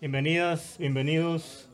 bienvenidas, 0.00 0.76
bienvenidos 0.78 1.68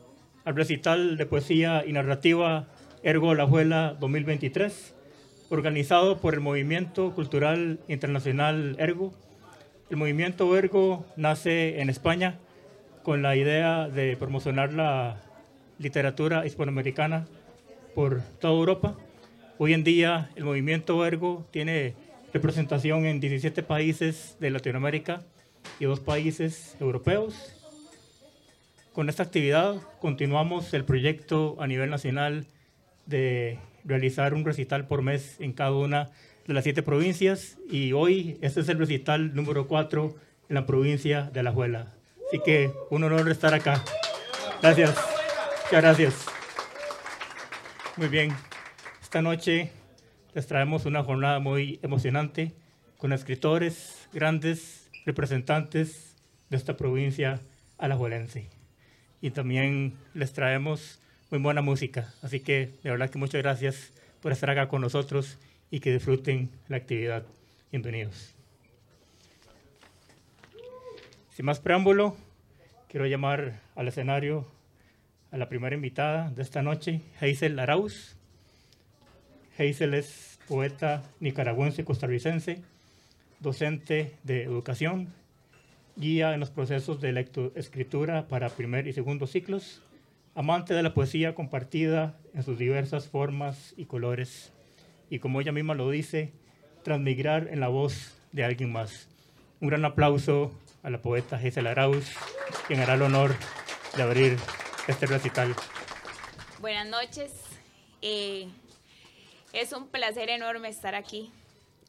al 0.45 0.55
recital 0.55 1.17
de 1.17 1.25
poesía 1.25 1.83
y 1.85 1.91
narrativa 1.91 2.67
Ergo 3.03 3.35
La 3.35 3.45
Juela 3.45 3.97
2023, 3.99 4.95
organizado 5.49 6.19
por 6.19 6.33
el 6.33 6.39
Movimiento 6.39 7.13
Cultural 7.13 7.79
Internacional 7.87 8.75
Ergo. 8.79 9.13
El 9.89 9.97
movimiento 9.97 10.55
Ergo 10.57 11.05
nace 11.17 11.81
en 11.81 11.89
España 11.89 12.39
con 13.03 13.21
la 13.21 13.35
idea 13.35 13.89
de 13.89 14.15
promocionar 14.15 14.73
la 14.73 15.21
literatura 15.77 16.45
hispanoamericana 16.45 17.27
por 17.93 18.21
toda 18.39 18.53
Europa. 18.53 18.97
Hoy 19.57 19.73
en 19.73 19.83
día 19.83 20.29
el 20.35 20.45
movimiento 20.45 21.05
Ergo 21.05 21.45
tiene 21.51 21.93
representación 22.33 23.05
en 23.05 23.19
17 23.19 23.63
países 23.63 24.37
de 24.39 24.49
Latinoamérica 24.49 25.23
y 25.79 25.85
dos 25.85 25.99
países 25.99 26.77
europeos. 26.79 27.62
Con 28.93 29.09
esta 29.09 29.23
actividad 29.23 29.77
continuamos 29.99 30.71
el 30.75 30.85
proyecto 30.85 31.57
a 31.59 31.65
nivel 31.65 31.89
nacional 31.89 32.45
de 33.07 33.57
realizar 33.83 34.35
un 34.35 34.45
recital 34.45 34.85
por 34.85 35.01
mes 35.01 35.37
en 35.39 35.51
cada 35.53 35.71
una 35.71 36.11
de 36.45 36.53
las 36.53 36.63
siete 36.63 36.83
provincias 36.83 37.57
y 37.67 37.93
hoy 37.93 38.37
este 38.41 38.59
es 38.59 38.69
el 38.69 38.77
recital 38.77 39.33
número 39.33 39.67
4 39.67 40.15
en 40.47 40.53
la 40.53 40.67
provincia 40.67 41.23
de 41.33 41.39
Alajuela. 41.39 41.91
Así 42.27 42.39
que 42.45 42.71
un 42.91 43.03
honor 43.03 43.27
estar 43.31 43.55
acá. 43.55 43.83
Gracias. 44.61 44.95
Muchas 45.63 45.81
gracias. 45.81 46.25
Muy 47.97 48.09
bien. 48.09 48.31
Esta 49.01 49.23
noche 49.23 49.71
les 50.35 50.45
traemos 50.45 50.85
una 50.85 51.03
jornada 51.03 51.39
muy 51.39 51.79
emocionante 51.81 52.53
con 52.99 53.11
escritores, 53.11 54.07
grandes 54.13 54.91
representantes 55.03 56.15
de 56.51 56.57
esta 56.57 56.77
provincia 56.77 57.39
alajuelense. 57.79 58.52
Y 59.23 59.31
también 59.31 59.93
les 60.13 60.33
traemos 60.33 60.99
muy 61.31 61.39
buena 61.39 61.61
música. 61.61 62.13
Así 62.21 62.41
que 62.41 62.71
de 62.83 62.89
verdad 62.89 63.09
que 63.09 63.17
muchas 63.17 63.41
gracias 63.41 63.93
por 64.21 64.33
estar 64.33 64.49
acá 64.49 64.67
con 64.67 64.81
nosotros 64.81 65.37
y 65.71 65.79
que 65.79 65.93
disfruten 65.93 66.49
la 66.67 66.75
actividad. 66.75 67.23
Bienvenidos. 67.71 68.35
Sin 71.31 71.45
más 71.45 71.61
preámbulo, 71.61 72.17
quiero 72.89 73.05
llamar 73.05 73.61
al 73.75 73.87
escenario 73.87 74.45
a 75.31 75.37
la 75.37 75.47
primera 75.47 75.73
invitada 75.73 76.29
de 76.29 76.41
esta 76.41 76.61
noche, 76.61 76.99
Hazel 77.21 77.57
Arauz. 77.59 78.17
Hazel 79.57 79.93
es 79.93 80.37
poeta 80.49 81.01
nicaragüense 81.21 81.85
costarricense, 81.85 82.61
docente 83.39 84.17
de 84.23 84.43
educación, 84.43 85.13
guía 85.95 86.33
en 86.33 86.39
los 86.39 86.49
procesos 86.49 87.01
de 87.01 87.27
escritura 87.55 88.27
para 88.27 88.49
primer 88.49 88.87
y 88.87 88.93
segundo 88.93 89.27
ciclos, 89.27 89.81
amante 90.35 90.73
de 90.73 90.83
la 90.83 90.93
poesía 90.93 91.35
compartida 91.35 92.17
en 92.33 92.43
sus 92.43 92.57
diversas 92.57 93.07
formas 93.07 93.73
y 93.77 93.85
colores, 93.85 94.51
y 95.09 95.19
como 95.19 95.41
ella 95.41 95.51
misma 95.51 95.75
lo 95.75 95.89
dice, 95.89 96.31
transmigrar 96.83 97.47
en 97.49 97.59
la 97.59 97.67
voz 97.67 98.15
de 98.31 98.43
alguien 98.43 98.71
más. 98.71 99.07
Un 99.59 99.69
gran 99.69 99.85
aplauso 99.85 100.51
a 100.81 100.89
la 100.89 101.01
poeta 101.01 101.37
Gisela 101.37 101.71
Arauz, 101.71 102.11
quien 102.67 102.79
hará 102.79 102.95
el 102.95 103.03
honor 103.03 103.35
de 103.95 104.03
abrir 104.03 104.37
este 104.87 105.05
recital. 105.05 105.55
Buenas 106.59 106.87
noches. 106.87 107.31
Eh, 108.01 108.47
es 109.53 109.71
un 109.71 109.87
placer 109.87 110.29
enorme 110.29 110.67
estar 110.67 110.95
aquí, 110.95 111.31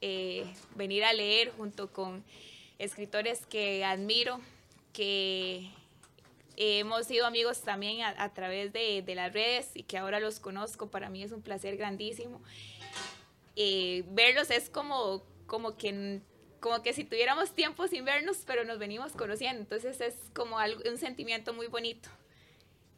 eh, 0.00 0.44
venir 0.76 1.04
a 1.04 1.12
leer 1.12 1.52
junto 1.56 1.90
con 1.90 2.22
escritores 2.78 3.46
que 3.46 3.84
admiro, 3.84 4.40
que 4.92 5.70
hemos 6.56 7.06
sido 7.06 7.26
amigos 7.26 7.62
también 7.62 8.02
a, 8.02 8.32
través 8.34 8.72
de, 8.72 9.04
las 9.14 9.32
redes 9.32 9.70
y 9.74 9.82
que 9.82 9.98
ahora 9.98 10.20
los 10.20 10.40
conozco. 10.40 10.88
Para 10.88 11.10
mí 11.10 11.22
es 11.22 11.32
un 11.32 11.42
placer 11.42 11.76
grandísimo. 11.76 12.40
Eh, 13.56 14.04
verlos 14.08 14.50
es 14.50 14.70
como, 14.70 15.22
como 15.46 15.76
que 15.76 16.20
como 16.64 16.82
que 16.82 16.94
si 16.94 17.04
tuviéramos 17.04 17.52
tiempo 17.52 17.86
sin 17.88 18.06
vernos, 18.06 18.38
pero 18.46 18.64
nos 18.64 18.78
venimos 18.78 19.12
conociendo. 19.12 19.60
Entonces 19.60 20.00
es 20.00 20.14
como 20.32 20.58
algo, 20.58 20.80
un 20.90 20.96
sentimiento 20.96 21.52
muy 21.52 21.66
bonito. 21.66 22.08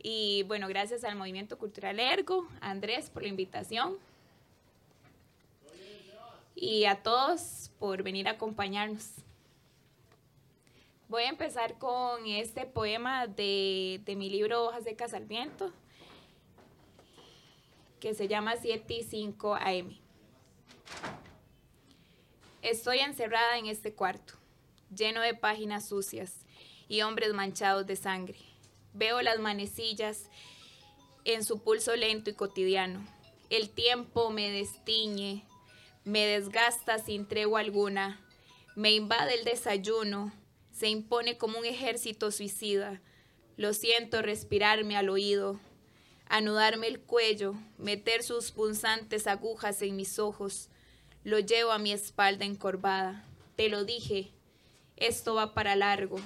Y 0.01 0.45
bueno, 0.45 0.69
gracias 0.69 1.03
al 1.03 1.17
Movimiento 1.17 1.59
Cultural 1.59 1.99
Ergo, 1.99 2.47
Andrés 2.61 3.11
por 3.11 3.23
la 3.23 3.29
invitación. 3.29 3.97
Y 6.55 6.85
a 6.85 7.03
todos 7.03 7.73
por 7.81 8.05
venir 8.05 8.29
a 8.29 8.33
acompañarnos. 8.33 9.26
Voy 11.09 11.23
a 11.23 11.29
empezar 11.29 11.79
con 11.79 12.27
este 12.27 12.67
poema 12.67 13.29
de, 13.29 14.01
de 14.05 14.17
mi 14.17 14.29
libro 14.29 14.65
Hojas 14.65 14.85
de 14.85 14.97
Casarmiento, 14.97 15.73
que 18.01 18.13
se 18.13 18.27
llama 18.27 18.57
7 18.57 18.93
y 18.93 19.05
5 19.05 19.55
AM. 19.55 19.97
Estoy 22.61 22.99
encerrada 22.99 23.57
en 23.57 23.67
este 23.67 23.95
cuarto, 23.95 24.35
lleno 24.93 25.21
de 25.21 25.35
páginas 25.35 25.89
sucias 25.89 26.45
y 26.89 27.03
hombres 27.03 27.33
manchados 27.35 27.87
de 27.87 27.95
sangre. 27.95 28.41
Veo 28.93 29.23
las 29.23 29.39
manecillas 29.39 30.29
en 31.25 31.45
su 31.45 31.63
pulso 31.63 31.95
lento 31.95 32.31
y 32.31 32.35
cotidiano. 32.35 33.07
El 33.49 33.71
tiempo 33.71 34.31
me 34.31 34.51
destiñe, 34.51 35.45
me 36.03 36.27
desgasta 36.27 36.99
sin 36.99 37.29
tregua 37.29 37.61
alguna, 37.61 38.21
me 38.75 38.91
invade 38.91 39.35
el 39.35 39.45
desayuno, 39.45 40.33
se 40.77 40.89
impone 40.89 41.39
como 41.39 41.59
un 41.59 41.65
ejército 41.65 42.31
suicida. 42.31 43.01
Lo 43.57 43.73
siento 43.73 44.21
respirarme 44.21 44.97
al 44.97 45.09
oído, 45.09 45.59
anudarme 46.29 46.87
el 46.87 47.01
cuello, 47.01 47.55
meter 47.79 48.23
sus 48.23 48.53
punzantes 48.53 49.27
agujas 49.27 49.81
en 49.81 49.97
mis 49.97 50.19
ojos, 50.19 50.69
lo 51.25 51.39
llevo 51.39 51.73
a 51.73 51.79
mi 51.79 51.93
espalda 51.93 52.45
encorvada. 52.45 53.25
Te 53.57 53.71
lo 53.71 53.85
dije, 53.85 54.31
esto 54.97 55.35
va 55.35 55.55
para 55.55 55.77
largo. 55.77 56.19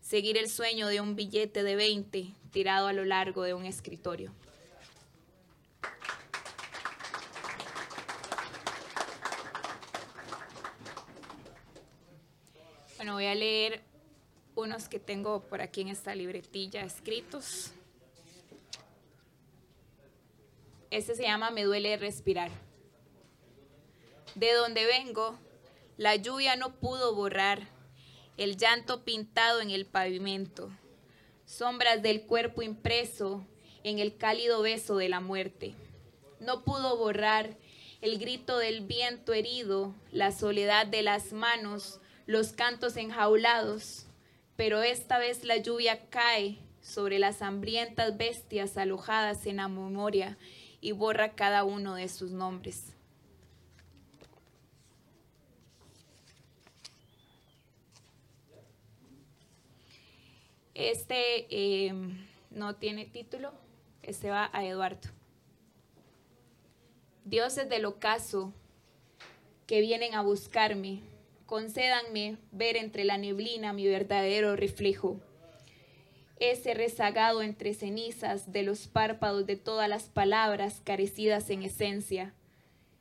Seguir 0.00 0.38
el 0.38 0.48
sueño 0.48 0.86
de 0.86 1.02
un 1.02 1.14
billete 1.14 1.62
de 1.62 1.76
20 1.76 2.32
tirado 2.50 2.86
a 2.86 2.94
lo 2.94 3.04
largo 3.04 3.42
de 3.42 3.52
un 3.52 3.66
escritorio. 3.66 4.32
Bueno, 13.02 13.11
voy 13.22 13.30
a 13.30 13.34
leer 13.36 13.80
unos 14.56 14.88
que 14.88 14.98
tengo 14.98 15.42
por 15.42 15.62
aquí 15.62 15.82
en 15.82 15.88
esta 15.88 16.12
libretilla 16.12 16.82
escritos. 16.82 17.70
Este 20.90 21.14
se 21.14 21.22
llama 21.22 21.52
Me 21.52 21.62
duele 21.62 21.96
respirar. 21.96 22.50
De 24.34 24.52
donde 24.54 24.84
vengo, 24.86 25.38
la 25.96 26.16
lluvia 26.16 26.56
no 26.56 26.74
pudo 26.80 27.14
borrar 27.14 27.68
el 28.38 28.56
llanto 28.56 29.04
pintado 29.04 29.60
en 29.60 29.70
el 29.70 29.86
pavimento, 29.86 30.72
sombras 31.46 32.02
del 32.02 32.22
cuerpo 32.22 32.62
impreso 32.62 33.46
en 33.84 34.00
el 34.00 34.16
cálido 34.16 34.62
beso 34.62 34.96
de 34.96 35.08
la 35.08 35.20
muerte. 35.20 35.76
No 36.40 36.64
pudo 36.64 36.96
borrar 36.96 37.56
el 38.00 38.18
grito 38.18 38.58
del 38.58 38.80
viento 38.80 39.32
herido, 39.32 39.94
la 40.10 40.32
soledad 40.32 40.88
de 40.88 41.02
las 41.02 41.32
manos, 41.32 42.00
los 42.26 42.52
cantos 42.52 42.96
enjaulados, 42.96 44.06
pero 44.56 44.82
esta 44.82 45.18
vez 45.18 45.44
la 45.44 45.56
lluvia 45.56 46.08
cae 46.10 46.58
sobre 46.80 47.18
las 47.18 47.42
hambrientas 47.42 48.16
bestias 48.16 48.76
alojadas 48.76 49.46
en 49.46 49.56
la 49.56 49.68
memoria 49.68 50.36
y 50.80 50.92
borra 50.92 51.34
cada 51.34 51.64
uno 51.64 51.94
de 51.94 52.08
sus 52.08 52.32
nombres. 52.32 52.92
Este 60.74 61.86
em, 61.86 62.26
no 62.50 62.74
tiene 62.76 63.04
título, 63.04 63.52
este 64.02 64.30
va 64.30 64.50
a 64.52 64.64
Eduardo. 64.64 65.08
Dioses 67.24 67.68
del 67.68 67.84
ocaso 67.84 68.52
que 69.66 69.80
vienen 69.80 70.14
a 70.14 70.22
buscarme, 70.22 71.00
concédanme 71.52 72.38
ver 72.50 72.78
entre 72.78 73.04
la 73.04 73.18
neblina 73.18 73.74
mi 73.74 73.86
verdadero 73.86 74.56
reflejo. 74.56 75.20
Ese 76.40 76.72
rezagado 76.72 77.42
entre 77.42 77.74
cenizas 77.74 78.52
de 78.52 78.62
los 78.62 78.88
párpados 78.88 79.44
de 79.44 79.56
todas 79.56 79.86
las 79.86 80.04
palabras 80.04 80.80
carecidas 80.82 81.50
en 81.50 81.62
esencia. 81.62 82.32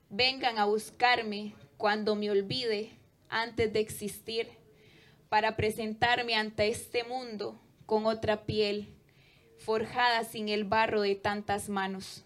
Vengan 0.09 0.57
a 0.57 0.65
buscarme 0.65 1.55
cuando 1.77 2.17
me 2.17 2.29
olvide 2.29 2.91
antes 3.29 3.71
de 3.71 3.79
existir 3.79 4.49
para 5.29 5.55
presentarme 5.55 6.35
ante 6.35 6.67
este 6.67 7.05
mundo 7.05 7.57
con 7.85 8.05
otra 8.05 8.43
piel, 8.43 8.89
forjada 9.59 10.25
sin 10.25 10.49
el 10.49 10.65
barro 10.65 11.03
de 11.03 11.15
tantas 11.15 11.69
manos. 11.69 12.25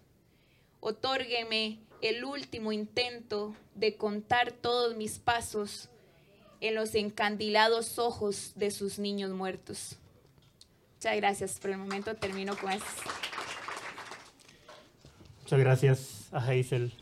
Otórgueme 0.79 1.81
el 2.01 2.25
último 2.25 2.71
intento 2.71 3.55
de 3.75 3.95
contar 3.95 4.53
todos 4.53 4.95
mis 4.95 5.19
pasos 5.19 5.91
en 6.67 6.75
los 6.75 6.95
encandilados 6.95 7.99
ojos 7.99 8.53
de 8.55 8.71
sus 8.71 8.99
niños 8.99 9.31
muertos. 9.31 9.97
Muchas 10.95 11.15
gracias. 11.17 11.59
Por 11.59 11.71
el 11.71 11.77
momento 11.77 12.15
termino 12.15 12.55
con 12.57 12.71
eso. 12.71 12.85
Muchas 15.41 15.59
gracias 15.59 16.29
a 16.31 16.39
Hazel 16.39 16.93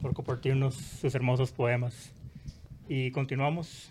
por 0.00 0.14
compartirnos 0.14 0.74
sus 0.74 1.14
hermosos 1.14 1.50
poemas. 1.50 2.12
Y 2.88 3.10
continuamos. 3.10 3.90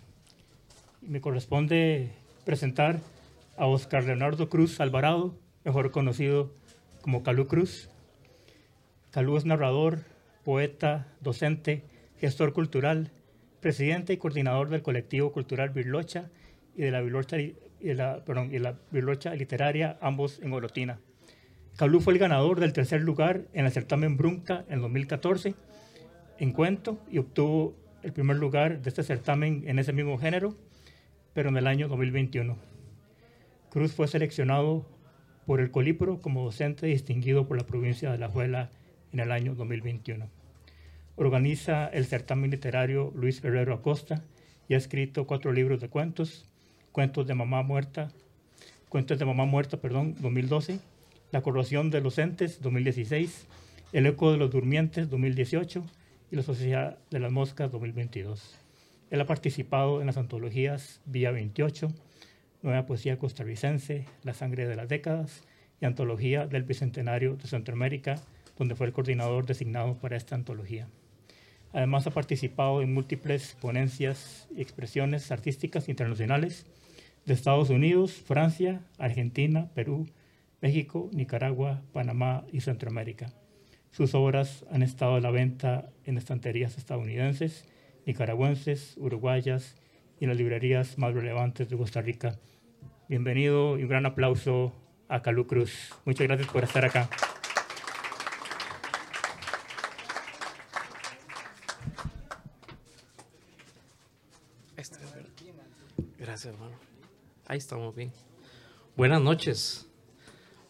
Me 1.02 1.20
corresponde 1.20 2.12
presentar 2.44 3.00
a 3.56 3.66
Oscar 3.66 4.04
Leonardo 4.04 4.48
Cruz 4.48 4.80
Alvarado, 4.80 5.34
mejor 5.64 5.90
conocido 5.90 6.50
como 7.02 7.22
Calú 7.22 7.46
Cruz. 7.46 7.90
Calú 9.10 9.36
es 9.36 9.44
narrador, 9.44 10.00
poeta, 10.44 11.06
docente, 11.20 11.84
gestor 12.18 12.52
cultural, 12.52 13.10
presidente 13.64 14.12
y 14.12 14.18
coordinador 14.18 14.68
del 14.68 14.82
colectivo 14.82 15.32
cultural 15.32 15.70
Birlocha 15.70 16.28
y 16.76 16.82
de 16.82 16.90
la 16.90 17.00
Birlocha, 17.00 17.38
literaria, 19.34 19.96
ambos 20.02 20.38
en 20.42 20.52
Orotina. 20.52 21.00
Calú 21.78 22.02
fue 22.02 22.12
el 22.12 22.18
ganador 22.18 22.60
del 22.60 22.74
tercer 22.74 23.00
lugar 23.00 23.46
en 23.54 23.64
el 23.64 23.72
certamen 23.72 24.18
Brunca 24.18 24.66
en 24.68 24.82
2014 24.82 25.54
en 26.40 26.52
cuento 26.52 26.98
y 27.10 27.16
obtuvo 27.16 27.74
el 28.02 28.12
primer 28.12 28.36
lugar 28.36 28.82
de 28.82 28.90
este 28.90 29.02
certamen 29.02 29.64
en 29.66 29.78
ese 29.78 29.94
mismo 29.94 30.18
género, 30.18 30.54
pero 31.32 31.48
en 31.48 31.56
el 31.56 31.66
año 31.66 31.88
2021. 31.88 32.58
Cruz 33.70 33.94
fue 33.94 34.08
seleccionado 34.08 34.84
por 35.46 35.60
el 35.60 35.70
Colipro 35.70 36.20
como 36.20 36.44
docente 36.44 36.86
distinguido 36.86 37.48
por 37.48 37.56
la 37.56 37.64
provincia 37.64 38.12
de 38.12 38.18
La 38.18 38.28
Juela 38.28 38.68
en 39.10 39.20
el 39.20 39.32
año 39.32 39.54
2021. 39.54 40.28
Organiza 41.16 41.86
el 41.86 42.06
certamen 42.06 42.50
literario 42.50 43.12
Luis 43.14 43.40
Guerrero 43.40 43.72
Acosta 43.72 44.24
y 44.68 44.74
ha 44.74 44.78
escrito 44.78 45.28
cuatro 45.28 45.52
libros 45.52 45.80
de 45.80 45.88
cuentos, 45.88 46.48
Cuentos 46.90 47.28
de 47.28 47.34
Mamá 47.34 47.62
Muerta, 47.62 48.10
Cuentos 48.88 49.20
de 49.20 49.24
Mamá 49.24 49.44
Muerta, 49.44 49.76
perdón, 49.76 50.16
2012, 50.18 50.80
La 51.30 51.40
corrosión 51.40 51.90
de 51.90 52.00
los 52.00 52.18
entes, 52.18 52.60
2016, 52.62 53.46
El 53.92 54.06
eco 54.06 54.32
de 54.32 54.38
los 54.38 54.50
durmientes, 54.50 55.08
2018 55.08 55.84
y 56.32 56.36
La 56.36 56.42
sociedad 56.42 56.98
de 57.12 57.20
las 57.20 57.30
moscas, 57.30 57.70
2022. 57.70 58.58
Él 59.10 59.20
ha 59.20 59.26
participado 59.26 60.00
en 60.00 60.08
las 60.08 60.16
antologías 60.16 61.00
Vía 61.06 61.30
28, 61.30 61.92
Nueva 62.62 62.86
Poesía 62.86 63.20
Costarricense, 63.20 64.04
La 64.24 64.34
Sangre 64.34 64.66
de 64.66 64.74
las 64.74 64.88
Décadas 64.88 65.44
y 65.80 65.84
Antología 65.84 66.48
del 66.48 66.64
Bicentenario 66.64 67.36
de 67.36 67.46
Centroamérica, 67.46 68.16
donde 68.58 68.74
fue 68.74 68.88
el 68.88 68.92
coordinador 68.92 69.46
designado 69.46 69.94
para 69.94 70.16
esta 70.16 70.34
antología. 70.34 70.88
Además 71.74 72.06
ha 72.06 72.12
participado 72.12 72.82
en 72.82 72.94
múltiples 72.94 73.56
ponencias 73.60 74.46
y 74.56 74.62
expresiones 74.62 75.32
artísticas 75.32 75.88
internacionales 75.88 76.66
de 77.26 77.34
Estados 77.34 77.68
Unidos, 77.68 78.12
Francia, 78.12 78.80
Argentina, 78.96 79.68
Perú, 79.74 80.06
México, 80.60 81.10
Nicaragua, 81.12 81.82
Panamá 81.92 82.44
y 82.52 82.60
Centroamérica. 82.60 83.32
Sus 83.90 84.14
obras 84.14 84.64
han 84.70 84.84
estado 84.84 85.16
a 85.16 85.20
la 85.20 85.32
venta 85.32 85.90
en 86.04 86.16
estanterías 86.16 86.78
estadounidenses, 86.78 87.66
nicaragüenses, 88.06 88.94
uruguayas 88.96 89.74
y 90.20 90.24
en 90.24 90.30
las 90.30 90.38
librerías 90.38 90.96
más 90.96 91.12
relevantes 91.12 91.68
de 91.68 91.76
Costa 91.76 92.00
Rica. 92.02 92.38
Bienvenido 93.08 93.80
y 93.80 93.82
un 93.82 93.88
gran 93.88 94.06
aplauso 94.06 94.72
a 95.08 95.22
Calú 95.22 95.48
Cruz. 95.48 95.90
Muchas 96.04 96.28
gracias 96.28 96.48
por 96.48 96.62
estar 96.62 96.84
acá. 96.84 97.10
Gracias, 106.34 106.54
hermano. 106.54 106.74
Ahí 107.54 107.58
estamos 107.58 107.94
bien. 107.94 108.10
Buenas 108.96 109.22
noches. 109.22 109.86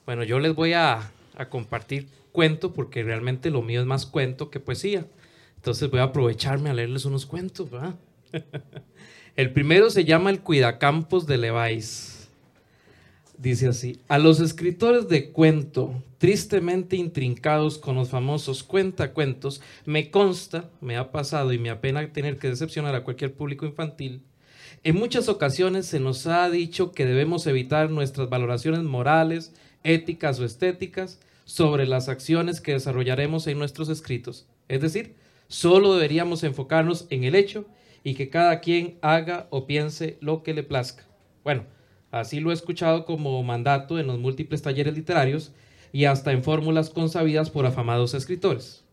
Bueno, 0.04 0.22
yo 0.22 0.38
les 0.38 0.54
voy 0.54 0.74
a, 0.74 1.10
compartir 1.48 2.08
cuento 2.30 2.74
porque 2.74 3.02
realmente 3.02 3.48
lo 3.48 3.62
mío 3.62 3.80
es 3.80 3.86
más 3.86 4.04
cuento 4.04 4.50
que 4.50 4.60
poesía. 4.60 5.06
Entonces 5.56 5.90
voy 5.90 6.00
a 6.00 6.02
aprovecharme 6.02 6.68
a 6.68 6.74
leerles 6.74 7.06
unos 7.06 7.24
cuentos. 7.24 7.70
El 9.36 9.50
primero 9.54 9.88
se 9.88 10.04
llama 10.04 10.28
El 10.28 10.42
Cuidacampos 10.42 11.26
de 11.26 11.38
Leváis. 11.38 12.28
Dice 13.38 13.68
así, 13.68 13.98
a 14.06 14.18
los 14.18 14.40
escritores 14.40 15.08
de 15.08 15.30
cuento, 15.30 16.02
tristemente 16.18 16.96
intrincados 16.96 17.78
con 17.78 17.96
los 17.96 18.10
famosos 18.10 18.62
cuentacuentos, 18.62 19.62
me 19.86 20.10
consta, 20.10 20.68
me 20.82 20.98
ha 20.98 21.10
pasado 21.10 21.54
y 21.54 21.58
me 21.58 21.70
apena 21.70 22.12
tener 22.12 22.36
que 22.36 22.50
decepcionar 22.50 22.94
a 22.94 23.04
cualquier 23.04 23.32
público 23.32 23.64
infantil, 23.64 24.20
en 24.82 24.96
muchas 24.96 25.28
ocasiones 25.28 25.86
se 25.86 26.00
nos 26.00 26.26
ha 26.26 26.50
dicho 26.50 26.92
que 26.92 27.06
debemos 27.06 27.46
evitar 27.46 27.90
nuestras 27.90 28.28
valoraciones 28.28 28.82
morales, 28.82 29.54
éticas 29.82 30.40
o 30.40 30.44
estéticas 30.44 31.20
sobre 31.44 31.86
las 31.86 32.08
acciones 32.08 32.60
que 32.60 32.72
desarrollaremos 32.72 33.46
en 33.46 33.58
nuestros 33.58 33.88
escritos. 33.88 34.46
Es 34.68 34.80
decir, 34.80 35.14
solo 35.48 35.94
deberíamos 35.94 36.42
enfocarnos 36.42 37.06
en 37.10 37.24
el 37.24 37.34
hecho 37.34 37.66
y 38.02 38.14
que 38.14 38.28
cada 38.28 38.60
quien 38.60 38.98
haga 39.02 39.46
o 39.50 39.66
piense 39.66 40.18
lo 40.20 40.42
que 40.42 40.54
le 40.54 40.62
plazca. 40.62 41.04
Bueno, 41.42 41.64
así 42.10 42.40
lo 42.40 42.50
he 42.50 42.54
escuchado 42.54 43.04
como 43.04 43.42
mandato 43.42 43.98
en 43.98 44.06
los 44.06 44.18
múltiples 44.18 44.62
talleres 44.62 44.94
literarios 44.94 45.52
y 45.92 46.06
hasta 46.06 46.32
en 46.32 46.42
fórmulas 46.42 46.90
consabidas 46.90 47.50
por 47.50 47.66
afamados 47.66 48.14
escritores. 48.14 48.84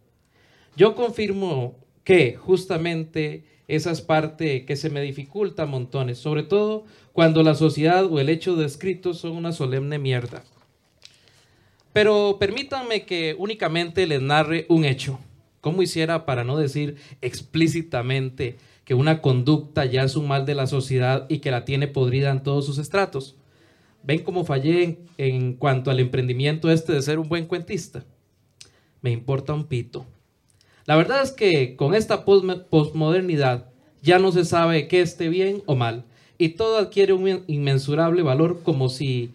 Yo 0.75 0.95
confirmo 0.95 1.77
que 2.03 2.35
justamente 2.35 3.43
esa 3.71 3.89
es 3.91 4.01
parte 4.01 4.65
que 4.65 4.75
se 4.75 4.89
me 4.89 5.01
dificulta 5.01 5.65
montones, 5.65 6.17
sobre 6.17 6.43
todo 6.43 6.83
cuando 7.13 7.41
la 7.41 7.55
sociedad 7.55 8.05
o 8.05 8.19
el 8.19 8.27
hecho 8.27 8.57
de 8.57 8.65
escrito 8.65 9.13
son 9.13 9.31
una 9.31 9.53
solemne 9.53 9.97
mierda. 9.97 10.43
Pero 11.93 12.35
permítanme 12.37 13.05
que 13.05 13.33
únicamente 13.39 14.05
les 14.07 14.21
narre 14.21 14.65
un 14.67 14.83
hecho, 14.83 15.19
como 15.61 15.81
hiciera 15.81 16.25
para 16.25 16.43
no 16.43 16.57
decir 16.57 16.97
explícitamente 17.21 18.57
que 18.83 18.93
una 18.93 19.21
conducta 19.21 19.85
ya 19.85 20.03
es 20.03 20.17
un 20.17 20.27
mal 20.27 20.45
de 20.45 20.55
la 20.55 20.67
sociedad 20.67 21.25
y 21.29 21.39
que 21.39 21.51
la 21.51 21.63
tiene 21.63 21.87
podrida 21.87 22.29
en 22.29 22.43
todos 22.43 22.65
sus 22.65 22.77
estratos. 22.77 23.37
¿Ven 24.03 24.19
cómo 24.19 24.43
fallé 24.43 24.83
en, 24.83 24.99
en 25.17 25.53
cuanto 25.53 25.91
al 25.91 26.01
emprendimiento 26.01 26.69
este 26.69 26.91
de 26.91 27.01
ser 27.01 27.19
un 27.19 27.29
buen 27.29 27.45
cuentista? 27.45 28.03
Me 29.01 29.11
importa 29.11 29.53
un 29.53 29.63
pito. 29.63 30.05
La 30.85 30.95
verdad 30.95 31.21
es 31.21 31.31
que 31.31 31.75
con 31.75 31.93
esta 31.93 32.25
posmodernidad 32.25 33.67
ya 34.01 34.19
no 34.19 34.31
se 34.31 34.45
sabe 34.45 34.87
qué 34.87 35.01
esté 35.01 35.29
bien 35.29 35.61
o 35.65 35.75
mal 35.75 36.05
y 36.37 36.49
todo 36.49 36.77
adquiere 36.77 37.13
un 37.13 37.43
inmensurable 37.47 38.23
valor 38.23 38.61
como 38.63 38.89
si 38.89 39.31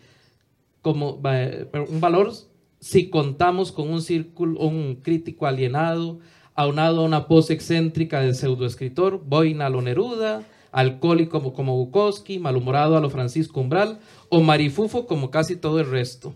como 0.83 1.21
un 1.21 2.01
valor 2.01 2.33
si 2.81 3.09
contamos 3.11 3.73
con 3.73 3.91
un 3.91 4.03
círculo 4.03 4.61
un 4.61 4.97
crítico 5.03 5.47
alienado 5.47 6.19
aunado 6.57 7.03
a 7.03 7.05
una 7.05 7.29
pose 7.29 7.53
excéntrica 7.53 8.21
de 8.21 8.35
pseudoescritor, 8.35 9.23
boina 9.25 9.67
a 9.67 9.71
lo 9.71 9.83
Neruda, 9.83 10.43
alcohólico 10.73 11.39
como, 11.39 11.53
como 11.53 11.77
Bukowski, 11.77 12.39
malhumorado 12.39 12.97
a 12.97 13.01
lo 13.01 13.11
Francisco 13.11 13.61
Umbral 13.61 13.99
o 14.31 14.41
marifufo 14.41 15.07
como 15.07 15.31
casi 15.31 15.57
todo 15.57 15.79
el 15.81 15.91
resto. 15.91 16.35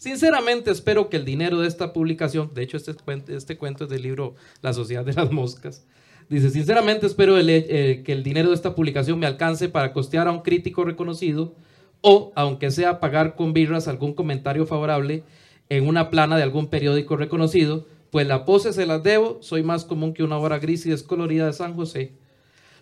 Sinceramente 0.00 0.70
espero 0.70 1.10
que 1.10 1.18
el 1.18 1.26
dinero 1.26 1.60
de 1.60 1.68
esta 1.68 1.92
publicación, 1.92 2.52
de 2.54 2.62
hecho 2.62 2.78
este, 2.78 2.94
este 3.36 3.58
cuento 3.58 3.84
es 3.84 3.90
del 3.90 4.00
libro 4.00 4.34
La 4.62 4.72
Sociedad 4.72 5.04
de 5.04 5.12
las 5.12 5.30
Moscas, 5.30 5.84
dice, 6.30 6.48
sinceramente 6.48 7.04
espero 7.04 7.38
eh, 7.38 8.02
que 8.02 8.12
el 8.12 8.22
dinero 8.22 8.48
de 8.48 8.54
esta 8.54 8.74
publicación 8.74 9.18
me 9.18 9.26
alcance 9.26 9.68
para 9.68 9.92
costear 9.92 10.26
a 10.26 10.32
un 10.32 10.40
crítico 10.40 10.84
reconocido 10.84 11.54
o, 12.00 12.32
aunque 12.34 12.70
sea 12.70 12.98
pagar 12.98 13.36
con 13.36 13.52
birras 13.52 13.88
algún 13.88 14.14
comentario 14.14 14.64
favorable 14.64 15.22
en 15.68 15.86
una 15.86 16.08
plana 16.08 16.38
de 16.38 16.44
algún 16.44 16.68
periódico 16.68 17.18
reconocido, 17.18 17.86
pues 18.10 18.26
la 18.26 18.46
pose 18.46 18.72
se 18.72 18.86
las 18.86 19.02
debo, 19.02 19.42
soy 19.42 19.62
más 19.62 19.84
común 19.84 20.14
que 20.14 20.24
una 20.24 20.38
obra 20.38 20.60
gris 20.60 20.86
y 20.86 20.90
descolorida 20.90 21.44
de 21.44 21.52
San 21.52 21.74
José. 21.74 22.14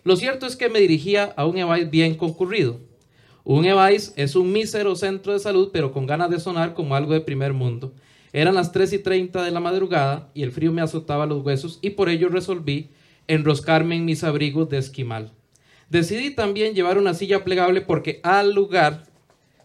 Lo 0.05 0.15
cierto 0.15 0.45
es 0.45 0.55
que 0.55 0.69
me 0.69 0.79
dirigía 0.79 1.33
a 1.35 1.45
un 1.45 1.57
Evais 1.57 1.91
bien 1.91 2.15
concurrido, 2.15 2.79
un 3.55 3.65
EVAIS 3.65 4.13
es 4.15 4.35
un 4.35 4.51
mísero 4.51 4.95
centro 4.95 5.33
de 5.33 5.39
salud, 5.39 5.71
pero 5.73 5.91
con 5.91 6.05
ganas 6.05 6.29
de 6.29 6.39
sonar 6.39 6.75
como 6.75 6.93
algo 6.93 7.13
de 7.13 7.21
primer 7.21 7.51
mundo. 7.51 7.91
Eran 8.31 8.53
las 8.53 8.71
3 8.71 8.93
y 8.93 8.99
30 8.99 9.41
de 9.41 9.49
la 9.49 9.59
madrugada 9.59 10.29
y 10.35 10.43
el 10.43 10.51
frío 10.51 10.71
me 10.71 10.83
azotaba 10.83 11.25
los 11.25 11.43
huesos 11.43 11.79
y 11.81 11.89
por 11.89 12.09
ello 12.09 12.29
resolví 12.29 12.89
enroscarme 13.27 13.95
en 13.95 14.05
mis 14.05 14.23
abrigos 14.23 14.69
de 14.69 14.77
esquimal. 14.77 15.31
Decidí 15.89 16.29
también 16.29 16.75
llevar 16.75 16.99
una 16.99 17.15
silla 17.15 17.43
plegable 17.43 17.81
porque 17.81 18.19
al 18.21 18.53
lugar 18.53 19.07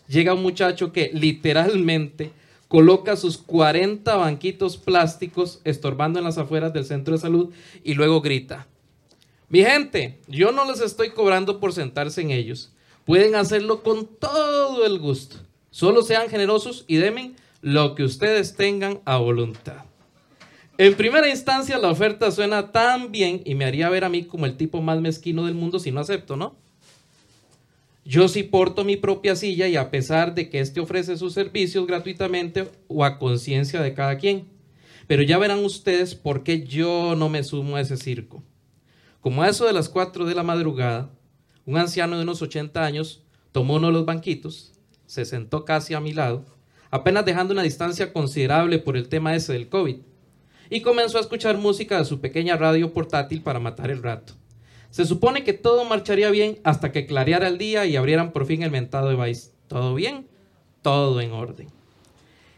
llega 0.08 0.32
un 0.32 0.42
muchacho 0.42 0.90
que 0.90 1.10
literalmente 1.12 2.30
coloca 2.68 3.16
sus 3.16 3.36
40 3.36 4.16
banquitos 4.16 4.78
plásticos 4.78 5.60
estorbando 5.64 6.18
en 6.18 6.24
las 6.24 6.38
afueras 6.38 6.72
del 6.72 6.86
centro 6.86 7.12
de 7.12 7.20
salud 7.20 7.52
y 7.82 7.92
luego 7.92 8.22
grita, 8.22 8.66
mi 9.50 9.62
gente, 9.62 10.20
yo 10.26 10.52
no 10.52 10.64
les 10.64 10.80
estoy 10.80 11.10
cobrando 11.10 11.60
por 11.60 11.74
sentarse 11.74 12.22
en 12.22 12.30
ellos. 12.30 12.70
Pueden 13.04 13.34
hacerlo 13.34 13.82
con 13.82 14.06
todo 14.06 14.86
el 14.86 14.98
gusto. 14.98 15.36
Solo 15.70 16.02
sean 16.02 16.28
generosos 16.28 16.84
y 16.86 16.96
demen 16.96 17.36
lo 17.60 17.94
que 17.94 18.04
ustedes 18.04 18.56
tengan 18.56 19.00
a 19.04 19.16
voluntad. 19.16 19.84
En 20.76 20.94
primera 20.94 21.28
instancia, 21.28 21.78
la 21.78 21.90
oferta 21.90 22.30
suena 22.30 22.72
tan 22.72 23.12
bien 23.12 23.42
y 23.44 23.54
me 23.54 23.64
haría 23.64 23.88
ver 23.88 24.04
a 24.04 24.08
mí 24.08 24.24
como 24.24 24.46
el 24.46 24.56
tipo 24.56 24.82
más 24.82 25.00
mezquino 25.00 25.46
del 25.46 25.54
mundo 25.54 25.78
si 25.78 25.92
no 25.92 26.00
acepto, 26.00 26.36
¿no? 26.36 26.56
Yo 28.04 28.28
sí 28.28 28.42
porto 28.42 28.84
mi 28.84 28.96
propia 28.96 29.34
silla 29.36 29.66
y 29.68 29.76
a 29.76 29.90
pesar 29.90 30.34
de 30.34 30.50
que 30.50 30.60
éste 30.60 30.80
ofrece 30.80 31.16
sus 31.16 31.32
servicios 31.32 31.86
gratuitamente 31.86 32.68
o 32.88 33.04
a 33.04 33.18
conciencia 33.18 33.80
de 33.80 33.94
cada 33.94 34.18
quien. 34.18 34.46
Pero 35.06 35.22
ya 35.22 35.38
verán 35.38 35.64
ustedes 35.64 36.14
por 36.14 36.42
qué 36.42 36.64
yo 36.64 37.14
no 37.16 37.28
me 37.28 37.44
sumo 37.44 37.76
a 37.76 37.80
ese 37.80 37.96
circo. 37.96 38.42
Como 39.20 39.42
a 39.42 39.48
eso 39.48 39.64
de 39.64 39.72
las 39.72 39.88
4 39.88 40.26
de 40.26 40.34
la 40.34 40.42
madrugada, 40.42 41.10
un 41.66 41.76
anciano 41.76 42.16
de 42.16 42.22
unos 42.22 42.42
80 42.42 42.84
años 42.84 43.22
tomó 43.52 43.74
uno 43.76 43.88
de 43.88 43.92
los 43.92 44.04
banquitos, 44.04 44.72
se 45.06 45.24
sentó 45.24 45.64
casi 45.64 45.94
a 45.94 46.00
mi 46.00 46.12
lado, 46.12 46.44
apenas 46.90 47.24
dejando 47.24 47.52
una 47.52 47.62
distancia 47.62 48.12
considerable 48.12 48.78
por 48.78 48.96
el 48.96 49.08
tema 49.08 49.34
ese 49.34 49.52
del 49.52 49.68
COVID, 49.68 49.96
y 50.70 50.80
comenzó 50.80 51.18
a 51.18 51.20
escuchar 51.20 51.58
música 51.58 51.98
de 51.98 52.04
su 52.04 52.20
pequeña 52.20 52.56
radio 52.56 52.92
portátil 52.92 53.42
para 53.42 53.60
matar 53.60 53.90
el 53.90 54.02
rato. 54.02 54.34
Se 54.90 55.04
supone 55.04 55.42
que 55.42 55.52
todo 55.52 55.84
marcharía 55.84 56.30
bien 56.30 56.58
hasta 56.62 56.92
que 56.92 57.06
clareara 57.06 57.48
el 57.48 57.58
día 57.58 57.84
y 57.84 57.96
abrieran 57.96 58.32
por 58.32 58.46
fin 58.46 58.62
el 58.62 58.70
mentado 58.70 59.08
de 59.08 59.16
Vice. 59.16 59.50
¿Todo 59.66 59.94
bien? 59.94 60.28
Todo 60.82 61.20
en 61.20 61.32
orden. 61.32 61.68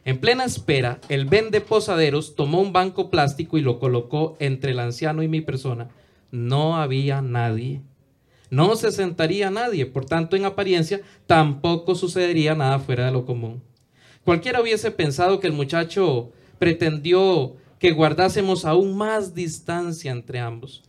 En 0.04 0.18
plena 0.18 0.44
espera, 0.44 1.00
el 1.08 1.24
vende 1.24 1.60
posaderos 1.60 2.36
tomó 2.36 2.60
un 2.60 2.72
banco 2.72 3.10
plástico 3.10 3.58
y 3.58 3.62
lo 3.62 3.78
colocó 3.78 4.36
entre 4.38 4.72
el 4.72 4.80
anciano 4.80 5.22
y 5.22 5.28
mi 5.28 5.40
persona. 5.40 5.88
No 6.30 6.76
había 6.76 7.22
nadie. 7.22 7.80
No 8.50 8.76
se 8.76 8.92
sentaría 8.92 9.50
nadie, 9.50 9.86
por 9.86 10.04
tanto, 10.04 10.36
en 10.36 10.44
apariencia, 10.44 11.00
tampoco 11.26 11.94
sucedería 11.94 12.54
nada 12.54 12.78
fuera 12.78 13.06
de 13.06 13.12
lo 13.12 13.26
común. 13.26 13.62
Cualquiera 14.24 14.60
hubiese 14.60 14.90
pensado 14.90 15.40
que 15.40 15.46
el 15.46 15.52
muchacho 15.52 16.32
pretendió 16.58 17.56
que 17.78 17.92
guardásemos 17.92 18.64
aún 18.64 18.96
más 18.96 19.34
distancia 19.34 20.12
entre 20.12 20.40
ambos. 20.40 20.82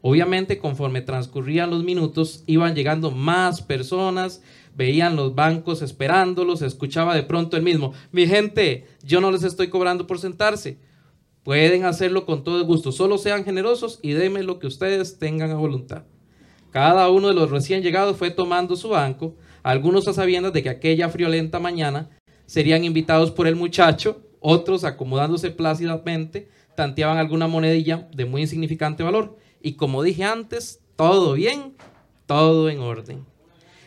Obviamente, 0.00 0.58
conforme 0.58 1.00
transcurrían 1.00 1.70
los 1.70 1.82
minutos, 1.82 2.44
iban 2.46 2.74
llegando 2.74 3.10
más 3.10 3.62
personas, 3.62 4.42
veían 4.76 5.16
los 5.16 5.34
bancos 5.34 5.80
esperándolos, 5.80 6.60
escuchaba 6.60 7.14
de 7.14 7.22
pronto 7.22 7.56
el 7.56 7.62
mismo, 7.62 7.94
mi 8.12 8.26
gente, 8.26 8.86
yo 9.02 9.22
no 9.22 9.30
les 9.30 9.44
estoy 9.44 9.68
cobrando 9.68 10.06
por 10.06 10.18
sentarse, 10.18 10.78
pueden 11.42 11.84
hacerlo 11.84 12.26
con 12.26 12.44
todo 12.44 12.62
gusto, 12.66 12.92
solo 12.92 13.16
sean 13.16 13.44
generosos 13.44 13.98
y 14.02 14.12
denme 14.12 14.42
lo 14.42 14.58
que 14.58 14.66
ustedes 14.66 15.18
tengan 15.18 15.52
a 15.52 15.54
voluntad. 15.54 16.04
Cada 16.74 17.08
uno 17.08 17.28
de 17.28 17.34
los 17.34 17.52
recién 17.52 17.84
llegados 17.84 18.16
fue 18.16 18.32
tomando 18.32 18.74
su 18.74 18.88
banco, 18.88 19.36
algunos 19.62 20.08
a 20.08 20.12
sabiendas 20.12 20.52
de 20.52 20.64
que 20.64 20.70
aquella 20.70 21.08
friolenta 21.08 21.60
mañana 21.60 22.10
serían 22.46 22.82
invitados 22.82 23.30
por 23.30 23.46
el 23.46 23.54
muchacho, 23.54 24.22
otros 24.40 24.82
acomodándose 24.82 25.52
plácidamente, 25.52 26.48
tanteaban 26.74 27.18
alguna 27.18 27.46
monedilla 27.46 28.08
de 28.12 28.24
muy 28.24 28.40
insignificante 28.40 29.04
valor 29.04 29.36
y 29.62 29.74
como 29.74 30.02
dije 30.02 30.24
antes, 30.24 30.80
todo 30.96 31.34
bien, 31.34 31.76
todo 32.26 32.68
en 32.68 32.80
orden. 32.80 33.24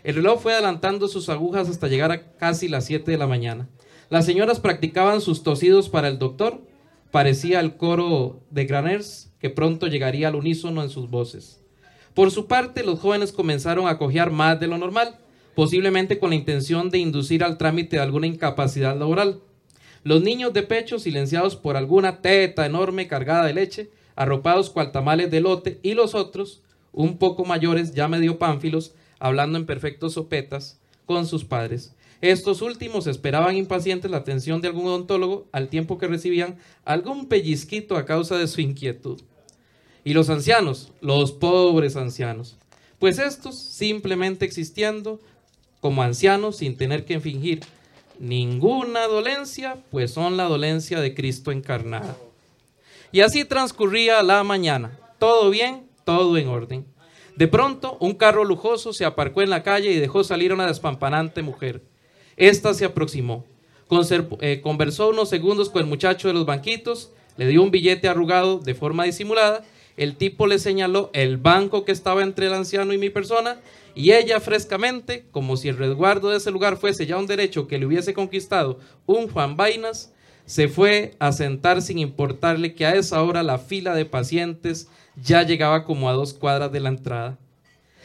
El 0.05 0.15
reloj 0.15 0.39
fue 0.39 0.53
adelantando 0.53 1.09
sus 1.09 1.27
agujas 1.27 1.67
hasta 1.67 1.89
llegar 1.89 2.13
a 2.13 2.31
casi 2.37 2.69
las 2.69 2.85
7 2.85 3.11
de 3.11 3.17
la 3.17 3.27
mañana. 3.27 3.67
Las 4.09 4.25
señoras 4.25 4.61
practicaban 4.61 5.19
sus 5.19 5.43
tosidos 5.43 5.89
para 5.89 6.07
el 6.07 6.19
doctor. 6.19 6.61
Parecía 7.11 7.59
el 7.59 7.75
coro 7.75 8.39
de 8.49 8.63
Graners 8.63 9.33
que 9.39 9.49
pronto 9.49 9.87
llegaría 9.87 10.29
al 10.29 10.35
unísono 10.35 10.81
en 10.81 10.89
sus 10.89 11.09
voces. 11.09 11.66
Por 12.17 12.31
su 12.31 12.47
parte, 12.47 12.83
los 12.83 12.99
jóvenes 12.99 13.31
comenzaron 13.31 13.87
a 13.87 13.99
cojear 13.99 14.31
más 14.31 14.59
de 14.59 14.65
lo 14.65 14.79
normal, 14.79 15.19
posiblemente 15.53 16.17
con 16.17 16.31
la 16.31 16.35
intención 16.35 16.89
de 16.89 16.97
inducir 16.97 17.43
al 17.43 17.59
trámite 17.59 17.97
de 17.97 18.01
alguna 18.01 18.25
incapacidad 18.25 18.97
laboral. 18.97 19.39
Los 20.03 20.23
niños 20.23 20.51
de 20.51 20.63
pecho, 20.63 20.97
silenciados 20.97 21.55
por 21.55 21.77
alguna 21.77 22.23
teta 22.23 22.65
enorme 22.65 23.07
cargada 23.07 23.45
de 23.45 23.53
leche, 23.53 23.91
arropados 24.15 24.71
cual 24.71 24.91
tamales 24.91 25.29
de 25.29 25.41
lote, 25.41 25.79
y 25.83 25.93
los 25.93 26.15
otros, 26.15 26.63
un 26.91 27.19
poco 27.19 27.45
mayores, 27.45 27.93
ya 27.93 28.07
medio 28.07 28.39
pánfilos, 28.39 28.95
hablando 29.19 29.59
en 29.59 29.67
perfectos 29.67 30.13
sopetas 30.13 30.79
con 31.05 31.27
sus 31.27 31.45
padres. 31.45 31.93
Estos 32.21 32.63
últimos 32.63 33.05
esperaban 33.05 33.55
impacientes 33.55 34.09
la 34.09 34.17
atención 34.17 34.59
de 34.59 34.69
algún 34.69 34.87
odontólogo 34.87 35.45
al 35.51 35.67
tiempo 35.67 35.99
que 35.99 36.07
recibían 36.07 36.57
algún 36.83 37.27
pellizquito 37.27 37.95
a 37.95 38.05
causa 38.05 38.39
de 38.39 38.47
su 38.47 38.61
inquietud. 38.61 39.21
Y 40.07 40.13
los 40.13 40.29
ancianos, 40.29 40.93
los 41.01 41.33
pobres 41.33 41.97
ancianos, 41.97 42.55
pues 42.97 43.19
estos 43.19 43.59
simplemente 43.59 44.45
existiendo 44.45 45.19
como 45.81 46.01
ancianos 46.01 46.55
sin 46.55 46.77
tener 46.77 47.03
que 47.03 47.19
fingir 47.19 47.59
ninguna 48.17 49.05
dolencia, 49.07 49.75
pues 49.91 50.11
son 50.11 50.37
la 50.37 50.45
dolencia 50.45 51.01
de 51.01 51.13
Cristo 51.13 51.51
encarnada. 51.51 52.15
Y 53.11 53.19
así 53.19 53.43
transcurría 53.43 54.23
la 54.23 54.45
mañana. 54.45 54.97
Todo 55.19 55.49
bien, 55.49 55.89
todo 56.05 56.37
en 56.37 56.47
orden. 56.47 56.85
De 57.35 57.49
pronto, 57.49 57.97
un 57.99 58.13
carro 58.13 58.45
lujoso 58.45 58.93
se 58.93 59.03
aparcó 59.03 59.41
en 59.41 59.49
la 59.49 59.61
calle 59.61 59.91
y 59.91 59.99
dejó 59.99 60.23
salir 60.23 60.51
a 60.51 60.53
una 60.53 60.67
despampanante 60.67 61.41
mujer. 61.41 61.83
Esta 62.37 62.73
se 62.73 62.85
aproximó. 62.85 63.43
Eh, 64.39 64.61
conversó 64.63 65.09
unos 65.09 65.27
segundos 65.27 65.69
con 65.69 65.81
el 65.81 65.89
muchacho 65.89 66.29
de 66.29 66.33
los 66.33 66.45
banquitos, 66.45 67.11
le 67.35 67.45
dio 67.45 67.61
un 67.61 67.71
billete 67.71 68.07
arrugado 68.07 68.59
de 68.59 68.73
forma 68.73 69.03
disimulada. 69.03 69.65
El 69.97 70.15
tipo 70.15 70.45
le 70.45 70.59
señaló 70.59 71.09
el 71.13 71.37
banco 71.37 71.83
que 71.83 71.91
estaba 71.91 72.21
entre 72.21 72.45
el 72.45 72.53
anciano 72.53 72.93
y 72.93 72.99
mi 72.99 73.09
persona 73.09 73.59
y 73.95 74.11
ella 74.11 74.39
frescamente, 74.39 75.25
como 75.31 75.57
si 75.57 75.69
el 75.69 75.77
resguardo 75.77 76.29
de 76.29 76.37
ese 76.37 76.51
lugar 76.51 76.77
fuese 76.77 77.07
ya 77.07 77.17
un 77.17 77.25
derecho 77.25 77.67
que 77.67 77.79
le 77.79 77.87
hubiese 77.87 78.13
conquistado 78.13 78.79
un 79.07 79.27
Juan 79.27 79.57
Vainas, 79.57 80.13
se 80.45 80.67
fue 80.67 81.15
a 81.17 81.31
sentar 81.31 81.81
sin 81.81 81.97
importarle 81.97 82.75
que 82.75 82.85
a 82.85 82.95
esa 82.95 83.21
hora 83.23 83.41
la 83.41 83.57
fila 83.57 83.95
de 83.95 84.05
pacientes 84.05 84.87
ya 85.15 85.41
llegaba 85.41 85.83
como 85.83 86.09
a 86.09 86.13
dos 86.13 86.35
cuadras 86.35 86.71
de 86.71 86.79
la 86.79 86.89
entrada. 86.89 87.39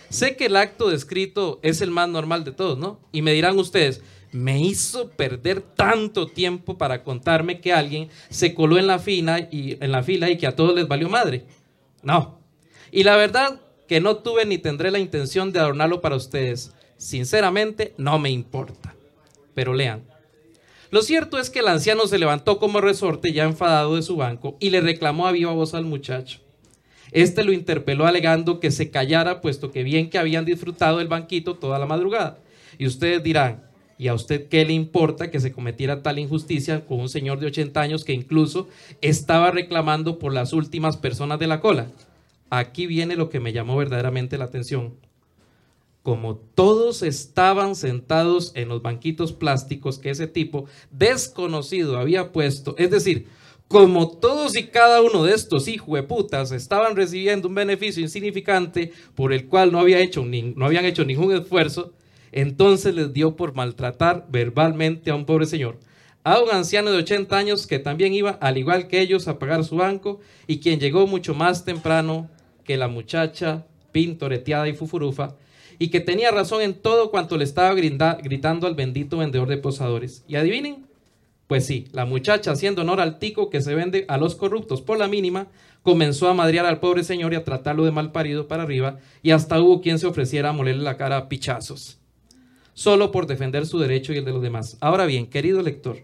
Sé 0.09 0.35
que 0.35 0.47
el 0.47 0.57
acto 0.57 0.89
descrito 0.89 1.61
es 1.63 1.83
el 1.83 1.91
más 1.91 2.09
normal 2.09 2.43
de 2.45 2.53
todos, 2.53 2.79
¿no? 2.79 3.01
Y 3.13 3.21
me 3.21 3.33
dirán 3.33 3.59
ustedes, 3.59 4.01
me 4.33 4.61
hizo 4.61 5.11
perder 5.11 5.61
tanto 5.61 6.27
tiempo 6.27 6.79
para 6.79 7.03
contarme 7.03 7.61
que 7.61 7.73
alguien 7.73 8.09
se 8.31 8.55
coló 8.55 8.79
en 8.79 8.87
la, 8.87 8.99
fila 8.99 9.41
y, 9.51 9.77
en 9.79 9.93
la 9.93 10.03
fila 10.03 10.31
y 10.31 10.39
que 10.39 10.47
a 10.47 10.57
todos 10.57 10.75
les 10.75 10.89
valió 10.89 11.11
madre. 11.11 11.45
No. 12.03 12.41
Y 12.91 13.05
la 13.05 13.17
verdad 13.17 13.61
que 13.89 14.01
no 14.01 14.17
tuve 14.17 14.45
ni 14.47 14.59
tendré 14.59 14.91
la 14.91 14.99
intención 14.99 15.53
de 15.53 15.61
adornarlo 15.61 16.01
para 16.01 16.17
ustedes. 16.17 16.73
Sinceramente, 16.97 17.95
no 17.97 18.19
me 18.19 18.31
importa. 18.31 18.95
Pero 19.55 19.75
lean. 19.75 20.05
Lo 20.91 21.03
cierto 21.03 21.39
es 21.39 21.49
que 21.49 21.61
el 21.61 21.69
anciano 21.69 22.07
se 22.07 22.19
levantó 22.19 22.59
como 22.59 22.81
resorte 22.81 23.33
ya 23.33 23.45
enfadado 23.45 23.97
de 23.97 24.03
su 24.03 24.17
banco 24.17 24.57
y 24.61 24.71
le 24.71 24.83
reclamó 24.83 25.27
a 25.27 25.33
viva 25.33 25.53
voz 25.53 25.73
al 25.75 25.85
muchacho. 25.85 26.41
Este 27.13 27.45
lo 27.45 27.53
interpeló 27.53 28.07
alegando 28.07 28.61
que 28.61 28.71
se 28.71 28.91
callara, 28.91 29.41
puesto 29.41 29.71
que 29.71 29.83
bien 29.85 30.11
que 30.11 30.19
habían 30.19 30.45
disfrutado 30.45 31.01
el 31.01 31.09
banquito 31.09 31.57
toda 31.57 31.79
la 31.79 31.87
madrugada. 31.87 32.39
Y 32.79 32.87
ustedes 32.87 33.23
dirán, 33.23 33.63
¿y 34.03 34.09
a 34.09 34.15
usted 34.15 34.49
qué 34.49 34.65
le 34.65 34.73
importa 34.73 35.31
que 35.31 35.39
se 35.39 35.53
cometiera 35.53 36.03
tal 36.03 36.19
injusticia 36.19 36.85
con 36.87 36.99
un 36.99 37.09
señor 37.09 37.39
de 37.39 37.47
80 37.47 37.81
años 37.81 38.05
que 38.05 38.13
incluso 38.13 38.69
estaba 39.01 39.53
reclamando 39.53 40.19
por 40.19 40.33
las 40.33 40.53
últimas 40.53 40.97
personas 40.97 41.39
de 41.39 41.47
la 41.47 41.61
cola? 41.61 41.87
Aquí 42.51 42.87
viene 42.87 43.15
lo 43.15 43.31
que 43.31 43.39
me 43.39 43.53
llamó 43.53 43.77
verdaderamente 43.77 44.39
la 44.39 44.47
atención 44.47 44.95
como 46.03 46.35
todos 46.35 47.05
estaban 47.05 47.77
sentados 47.77 48.51
en 48.57 48.69
los 48.69 48.83
banquitos 48.83 49.33
plásticos 49.33 50.01
que 50.01 50.11
ese 50.11 50.27
tipo 50.27 50.65
desconocido 50.91 51.97
había 51.97 52.33
puesto, 52.33 52.75
es 52.79 52.91
decir, 52.91 53.29
como 53.69 54.09
todos 54.09 54.57
y 54.57 54.65
cada 54.65 55.01
uno 55.01 55.23
de 55.23 55.33
estos 55.33 55.71
putas 56.09 56.51
estaban 56.51 56.97
recibiendo 56.97 57.47
un 57.47 57.55
beneficio 57.55 58.03
insignificante 58.03 58.93
por 59.15 59.33
el 59.33 59.47
cual 59.47 59.71
no, 59.71 59.79
había 59.79 60.01
hecho 60.01 60.25
no 60.25 60.67
habían 60.67 60.87
hecho 60.87 61.05
ningún 61.05 61.37
esfuerzo, 61.37 61.93
entonces 62.33 62.95
les 62.95 63.13
dio 63.13 63.37
por 63.37 63.55
maltratar 63.55 64.27
verbalmente 64.31 65.11
a 65.11 65.15
un 65.15 65.27
pobre 65.27 65.47
señor, 65.47 65.79
a 66.25 66.41
un 66.41 66.51
anciano 66.51 66.91
de 66.91 66.99
80 66.99 67.37
años 67.37 67.67
que 67.67 67.79
también 67.79 68.15
iba, 68.15 68.31
al 68.41 68.59
igual 68.59 68.89
que 68.89 69.01
ellos, 69.01 69.29
a 69.29 69.39
pagar 69.39 69.65
su 69.65 69.77
banco 69.77 70.21
y 70.47 70.59
quien 70.59 70.81
llegó 70.81 71.07
mucho 71.07 71.35
más 71.35 71.65
temprano 71.65 72.29
que 72.65 72.77
la 72.77 72.89
muchacha 72.89 73.67
pintoreteada 73.93 74.69
y 74.69 74.75
fufurufa, 74.75 75.37
y 75.79 75.89
que 75.89 76.01
tenía 76.01 76.31
razón 76.31 76.63
en 76.63 76.75
todo 76.75 77.11
cuanto 77.11 77.37
le 77.37 77.45
estaba 77.45 77.75
gritando 77.75 78.67
al 78.67 78.75
bendito 78.75 79.19
vendedor 79.19 79.49
de 79.49 79.57
posadores. 79.57 80.25
Y 80.29 80.37
adivinen, 80.37 80.87
pues 81.49 81.67
sí, 81.67 81.89
la 81.93 82.05
muchacha, 82.05 82.53
haciendo 82.53 82.83
honor 82.83 83.01
al 83.01 83.19
tico 83.19 83.51
que 83.51 83.61
se 83.61 83.75
vende 83.75 84.05
a 84.09 84.17
los 84.17 84.37
corruptos 84.37 84.81
por 84.81 84.97
la 84.97 85.09
mínima, 85.09 85.49
comenzó 85.83 86.29
a 86.29 86.35
madrear 86.35 86.67
al 86.67 86.79
pobre 86.79 87.03
señor 87.03 87.33
y 87.33 87.37
a 87.37 87.45
tratarlo 87.45 87.85
de 87.85 87.91
mal 87.91 88.13
parido 88.13 88.47
para 88.47 88.63
arriba, 88.63 88.99
y 89.23 89.33
hasta 89.33 89.61
hubo 89.61 89.81
quien 89.81 89.99
se 89.99 90.07
ofreciera 90.07 90.51
a 90.51 90.53
molerle 90.53 90.85
la 90.85 90.97
cara 90.97 91.17
a 91.17 91.29
pichazos, 91.29 91.99
solo 92.75 93.13
por 93.13 93.27
defender 93.27 93.67
su 93.67 93.79
derecho 93.79 94.13
y 94.13 94.19
el 94.19 94.25
de 94.25 94.33
los 94.33 94.43
demás. 94.43 94.77
Ahora 94.81 95.07
bien, 95.07 95.27
querido 95.27 95.63
lector, 95.63 95.99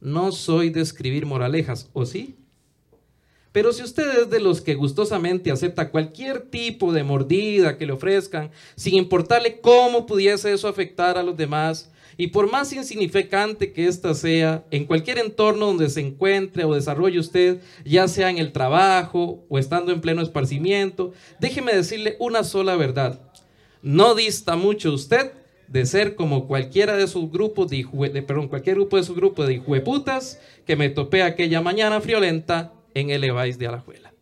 no 0.00 0.32
soy 0.32 0.70
de 0.70 0.80
escribir 0.80 1.26
moralejas, 1.26 1.88
¿o 1.92 2.06
sí? 2.06 2.36
Pero 3.52 3.72
si 3.72 3.82
usted 3.82 4.22
es 4.22 4.30
de 4.30 4.40
los 4.40 4.62
que 4.62 4.74
gustosamente 4.74 5.52
acepta 5.52 5.90
cualquier 5.90 6.40
tipo 6.40 6.92
de 6.92 7.04
mordida 7.04 7.76
que 7.76 7.86
le 7.86 7.92
ofrezcan, 7.92 8.50
sin 8.76 8.94
importarle 8.94 9.60
cómo 9.60 10.06
pudiese 10.06 10.52
eso 10.52 10.68
afectar 10.68 11.18
a 11.18 11.22
los 11.22 11.36
demás, 11.36 11.90
y 12.16 12.28
por 12.28 12.50
más 12.50 12.72
insignificante 12.72 13.72
que 13.72 13.86
ésta 13.86 14.14
sea, 14.14 14.64
en 14.70 14.86
cualquier 14.86 15.18
entorno 15.18 15.66
donde 15.66 15.90
se 15.90 16.00
encuentre 16.00 16.64
o 16.64 16.74
desarrolle 16.74 17.18
usted, 17.18 17.60
ya 17.84 18.08
sea 18.08 18.30
en 18.30 18.38
el 18.38 18.52
trabajo 18.52 19.44
o 19.48 19.58
estando 19.58 19.92
en 19.92 20.00
pleno 20.00 20.22
esparcimiento, 20.22 21.12
déjeme 21.38 21.74
decirle 21.74 22.16
una 22.18 22.44
sola 22.44 22.76
verdad. 22.76 23.20
No 23.82 24.14
dista 24.14 24.56
mucho 24.56 24.92
usted 24.92 25.32
de 25.72 25.86
ser 25.86 26.16
como 26.16 26.46
cualquiera 26.46 26.96
de 26.96 27.08
sus 27.08 27.32
grupos 27.32 27.70
de, 27.70 27.86
de 28.12 28.22
perdón, 28.22 28.48
cualquier 28.48 28.76
grupo 28.76 28.98
de 28.98 29.04
su 29.04 29.14
grupo 29.14 29.46
de 29.46 29.54
hijueputas 29.54 30.38
que 30.66 30.76
me 30.76 30.90
topé 30.90 31.22
aquella 31.22 31.62
mañana 31.62 32.02
friolenta 32.02 32.74
en 32.92 33.08
el 33.08 33.24
Evais 33.24 33.58
de 33.58 33.68
Alajuela. 33.68 34.12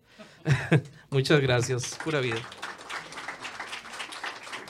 Muchas 1.11 1.41
gracias, 1.41 1.99
pura 2.05 2.21
vida. 2.21 2.37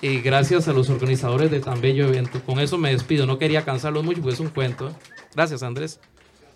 Y 0.00 0.22
gracias 0.22 0.68
a 0.68 0.72
los 0.72 0.88
organizadores 0.88 1.50
de 1.50 1.60
tan 1.60 1.82
bello 1.82 2.08
evento. 2.08 2.40
Con 2.46 2.58
eso 2.58 2.78
me 2.78 2.90
despido. 2.90 3.26
No 3.26 3.38
quería 3.38 3.66
cansarlos 3.66 4.02
mucho, 4.02 4.22
pues 4.22 4.36
es 4.36 4.40
un 4.40 4.48
cuento. 4.48 4.96
Gracias, 5.34 5.62
Andrés. 5.62 6.00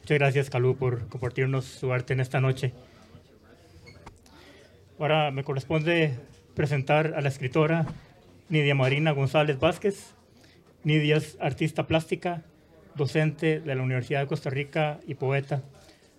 Muchas 0.01 0.19
gracias, 0.19 0.49
Calú, 0.49 0.75
por 0.75 1.07
compartirnos 1.09 1.67
su 1.67 1.93
arte 1.93 2.15
en 2.15 2.21
esta 2.21 2.41
noche. 2.41 2.73
Ahora 4.99 5.31
me 5.31 5.45
corresponde 5.45 6.19
presentar 6.55 7.13
a 7.15 7.21
la 7.21 7.29
escritora 7.29 7.85
Nidia 8.51 8.75
Marina 8.75 9.13
González 9.13 9.59
Vázquez. 9.59 10.15
Nidia 10.83 11.17
es 11.17 11.39
artista 11.41 11.87
plástica, 11.87 12.43
docente 12.95 13.61
de 13.61 13.75
la 13.75 13.83
Universidad 13.83 14.21
de 14.21 14.27
Costa 14.27 14.51
Rica 14.51 15.01
y 15.07 15.15
poeta. 15.15 15.63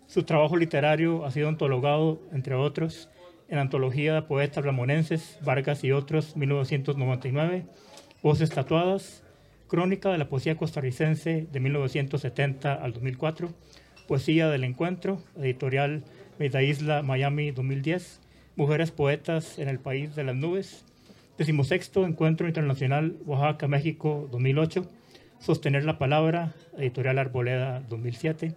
Su 0.07 0.23
trabajo 0.23 0.57
literario 0.57 1.23
ha 1.25 1.31
sido 1.31 1.49
antologado, 1.49 2.19
entre 2.31 2.55
otros, 2.55 3.09
en 3.47 3.59
Antología 3.59 4.15
de 4.15 4.23
Poetas 4.23 4.65
Ramonenses, 4.65 5.37
Vargas 5.43 5.83
y 5.83 5.91
otros, 5.91 6.35
1999, 6.35 7.67
Voces 8.23 8.49
Tatuadas, 8.49 9.23
Crónica 9.67 10.11
de 10.11 10.17
la 10.17 10.27
Poesía 10.27 10.57
Costarricense 10.57 11.47
de 11.51 11.59
1970 11.59 12.73
al 12.73 12.93
2004, 12.93 13.49
Poesía 14.07 14.49
del 14.49 14.63
Encuentro, 14.63 15.21
editorial 15.37 16.03
Meida 16.39 16.63
Isla, 16.63 17.03
Miami, 17.03 17.51
2010, 17.51 18.19
Mujeres 18.55 18.89
Poetas 18.89 19.59
en 19.59 19.69
el 19.69 19.79
País 19.79 20.15
de 20.15 20.23
las 20.23 20.35
Nubes, 20.35 20.84
decimosexto 21.37 22.05
Encuentro 22.05 22.47
Internacional 22.47 23.17
Oaxaca, 23.25 23.67
México, 23.67 24.27
2008, 24.31 24.89
Sostener 25.39 25.83
la 25.83 25.97
Palabra, 25.97 26.53
editorial 26.77 27.19
Arboleda, 27.19 27.81
2007, 27.89 28.55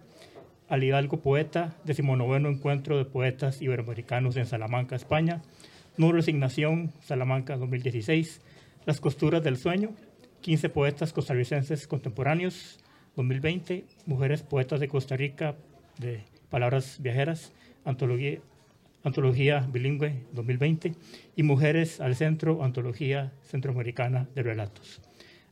al 0.69 0.83
Hidalgo 0.83 1.19
Poeta, 1.19 1.75
decimonoveno 1.83 2.49
Encuentro 2.49 2.97
de 2.97 3.05
Poetas 3.05 3.61
Iberoamericanos 3.61 4.37
en 4.37 4.45
Salamanca, 4.45 4.95
España, 4.95 5.41
No 5.97 6.11
Resignación, 6.11 6.93
Salamanca 7.01 7.57
2016, 7.57 8.41
Las 8.85 9.01
Costuras 9.01 9.43
del 9.43 9.57
Sueño, 9.57 9.91
15 10.41 10.69
Poetas 10.69 11.11
Costarricenses 11.11 11.85
Contemporáneos, 11.85 12.79
2020, 13.17 13.83
Mujeres 14.05 14.41
Poetas 14.41 14.79
de 14.79 14.87
Costa 14.87 15.17
Rica, 15.17 15.55
de 15.97 16.21
Palabras 16.49 16.97
Viajeras, 17.01 17.51
Antología, 17.83 18.39
Antología 19.03 19.65
Bilingüe 19.71 20.23
2020, 20.33 20.93
y 21.35 21.43
Mujeres 21.43 22.01
al 22.01 22.15
Centro, 22.15 22.63
Antología 22.63 23.31
Centroamericana 23.43 24.27
de 24.35 24.43
Relatos. 24.43 25.01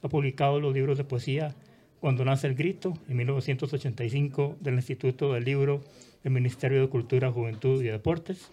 Ha 0.02 0.10
publicado 0.10 0.60
los 0.60 0.74
libros 0.74 0.98
de 0.98 1.06
poesía 1.06 1.56
cuando 2.00 2.26
nace 2.26 2.48
el 2.48 2.56
grito, 2.56 2.94
en 3.08 3.18
1985, 3.18 4.58
del 4.60 4.76
Instituto 4.76 5.34
del 5.34 5.46
Libro 5.46 5.84
del 6.24 6.34
Ministerio 6.34 6.82
de 6.82 6.90
Cultura, 6.90 7.32
Juventud 7.32 7.82
y 7.82 7.88
Deportes, 7.88 8.52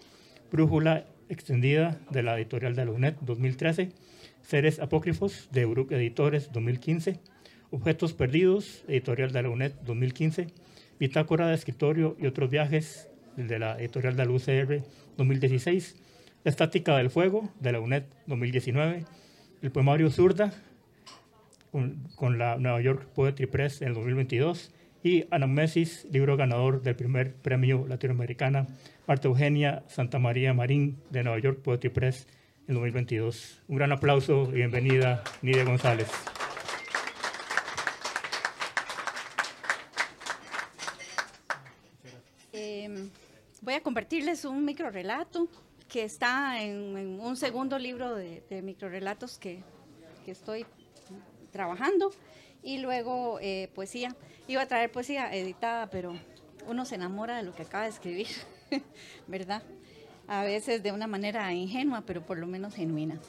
Brújula 0.51 1.05
Extendida 1.27 1.99
de 2.09 2.23
la 2.23 2.37
editorial 2.37 2.75
de 2.75 2.85
la 2.85 2.91
UNED 2.91 3.15
2013, 3.21 3.89
Seres 4.41 4.79
Apócrifos 4.79 5.49
de 5.51 5.65
Uruk 5.65 5.91
Editores 5.91 6.51
2015, 6.53 7.19
Objetos 7.71 8.13
Perdidos, 8.13 8.85
editorial 8.87 9.31
de 9.31 9.43
la 9.43 9.49
UNED 9.49 9.73
2015, 9.85 10.47
Bitácora 10.99 11.47
de 11.47 11.55
Escritorio 11.55 12.15
y 12.19 12.27
otros 12.27 12.49
viajes 12.49 13.09
de 13.35 13.59
la 13.59 13.79
editorial 13.79 14.15
de 14.15 14.25
la 14.25 14.31
UCR 14.31 14.83
2016, 15.17 15.95
La 16.43 16.49
Estática 16.51 16.97
del 16.97 17.09
Fuego 17.09 17.49
de 17.59 17.71
la 17.71 17.79
UNED 17.79 18.03
2019, 18.27 19.05
el 19.61 19.71
poemario 19.71 20.09
Zurda 20.09 20.53
con, 22.15 22.37
la 22.37 22.57
Nueva 22.57 22.81
York 22.81 23.07
Poetry 23.13 23.47
Press 23.47 23.81
en 23.81 23.89
el 23.89 23.93
2022 23.95 24.71
y 25.03 25.25
Anamnesis, 25.29 26.07
libro 26.11 26.37
ganador 26.37 26.81
del 26.81 26.95
primer 26.95 27.35
premio 27.35 27.85
latinoamericana, 27.87 28.67
Marta 29.07 29.27
Eugenia 29.27 29.83
Santa 29.87 30.17
María 30.17 30.53
Marín 30.53 30.97
de 31.09 31.23
Nueva 31.23 31.39
York 31.39 31.59
Poetry 31.61 31.89
Press 31.89 32.27
en 32.67 32.75
2022. 32.75 33.61
Un 33.67 33.75
gran 33.75 33.91
aplauso 33.91 34.49
y 34.51 34.55
bienvenida, 34.55 35.23
Nidia 35.41 35.63
González. 35.63 36.09
Em, 42.53 43.09
voy 43.61 43.73
a 43.73 43.74
compartirles 43.85 44.45
un 44.45 44.65
microrelato 44.65 45.47
que 45.87 46.03
está 46.03 46.59
en, 46.59 47.19
un 47.19 47.37
segundo 47.37 47.77
libro 47.77 48.15
de, 48.15 48.43
de 48.49 48.63
microrelatos 48.63 49.37
que, 49.37 49.61
que 50.25 50.31
estoy 50.31 50.65
trabajando 51.51 52.11
y 52.63 52.79
luego 52.79 53.37
eh, 53.41 53.69
poesía. 53.75 54.15
Iba 54.47 54.63
a 54.63 54.65
traer 54.65 54.91
poesía 54.91 55.31
editada, 55.31 55.91
pero 55.91 56.15
uno 56.65 56.83
se 56.85 56.95
enamora 56.95 57.37
de 57.37 57.43
lo 57.43 57.53
que 57.53 57.61
acaba 57.61 57.83
de 57.83 57.91
escribir, 57.91 58.25
¿verdad? 59.27 59.61
A 60.27 60.43
veces 60.43 60.81
de 60.81 60.91
una 60.91 61.05
manera 61.05 61.53
ingenua, 61.53 62.01
pero 62.07 62.25
por 62.25 62.39
lo 62.39 62.47
menos 62.47 62.73
genuina. 62.73 63.21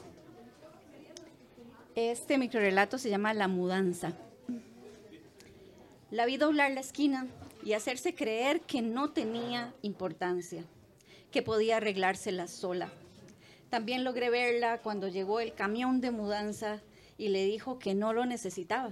Este 1.93 2.39
microrelato 2.39 2.97
se 2.97 3.11
llama 3.11 3.35
La 3.35 3.47
mudanza. 3.47 4.13
La 6.09 6.25
vi 6.25 6.37
doblar 6.37 6.71
la 6.71 6.79
esquina 6.79 7.27
y 7.63 7.73
hacerse 7.73 8.15
creer 8.15 8.61
que 8.61 8.81
no 8.81 9.11
tenía 9.11 9.73
importancia, 9.81 10.63
que 11.31 11.41
podía 11.41 11.77
arreglársela 11.77 12.47
sola. 12.47 12.91
También 13.69 14.03
logré 14.03 14.29
verla 14.29 14.81
cuando 14.81 15.07
llegó 15.07 15.39
el 15.39 15.53
camión 15.53 15.99
de 15.99 16.11
mudanza 16.11 16.81
y 17.17 17.29
le 17.29 17.45
dijo 17.45 17.79
que 17.79 17.95
no 17.95 18.13
lo 18.13 18.25
necesitaba. 18.25 18.91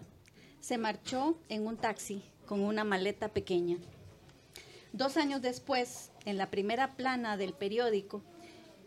Se 0.60 0.78
marchó 0.78 1.38
en 1.47 1.65
un 1.65 1.78
taxi 1.78 2.23
con 2.45 2.62
una 2.62 2.84
maleta 2.84 3.30
pequeña. 3.30 3.78
Dos 4.91 5.17
años 5.17 5.41
después, 5.41 6.12
en 6.25 6.38
la 6.38 6.49
primera 6.49 6.95
plana 6.95 7.38
del 7.38 7.54
periódico, 7.54 8.21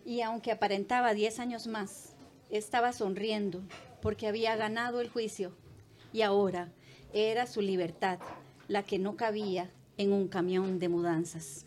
y 0.04 0.22
aunque 0.22 0.52
aparentaba 0.52 1.14
diez 1.14 1.38
años 1.38 1.66
más, 1.66 2.14
estaba 2.50 2.92
sonriendo 2.92 3.62
porque 4.00 4.26
había 4.26 4.56
ganado 4.56 5.00
el 5.00 5.10
juicio 5.10 5.52
y 6.12 6.22
ahora 6.22 6.72
era 7.12 7.46
su 7.46 7.60
libertad 7.60 8.18
la 8.68 8.82
que 8.82 8.98
no 8.98 9.16
cabía 9.16 9.70
en 9.96 10.12
un 10.12 10.28
camión 10.28 10.78
de 10.78 10.88
mudanzas. 10.88 11.66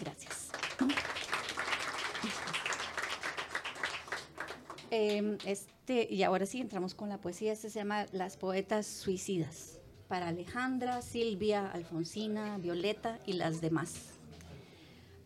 Gracias. 0.00 0.48
Em, 4.90 5.36
este, 5.44 6.08
y 6.10 6.22
ahora 6.22 6.46
sí 6.46 6.60
entramos 6.60 6.94
con 6.94 7.08
la 7.08 7.18
poesía. 7.18 7.52
Este 7.52 7.68
se 7.68 7.80
llama 7.80 8.06
Las 8.12 8.36
Poetas 8.36 8.86
Suicidas, 8.86 9.78
para 10.08 10.28
Alejandra, 10.28 11.02
Silvia, 11.02 11.70
Alfonsina, 11.70 12.56
Violeta 12.58 13.18
y 13.26 13.34
las 13.34 13.60
demás. 13.60 14.14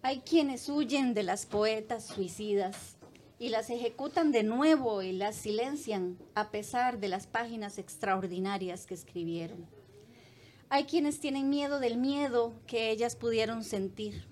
Hay 0.03 0.21
quienes 0.21 0.69
huyen 0.69 1.15
de 1.15 1.23
las 1.23 1.47
poetas 1.47 2.05
suicidas 2.05 2.97
y 3.39 3.51
las 3.51 3.71
ejecutan 3.71 4.33
de 4.33 4.43
nuevo 4.43 5.03
y 5.03 5.13
las 5.13 5.37
silencian 5.37 6.19
a 6.35 6.51
pesar 6.51 6.99
de 6.99 7.07
las 7.07 7.29
páginas 7.29 7.79
extraordinarias 7.79 8.85
que 8.85 8.95
escribieron. 8.95 9.65
Hay 10.75 10.85
quienes 10.85 11.21
tienen 11.21 11.51
miedo 11.51 11.81
del 11.81 11.99
miedo 11.99 12.55
que 12.67 12.91
ellas 12.91 13.15
pudieron 13.15 13.63
sentir, 13.63 14.25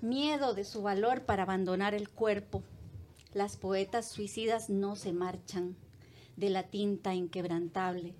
miedo 0.00 0.54
de 0.54 0.64
su 0.64 0.80
valor 0.80 1.26
para 1.26 1.42
abandonar 1.42 1.92
el 1.92 2.08
cuerpo 2.08 2.62
las 3.34 3.58
poetas 3.58 4.06
suicidas 4.06 4.70
no 4.70 4.96
se 4.96 5.12
marchan 5.12 5.76
de 6.36 6.48
la 6.48 6.62
tinta 6.62 7.14
inquebrantable. 7.14 8.14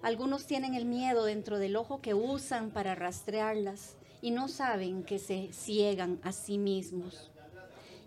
Algunos 0.00 0.46
tienen 0.46 0.74
el 0.74 0.86
miedo 0.86 1.26
dentro 1.26 1.58
del 1.58 1.76
ojo 1.76 2.00
que 2.00 2.14
usan 2.14 2.70
para 2.70 2.94
rastrearlas 2.94 3.96
y 4.22 4.30
no 4.30 4.48
saben 4.48 5.04
que 5.04 5.18
se 5.18 5.52
ciegan 5.52 6.18
a 6.22 6.32
sí 6.32 6.56
mismos. 6.56 7.30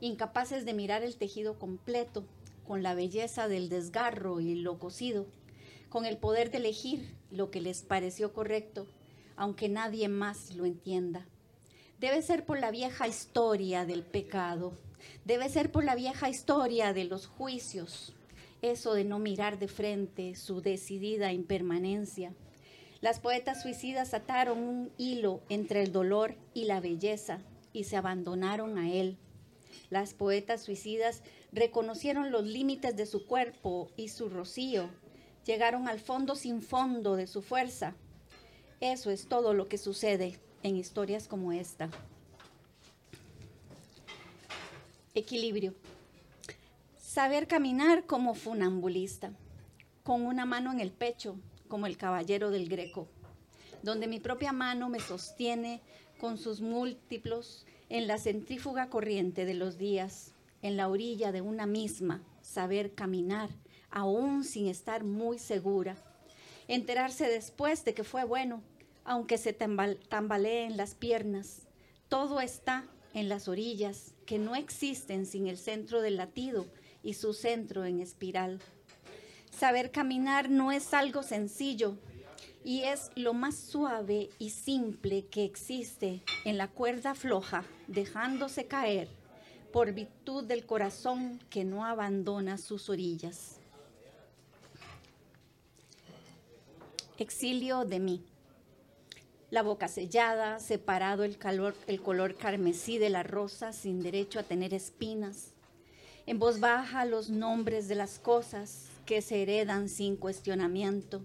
Incapaces 0.01 0.65
de 0.65 0.73
mirar 0.73 1.03
el 1.03 1.15
tejido 1.17 1.59
completo, 1.59 2.23
con 2.67 2.81
la 2.81 2.95
belleza 2.95 3.47
del 3.47 3.69
desgarro 3.69 4.39
y 4.39 4.55
lo 4.55 4.79
cosido, 4.79 5.27
con 5.89 6.05
el 6.05 6.17
poder 6.17 6.51
de 6.51 6.57
elegir 6.57 7.15
lo 7.31 7.51
que 7.51 7.61
les 7.61 7.83
pareció 7.83 8.33
correcto, 8.33 8.87
aunque 9.35 9.69
nadie 9.69 10.07
más 10.07 10.55
lo 10.55 10.65
entienda. 10.65 11.25
Debe 11.99 12.21
ser 12.21 12.45
por 12.45 12.59
la 12.59 12.71
vieja 12.71 13.07
historia 13.07 13.85
del 13.85 14.03
pecado, 14.03 14.73
Debe 15.23 15.49
ser 15.49 15.71
por 15.71 15.83
la 15.83 15.95
vieja 15.95 16.29
historia 16.29 16.93
de 16.93 17.05
los 17.05 17.25
juicios, 17.27 18.13
eso 18.61 18.93
de 18.93 19.03
no 19.03 19.19
mirar 19.19 19.57
de 19.59 19.67
frente 19.67 20.35
su 20.35 20.61
decidida 20.61 21.33
impermanencia. 21.33 22.33
Las 23.01 23.19
poetas 23.19 23.61
suicidas 23.61 24.13
ataron 24.13 24.59
un 24.59 24.91
hilo 24.97 25.41
entre 25.49 25.81
el 25.81 25.91
dolor 25.91 26.35
y 26.53 26.65
la 26.65 26.79
belleza 26.79 27.39
y 27.73 27.85
se 27.85 27.97
abandonaron 27.97 28.77
a 28.77 28.91
él. 28.91 29.17
Las 29.89 30.13
poetas 30.13 30.63
suicidas 30.63 31.21
reconocieron 31.51 32.31
los 32.31 32.43
límites 32.43 32.95
de 32.95 33.05
su 33.05 33.25
cuerpo 33.25 33.89
y 33.95 34.09
su 34.09 34.29
rocío, 34.29 34.89
llegaron 35.45 35.87
al 35.87 35.99
fondo 35.99 36.35
sin 36.35 36.61
fondo 36.61 37.15
de 37.15 37.27
su 37.27 37.41
fuerza. 37.41 37.95
Eso 38.81 39.11
es 39.11 39.27
todo 39.27 39.53
lo 39.53 39.67
que 39.67 39.77
sucede 39.77 40.39
en 40.63 40.75
historias 40.75 41.27
como 41.27 41.51
esta. 41.51 41.89
Equilibrio. 45.13 45.73
Saber 46.97 47.47
caminar 47.47 48.05
como 48.05 48.33
funambulista, 48.33 49.31
con 50.03 50.23
una 50.25 50.45
mano 50.45 50.71
en 50.71 50.81
el 50.81 50.91
pecho, 50.91 51.37
como 51.69 51.87
el 51.87 51.97
caballero 51.97 52.51
del 52.51 52.67
Greco, 52.67 53.07
donde 53.83 54.07
mi 54.07 54.19
propia 54.19 54.51
mano 54.51 54.89
me 54.89 54.99
sostiene 54.99 55.81
con 56.19 56.37
sus 56.37 56.59
múltiplos 56.61 57.65
en 57.89 58.07
la 58.07 58.17
centrífuga 58.17 58.89
corriente 58.89 59.45
de 59.45 59.53
los 59.53 59.77
días, 59.77 60.33
en 60.61 60.75
la 60.75 60.89
orilla 60.89 61.31
de 61.31 61.41
una 61.41 61.65
misma, 61.65 62.21
saber 62.41 62.93
caminar, 62.93 63.49
aún 63.95 64.43
sin 64.43 64.67
estar 64.67 65.03
muy 65.03 65.39
segura. 65.39 65.95
Enterarse 66.67 67.27
después 67.27 67.85
de 67.85 67.95
que 67.95 68.03
fue 68.03 68.25
bueno, 68.25 68.61
aunque 69.05 69.37
se 69.37 69.53
tambaleen 69.53 70.77
las 70.77 70.93
piernas. 70.95 71.61
Todo 72.09 72.41
está 72.41 72.85
en 73.13 73.29
las 73.29 73.47
orillas, 73.47 74.13
que 74.25 74.37
no 74.37 74.55
existen 74.55 75.25
sin 75.25 75.47
el 75.47 75.57
centro 75.57 76.01
del 76.01 76.17
latido 76.17 76.67
y 77.03 77.13
su 77.13 77.33
centro 77.33 77.85
en 77.85 78.01
espiral. 78.01 78.59
Saber 79.49 79.91
caminar 79.91 80.49
no 80.49 80.73
es 80.73 80.93
algo 80.93 81.23
sencillo 81.23 81.97
y 82.65 82.81
es 82.81 83.11
lo 83.15 83.33
más 83.33 83.55
suave 83.55 84.29
y 84.39 84.49
simple 84.49 85.27
que 85.27 85.45
existe 85.45 86.21
en 86.43 86.57
la 86.57 86.67
cuerda 86.67 87.15
floja, 87.15 87.63
dejándose 87.87 88.65
caer 88.65 89.07
por 89.71 89.93
virtud 89.93 90.43
del 90.43 90.65
corazón 90.65 91.39
que 91.49 91.63
no 91.63 91.85
abandona 91.85 92.57
sus 92.57 92.89
orillas. 92.89 93.61
Exilio 97.17 97.85
de 97.85 98.01
mí. 98.01 98.25
La 99.49 99.61
boca 99.61 99.87
sellada, 99.87 100.59
separado 100.59 101.23
el, 101.23 101.37
calor, 101.37 101.73
el 101.87 102.01
color 102.01 102.35
carmesí 102.35 102.97
de 102.97 103.09
la 103.09 103.23
rosa 103.23 103.71
sin 103.71 104.03
derecho 104.03 104.37
a 104.37 104.43
tener 104.43 104.73
espinas. 104.73 105.53
En 106.25 106.39
voz 106.39 106.59
baja 106.59 107.05
los 107.05 107.29
nombres 107.29 107.87
de 107.87 107.95
las 107.95 108.19
cosas 108.19 108.87
que 109.05 109.21
se 109.21 109.41
heredan 109.41 109.87
sin 109.87 110.17
cuestionamiento. 110.17 111.21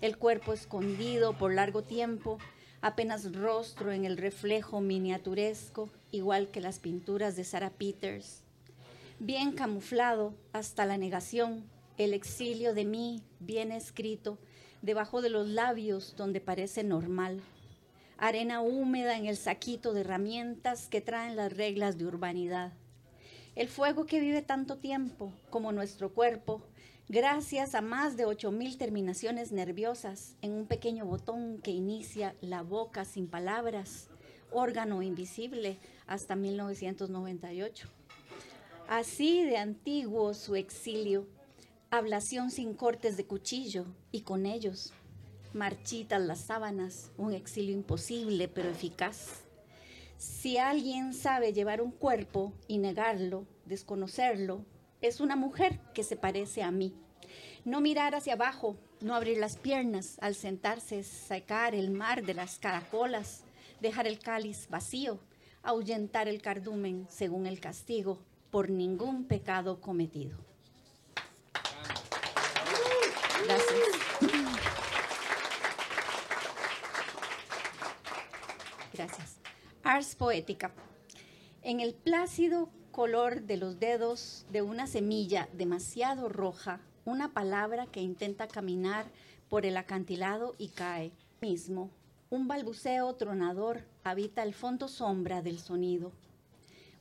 El 0.00 0.16
cuerpo 0.16 0.54
escondido 0.54 1.36
por 1.36 1.52
largo 1.52 1.82
tiempo, 1.82 2.38
apenas 2.80 3.30
rostro 3.34 3.92
en 3.92 4.06
el 4.06 4.16
reflejo 4.16 4.80
miniaturesco, 4.80 5.90
igual 6.12 6.48
que 6.50 6.62
las 6.62 6.78
pinturas 6.78 7.36
de 7.36 7.44
Sarah 7.44 7.72
Peters. 7.76 8.42
Bien 9.18 9.52
camuflado 9.52 10.32
hasta 10.54 10.86
la 10.86 10.96
negación, 10.96 11.68
el 11.98 12.14
exilio 12.14 12.72
de 12.72 12.86
mí, 12.86 13.22
bien 13.38 13.70
escrito, 13.70 14.38
debajo 14.84 15.22
de 15.22 15.30
los 15.30 15.48
labios 15.48 16.14
donde 16.14 16.42
parece 16.42 16.84
normal. 16.84 17.40
Arena 18.18 18.60
húmeda 18.60 19.16
en 19.16 19.24
el 19.24 19.36
saquito 19.36 19.94
de 19.94 20.02
herramientas 20.02 20.88
que 20.88 21.00
traen 21.00 21.36
las 21.36 21.56
reglas 21.56 21.96
de 21.96 22.04
urbanidad. 22.04 22.74
El 23.56 23.68
fuego 23.68 24.04
que 24.04 24.20
vive 24.20 24.42
tanto 24.42 24.76
tiempo 24.76 25.32
como 25.48 25.72
nuestro 25.72 26.12
cuerpo, 26.12 26.60
gracias 27.08 27.74
a 27.74 27.80
más 27.80 28.18
de 28.18 28.26
8.000 28.26 28.76
terminaciones 28.76 29.52
nerviosas 29.52 30.36
en 30.42 30.52
un 30.52 30.66
pequeño 30.66 31.06
botón 31.06 31.60
que 31.62 31.70
inicia 31.70 32.34
la 32.42 32.60
boca 32.62 33.06
sin 33.06 33.26
palabras, 33.26 34.08
órgano 34.52 35.00
invisible 35.00 35.78
hasta 36.06 36.36
1998. 36.36 37.88
Así 38.86 39.44
de 39.44 39.56
antiguo 39.56 40.34
su 40.34 40.56
exilio, 40.56 41.26
ablación 41.98 42.50
sin 42.50 42.74
cortes 42.74 43.16
de 43.16 43.26
cuchillo 43.26 43.86
y 44.12 44.22
con 44.22 44.46
ellos 44.46 44.92
marchitas 45.54 46.20
las 46.20 46.40
sábanas, 46.40 47.12
un 47.16 47.32
exilio 47.32 47.74
imposible 47.74 48.48
pero 48.48 48.68
eficaz. 48.68 49.44
Si 50.18 50.58
alguien 50.58 51.14
sabe 51.14 51.52
llevar 51.52 51.80
un 51.80 51.92
cuerpo 51.92 52.52
y 52.66 52.78
negarlo, 52.78 53.46
desconocerlo, 53.64 54.64
es 55.00 55.20
una 55.20 55.36
mujer 55.36 55.80
que 55.94 56.02
se 56.02 56.16
parece 56.16 56.62
a 56.62 56.70
mí. 56.70 56.94
No 57.64 57.80
mirar 57.80 58.14
hacia 58.14 58.34
abajo, 58.34 58.76
no 59.00 59.14
abrir 59.14 59.38
las 59.38 59.56
piernas, 59.56 60.16
al 60.20 60.34
sentarse 60.34 61.02
sacar 61.02 61.74
el 61.74 61.90
mar 61.90 62.24
de 62.24 62.34
las 62.34 62.58
caracolas, 62.58 63.44
dejar 63.80 64.06
el 64.06 64.18
cáliz 64.18 64.68
vacío, 64.68 65.20
ahuyentar 65.62 66.28
el 66.28 66.42
cardumen 66.42 67.06
según 67.08 67.46
el 67.46 67.60
castigo 67.60 68.18
por 68.50 68.70
ningún 68.70 69.24
pecado 69.24 69.80
cometido. 69.80 70.38
Gracias. 73.46 74.04
Gracias. 78.94 79.36
Ars 79.86 80.16
Poética. 80.16 80.72
En 81.60 81.80
el 81.80 81.92
plácido 81.92 82.70
color 82.90 83.42
de 83.42 83.58
los 83.58 83.78
dedos 83.78 84.46
de 84.50 84.62
una 84.62 84.86
semilla 84.86 85.46
demasiado 85.52 86.30
roja, 86.30 86.80
una 87.04 87.34
palabra 87.34 87.84
que 87.84 88.00
intenta 88.00 88.48
caminar 88.48 89.04
por 89.50 89.66
el 89.66 89.76
acantilado 89.76 90.54
y 90.56 90.68
cae 90.68 91.12
mismo. 91.42 91.90
Un 92.30 92.48
balbuceo 92.48 93.14
tronador 93.16 93.84
habita 94.04 94.42
el 94.42 94.54
fondo 94.54 94.88
sombra 94.88 95.42
del 95.42 95.58
sonido. 95.58 96.12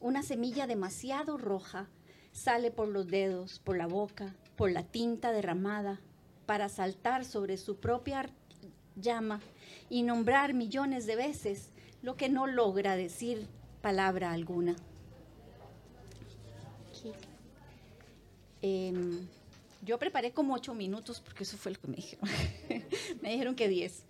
Una 0.01 0.21
semilla 0.21 0.67
demasiado 0.67 1.37
roja 1.37 1.87
sale 2.33 2.69
por 2.69 2.89
los 2.89 3.07
dedos, 3.07 3.59
por 3.59 3.77
la 3.77 3.87
boca, 3.87 4.35
por 4.57 4.69
la 4.69 4.83
tinta 4.83 5.31
derramada, 5.31 6.01
para 6.45 6.67
saltar 6.67 7.23
sobre 7.23 7.55
su 7.55 7.77
propia 7.77 8.25
llama 8.97 9.39
y 9.89 10.03
nombrar 10.03 10.53
millones 10.53 11.05
de 11.05 11.15
veces 11.15 11.69
lo 12.03 12.17
que 12.17 12.29
no 12.29 12.45
logra 12.45 12.95
decir 12.95 13.47
palabra 13.81 14.31
alguna. 14.33 14.75
Em, 18.61 19.27
yo 19.81 19.97
preparé 19.97 20.31
como 20.31 20.53
ocho 20.53 20.73
minutos 20.73 21.21
porque 21.21 21.43
eso 21.43 21.57
fue 21.57 21.71
lo 21.71 21.79
que 21.79 21.87
me 21.87 21.95
dijeron. 21.95 22.29
me 23.21 23.31
dijeron 23.31 23.55
que 23.55 23.67
diez. 23.67 24.03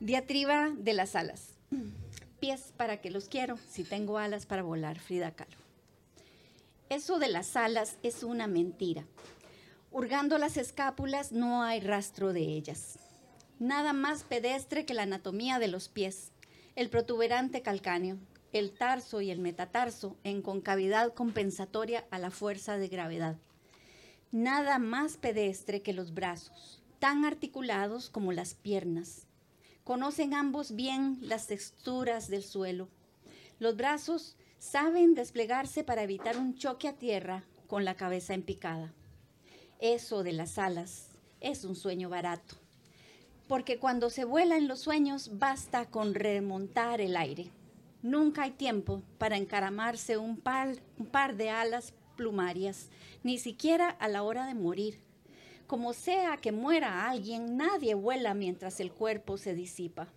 Diatriba 0.00 0.70
de 0.70 0.92
las 0.92 1.16
alas. 1.16 1.54
Pies 2.40 2.72
para 2.76 3.00
que 3.00 3.10
los 3.10 3.28
quiero, 3.28 3.58
si 3.68 3.84
tengo 3.84 4.18
alas 4.18 4.46
para 4.46 4.62
volar, 4.62 4.98
Frida 4.98 5.32
Kahlo. 5.32 5.56
Eso 6.88 7.18
de 7.18 7.28
las 7.28 7.56
alas 7.56 7.98
es 8.02 8.22
una 8.22 8.46
mentira. 8.46 9.04
Hurgando 9.90 10.38
las 10.38 10.56
escápulas 10.56 11.32
no 11.32 11.62
hay 11.62 11.80
rastro 11.80 12.32
de 12.32 12.42
ellas. 12.42 12.98
Nada 13.58 13.92
más 13.92 14.22
pedestre 14.22 14.84
que 14.84 14.94
la 14.94 15.02
anatomía 15.02 15.58
de 15.58 15.68
los 15.68 15.88
pies, 15.88 16.30
el 16.78 16.90
protuberante 16.90 17.60
calcáneo, 17.60 18.18
el 18.52 18.70
tarso 18.70 19.20
y 19.20 19.32
el 19.32 19.40
metatarso 19.40 20.16
en 20.22 20.42
concavidad 20.42 21.12
compensatoria 21.12 22.06
a 22.12 22.20
la 22.20 22.30
fuerza 22.30 22.78
de 22.78 22.86
gravedad. 22.86 23.36
Nada 24.30 24.78
más 24.78 25.16
pedestre 25.16 25.82
que 25.82 25.92
los 25.92 26.14
brazos, 26.14 26.80
tan 27.00 27.24
articulados 27.24 28.10
como 28.10 28.30
las 28.30 28.54
piernas. 28.54 29.26
Conocen 29.82 30.34
ambos 30.34 30.76
bien 30.76 31.18
las 31.20 31.48
texturas 31.48 32.28
del 32.28 32.44
suelo. 32.44 32.88
Los 33.58 33.76
brazos 33.76 34.36
saben 34.60 35.16
desplegarse 35.16 35.82
para 35.82 36.04
evitar 36.04 36.36
un 36.36 36.54
choque 36.54 36.86
a 36.86 36.92
tierra 36.92 37.42
con 37.66 37.84
la 37.84 37.96
cabeza 37.96 38.34
en 38.34 38.44
picada. 38.44 38.94
Eso 39.80 40.22
de 40.22 40.32
las 40.32 40.58
alas 40.58 41.08
es 41.40 41.64
un 41.64 41.74
sueño 41.74 42.08
barato, 42.08 42.54
porque 43.48 43.78
cuando 43.78 44.10
se 44.10 44.24
vuela 44.24 44.56
en 44.56 44.68
los 44.68 44.80
sueños 44.80 45.38
basta 45.38 45.86
con 45.86 46.14
remontar 46.14 47.00
el 47.00 47.16
aire. 47.16 47.50
Nunca 48.02 48.42
hay 48.42 48.52
tiempo 48.52 49.02
para 49.18 49.36
encaramarse 49.36 50.16
un 50.18 50.36
par, 50.36 50.76
de 51.36 51.50
alas 51.50 51.94
plumarias, 52.16 52.90
ni 53.22 53.38
siquiera 53.38 53.88
a 53.88 54.08
la 54.08 54.22
hora 54.22 54.46
de 54.46 54.54
morir. 54.54 55.00
Como 55.66 55.92
sea 55.92 56.36
que 56.36 56.52
muera 56.52 57.08
alguien, 57.08 57.56
nadie 57.56 57.94
vuela 57.94 58.34
mientras 58.34 58.80
el 58.80 58.92
cuerpo 58.92 59.36
se 59.36 59.54
disipa. 59.54 60.08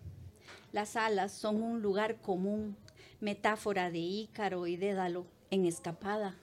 Las 0.70 0.96
alas 0.96 1.32
son 1.32 1.62
un 1.62 1.82
lugar 1.82 2.20
común, 2.20 2.76
metáfora 3.20 3.90
de 3.90 3.98
Ícaro 3.98 4.66
y 4.66 4.76
Dédalo 4.76 5.26
en 5.50 5.64
escapada. 5.64 6.36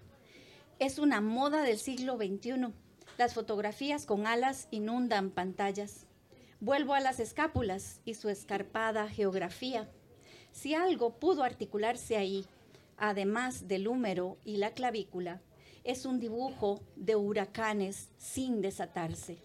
Es 0.80 1.00
una 1.00 1.22
moda 1.22 1.62
del 1.62 1.78
siglo 1.78 2.18
XXI 2.18 2.74
las 3.20 3.34
fotografías 3.34 4.06
con 4.06 4.28
alas 4.28 4.70
inundan 4.72 5.30
pantallas. 5.30 6.06
Vuelvo 6.62 6.94
a 6.94 7.00
las 7.00 7.22
escápulas 7.22 8.02
y 8.04 8.16
su 8.16 8.28
escarpada 8.28 9.08
geografía. 9.08 9.90
Si 10.52 10.74
algo 10.74 11.18
pudo 11.18 11.44
articularse 11.44 12.18
ahí, 12.18 12.46
además 12.98 13.70
del 13.70 13.88
húmero 13.88 14.38
y 14.44 14.58
la 14.58 14.74
clavícula, 14.74 15.42
es 15.86 16.06
un 16.06 16.20
dibujo 16.20 16.82
de 16.98 17.16
huracanes 17.16 18.10
sin 18.18 18.62
desatarse. 18.62 19.38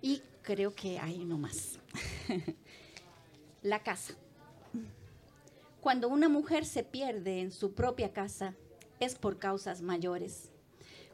Y 0.00 0.22
creo 0.42 0.74
que 0.74 0.98
hay 0.98 1.18
uno 1.18 1.36
más. 1.38 1.78
la 3.62 3.82
casa. 3.82 4.14
Cuando 5.80 6.08
una 6.08 6.28
mujer 6.28 6.64
se 6.64 6.84
pierde 6.84 7.40
en 7.40 7.50
su 7.50 7.74
propia 7.74 8.12
casa, 8.12 8.54
es 9.00 9.16
por 9.16 9.38
causas 9.38 9.82
mayores 9.82 10.51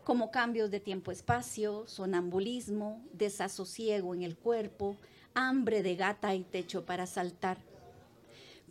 como 0.08 0.30
cambios 0.30 0.70
de 0.70 0.80
tiempo-espacio, 0.80 1.86
sonambulismo, 1.86 3.04
desasosiego 3.12 4.14
en 4.14 4.22
el 4.22 4.38
cuerpo, 4.38 4.96
hambre 5.34 5.82
de 5.82 5.96
gata 5.96 6.34
y 6.34 6.44
techo 6.44 6.86
para 6.86 7.04
saltar. 7.04 7.58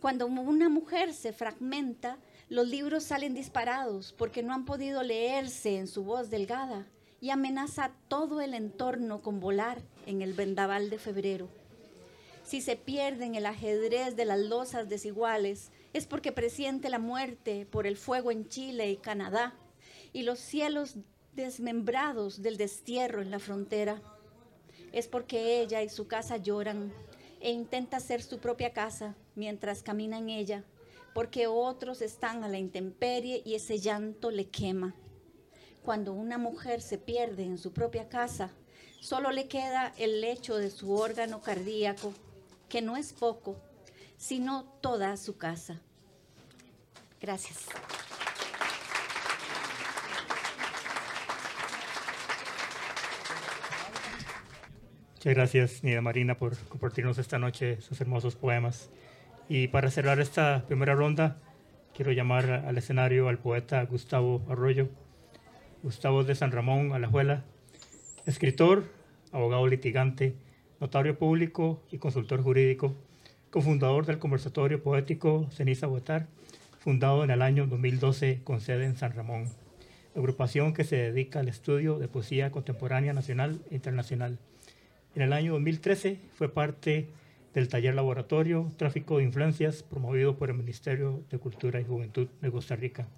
Cuando 0.00 0.26
una 0.26 0.68
mujer 0.68 1.14
se 1.14 1.32
fragmenta, 1.32 2.18
Los 2.48 2.66
libros 2.66 3.04
salen 3.04 3.34
disparados 3.34 4.12
porque 4.18 4.42
no 4.42 4.52
han 4.52 4.64
podido 4.64 5.04
leerse 5.04 5.78
en 5.78 5.86
su 5.86 6.02
voz 6.02 6.28
delgada 6.28 6.86
y 7.20 7.30
amenaza 7.30 7.92
todo 8.08 8.40
el 8.40 8.52
entorno 8.54 9.22
con 9.22 9.38
volar 9.38 9.80
en 10.06 10.22
el 10.22 10.32
vendaval 10.32 10.90
de 10.90 10.98
febrero. 10.98 11.48
Si 12.42 12.62
se 12.62 12.74
pierde 12.74 13.26
en 13.26 13.36
el 13.36 13.46
ajedrez 13.46 14.16
de 14.16 14.24
las 14.24 14.40
losas 14.40 14.88
desiguales, 14.88 15.70
es 15.92 16.06
porque 16.06 16.32
presiente 16.32 16.88
la 16.88 16.98
muerte 16.98 17.64
por 17.70 17.86
el 17.86 17.96
fuego 17.96 18.32
en 18.32 18.48
Chile 18.48 18.90
y 18.90 18.96
Canadá 18.96 19.54
y 20.12 20.22
los 20.22 20.38
cielos 20.38 20.96
desmembrados 21.32 22.42
del 22.42 22.56
destierro 22.56 23.22
en 23.22 23.30
la 23.30 23.38
frontera. 23.38 24.02
Es 24.92 25.08
porque 25.08 25.60
ella 25.60 25.82
y 25.82 25.88
su 25.88 26.06
casa 26.06 26.36
lloran 26.36 26.92
e 27.40 27.50
intenta 27.50 28.00
ser 28.00 28.22
su 28.22 28.38
propia 28.38 28.72
casa 28.72 29.14
mientras 29.34 29.82
camina 29.82 30.18
en 30.18 30.30
ella 30.30 30.64
porque 31.18 31.48
otros 31.48 32.00
están 32.00 32.44
a 32.44 32.48
la 32.48 32.58
intemperie 32.58 33.42
y 33.44 33.56
ese 33.56 33.80
llanto 33.80 34.30
le 34.30 34.48
quema. 34.48 34.94
Cuando 35.82 36.12
una 36.12 36.38
mujer 36.38 36.80
se 36.80 36.96
pierde 36.96 37.42
en 37.42 37.58
su 37.58 37.72
propia 37.72 38.08
casa, 38.08 38.50
solo 39.00 39.32
le 39.32 39.48
queda 39.48 39.92
el 39.96 40.20
lecho 40.20 40.56
de 40.56 40.70
su 40.70 40.92
órgano 40.92 41.40
cardíaco, 41.40 42.12
que 42.68 42.82
no 42.82 42.96
es 42.96 43.12
poco, 43.12 43.56
sino 44.16 44.62
toda 44.80 45.16
su 45.16 45.36
casa. 45.36 45.80
Gracias. 47.20 47.66
Muchas 55.18 55.34
gracias, 55.34 55.82
Nida 55.82 56.00
Marina, 56.00 56.38
por 56.38 56.56
compartirnos 56.68 57.18
esta 57.18 57.40
noche 57.40 57.80
sus 57.80 58.00
hermosos 58.00 58.36
poemas. 58.36 58.88
Y 59.48 59.66
para 59.66 59.90
cerrar 59.90 60.20
esta 60.20 60.64
primera 60.68 60.94
ronda, 60.94 61.38
quiero 61.92 62.12
llamar 62.12 62.48
al 62.48 62.78
escenario 62.78 63.28
al 63.28 63.38
poeta 63.38 63.84
Gustavo 63.84 64.46
Arroyo. 64.48 64.88
Gustavo 65.82 66.22
de 66.22 66.36
San 66.36 66.52
Ramón, 66.52 66.92
Alajuela, 66.92 67.42
escritor, 68.26 68.84
abogado 69.32 69.66
litigante, 69.66 70.36
notario 70.78 71.18
público 71.18 71.82
y 71.90 71.98
consultor 71.98 72.40
jurídico, 72.40 72.94
cofundador 73.50 74.06
del 74.06 74.20
conversatorio 74.20 74.80
poético 74.84 75.48
Ceniza 75.50 75.88
Botar, 75.88 76.28
fundado 76.78 77.24
en 77.24 77.32
el 77.32 77.42
año 77.42 77.66
2012 77.66 78.42
con 78.44 78.60
sede 78.60 78.84
en 78.84 78.96
San 78.96 79.14
Ramón, 79.14 79.46
agrupación 80.14 80.74
que 80.74 80.84
se 80.84 80.94
dedica 80.94 81.40
al 81.40 81.48
estudio 81.48 81.98
de 81.98 82.06
poesía 82.06 82.52
contemporánea 82.52 83.12
nacional 83.12 83.60
e 83.68 83.74
internacional. 83.74 84.38
En 85.18 85.22
el 85.22 85.32
año 85.32 85.54
2013 85.54 86.20
fue 86.34 86.48
parte 86.48 87.08
del 87.52 87.66
taller 87.66 87.92
laboratorio 87.96 88.70
Tráfico 88.76 89.18
de 89.18 89.24
Influencias 89.24 89.82
promovido 89.82 90.38
por 90.38 90.48
el 90.48 90.56
Ministerio 90.56 91.24
de 91.28 91.40
Cultura 91.40 91.80
y 91.80 91.84
Juventud 91.84 92.28
de 92.40 92.52
Costa 92.52 92.76
Rica. 92.76 93.08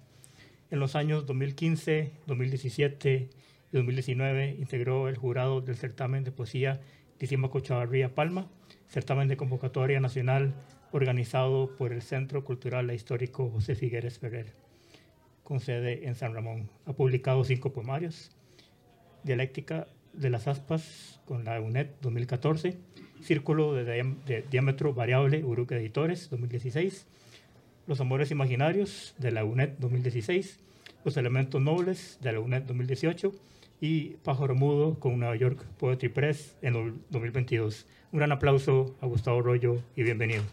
En 0.71 0.79
los 0.79 0.95
años 0.95 1.27
2015, 1.27 2.11
2017 2.25 3.29
y 3.71 3.77
2019 3.77 4.55
integró 4.57 5.09
el 5.09 5.15
jurado 5.15 5.61
del 5.61 5.75
certamen 5.75 6.23
de 6.23 6.31
poesía 6.31 6.81
Tísima 7.19 7.51
Cochavarría 7.51 8.15
Palma, 8.15 8.47
certamen 8.87 9.27
de 9.27 9.37
convocatoria 9.37 9.99
nacional 9.99 10.55
organizado 10.91 11.75
por 11.77 11.93
el 11.93 12.01
Centro 12.01 12.43
Cultural 12.43 12.89
e 12.89 12.95
Histórico 12.95 13.51
José 13.51 13.75
Figueres 13.75 14.17
Ferrer, 14.17 14.47
con 15.43 15.59
sede 15.59 16.07
en 16.07 16.15
San 16.15 16.33
Ramón. 16.33 16.67
Ha 16.87 16.93
publicado 16.93 17.43
cinco 17.43 17.71
poemarios, 17.71 18.31
Dialéctica 19.23 19.85
de 20.13 20.29
las 20.29 20.47
Aspas 20.47 21.19
con 21.25 21.45
la 21.45 21.59
UNED 21.59 21.87
2014, 22.01 22.77
Círculo 23.21 23.73
de, 23.73 24.43
Diámetro 24.49 24.93
Variable, 24.93 25.43
Uruque 25.43 25.75
Editores, 25.75 26.29
2016. 26.29 27.05
Los 27.87 28.01
Amores 28.01 28.31
Imaginarios, 28.31 29.13
de 29.17 29.31
la 29.31 29.45
UNED 29.45 29.73
2016. 29.77 30.59
Los 31.05 31.17
Elementos 31.17 31.61
Nobles, 31.61 32.17
de 32.21 32.31
la 32.31 32.39
UNED 32.39 32.63
2018. 32.63 33.31
Y 33.79 34.15
Pájaro 34.23 34.55
Mudo, 34.55 34.99
con 34.99 35.19
Nueva 35.19 35.35
York 35.35 35.63
Poetry 35.77 36.09
Press, 36.09 36.55
en 36.61 37.01
2022. 37.09 37.85
Un 38.11 38.19
gran 38.19 38.31
aplauso 38.31 38.95
a 39.01 39.05
Gustavo 39.05 39.41
Rollo 39.41 39.81
y 39.95 40.03
bienvenido. 40.03 40.43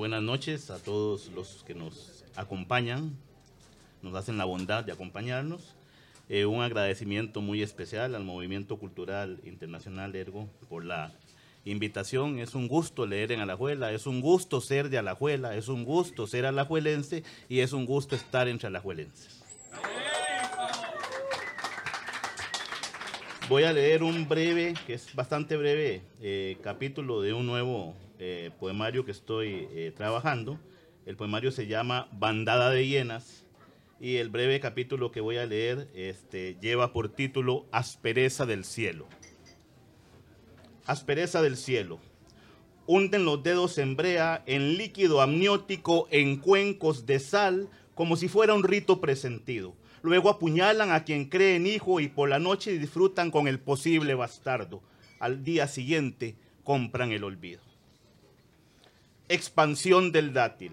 buenas 0.00 0.19
noches 0.30 0.70
a 0.70 0.78
todos 0.78 1.26
los 1.34 1.64
que 1.66 1.74
nos 1.74 2.24
acompañan, 2.36 3.16
nos 4.00 4.14
hacen 4.14 4.38
la 4.38 4.44
bondad 4.44 4.84
de 4.84 4.92
acompañarnos. 4.92 5.74
Eh, 6.28 6.46
un 6.46 6.62
agradecimiento 6.62 7.40
muy 7.40 7.62
especial 7.62 8.14
al 8.14 8.22
Movimiento 8.22 8.76
Cultural 8.76 9.40
Internacional 9.42 10.14
Ergo 10.14 10.48
por 10.68 10.84
la 10.84 11.12
invitación. 11.64 12.38
Es 12.38 12.54
un 12.54 12.68
gusto 12.68 13.06
leer 13.06 13.32
en 13.32 13.40
Alajuela, 13.40 13.90
es 13.90 14.06
un 14.06 14.20
gusto 14.20 14.60
ser 14.60 14.88
de 14.88 14.98
Alajuela, 14.98 15.56
es 15.56 15.66
un 15.66 15.84
gusto 15.84 16.28
ser 16.28 16.46
alajuelense 16.46 17.24
y 17.48 17.58
es 17.58 17.72
un 17.72 17.84
gusto 17.84 18.14
estar 18.14 18.46
entre 18.46 18.68
alajuelenses. 18.68 19.42
Voy 23.48 23.64
a 23.64 23.72
leer 23.72 24.04
un 24.04 24.28
breve, 24.28 24.74
que 24.86 24.94
es 24.94 25.12
bastante 25.12 25.56
breve, 25.56 26.02
eh, 26.22 26.56
capítulo 26.62 27.20
de 27.20 27.32
un 27.32 27.46
nuevo 27.46 27.96
eh, 28.22 28.50
poemario 28.60 29.06
que 29.06 29.12
estoy 29.12 29.66
eh, 29.72 29.92
trabajando. 29.96 30.60
El 31.06 31.16
poemario 31.16 31.50
se 31.50 31.66
llama 31.66 32.06
Bandada 32.12 32.68
de 32.70 32.86
Hienas 32.86 33.46
y 33.98 34.16
el 34.16 34.28
breve 34.28 34.60
capítulo 34.60 35.10
que 35.10 35.22
voy 35.22 35.38
a 35.38 35.46
leer 35.46 35.88
este, 35.94 36.58
lleva 36.60 36.92
por 36.92 37.08
título 37.08 37.64
Aspereza 37.72 38.44
del 38.44 38.64
cielo. 38.64 39.06
Aspereza 40.84 41.40
del 41.40 41.56
cielo. 41.56 41.98
Hunden 42.86 43.24
los 43.24 43.42
dedos 43.42 43.78
en 43.78 43.96
brea, 43.96 44.42
en 44.44 44.76
líquido 44.76 45.22
amniótico, 45.22 46.06
en 46.10 46.36
cuencos 46.36 47.06
de 47.06 47.20
sal, 47.20 47.70
como 47.94 48.16
si 48.16 48.28
fuera 48.28 48.52
un 48.52 48.64
rito 48.64 49.00
presentido. 49.00 49.74
Luego 50.02 50.28
apuñalan 50.28 50.92
a 50.92 51.04
quien 51.04 51.30
cree 51.30 51.56
en 51.56 51.66
hijo 51.66 52.00
y 52.00 52.08
por 52.08 52.28
la 52.28 52.38
noche 52.38 52.78
disfrutan 52.78 53.30
con 53.30 53.48
el 53.48 53.60
posible 53.60 54.12
bastardo. 54.12 54.82
Al 55.20 55.42
día 55.42 55.66
siguiente 55.68 56.36
compran 56.64 57.12
el 57.12 57.24
olvido 57.24 57.69
expansión 59.30 60.10
del 60.10 60.32
dátil. 60.32 60.72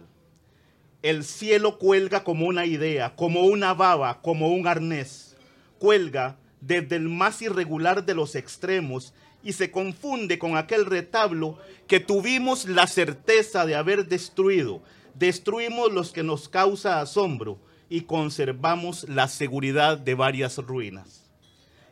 El 1.04 1.24
cielo 1.24 1.78
cuelga 1.78 2.24
como 2.24 2.48
una 2.48 2.66
idea, 2.66 3.16
como 3.16 3.42
una 3.42 3.76
baba, 3.76 4.20
como 4.24 4.50
un 4.50 4.68
arnés. 4.68 5.38
Cuelga 5.78 6.38
desde 6.60 6.96
el 6.96 7.08
más 7.08 7.42
irregular 7.44 8.04
de 8.04 8.16
los 8.16 8.34
extremos 8.34 9.14
y 9.44 9.54
se 9.54 9.70
confunde 9.70 10.40
con 10.40 10.58
aquel 10.58 10.88
retablo 10.88 11.60
que 11.88 12.00
tuvimos 12.00 12.66
la 12.66 12.88
certeza 12.88 13.68
de 13.68 13.76
haber 13.76 14.08
destruido. 14.08 14.82
Destruimos 15.14 15.94
los 15.94 16.12
que 16.12 16.24
nos 16.24 16.50
causa 16.50 17.00
asombro 17.00 17.60
y 17.90 18.02
conservamos 18.02 19.08
la 19.08 19.28
seguridad 19.28 20.00
de 20.00 20.16
varias 20.16 20.58
ruinas. 20.58 21.30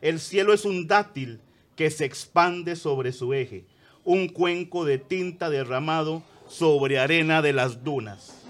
El 0.02 0.18
cielo 0.18 0.52
es 0.52 0.64
un 0.64 0.88
dátil 0.88 1.40
que 1.76 1.90
se 1.90 2.04
expande 2.04 2.74
sobre 2.74 3.12
su 3.12 3.34
eje, 3.34 3.64
un 4.04 4.28
cuenco 4.28 4.84
de 4.84 4.98
tinta 4.98 5.48
derramado 5.48 6.24
sobre 6.48 6.98
arena 6.98 7.42
de 7.42 7.52
las 7.52 7.82
dunas. 7.84 8.42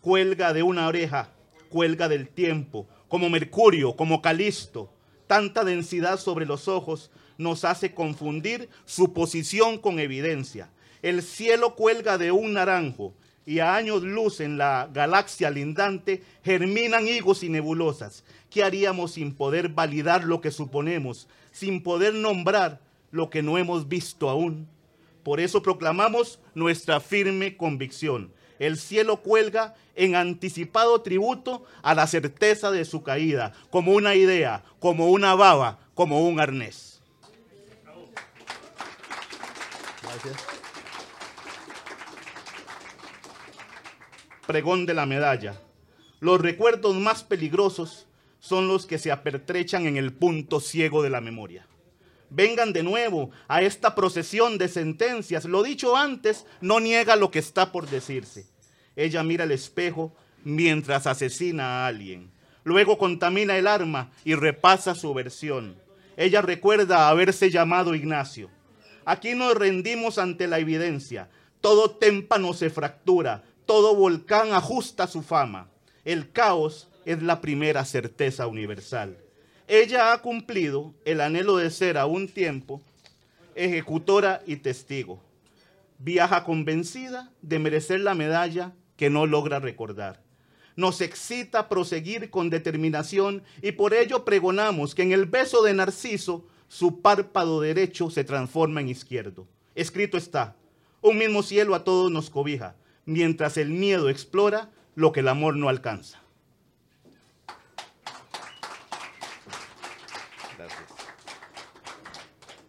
Cuelga 0.00 0.52
de 0.52 0.62
una 0.62 0.86
oreja, 0.86 1.30
cuelga 1.68 2.08
del 2.08 2.28
tiempo, 2.28 2.86
como 3.08 3.28
Mercurio, 3.28 3.96
como 3.96 4.22
Calisto. 4.22 4.92
Tanta 5.26 5.64
densidad 5.64 6.18
sobre 6.18 6.46
los 6.46 6.68
ojos 6.68 7.10
nos 7.38 7.64
hace 7.64 7.94
confundir 7.94 8.68
su 8.84 9.12
posición 9.12 9.78
con 9.78 9.98
evidencia. 9.98 10.70
El 11.02 11.22
cielo 11.22 11.74
cuelga 11.74 12.18
de 12.18 12.32
un 12.32 12.52
naranjo 12.52 13.14
y 13.46 13.60
a 13.60 13.74
años 13.74 14.02
luz 14.02 14.40
en 14.40 14.58
la 14.58 14.88
galaxia 14.92 15.50
lindante 15.50 16.22
germinan 16.44 17.08
higos 17.08 17.42
y 17.42 17.48
nebulosas. 17.48 18.24
¿Qué 18.50 18.62
haríamos 18.62 19.12
sin 19.12 19.34
poder 19.34 19.70
validar 19.70 20.24
lo 20.24 20.40
que 20.40 20.50
suponemos, 20.50 21.28
sin 21.50 21.82
poder 21.82 22.14
nombrar 22.14 22.80
lo 23.10 23.30
que 23.30 23.42
no 23.42 23.56
hemos 23.58 23.88
visto 23.88 24.28
aún? 24.28 24.68
Por 25.22 25.40
eso 25.40 25.62
proclamamos 25.62 26.40
nuestra 26.54 27.00
firme 27.00 27.56
convicción. 27.56 28.32
El 28.58 28.78
cielo 28.78 29.18
cuelga 29.18 29.74
en 29.94 30.14
anticipado 30.14 31.00
tributo 31.02 31.64
a 31.82 31.94
la 31.94 32.06
certeza 32.06 32.70
de 32.70 32.84
su 32.84 33.02
caída, 33.02 33.52
como 33.70 33.92
una 33.92 34.14
idea, 34.14 34.62
como 34.78 35.08
una 35.10 35.34
baba, 35.34 35.78
como 35.94 36.26
un 36.26 36.40
arnés. 36.40 37.00
Pregón 44.46 44.84
de 44.84 44.94
la 44.94 45.06
medalla. 45.06 45.60
Los 46.18 46.40
recuerdos 46.40 46.96
más 46.96 47.22
peligrosos 47.22 48.06
son 48.40 48.68
los 48.68 48.84
que 48.86 48.98
se 48.98 49.12
apertrechan 49.12 49.86
en 49.86 49.96
el 49.96 50.12
punto 50.12 50.60
ciego 50.60 51.02
de 51.02 51.10
la 51.10 51.20
memoria 51.20 51.66
vengan 52.30 52.72
de 52.72 52.82
nuevo 52.82 53.30
a 53.48 53.62
esta 53.62 53.94
procesión 53.94 54.58
de 54.58 54.68
sentencias. 54.68 55.44
Lo 55.44 55.62
dicho 55.62 55.96
antes 55.96 56.46
no 56.60 56.80
niega 56.80 57.16
lo 57.16 57.30
que 57.30 57.38
está 57.38 57.72
por 57.72 57.88
decirse. 57.88 58.46
Ella 58.96 59.22
mira 59.22 59.44
el 59.44 59.52
espejo 59.52 60.14
mientras 60.44 61.06
asesina 61.06 61.84
a 61.84 61.86
alguien. 61.86 62.30
luego 62.62 62.98
contamina 62.98 63.56
el 63.56 63.66
arma 63.66 64.12
y 64.24 64.34
repasa 64.34 64.94
su 64.94 65.12
versión. 65.14 65.76
Ella 66.16 66.42
recuerda 66.42 67.08
haberse 67.08 67.50
llamado 67.50 67.94
Ignacio. 67.94 68.50
Aquí 69.04 69.34
nos 69.34 69.54
rendimos 69.54 70.18
ante 70.18 70.46
la 70.46 70.58
evidencia. 70.58 71.30
Todo 71.60 71.90
témpano 71.92 72.52
se 72.52 72.70
fractura, 72.70 73.42
todo 73.66 73.94
volcán 73.94 74.52
ajusta 74.52 75.06
su 75.06 75.22
fama. 75.22 75.68
El 76.04 76.30
caos 76.30 76.88
es 77.04 77.22
la 77.22 77.40
primera 77.40 77.84
certeza 77.84 78.46
universal. 78.46 79.16
Ella 79.72 80.12
ha 80.12 80.20
cumplido 80.20 80.94
el 81.04 81.20
anhelo 81.20 81.56
de 81.56 81.70
ser 81.70 81.96
a 81.96 82.06
un 82.06 82.26
tiempo 82.26 82.82
ejecutora 83.54 84.42
y 84.44 84.56
testigo. 84.56 85.22
Viaja 86.00 86.42
convencida 86.42 87.30
de 87.40 87.60
merecer 87.60 88.00
la 88.00 88.16
medalla 88.16 88.72
que 88.96 89.10
no 89.10 89.26
logra 89.26 89.60
recordar. 89.60 90.20
Nos 90.74 91.00
excita 91.00 91.68
proseguir 91.68 92.30
con 92.30 92.50
determinación 92.50 93.44
y 93.62 93.70
por 93.70 93.94
ello 93.94 94.24
pregonamos 94.24 94.96
que 94.96 95.02
en 95.02 95.12
el 95.12 95.26
beso 95.26 95.62
de 95.62 95.72
Narciso 95.72 96.48
su 96.66 97.00
párpado 97.00 97.60
derecho 97.60 98.10
se 98.10 98.24
transforma 98.24 98.80
en 98.80 98.88
izquierdo. 98.88 99.46
Escrito 99.76 100.16
está, 100.16 100.56
un 101.00 101.16
mismo 101.16 101.44
cielo 101.44 101.76
a 101.76 101.84
todos 101.84 102.10
nos 102.10 102.28
cobija, 102.28 102.74
mientras 103.04 103.56
el 103.56 103.70
miedo 103.70 104.08
explora 104.08 104.68
lo 104.96 105.12
que 105.12 105.20
el 105.20 105.28
amor 105.28 105.54
no 105.54 105.68
alcanza. 105.68 106.19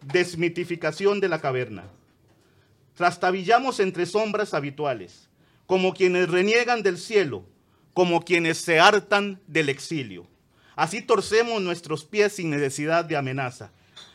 Desmitificación 0.01 1.19
de 1.19 1.29
la 1.29 1.39
caverna. 1.39 1.83
Trastabillamos 2.95 3.79
entre 3.79 4.05
sombras 4.05 4.53
habituales, 4.53 5.29
como 5.67 5.93
quienes 5.93 6.29
reniegan 6.29 6.81
del 6.81 6.97
cielo, 6.97 7.45
como 7.93 8.23
quienes 8.25 8.57
se 8.57 8.79
hartan 8.79 9.39
del 9.47 9.69
exilio. 9.69 10.27
Así 10.75 11.01
torcemos 11.01 11.61
nuestros 11.61 12.03
pies 12.03 12.33
sin 12.33 12.49
necesidad 12.49 13.05
de 13.05 13.15
amenaza. 13.15 13.71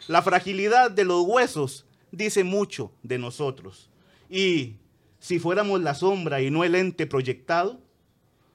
La 0.09 0.23
fragilidad 0.23 0.91
de 0.91 1.05
los 1.05 1.25
huesos 1.25 1.87
dice 2.11 2.43
mucho 2.43 2.91
de 3.05 3.19
nosotros. 3.19 3.89
Y 4.29 4.75
si 5.21 5.39
fuéramos 5.39 5.81
la 5.81 5.95
sombra 5.95 6.41
y 6.41 6.51
no 6.51 6.65
el 6.65 6.75
ente 6.75 7.07
proyectado, 7.07 7.81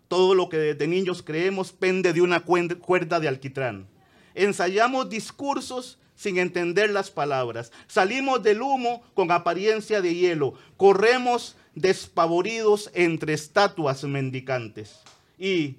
todo 0.10 0.36
lo 0.36 0.50
que 0.50 0.58
desde 0.58 0.88
niños 0.88 1.24
creemos 1.24 1.72
pende 1.72 2.12
de 2.12 2.22
una 2.22 2.42
cuerda 2.42 3.22
de 3.22 3.30
alquitrán. 3.30 3.88
Ensayamos 4.36 5.10
discursos 5.10 5.98
sin 6.22 6.38
entender 6.38 6.92
las 6.92 7.10
palabras. 7.10 7.72
Salimos 7.88 8.44
del 8.44 8.62
humo 8.62 9.02
con 9.16 9.32
apariencia 9.32 10.02
de 10.02 10.14
hielo. 10.14 10.54
Corremos 10.78 11.56
despavoridos 11.74 12.92
entre 12.94 13.34
estatuas 13.34 14.04
mendicantes. 14.04 15.00
Y 15.40 15.78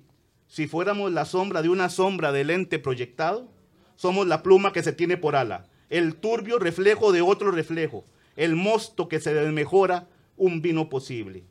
si 0.49 0.67
fuéramos 0.67 1.13
la 1.13 1.27
sombra 1.27 1.63
de 1.63 1.69
una 1.69 1.89
sombra 1.91 2.33
del 2.33 2.51
ente 2.51 2.81
proyectado, 2.81 3.47
somos 3.95 4.27
la 4.27 4.43
pluma 4.43 4.73
que 4.73 4.83
se 4.83 4.93
tiene 4.93 5.17
por 5.17 5.37
ala, 5.37 5.69
el 5.91 6.17
turbio 6.17 6.59
reflejo 6.59 7.13
de 7.13 7.21
otro 7.23 7.53
reflejo, 7.53 8.05
el 8.35 8.57
mosto 8.57 9.07
que 9.09 9.21
se 9.21 9.33
desmejora 9.33 10.09
un 10.37 10.61
vino 10.61 10.89
posible. 10.89 11.45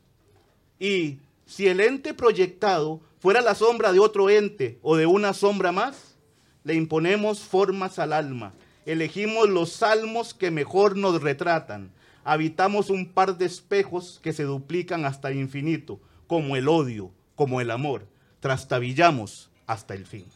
Y 0.78 1.16
si 1.46 1.66
el 1.66 1.80
ente 1.80 2.12
proyectado 2.12 3.00
fuera 3.20 3.40
la 3.40 3.54
sombra 3.54 3.90
de 3.90 4.00
otro 4.00 4.28
ente 4.28 4.78
o 4.82 4.96
de 4.96 5.06
una 5.06 5.32
sombra 5.32 5.72
más, 5.72 6.18
le 6.62 6.74
imponemos 6.74 7.40
formas 7.40 7.98
al 7.98 8.12
alma, 8.12 8.52
elegimos 8.86 9.48
los 9.48 9.72
salmos 9.72 10.34
que 10.34 10.50
mejor 10.50 10.96
nos 10.96 11.22
retratan, 11.22 11.92
habitamos 12.24 12.90
un 12.90 13.12
par 13.12 13.36
de 13.38 13.46
espejos 13.46 14.20
que 14.22 14.32
se 14.32 14.44
duplican 14.44 15.04
hasta 15.04 15.28
el 15.28 15.38
infinito, 15.38 16.00
como 16.26 16.56
el 16.56 16.68
odio, 16.68 17.10
como 17.34 17.60
el 17.60 17.70
amor, 17.70 18.06
trastabillamos 18.40 19.50
hasta 19.66 19.94
el 19.94 20.06
fin. 20.06 20.26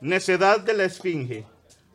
Necedad 0.00 0.60
de 0.60 0.74
la 0.74 0.84
Esfinge. 0.84 1.44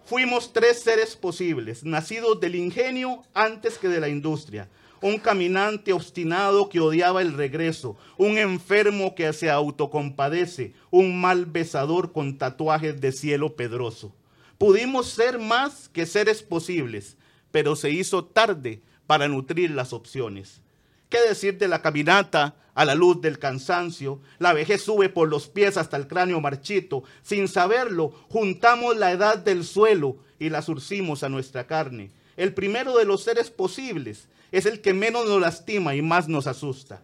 Fuimos 0.05 0.51
tres 0.51 0.81
seres 0.81 1.15
posibles, 1.15 1.85
nacidos 1.85 2.39
del 2.41 2.55
ingenio 2.55 3.23
antes 3.33 3.77
que 3.77 3.87
de 3.87 4.01
la 4.01 4.09
industria. 4.09 4.67
Un 5.03 5.17
caminante 5.17 5.91
obstinado 5.91 6.69
que 6.69 6.79
odiaba 6.79 7.21
el 7.21 7.33
regreso, 7.33 7.97
un 8.15 8.37
enfermo 8.37 9.15
que 9.15 9.33
se 9.33 9.49
autocompadece, 9.49 10.71
un 10.91 11.19
mal 11.19 11.45
besador 11.45 12.13
con 12.13 12.37
tatuajes 12.37 13.01
de 13.01 13.11
cielo 13.11 13.57
pedroso. 13.57 14.15
Pudimos 14.57 15.09
ser 15.09 15.39
más 15.39 15.89
que 15.89 16.05
seres 16.05 16.41
posibles, 16.41 17.17
pero 17.51 17.75
se 17.75 17.89
hizo 17.91 18.23
tarde 18.23 18.81
para 19.05 19.27
nutrir 19.27 19.71
las 19.71 19.91
opciones. 19.91 20.61
¿Qué 21.09 21.19
decir 21.27 21.57
de 21.57 21.67
la 21.67 21.81
caminata 21.81 22.55
a 22.73 22.85
la 22.85 22.95
luz 22.95 23.19
del 23.19 23.39
cansancio? 23.39 24.21
La 24.39 24.53
vejez 24.53 24.83
sube 24.83 25.09
por 25.09 25.27
los 25.27 25.49
pies 25.49 25.75
hasta 25.75 25.97
el 25.97 26.07
cráneo 26.07 26.39
marchito. 26.39 27.03
Sin 27.23 27.49
saberlo, 27.49 28.11
juntamos 28.29 28.95
la 28.95 29.11
edad 29.11 29.37
del 29.37 29.65
suelo 29.65 30.15
y 30.39 30.47
la 30.47 30.61
surcimos 30.61 31.23
a 31.23 31.29
nuestra 31.29 31.67
carne. 31.67 32.11
El 32.37 32.53
primero 32.53 32.97
de 32.97 33.05
los 33.05 33.23
seres 33.23 33.49
posibles 33.49 34.27
es 34.51 34.65
el 34.65 34.81
que 34.81 34.93
menos 34.93 35.27
nos 35.27 35.41
lastima 35.41 35.95
y 35.95 36.01
más 36.01 36.27
nos 36.27 36.47
asusta. 36.47 37.01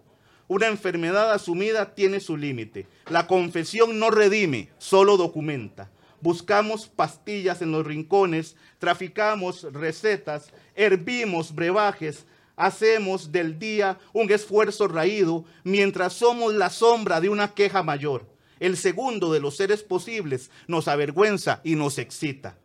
Una 0.48 0.68
enfermedad 0.68 1.32
asumida 1.32 1.94
tiene 1.94 2.20
su 2.20 2.38
límite. 2.38 2.88
La 3.10 3.28
confesión 3.28 4.00
no 4.00 4.10
redime, 4.10 4.70
solo 4.80 5.18
documenta 5.18 5.90
buscamos 6.22 6.88
pastillas 6.88 7.62
en 7.62 7.72
los 7.72 7.86
rincones, 7.86 8.56
traficamos 8.78 9.64
recetas, 9.74 10.52
hervimos 10.76 11.54
brebajes, 11.54 12.26
hacemos 12.56 13.32
del 13.32 13.58
día 13.58 14.00
un 14.14 14.32
esfuerzo 14.32 14.88
raído 14.88 15.46
mientras 15.64 16.14
somos 16.14 16.54
la 16.54 16.70
sombra 16.70 17.22
de 17.22 17.30
una 17.30 17.54
queja 17.54 17.84
mayor. 17.84 18.26
El 18.60 18.76
segundo 18.76 19.32
de 19.32 19.40
los 19.40 19.56
seres 19.56 19.84
posibles 19.84 20.52
nos 20.68 20.88
avergüenza 20.88 21.62
y 21.64 21.76
nos 21.76 21.98
excita. 21.98 22.58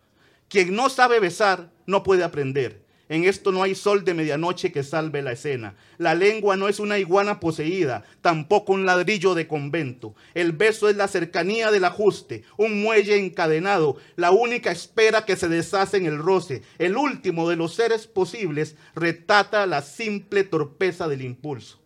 Quien 0.49 0.75
no 0.75 0.89
sabe 0.89 1.21
besar 1.21 1.71
no 1.87 2.03
puede 2.03 2.25
aprender. 2.25 2.85
En 3.09 3.25
esto 3.25 3.53
no 3.53 3.63
hay 3.63 3.75
sol 3.75 4.05
de 4.05 4.15
medianoche 4.15 4.73
que 4.73 4.83
salve 4.83 5.21
la 5.21 5.33
escena. 5.33 5.77
La 5.99 6.15
lengua 6.15 6.57
no 6.57 6.69
es 6.69 6.81
una 6.81 6.99
iguana 6.99 7.39
poseída, 7.39 8.03
tampoco 8.23 8.73
un 8.73 8.87
ladrillo 8.87 9.35
de 9.35 9.47
convento. 9.47 10.15
El 10.33 10.53
beso 10.53 10.89
es 10.89 10.97
la 10.97 11.07
cercanía 11.07 11.71
del 11.71 11.85
ajuste, 11.85 12.45
un 12.57 12.83
muelle 12.83 13.19
encadenado, 13.19 13.99
la 14.17 14.31
única 14.31 14.71
espera 14.71 15.27
que 15.27 15.37
se 15.37 15.49
deshace 15.49 15.99
en 15.99 16.07
el 16.07 16.19
roce. 16.19 16.63
El 16.79 16.97
último 16.97 17.49
de 17.49 17.57
los 17.57 17.75
seres 17.75 18.07
posibles 18.07 18.77
retata 18.95 19.67
la 19.67 19.83
simple 19.83 20.43
torpeza 20.43 21.07
del 21.07 21.23
impulso. 21.23 21.81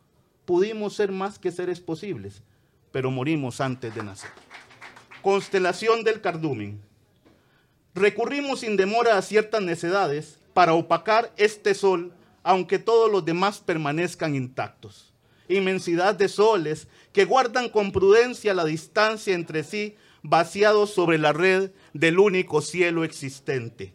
Pudimos 0.44 0.94
ser 0.94 1.10
más 1.10 1.38
que 1.40 1.50
seres 1.50 1.80
posibles, 1.80 2.42
pero 2.92 3.10
morimos 3.10 3.60
antes 3.60 3.92
de 3.94 4.04
nacer. 4.04 4.30
Constelación 5.20 6.04
del 6.04 6.20
cardumen. 6.20 6.87
Recurrimos 7.98 8.60
sin 8.60 8.76
demora 8.76 9.18
a 9.18 9.22
ciertas 9.22 9.60
necedades 9.60 10.38
para 10.54 10.72
opacar 10.72 11.32
este 11.36 11.74
sol, 11.74 12.12
aunque 12.44 12.78
todos 12.78 13.10
los 13.10 13.24
demás 13.24 13.58
permanezcan 13.58 14.36
intactos. 14.36 15.12
Inmensidad 15.48 16.14
de 16.14 16.28
soles 16.28 16.86
que 17.12 17.24
guardan 17.24 17.68
con 17.68 17.90
prudencia 17.90 18.54
la 18.54 18.64
distancia 18.64 19.34
entre 19.34 19.64
sí, 19.64 19.96
vaciados 20.22 20.90
sobre 20.90 21.18
la 21.18 21.32
red 21.32 21.72
del 21.92 22.20
único 22.20 22.60
cielo 22.60 23.02
existente. 23.02 23.92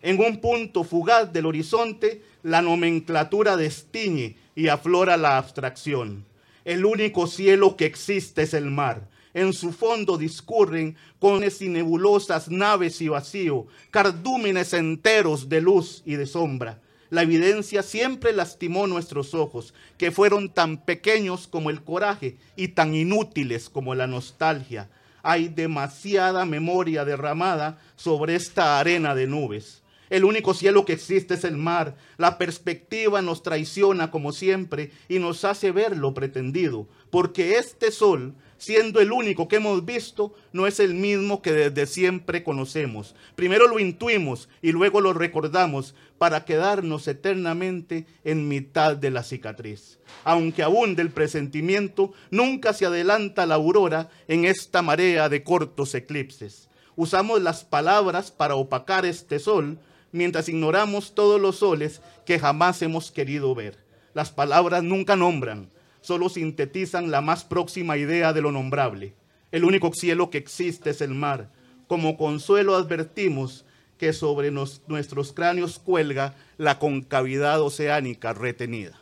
En 0.00 0.18
un 0.18 0.40
punto 0.40 0.82
fugaz 0.82 1.30
del 1.30 1.44
horizonte, 1.44 2.22
la 2.42 2.62
nomenclatura 2.62 3.58
destiñe 3.58 4.36
y 4.54 4.68
aflora 4.68 5.18
la 5.18 5.36
abstracción. 5.36 6.24
El 6.64 6.86
único 6.86 7.26
cielo 7.26 7.76
que 7.76 7.84
existe 7.84 8.44
es 8.44 8.54
el 8.54 8.70
mar, 8.70 9.10
en 9.34 9.52
su 9.52 9.72
fondo 9.72 10.18
discurren 10.18 10.96
cones 11.18 11.62
y 11.62 11.68
nebulosas 11.68 12.50
naves 12.50 13.00
y 13.00 13.08
vacío, 13.08 13.66
cardúmenes 13.90 14.72
enteros 14.72 15.48
de 15.48 15.60
luz 15.60 16.02
y 16.04 16.16
de 16.16 16.26
sombra. 16.26 16.80
La 17.10 17.22
evidencia 17.22 17.82
siempre 17.82 18.32
lastimó 18.32 18.86
nuestros 18.86 19.34
ojos, 19.34 19.74
que 19.98 20.10
fueron 20.10 20.48
tan 20.48 20.78
pequeños 20.78 21.46
como 21.46 21.68
el 21.68 21.82
coraje 21.82 22.38
y 22.56 22.68
tan 22.68 22.94
inútiles 22.94 23.68
como 23.68 23.94
la 23.94 24.06
nostalgia. 24.06 24.88
Hay 25.22 25.48
demasiada 25.48 26.46
memoria 26.46 27.04
derramada 27.04 27.78
sobre 27.96 28.34
esta 28.34 28.78
arena 28.78 29.14
de 29.14 29.26
nubes. 29.26 29.82
El 30.12 30.24
único 30.24 30.52
cielo 30.52 30.84
que 30.84 30.92
existe 30.92 31.34
es 31.34 31.44
el 31.44 31.56
mar. 31.56 31.96
La 32.18 32.36
perspectiva 32.36 33.22
nos 33.22 33.42
traiciona 33.42 34.10
como 34.10 34.32
siempre 34.32 34.90
y 35.08 35.18
nos 35.18 35.44
hace 35.44 35.70
ver 35.70 35.96
lo 35.96 36.12
pretendido, 36.12 36.86
porque 37.10 37.56
este 37.56 37.90
sol 37.90 38.34
siendo 38.62 39.00
el 39.00 39.10
único 39.10 39.48
que 39.48 39.56
hemos 39.56 39.84
visto, 39.84 40.34
no 40.52 40.68
es 40.68 40.78
el 40.78 40.94
mismo 40.94 41.42
que 41.42 41.52
desde 41.52 41.84
siempre 41.84 42.44
conocemos. 42.44 43.16
Primero 43.34 43.66
lo 43.66 43.80
intuimos 43.80 44.48
y 44.62 44.70
luego 44.70 45.00
lo 45.00 45.12
recordamos 45.12 45.96
para 46.16 46.44
quedarnos 46.44 47.08
eternamente 47.08 48.06
en 48.22 48.46
mitad 48.46 48.96
de 48.96 49.10
la 49.10 49.24
cicatriz. 49.24 49.98
Aunque 50.22 50.62
abunde 50.62 51.02
el 51.02 51.10
presentimiento, 51.10 52.12
nunca 52.30 52.72
se 52.72 52.86
adelanta 52.86 53.46
la 53.46 53.56
aurora 53.56 54.10
en 54.28 54.44
esta 54.44 54.80
marea 54.80 55.28
de 55.28 55.42
cortos 55.42 55.92
eclipses. 55.96 56.68
Usamos 56.94 57.42
las 57.42 57.64
palabras 57.64 58.30
para 58.30 58.54
opacar 58.54 59.04
este 59.04 59.40
sol, 59.40 59.80
mientras 60.12 60.48
ignoramos 60.48 61.16
todos 61.16 61.40
los 61.40 61.56
soles 61.56 62.00
que 62.24 62.38
jamás 62.38 62.80
hemos 62.82 63.10
querido 63.10 63.56
ver. 63.56 63.76
Las 64.14 64.30
palabras 64.30 64.84
nunca 64.84 65.16
nombran, 65.16 65.68
solo 66.02 66.28
sintetizan 66.28 67.10
la 67.10 67.22
más 67.22 67.44
próxima 67.44 67.96
idea 67.96 68.32
de 68.32 68.42
lo 68.42 68.52
nombrable. 68.52 69.14
El 69.50 69.64
único 69.64 69.92
cielo 69.94 70.28
que 70.30 70.38
existe 70.38 70.90
es 70.90 71.00
el 71.00 71.14
mar. 71.14 71.50
Como 71.86 72.16
consuelo 72.16 72.74
advertimos 72.74 73.64
que 73.98 74.12
sobre 74.12 74.50
nuestros 74.50 75.32
cráneos 75.32 75.78
cuelga 75.78 76.34
la 76.58 76.78
concavidad 76.78 77.62
oceánica 77.62 78.32
retenida. 78.32 78.98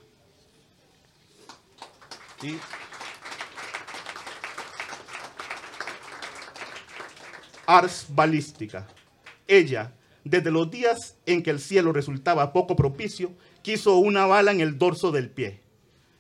Ars 7.67 8.07
balística. 8.09 8.87
Ella, 9.47 9.93
desde 10.25 10.51
los 10.51 10.71
días 10.71 11.17
en 11.27 11.43
que 11.43 11.51
el 11.51 11.61
cielo 11.61 11.93
resultaba 11.93 12.53
poco 12.53 12.77
propicio, 12.77 13.33
quiso 13.63 13.97
una 13.97 14.27
bala 14.27 14.53
en 14.53 14.61
el 14.61 14.79
dorso 14.79 15.13
del 15.13 15.31
pie. 15.31 15.61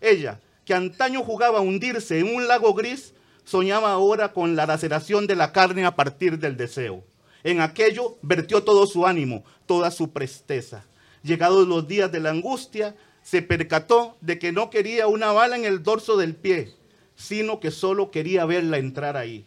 Ella, 0.00 0.40
que 0.64 0.74
antaño 0.74 1.22
jugaba 1.22 1.58
a 1.58 1.62
hundirse 1.62 2.18
en 2.18 2.34
un 2.34 2.46
lago 2.46 2.74
gris, 2.74 3.14
soñaba 3.44 3.92
ahora 3.92 4.32
con 4.32 4.56
la 4.56 4.66
laceración 4.66 5.26
de 5.26 5.36
la 5.36 5.52
carne 5.52 5.84
a 5.84 5.96
partir 5.96 6.38
del 6.38 6.56
deseo. 6.56 7.04
En 7.42 7.60
aquello 7.60 8.18
vertió 8.22 8.62
todo 8.62 8.86
su 8.86 9.06
ánimo, 9.06 9.44
toda 9.66 9.90
su 9.90 10.12
presteza. 10.12 10.84
Llegados 11.22 11.66
los 11.66 11.88
días 11.88 12.12
de 12.12 12.20
la 12.20 12.30
angustia, 12.30 12.94
se 13.22 13.42
percató 13.42 14.16
de 14.20 14.38
que 14.38 14.52
no 14.52 14.70
quería 14.70 15.06
una 15.06 15.32
bala 15.32 15.56
en 15.56 15.64
el 15.64 15.82
dorso 15.82 16.16
del 16.16 16.34
pie, 16.34 16.74
sino 17.14 17.60
que 17.60 17.70
solo 17.70 18.10
quería 18.10 18.44
verla 18.44 18.78
entrar 18.78 19.16
ahí. 19.16 19.46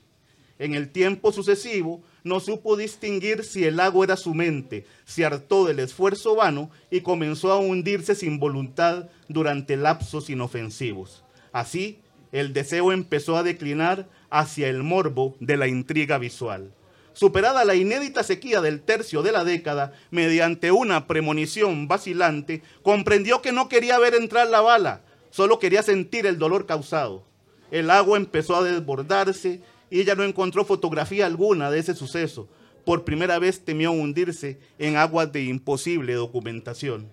En 0.60 0.76
el 0.76 0.90
tiempo 0.90 1.32
sucesivo, 1.32 2.04
no 2.24 2.40
supo 2.40 2.78
distinguir 2.78 3.44
si 3.44 3.66
el 3.66 3.78
lago 3.78 4.04
era 4.04 4.16
su 4.16 4.34
mente, 4.34 4.86
se 5.06 5.26
hartó 5.26 5.66
del 5.66 5.80
esfuerzo 5.80 6.36
vano 6.36 6.70
y 6.90 7.02
comenzó 7.02 7.52
a 7.52 7.58
hundirse 7.58 8.16
sin 8.16 8.40
voluntad 8.40 9.10
durante 9.28 9.76
lapsos 9.76 10.30
inofensivos. 10.30 11.24
Así, 11.52 12.00
el 12.32 12.54
deseo 12.54 12.92
empezó 12.92 13.36
a 13.38 13.44
declinar 13.44 14.08
hacia 14.30 14.68
el 14.68 14.84
morbo 14.84 15.36
de 15.40 15.58
la 15.58 15.68
intriga 15.68 16.18
visual. 16.18 16.72
Superada 17.14 17.64
la 17.64 17.76
inédita 17.76 18.24
sequía 18.24 18.60
del 18.60 18.82
tercio 18.82 19.22
de 19.22 19.32
la 19.32 19.44
década, 19.44 19.94
mediante 20.10 20.72
una 20.72 21.06
premonición 21.06 21.88
vacilante, 21.88 22.64
comprendió 22.82 23.42
que 23.42 23.52
no 23.52 23.70
quería 23.70 24.00
ver 24.00 24.16
entrar 24.16 24.50
la 24.50 24.62
bala, 24.62 25.02
solo 25.30 25.60
quería 25.60 25.84
sentir 25.84 26.26
el 26.26 26.40
dolor 26.40 26.66
causado. 26.66 27.24
El 27.70 27.92
agua 27.92 28.18
empezó 28.18 28.56
a 28.56 28.64
desbordarse 28.64 29.62
y 29.90 30.00
ella 30.00 30.16
no 30.16 30.24
encontró 30.24 30.66
fotografía 30.66 31.26
alguna 31.26 31.72
de 31.72 31.80
ese 31.80 31.96
suceso. 31.96 32.48
Por 32.86 33.06
primera 33.06 33.40
vez 33.40 33.64
temió 33.64 33.92
hundirse 33.92 34.60
en 34.78 34.98
aguas 34.98 35.32
de 35.32 35.44
imposible 35.44 36.14
documentación. 36.14 37.10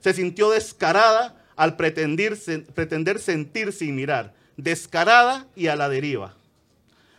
Se 0.00 0.12
sintió 0.12 0.50
descarada 0.50 1.42
al 1.56 1.76
pretender, 1.76 2.36
pretender 2.74 3.18
sentir 3.18 3.72
sin 3.72 3.94
mirar, 3.94 4.34
descarada 4.56 5.46
y 5.54 5.68
a 5.68 5.76
la 5.76 5.88
deriva. 5.88 6.36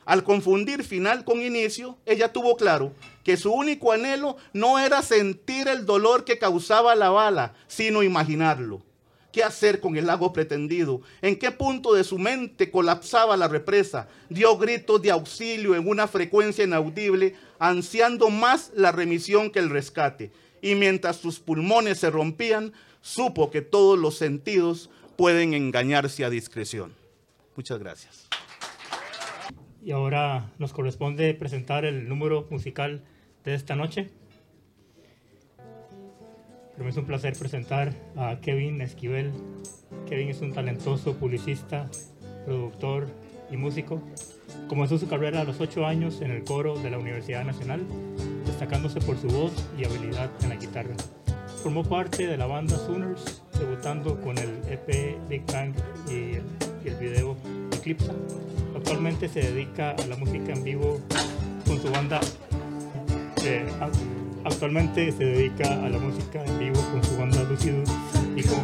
Al 0.05 0.23
confundir 0.23 0.83
final 0.83 1.23
con 1.23 1.41
inicio, 1.41 1.97
ella 2.05 2.31
tuvo 2.31 2.57
claro 2.57 2.93
que 3.23 3.37
su 3.37 3.51
único 3.51 3.91
anhelo 3.91 4.37
no 4.53 4.77
era 4.77 5.01
sentir 5.01 5.67
el 5.67 5.85
dolor 5.85 6.25
que 6.25 6.37
causaba 6.37 6.93
la 6.95 7.09
bala, 7.09 7.53
sino 7.67 8.03
imaginarlo 8.03 8.83
qué 9.35 9.43
hacer 9.43 9.81
con 9.81 9.97
el 9.97 10.05
lago 10.05 10.31
pretendido, 10.31 11.01
en 11.21 11.37
qué 11.37 11.51
punto 11.51 11.93
de 11.93 12.05
su 12.05 12.17
mente 12.17 12.71
colapsaba 12.71 13.35
la 13.35 13.49
represa, 13.49 14.07
dio 14.29 14.57
gritos 14.57 15.01
de 15.01 15.11
auxilio 15.11 15.75
en 15.75 15.89
una 15.89 16.07
frecuencia 16.07 16.63
inaudible, 16.63 17.35
ansiando 17.59 18.29
más 18.29 18.71
la 18.75 18.93
remisión 18.93 19.51
que 19.51 19.59
el 19.59 19.69
rescate. 19.69 20.31
Y 20.61 20.75
mientras 20.75 21.17
sus 21.17 21.41
pulmones 21.41 21.97
se 21.97 22.09
rompían, 22.11 22.71
supo 23.01 23.51
que 23.51 23.61
todos 23.61 23.99
los 23.99 24.15
sentidos 24.15 24.89
pueden 25.17 25.53
engañarse 25.53 26.23
a 26.23 26.29
discreción. 26.29 26.93
Muchas 27.57 27.77
gracias. 27.79 28.29
Y 29.83 29.91
ahora 29.91 30.53
nos 30.59 30.71
corresponde 30.71 31.33
presentar 31.33 31.83
el 31.83 32.07
número 32.07 32.47
musical 32.49 33.03
de 33.43 33.53
esta 33.53 33.75
noche. 33.75 34.11
Pero 36.77 36.89
es 36.89 36.97
un 36.97 37.05
placer 37.05 37.33
presentar 37.37 37.93
a 38.15 38.39
Kevin 38.41 38.81
Esquivel. 38.81 39.31
Kevin 40.07 40.29
es 40.29 40.41
un 40.41 40.53
talentoso 40.53 41.13
publicista, 41.15 41.89
productor 42.45 43.07
y 43.51 43.57
músico. 43.57 44.01
Comenzó 44.67 44.97
su 44.97 45.07
carrera 45.07 45.41
a 45.41 45.43
los 45.43 45.61
8 45.61 45.85
años 45.85 46.21
en 46.21 46.31
el 46.31 46.43
coro 46.43 46.77
de 46.77 46.89
la 46.89 46.97
Universidad 46.97 47.45
Nacional, 47.45 47.81
destacándose 48.45 48.99
por 48.99 49.17
su 49.17 49.27
voz 49.27 49.51
y 49.77 49.85
habilidad 49.85 50.29
en 50.41 50.49
la 50.49 50.55
guitarra. 50.55 50.95
Formó 51.61 51.83
parte 51.83 52.27
de 52.27 52.37
la 52.37 52.45
banda 52.45 52.77
Sooners, 52.77 53.41
debutando 53.57 54.19
con 54.21 54.37
el 54.37 54.61
EP 54.69 55.17
Big 55.29 55.45
Bang 55.51 55.73
y 56.09 56.35
el, 56.87 56.95
video 56.99 57.35
Eclipse. 57.71 58.11
Actualmente 58.75 59.27
se 59.27 59.41
dedica 59.41 59.91
a 59.91 60.05
la 60.07 60.15
música 60.15 60.53
en 60.53 60.63
vivo 60.63 60.99
con 61.65 61.81
su 61.81 61.89
banda 61.89 62.19
eh, 63.43 63.65
Actualmente 64.45 65.11
se 65.11 65.25
dedica 65.25 65.83
a 65.83 65.89
la 65.89 65.97
música 65.97 66.45
en 66.45 66.59
vivo 66.59 66.79
con 66.91 67.03
su 67.03 67.17
banda 67.17 67.41
Lucidus 67.43 67.89
y 68.35 68.43
con 68.43 68.59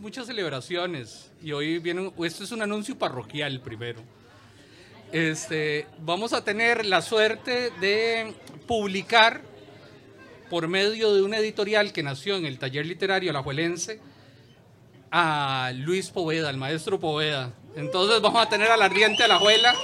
muchas 0.00 0.26
celebraciones 0.26 1.30
y 1.42 1.52
hoy 1.52 1.78
viene, 1.78 2.12
esto 2.24 2.44
es 2.44 2.52
un 2.52 2.62
anuncio 2.62 2.96
parroquial 2.98 3.60
primero. 3.60 4.00
Este, 5.12 5.86
vamos 6.00 6.32
a 6.32 6.44
tener 6.44 6.84
la 6.84 7.00
suerte 7.00 7.70
de 7.80 8.34
publicar 8.66 9.40
por 10.50 10.68
medio 10.68 11.14
de 11.14 11.22
una 11.22 11.38
editorial 11.38 11.92
que 11.92 12.02
nació 12.02 12.36
en 12.36 12.46
el 12.46 12.58
taller 12.58 12.86
literario 12.86 13.30
alajuelense 13.30 14.00
a 15.10 15.72
Luis 15.74 16.10
Poveda, 16.10 16.48
al 16.48 16.56
maestro 16.56 17.00
Poveda. 17.00 17.52
Entonces 17.74 18.20
vamos 18.20 18.42
a 18.42 18.48
tener 18.48 18.70
a 18.70 18.76
la 18.76 18.86
ardiente 18.86 19.24
Alajuela 19.24 19.74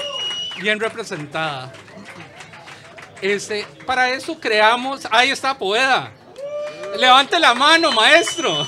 bien 0.60 0.78
representada. 0.80 1.72
Este, 3.22 3.66
para 3.86 4.10
eso 4.10 4.38
creamos, 4.38 5.06
ahí 5.10 5.30
está 5.30 5.56
Poveda. 5.56 6.12
Levante 6.98 7.38
la 7.38 7.54
mano, 7.54 7.92
maestro. 7.92 8.66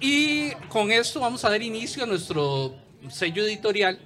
Y 0.00 0.52
con 0.68 0.92
esto 0.92 1.20
vamos 1.20 1.44
a 1.44 1.50
dar 1.50 1.60
inicio 1.60 2.04
a 2.04 2.06
nuestro 2.06 2.76
sello 3.10 3.44
editorial 3.44 3.98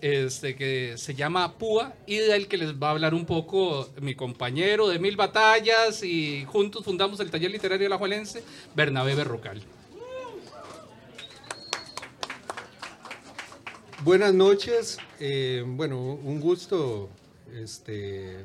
este, 0.00 0.54
que 0.54 0.94
se 0.96 1.14
llama 1.14 1.56
PUA 1.58 1.94
y 2.06 2.18
del 2.18 2.46
que 2.46 2.56
les 2.56 2.74
va 2.74 2.88
a 2.88 2.90
hablar 2.90 3.14
un 3.14 3.26
poco 3.26 3.88
mi 4.00 4.14
compañero 4.14 4.86
de 4.86 4.98
Mil 4.98 5.16
Batallas 5.16 6.02
y 6.04 6.44
juntos 6.44 6.84
fundamos 6.84 7.18
el 7.20 7.30
taller 7.30 7.50
literario 7.50 7.88
de 7.88 7.88
la 7.88 7.98
Bernabé 8.74 9.14
Berrocal. 9.14 9.62
Buenas 14.02 14.34
noches, 14.34 14.98
eh, 15.18 15.64
bueno, 15.66 15.98
un 15.98 16.38
gusto 16.38 17.08
este, 17.54 18.44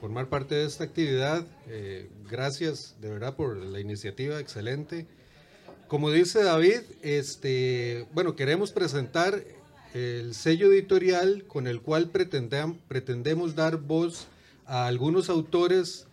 formar 0.00 0.28
parte 0.28 0.54
de 0.54 0.66
esta 0.66 0.84
actividad. 0.84 1.46
Eh, 1.68 2.08
gracias 2.30 2.96
de 3.00 3.10
verdad 3.10 3.34
por 3.34 3.56
la 3.56 3.80
iniciativa, 3.80 4.38
excelente. 4.40 5.06
como 5.88 6.10
dice 6.10 6.42
David, 6.42 6.80
este, 7.02 8.06
bueno, 8.12 8.34
queremos 8.34 8.72
presentar 8.72 9.42
el 9.94 10.34
sello 10.34 10.72
editorial 10.72 11.44
con 11.46 11.66
el 11.66 11.80
cual 11.80 12.10
pretendemos 12.10 13.54
dar 13.54 13.76
voz 13.78 14.26
a 14.66 14.86
algunos 14.86 15.30
autores 15.30 16.06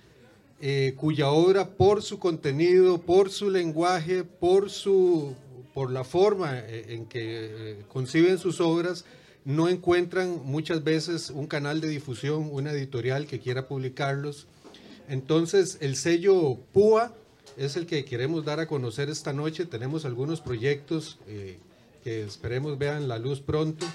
eh, 0.61 0.93
cuya 0.95 1.29
obra 1.29 1.71
por 1.71 2.01
su 2.01 2.19
contenido, 2.19 3.01
por 3.01 3.29
su 3.31 3.49
lenguaje, 3.49 4.23
por, 4.23 4.69
su, 4.69 5.35
por 5.73 5.91
la 5.91 6.05
forma 6.05 6.59
eh, 6.59 6.93
en 6.93 7.05
que 7.05 7.83
conciben 7.89 8.37
sus 8.37 8.61
obras, 8.61 9.03
no 9.45 9.67
encuentran 9.69 10.41
muchas 10.43 10.83
veces 10.83 11.29
un 11.29 11.47
canal 11.47 11.81
de 11.81 11.89
difusión, 11.89 12.49
una 12.51 12.71
editorial 12.71 13.27
que 13.27 13.39
quiera 13.39 13.67
publicarlos. 13.67 14.47
Entonces, 15.09 15.77
el 15.81 15.95
sello 15.95 16.57
PUA 16.71 17.13
es 17.57 17.75
el 17.75 17.85
que 17.85 18.05
queremos 18.05 18.45
dar 18.45 18.59
a 18.59 18.67
conocer 18.67 19.09
esta 19.09 19.33
noche. 19.33 19.65
Tenemos 19.65 20.05
algunos 20.05 20.41
proyectos 20.41 21.19
que 22.03 22.23
esperemos 22.23 22.77
vean 22.77 23.07
la 23.07 23.17
luz 23.17 23.41
pronto. 23.41 23.85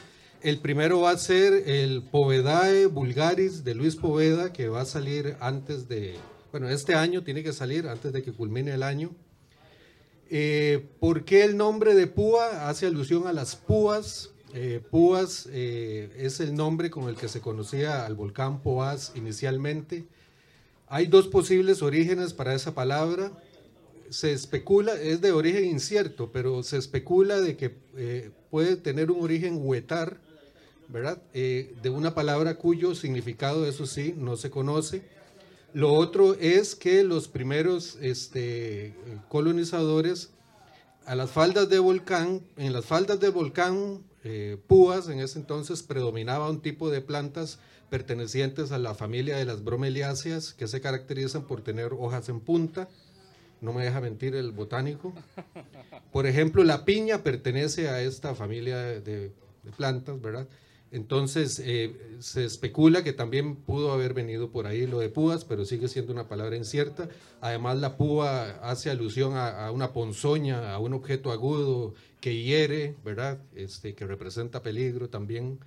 El 0.41 0.59
primero 0.59 1.01
va 1.01 1.11
a 1.11 1.19
ser 1.19 1.69
el 1.69 2.03
Povedae 2.03 2.87
Vulgaris 2.87 3.65
de 3.65 3.75
Luis 3.75 3.97
Poveda, 3.97 4.53
que 4.53 4.69
va 4.69 4.83
a 4.83 4.87
salir 4.87 5.37
antes 5.41 5.89
de, 5.89 6.15
bueno, 6.53 6.69
este 6.69 6.95
año 6.95 7.25
tiene 7.25 7.43
que 7.43 7.53
salir 7.53 7.89
antes 7.89 8.13
de 8.13 8.23
que 8.23 8.33
culmine 8.33 8.73
el 8.73 8.85
año. 8.85 9.11
Eh, 10.31 10.87
¿Por 11.01 11.25
qué 11.25 11.43
el 11.43 11.57
nombre 11.57 11.95
de 11.95 12.07
Púa? 12.07 12.69
Hace 12.69 12.87
alusión 12.87 13.27
a 13.27 13.33
las 13.33 13.57
púas. 13.57 14.31
Eh, 14.55 14.81
púas 14.91 15.49
eh, 15.51 16.11
es 16.17 16.41
el 16.41 16.55
nombre 16.55 16.91
con 16.91 17.09
el 17.09 17.17
que 17.17 17.29
se 17.29 17.41
conocía 17.41 18.07
al 18.07 18.15
volcán 18.15 18.63
Poás 18.63 19.13
inicialmente. 19.15 20.07
Hay 20.87 21.07
dos 21.07 21.29
posibles 21.29 21.83
orígenes 21.83 22.33
para 22.33 22.55
esa 22.55 22.75
palabra 22.75 23.33
se 24.11 24.33
especula, 24.33 24.95
es 24.95 25.21
de 25.21 25.33
origen 25.33 25.65
incierto, 25.65 26.31
pero 26.33 26.63
se 26.63 26.79
especula 26.79 27.41
de 27.41 27.57
que 27.57 27.75
eh, 27.97 28.31
puede 28.51 28.77
tener 28.77 29.11
un 29.11 29.23
origen 29.23 29.59
huetar, 29.61 30.19
¿verdad? 30.89 31.21
Eh, 31.35 31.75
de 31.83 31.91
una 31.91 32.15
palabra 32.15 32.57
cuyo 32.57 32.95
significado, 32.95 33.67
eso 33.67 33.87
sí, 33.87 34.15
no 34.17 34.37
se 34.37 34.51
conoce. 34.51 35.03
Lo 35.75 35.93
otro 35.93 36.35
es 36.35 36.75
que 36.75 37.05
los 37.05 37.29
primeros 37.29 37.99
este, 38.01 38.95
colonizadores 39.29 40.31
a 41.05 41.15
las 41.15 41.31
faldas 41.31 41.69
de 41.69 41.79
volcán, 41.79 42.41
en 42.57 42.73
las 42.73 42.87
faldas 42.87 43.21
del 43.21 43.33
volcán 43.33 44.01
eh, 44.31 44.59
Púas, 44.67 45.09
en 45.09 45.21
ese 45.21 45.39
entonces 45.39 45.83
predominaba 45.83 46.51
un 46.51 46.61
tipo 46.61 46.91
de 46.91 47.01
plantas 47.01 47.59
pertenecientes 47.89 48.73
a 48.73 48.79
la 48.79 48.95
familia 48.95 49.39
de 49.39 49.47
las 49.47 49.65
bromeliáceas 49.65 50.53
que 50.53 50.69
se 50.69 50.83
caracterizan 50.83 51.45
por 51.45 51.63
tener 51.63 51.95
hojas 51.95 52.29
en 52.29 52.41
punta, 52.41 52.91
no 53.63 53.73
me 53.73 53.85
deja 53.85 54.03
mentir 54.03 54.35
el 54.37 54.53
botánico. 54.53 55.15
Por 56.13 56.27
ejemplo, 56.27 56.63
la 56.63 56.85
piña 56.85 57.23
pertenece 57.23 57.89
a 57.89 58.03
esta 58.03 58.35
familia 58.35 58.77
de, 58.79 59.33
plantas, 59.77 60.21
¿verdad? 60.21 60.47
Entonces, 60.91 61.61
eh, 61.65 61.95
se 62.19 62.45
especula 62.45 63.05
que 63.05 63.13
también 63.13 63.57
pudo 63.57 63.93
haber 63.93 64.15
venido 64.15 64.51
por 64.51 64.67
ahí 64.67 64.87
lo 64.87 65.01
de 65.01 65.11
púas, 65.11 65.45
pero 65.45 65.65
sigue 65.65 65.89
siendo 65.89 66.13
una 66.13 66.29
palabra 66.29 66.57
incierta. 66.57 67.09
Además, 67.41 67.79
la 67.79 67.97
púa 67.97 68.59
hace 68.63 68.91
alusión 68.91 69.35
a, 69.37 69.71
una 69.71 69.93
ponzoña, 69.93 70.73
a 70.73 70.81
un 70.81 70.95
objeto 70.95 71.31
agudo 71.31 71.95
que 72.21 72.43
hiere, 72.43 72.95
¿verdad? 73.05 73.39
Este, 73.55 73.95
que 73.95 74.07
representa 74.07 74.63
peligro 74.63 75.11
también. 75.11 75.59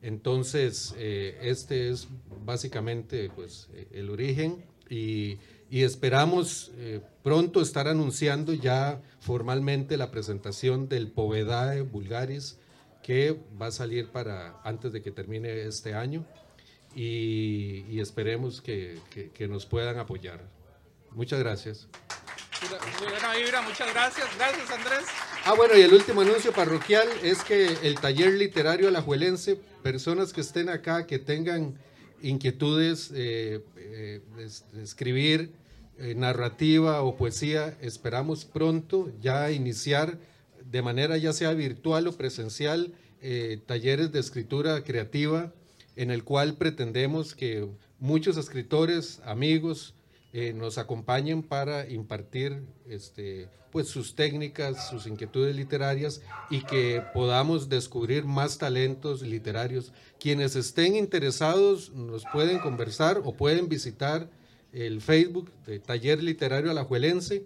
Entonces, 0.00 0.94
eh, 0.96 1.38
este 1.42 1.90
es 1.90 2.08
básicamente 2.44 3.30
pues, 3.34 3.68
el 3.92 4.08
origen 4.10 4.64
y 4.88 5.38
esperamos 5.70 6.70
eh, 6.76 7.00
pronto 7.22 7.62
estar 7.62 7.88
anunciando 7.88 8.52
ya 8.52 9.00
formalmente 9.20 9.96
la 9.96 10.10
presentación 10.10 10.88
del 10.88 11.10
Povedae 11.10 11.80
Vulgaris 11.80 12.58
que 13.02 13.38
va 13.60 13.66
a 13.66 13.70
salir 13.72 14.08
para 14.08 14.60
antes 14.64 14.92
de 14.92 15.02
que 15.02 15.10
termine 15.10 15.62
este 15.62 15.94
año 15.94 16.24
y, 16.94 18.00
esperemos 18.00 18.60
que, 18.60 18.98
que, 19.34 19.48
nos 19.48 19.66
puedan 19.66 19.98
apoyar. 19.98 20.40
Muchas 21.10 21.40
gracias. 21.40 21.88
Buena 23.00 23.34
vibra, 23.34 23.62
muchas 23.62 23.92
gracias. 23.92 24.26
Gracias, 24.36 24.70
Andrés. 24.70 25.04
Ah, 25.44 25.54
bueno, 25.54 25.76
y 25.76 25.80
el 25.80 25.92
último 25.92 26.20
anuncio 26.20 26.52
parroquial 26.52 27.08
es 27.22 27.42
que 27.42 27.66
el 27.82 27.98
taller 27.98 28.34
literario 28.34 28.88
alajuelense, 28.88 29.56
personas 29.82 30.32
que 30.32 30.42
estén 30.42 30.68
acá, 30.68 31.06
que 31.06 31.18
tengan 31.18 31.78
inquietudes 32.22 33.10
eh, 33.14 33.64
eh, 33.76 34.20
de 34.36 34.82
escribir, 34.82 35.52
eh, 35.98 36.14
narrativa 36.14 37.02
o 37.02 37.16
poesía, 37.16 37.76
esperamos 37.80 38.44
pronto 38.44 39.10
ya 39.20 39.50
iniciar 39.50 40.18
de 40.72 40.80
manera 40.80 41.18
ya 41.18 41.34
sea 41.34 41.52
virtual 41.52 42.08
o 42.08 42.12
presencial 42.12 42.94
eh, 43.20 43.60
talleres 43.66 44.10
de 44.10 44.20
escritura 44.20 44.82
creativa 44.82 45.52
en 45.96 46.10
el 46.10 46.24
cual 46.24 46.54
pretendemos 46.54 47.34
que 47.34 47.68
muchos 48.00 48.38
escritores, 48.38 49.20
amigos, 49.26 49.94
eh, 50.32 50.54
nos 50.54 50.78
acompañen 50.78 51.42
para 51.42 51.86
impartir 51.90 52.62
este, 52.88 53.50
pues 53.70 53.88
sus 53.88 54.14
técnicas, 54.14 54.88
sus 54.88 55.06
inquietudes 55.06 55.54
literarias 55.54 56.22
y 56.48 56.62
que 56.62 57.02
podamos 57.12 57.68
descubrir 57.68 58.24
más 58.24 58.56
talentos 58.56 59.20
literarios. 59.20 59.92
Quienes 60.18 60.56
estén 60.56 60.96
interesados 60.96 61.90
nos 61.90 62.24
pueden 62.32 62.60
conversar 62.60 63.20
o 63.22 63.34
pueden 63.34 63.68
visitar 63.68 64.30
el 64.72 65.02
Facebook 65.02 65.52
de 65.66 65.80
Taller 65.80 66.22
Literario 66.22 66.70
Alajuelense 66.70 67.44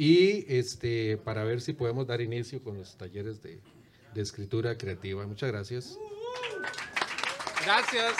y 0.00 0.46
este, 0.48 1.18
para 1.18 1.44
ver 1.44 1.60
si 1.60 1.74
podemos 1.74 2.06
dar 2.06 2.22
inicio 2.22 2.64
con 2.64 2.78
los 2.78 2.96
talleres 2.96 3.42
de, 3.42 3.60
de 4.14 4.22
escritura 4.22 4.78
creativa. 4.78 5.26
Muchas 5.26 5.52
gracias. 5.52 5.98
Gracias. 7.66 8.14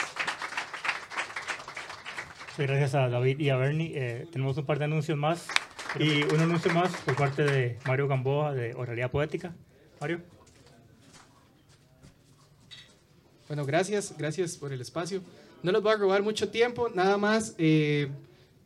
Gracias 2.55 2.93
a 2.93 3.09
David 3.09 3.39
y 3.39 3.49
a 3.49 3.55
Bernie. 3.55 3.93
Eh, 3.95 4.27
tenemos 4.31 4.55
un 4.57 4.65
par 4.67 4.77
de 4.77 4.85
anuncios 4.85 5.17
más 5.17 5.47
y 5.97 6.21
un 6.21 6.39
anuncio 6.41 6.71
más 6.71 6.95
por 6.97 7.15
parte 7.15 7.41
de 7.41 7.79
Mario 7.87 8.07
Gamboa 8.07 8.53
de 8.53 8.75
Oralidad 8.75 9.09
Poética. 9.09 9.55
Mario. 9.99 10.21
Bueno, 13.47 13.65
gracias, 13.65 14.15
gracias 14.19 14.55
por 14.55 14.71
el 14.71 14.81
espacio. 14.81 15.23
No 15.63 15.71
les 15.71 15.81
voy 15.81 15.93
a 15.93 15.97
robar 15.97 16.21
mucho 16.21 16.47
tiempo, 16.49 16.89
nada 16.89 17.17
más. 17.17 17.55
Eh, 17.57 18.07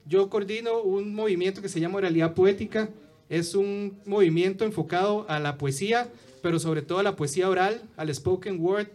yo 0.05 0.30
coordino 0.30 0.82
un 0.82 1.16
movimiento 1.16 1.61
que 1.61 1.70
se 1.70 1.80
llama 1.80 1.99
Oralidad 1.99 2.34
Poética. 2.34 2.89
Es 3.30 3.56
un 3.56 4.00
movimiento 4.06 4.66
enfocado 4.66 5.26
a 5.30 5.40
la 5.40 5.58
poesía, 5.58 6.10
pero 6.42 6.60
sobre 6.60 6.82
todo 6.82 7.00
a 7.00 7.04
la 7.04 7.16
poesía 7.16 7.50
oral, 7.50 7.82
al 7.98 8.14
spoken 8.14 8.60
word, 8.60 8.88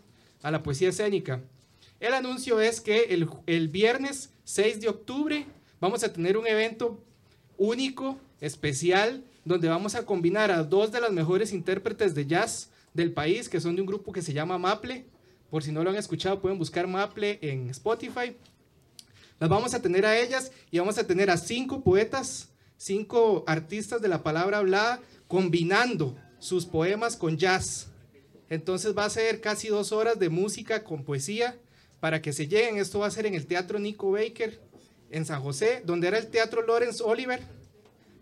a 0.43 0.51
la 0.51 0.63
poesía 0.63 0.91
escénica. 0.91 1.41
El 1.99 2.15
anuncio 2.15 2.61
es 2.61 2.81
que 2.81 3.15
el, 3.47 3.69
viernes 3.69 4.31
6 4.45 4.81
de 4.81 4.89
octubre 4.89 5.47
vamos 5.81 6.03
a 6.05 6.13
tener 6.13 6.37
un 6.37 6.47
evento 6.47 7.03
único, 7.59 8.19
especial, 8.41 9.23
donde 9.45 9.69
vamos 9.69 9.95
a 9.95 10.07
combinar 10.07 10.51
a 10.51 10.63
dos 10.63 10.93
de 10.93 11.01
las 11.01 11.13
mejores 11.13 11.53
intérpretes 11.53 12.15
de 12.15 12.27
jazz 12.27 12.71
del 12.95 13.13
país, 13.13 13.49
que 13.49 13.61
son 13.61 13.75
de 13.75 13.83
un 13.83 13.87
grupo 13.87 14.13
que 14.13 14.23
se 14.23 14.33
llama 14.33 14.59
Maple. 14.59 15.05
Por 15.51 15.63
si 15.63 15.73
no 15.73 15.83
lo 15.83 15.91
han 15.91 15.97
escuchado, 15.97 16.41
pueden 16.41 16.59
buscar 16.59 16.87
Maple 16.87 17.39
en 17.43 17.69
Spotify. 17.71 18.37
Las 19.41 19.51
vamos 19.51 19.75
a 19.75 19.83
tener 19.83 20.07
a 20.07 20.19
ellas 20.19 20.53
y 20.71 20.79
vamos 20.79 20.99
a 20.99 21.07
tener 21.07 21.31
a 21.31 21.37
cinco 21.37 21.83
poetas, 21.83 22.50
cinco 22.81 23.45
artistas 23.47 24.01
de 24.01 24.09
la 24.09 24.23
palabra 24.23 24.57
hablada, 24.57 25.03
combinando 25.29 26.17
sus 26.39 26.65
poemas 26.65 27.15
con 27.15 27.37
jazz. 27.37 27.89
Entonces 28.49 28.97
va 28.97 29.05
a 29.05 29.11
ser 29.11 29.43
casi 29.43 29.69
dos 29.69 29.93
horas 29.93 30.19
de 30.19 30.31
música 30.31 30.83
con 30.83 31.05
poesía 31.05 31.59
para 32.01 32.23
que 32.23 32.33
se 32.33 32.49
lleguen. 32.49 32.79
Esto 32.79 33.01
va 33.01 33.07
a 33.07 33.11
ser 33.11 33.27
en 33.27 33.35
el 33.35 33.47
Teatro 33.47 33.79
Nico 33.79 34.11
Baker 34.11 34.59
en 35.11 35.27
San 35.27 35.43
José, 35.43 35.83
donde 35.85 36.09
era 36.09 36.17
el 36.17 36.29
Teatro 36.29 36.67
Lawrence 36.67 37.03
Oliver, 37.03 37.43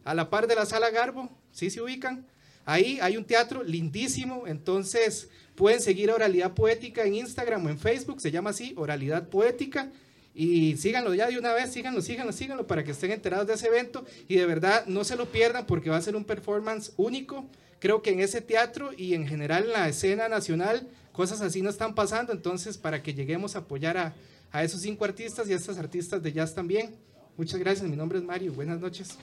a 0.05 0.15
la 0.15 0.29
par 0.29 0.49
de 0.49 0.57
la 0.57 0.67
Sala 0.67 0.91
Garbo, 0.91 1.31
¿sí 1.53 1.71
se 1.71 1.81
ubican? 1.81 2.27
Ahí 2.65 2.99
hay 3.01 3.17
un 3.17 3.25
teatro 3.25 3.63
lindísimo, 3.63 4.47
entonces 4.47 5.29
pueden 5.55 5.81
seguir 5.81 6.11
Oralidad 6.11 6.55
Poética 6.55 7.05
en 7.05 7.15
Instagram 7.15 7.65
o 7.65 7.69
en 7.69 7.79
Facebook, 7.79 8.21
se 8.21 8.33
llama 8.33 8.51
así, 8.51 8.75
Oralidad 8.77 9.29
Poética. 9.29 9.93
Y 10.41 10.77
síganlo 10.77 11.15
ya 11.15 11.27
de 11.27 11.37
una 11.37 11.53
vez, 11.53 11.73
síganlo, 11.73 12.01
síganlo, 12.01 12.31
síganlo 12.31 12.65
para 12.65 12.85
que 12.85 12.93
estén 12.93 13.11
enterados 13.11 13.49
de 13.49 13.55
ese 13.55 13.67
evento 13.67 14.07
y 14.29 14.37
de 14.37 14.47
verdad 14.47 14.87
no 14.87 15.03
se 15.03 15.17
lo 15.17 15.33
pierdan 15.33 15.67
porque 15.67 15.91
va 15.91 15.97
a 15.97 16.01
ser 16.01 16.15
un 16.15 16.23
performance 16.23 16.93
único. 16.97 17.45
Creo 17.81 18.03
que 18.03 18.11
en 18.11 18.21
ese 18.21 18.41
teatro 18.41 18.93
y 18.97 19.15
en 19.15 19.27
general 19.27 19.65
en 19.65 19.73
la 19.73 19.89
escena 19.89 20.29
nacional 20.29 20.87
cosas 21.11 21.41
así 21.41 21.61
no 21.61 21.71
están 21.71 21.97
pasando, 21.97 22.33
entonces 22.33 22.79
para 22.79 23.03
que 23.03 23.15
lleguemos 23.15 23.57
a 23.57 23.61
apoyar 23.61 23.97
a, 23.97 24.15
a 24.53 24.63
esos 24.63 24.81
cinco 24.81 25.05
artistas 25.05 25.49
y 25.49 25.55
a 25.55 25.57
estas 25.57 25.77
artistas 25.77 26.23
de 26.23 26.33
jazz 26.33 26.55
también. 26.55 26.95
Muchas 27.37 27.59
gracias, 27.59 27.91
mi 27.91 27.97
nombre 27.97 28.19
es 28.19 28.25
Mario, 28.25 28.53
buenas 28.53 28.79
noches. 28.79 29.19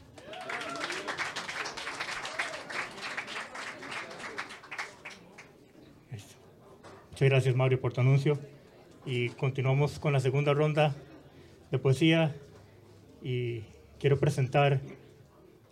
Muchas 6.11 7.29
gracias 7.29 7.55
Mario 7.55 7.79
por 7.79 7.93
tu 7.93 8.01
anuncio 8.01 8.37
y 9.05 9.29
continuamos 9.29 9.97
con 9.97 10.11
la 10.11 10.19
segunda 10.19 10.53
ronda 10.53 10.93
de 11.75 11.79
poesía 11.79 12.33
y 13.21 13.63
quiero 13.99 14.17
presentar 14.17 14.79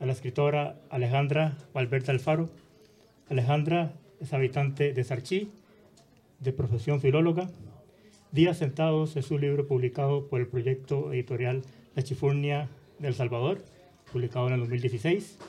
a 0.01 0.05
la 0.05 0.11
escritora 0.11 0.75
Alejandra 0.89 1.57
Valverde 1.73 2.11
Alfaro. 2.11 2.49
Alejandra 3.29 3.93
es 4.19 4.33
habitante 4.33 4.91
de 4.91 5.03
Sarchí, 5.05 5.49
de 6.39 6.51
profesión 6.51 6.99
filóloga. 6.99 7.49
Días 8.33 8.57
sentados 8.57 9.15
es 9.15 9.27
su 9.27 9.39
libro 9.39 9.65
publicado 9.65 10.27
por 10.27 10.41
el 10.41 10.47
proyecto 10.47 11.13
editorial 11.13 11.61
La 11.95 12.03
Chifurnia 12.03 12.67
de 12.99 13.07
El 13.07 13.13
Salvador, 13.13 13.63
publicado 14.11 14.47
en 14.47 14.55
el 14.55 14.59
2016. 14.59 15.39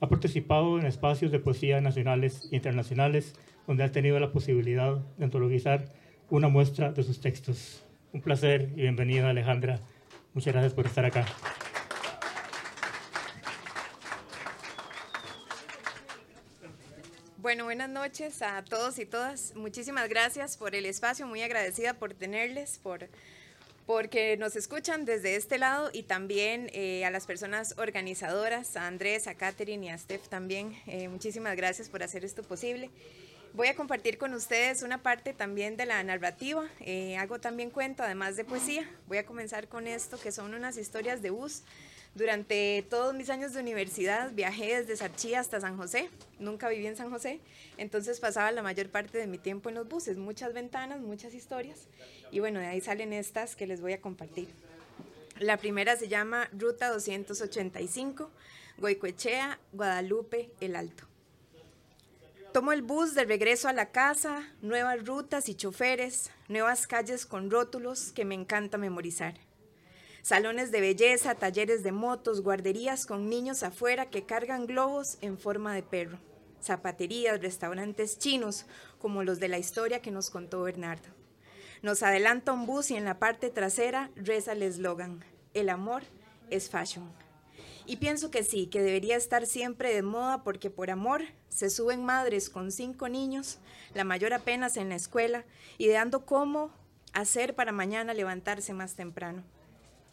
Ha 0.00 0.08
participado 0.08 0.80
en 0.80 0.86
espacios 0.86 1.30
de 1.30 1.38
poesía 1.38 1.80
nacionales 1.80 2.48
e 2.50 2.56
internacionales, 2.56 3.36
donde 3.68 3.84
ha 3.84 3.92
tenido 3.92 4.18
la 4.18 4.32
posibilidad 4.32 4.96
de 5.16 5.24
antologizar 5.24 5.92
una 6.28 6.48
muestra 6.48 6.90
de 6.90 7.04
sus 7.04 7.20
textos. 7.20 7.84
Un 8.12 8.20
placer 8.20 8.72
y 8.74 8.80
bienvenida 8.80 9.30
Alejandra. 9.30 9.78
Muchas 10.34 10.52
gracias 10.52 10.74
por 10.74 10.86
estar 10.86 11.04
acá. 11.04 11.26
Bueno, 17.38 17.64
buenas 17.64 17.90
noches 17.90 18.40
a 18.40 18.62
todos 18.62 18.98
y 18.98 19.04
todas. 19.04 19.54
Muchísimas 19.56 20.08
gracias 20.08 20.56
por 20.56 20.74
el 20.74 20.86
espacio, 20.86 21.26
muy 21.26 21.42
agradecida 21.42 21.94
por 21.94 22.14
tenerles, 22.14 22.78
por 22.78 23.08
porque 23.84 24.36
nos 24.36 24.54
escuchan 24.54 25.04
desde 25.04 25.34
este 25.34 25.58
lado 25.58 25.90
y 25.92 26.04
también 26.04 26.70
eh, 26.72 27.04
a 27.04 27.10
las 27.10 27.26
personas 27.26 27.74
organizadoras, 27.78 28.76
a 28.76 28.86
Andrés, 28.86 29.26
a 29.26 29.34
Catherine 29.34 29.86
y 29.86 29.88
a 29.88 29.98
Steph 29.98 30.28
también. 30.28 30.76
Eh, 30.86 31.08
muchísimas 31.08 31.56
gracias 31.56 31.88
por 31.88 32.02
hacer 32.02 32.24
esto 32.24 32.42
posible. 32.42 32.90
Voy 33.54 33.68
a 33.68 33.76
compartir 33.76 34.16
con 34.16 34.32
ustedes 34.32 34.82
una 34.82 35.02
parte 35.02 35.34
también 35.34 35.76
de 35.76 35.86
la 35.86 36.02
narrativa. 36.02 36.64
Eh, 36.80 37.16
hago 37.16 37.38
también 37.38 37.70
cuento, 37.70 38.02
además 38.02 38.36
de 38.36 38.44
poesía. 38.44 38.88
Voy 39.08 39.18
a 39.18 39.26
comenzar 39.26 39.68
con 39.68 39.86
esto, 39.86 40.18
que 40.18 40.32
son 40.32 40.54
unas 40.54 40.76
historias 40.78 41.20
de 41.20 41.30
bus 41.30 41.62
durante 42.14 42.84
todos 42.90 43.14
mis 43.14 43.30
años 43.30 43.54
de 43.54 43.60
universidad 43.60 44.32
viajé 44.32 44.76
desde 44.76 44.96
Sarchí 44.96 45.34
hasta 45.34 45.60
San 45.60 45.78
José. 45.78 46.10
Nunca 46.38 46.68
viví 46.68 46.86
en 46.86 46.96
San 46.96 47.10
José, 47.10 47.40
entonces 47.78 48.20
pasaba 48.20 48.52
la 48.52 48.62
mayor 48.62 48.90
parte 48.90 49.16
de 49.16 49.26
mi 49.26 49.38
tiempo 49.38 49.70
en 49.70 49.76
los 49.76 49.88
buses, 49.88 50.18
muchas 50.18 50.52
ventanas, 50.52 51.00
muchas 51.00 51.32
historias. 51.32 51.88
Y 52.30 52.40
bueno, 52.40 52.60
de 52.60 52.66
ahí 52.66 52.80
salen 52.82 53.14
estas 53.14 53.56
que 53.56 53.66
les 53.66 53.80
voy 53.80 53.94
a 53.94 54.00
compartir. 54.00 54.48
La 55.38 55.56
primera 55.56 55.96
se 55.96 56.08
llama 56.08 56.50
Ruta 56.52 56.90
285, 56.90 58.30
Goicoechea, 58.76 59.58
Guadalupe, 59.72 60.50
El 60.60 60.76
Alto. 60.76 61.11
Tomo 62.52 62.72
el 62.72 62.82
bus 62.82 63.14
de 63.14 63.24
regreso 63.24 63.68
a 63.68 63.72
la 63.72 63.92
casa, 63.92 64.48
nuevas 64.60 65.06
rutas 65.06 65.48
y 65.48 65.54
choferes, 65.54 66.30
nuevas 66.48 66.86
calles 66.86 67.24
con 67.24 67.50
rótulos 67.50 68.12
que 68.12 68.24
me 68.24 68.34
encanta 68.34 68.76
memorizar 68.78 69.34
salones 70.22 70.70
de 70.70 70.80
belleza, 70.80 71.34
talleres 71.34 71.82
de 71.82 71.92
motos, 71.92 72.42
guarderías 72.42 73.06
con 73.06 73.28
niños 73.28 73.62
afuera 73.62 74.08
que 74.08 74.24
cargan 74.24 74.66
globos 74.66 75.18
en 75.20 75.36
forma 75.36 75.74
de 75.74 75.82
perro, 75.82 76.18
zapaterías, 76.62 77.42
restaurantes 77.42 78.18
chinos, 78.18 78.66
como 78.98 79.24
los 79.24 79.40
de 79.40 79.48
la 79.48 79.58
historia 79.58 80.00
que 80.00 80.12
nos 80.12 80.30
contó 80.30 80.62
Bernardo. 80.62 81.08
Nos 81.82 82.04
adelanta 82.04 82.52
un 82.52 82.66
bus 82.66 82.92
y 82.92 82.96
en 82.96 83.04
la 83.04 83.18
parte 83.18 83.50
trasera 83.50 84.10
reza 84.14 84.52
el 84.52 84.62
eslogan, 84.62 85.24
el 85.54 85.68
amor 85.68 86.04
es 86.50 86.70
fashion. 86.70 87.21
Y 87.84 87.96
pienso 87.96 88.30
que 88.30 88.44
sí, 88.44 88.68
que 88.68 88.80
debería 88.80 89.16
estar 89.16 89.46
siempre 89.46 89.92
de 89.92 90.02
moda 90.02 90.44
porque 90.44 90.70
por 90.70 90.90
amor 90.90 91.22
se 91.48 91.68
suben 91.68 92.04
madres 92.04 92.48
con 92.48 92.70
cinco 92.70 93.08
niños, 93.08 93.58
la 93.92 94.04
mayor 94.04 94.32
apenas 94.32 94.76
en 94.76 94.88
la 94.88 94.94
escuela, 94.94 95.44
ideando 95.78 96.24
cómo 96.24 96.70
hacer 97.12 97.54
para 97.54 97.72
mañana 97.72 98.14
levantarse 98.14 98.72
más 98.72 98.94
temprano. 98.94 99.42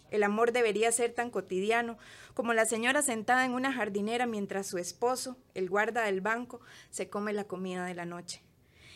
El 0.10 0.24
amor 0.24 0.52
debería 0.52 0.92
ser 0.92 1.14
tan 1.14 1.30
cotidiano 1.30 1.98
como 2.34 2.54
la 2.54 2.66
señora 2.66 3.04
sentada 3.04 3.46
en 3.46 3.54
una 3.54 3.72
jardinera 3.72 4.26
mientras 4.26 4.66
su 4.66 4.80
esposo, 4.80 5.38
el 5.54 5.70
guarda 5.70 6.04
del 6.04 6.22
banco, 6.22 6.62
se 6.90 7.10
come 7.10 7.34
la 7.34 7.44
comida 7.44 7.86
de 7.86 7.94
la 7.94 8.06
noche. 8.06 8.42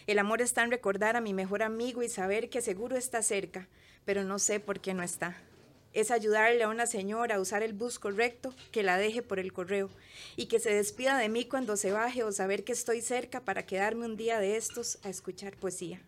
El 0.08 0.18
amor 0.18 0.42
está 0.42 0.64
en 0.64 0.72
recordar 0.72 1.16
a 1.16 1.22
mi 1.22 1.34
mejor 1.34 1.62
amigo 1.62 2.02
y 2.02 2.10
saber 2.10 2.50
que 2.50 2.62
seguro 2.62 2.98
está 2.98 3.22
cerca, 3.22 3.68
pero 4.06 4.24
no 4.24 4.40
sé 4.40 4.60
por 4.60 4.80
qué 4.80 4.94
no 4.94 5.04
está. 5.04 5.38
Es 5.94 6.10
ayudarle 6.10 6.64
a 6.64 6.70
una 6.70 6.88
señora 6.88 7.36
a 7.36 7.40
usar 7.40 7.62
el 7.62 7.74
bus 7.74 8.00
correcto, 8.00 8.54
que 8.72 8.82
la 8.82 8.98
deje 8.98 9.22
por 9.22 9.40
el 9.40 9.54
correo, 9.54 9.90
y 10.36 10.48
que 10.48 10.60
se 10.60 10.74
despida 10.74 11.18
de 11.18 11.30
mí 11.30 11.46
cuando 11.46 11.78
se 11.78 11.92
baje 11.92 12.24
o 12.24 12.32
saber 12.32 12.64
que 12.64 12.72
estoy 12.72 13.02
cerca 13.02 13.42
para 13.42 13.66
quedarme 13.66 14.06
un 14.06 14.18
día 14.18 14.40
de 14.40 14.58
estos 14.58 14.98
a 15.04 15.10
escuchar 15.10 15.56
poesía. 15.56 16.02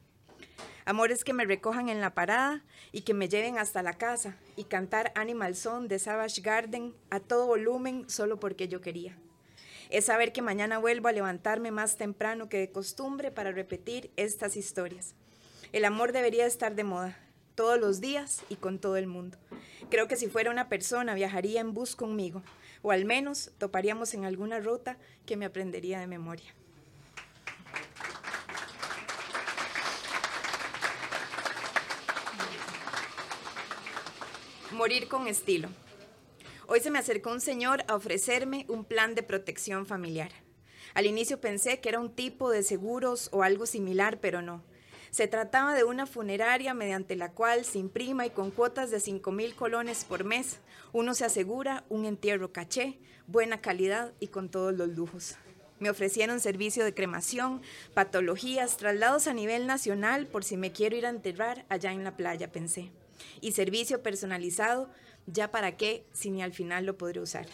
Amores 0.86 1.24
que 1.24 1.34
me 1.34 1.46
recojan 1.46 1.90
en 1.90 2.00
la 2.00 2.14
parada 2.14 2.64
y 2.92 3.02
que 3.02 3.16
me 3.16 3.28
lleven 3.28 3.58
hasta 3.58 3.82
la 3.82 3.94
casa 3.94 4.38
y 4.56 4.66
cantar 4.66 5.12
Animal 5.16 5.56
Song 5.56 5.88
de 5.88 5.98
Savage 5.98 6.42
Garden 6.42 6.94
a 7.10 7.20
todo 7.20 7.48
volumen 7.48 8.08
solo 8.08 8.40
porque 8.40 8.68
yo 8.68 8.82
quería. 8.82 9.18
Es 9.90 10.06
saber 10.06 10.32
que 10.32 10.42
mañana 10.42 10.78
vuelvo 10.78 11.08
a 11.08 11.12
levantarme 11.12 11.72
más 11.72 11.98
temprano 11.98 12.50
que 12.50 12.58
de 12.58 12.72
costumbre 12.72 13.32
para 13.32 13.52
repetir 13.52 14.12
estas 14.16 14.58
historias. 14.58 15.16
El 15.74 15.86
amor 15.86 16.12
debería 16.12 16.46
estar 16.46 16.76
de 16.76 16.84
moda, 16.84 17.18
todos 17.56 17.80
los 17.80 18.00
días 18.00 18.44
y 18.50 18.56
con 18.56 18.80
todo 18.80 18.98
el 18.98 19.08
mundo. 19.08 19.38
Creo 19.90 20.08
que 20.08 20.16
si 20.16 20.28
fuera 20.28 20.52
una 20.52 20.68
persona 20.68 21.14
viajaría 21.14 21.62
en 21.62 21.74
bus 21.74 21.96
conmigo, 21.96 22.42
o 22.82 22.92
al 22.92 23.06
menos 23.06 23.52
toparíamos 23.58 24.14
en 24.14 24.26
alguna 24.26 24.60
ruta 24.60 24.98
que 25.26 25.38
me 25.38 25.46
aprendería 25.46 26.00
de 26.00 26.08
memoria. 26.08 26.54
Morir 34.72 35.08
con 35.08 35.28
estilo. 35.28 35.70
Hoy 36.68 36.80
se 36.80 36.92
me 36.92 37.00
acercó 37.00 37.32
un 37.32 37.40
señor 37.40 37.84
a 37.88 37.96
ofrecerme 37.96 38.66
un 38.68 38.84
plan 38.84 39.16
de 39.16 39.24
protección 39.24 39.86
familiar. 39.86 40.32
Al 40.96 41.06
inicio 41.06 41.40
pensé 41.40 41.80
que 41.80 41.90
era 41.90 42.00
un 42.00 42.14
tipo 42.14 42.50
de 42.50 42.64
seguros 42.64 43.30
o 43.32 43.44
algo 43.44 43.66
similar, 43.66 44.20
pero 44.20 44.42
no. 44.42 44.64
Se 45.16 45.30
trataba 45.30 45.74
de 45.74 45.86
una 45.86 46.08
funeraria 46.08 46.74
mediante 46.74 47.16
la 47.16 47.32
cual 47.32 47.64
se 47.64 47.80
imprima 47.80 48.26
y 48.26 48.32
con 48.32 48.52
cuotas 48.52 48.92
de 48.92 49.00
5 49.00 49.32
mil 49.32 49.56
colones 49.56 50.04
por 50.04 50.26
mes, 50.26 50.60
uno 50.92 51.14
se 51.14 51.24
asegura 51.24 51.86
un 51.88 52.04
entierro 52.04 52.52
caché, 52.52 53.00
buena 53.26 53.62
calidad 53.62 54.12
y 54.20 54.28
con 54.28 54.50
todos 54.50 54.74
los 54.74 54.90
lujos. 54.90 55.36
Me 55.80 55.90
ofrecieron 55.90 56.42
servicio 56.42 56.84
de 56.84 56.94
cremación, 56.94 57.62
patologías, 57.94 58.76
traslados 58.76 59.28
a 59.28 59.34
nivel 59.34 59.68
nacional 59.68 60.28
por 60.28 60.44
si 60.44 60.58
me 60.58 60.74
quiero 60.74 60.98
ir 60.98 61.06
a 61.06 61.12
enterrar 61.12 61.66
allá 61.70 61.94
en 61.94 62.04
la 62.04 62.18
playa, 62.18 62.52
pensé 62.52 62.92
y 63.40 63.54
servicio 63.54 64.04
personalizado, 64.04 64.90
ya 65.28 65.50
para 65.50 65.78
qué 65.78 66.06
si 66.12 66.30
ni 66.30 66.44
al 66.44 66.52
final 66.52 66.86
lo 66.86 66.98
podré 66.98 67.22
usar. 67.22 67.46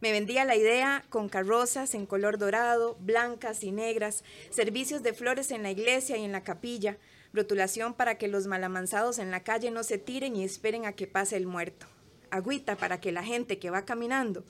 Me 0.00 0.12
vendía 0.12 0.44
la 0.44 0.54
idea 0.54 1.04
con 1.08 1.28
carrozas 1.28 1.94
en 1.94 2.06
color 2.06 2.38
dorado, 2.38 2.96
blancas 3.00 3.64
y 3.64 3.72
negras, 3.72 4.22
servicios 4.50 5.02
de 5.02 5.12
flores 5.12 5.50
en 5.50 5.64
la 5.64 5.72
iglesia 5.72 6.16
y 6.16 6.24
en 6.24 6.30
la 6.30 6.44
capilla, 6.44 6.98
rotulación 7.32 7.94
para 7.94 8.16
que 8.16 8.28
los 8.28 8.46
malamanzados 8.46 9.18
en 9.18 9.30
la 9.30 9.42
calle 9.42 9.70
no 9.72 9.82
se 9.82 9.98
tiren 9.98 10.36
y 10.36 10.44
esperen 10.44 10.86
a 10.86 10.92
que 10.92 11.08
pase 11.08 11.36
el 11.36 11.46
muerto, 11.46 11.86
agüita 12.30 12.76
para 12.76 13.00
que 13.00 13.10
la 13.10 13.24
gente 13.24 13.58
que 13.58 13.70
va 13.70 13.84
caminando 13.84 14.44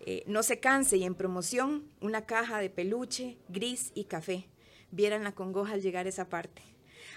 eh, 0.00 0.24
no 0.26 0.42
se 0.42 0.58
canse 0.58 0.96
y 0.96 1.04
en 1.04 1.14
promoción 1.14 1.84
una 2.00 2.26
caja 2.26 2.60
de 2.60 2.70
peluche, 2.70 3.36
gris 3.48 3.92
y 3.94 4.04
café. 4.04 4.48
Vieran 4.90 5.22
la 5.22 5.32
congoja 5.32 5.74
al 5.74 5.82
llegar 5.82 6.06
a 6.06 6.08
esa 6.08 6.28
parte. 6.28 6.62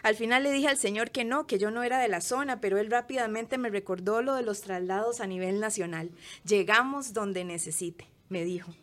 Al 0.03 0.15
final 0.15 0.43
le 0.43 0.51
dije 0.51 0.67
al 0.67 0.77
señor 0.77 1.11
que 1.11 1.23
no, 1.23 1.45
que 1.45 1.59
yo 1.59 1.69
no 1.71 1.83
era 1.83 1.99
de 1.99 2.07
la 2.07 2.21
zona, 2.21 2.59
pero 2.59 2.77
él 2.79 2.89
rápidamente 2.89 3.57
me 3.57 3.69
recordó 3.69 4.21
lo 4.21 4.35
de 4.35 4.41
los 4.41 4.61
traslados 4.61 5.21
a 5.21 5.27
nivel 5.27 5.59
nacional. 5.59 6.11
Llegamos 6.43 7.13
donde 7.13 7.43
necesite, 7.43 8.07
me 8.29 8.43
dijo. 8.43 8.73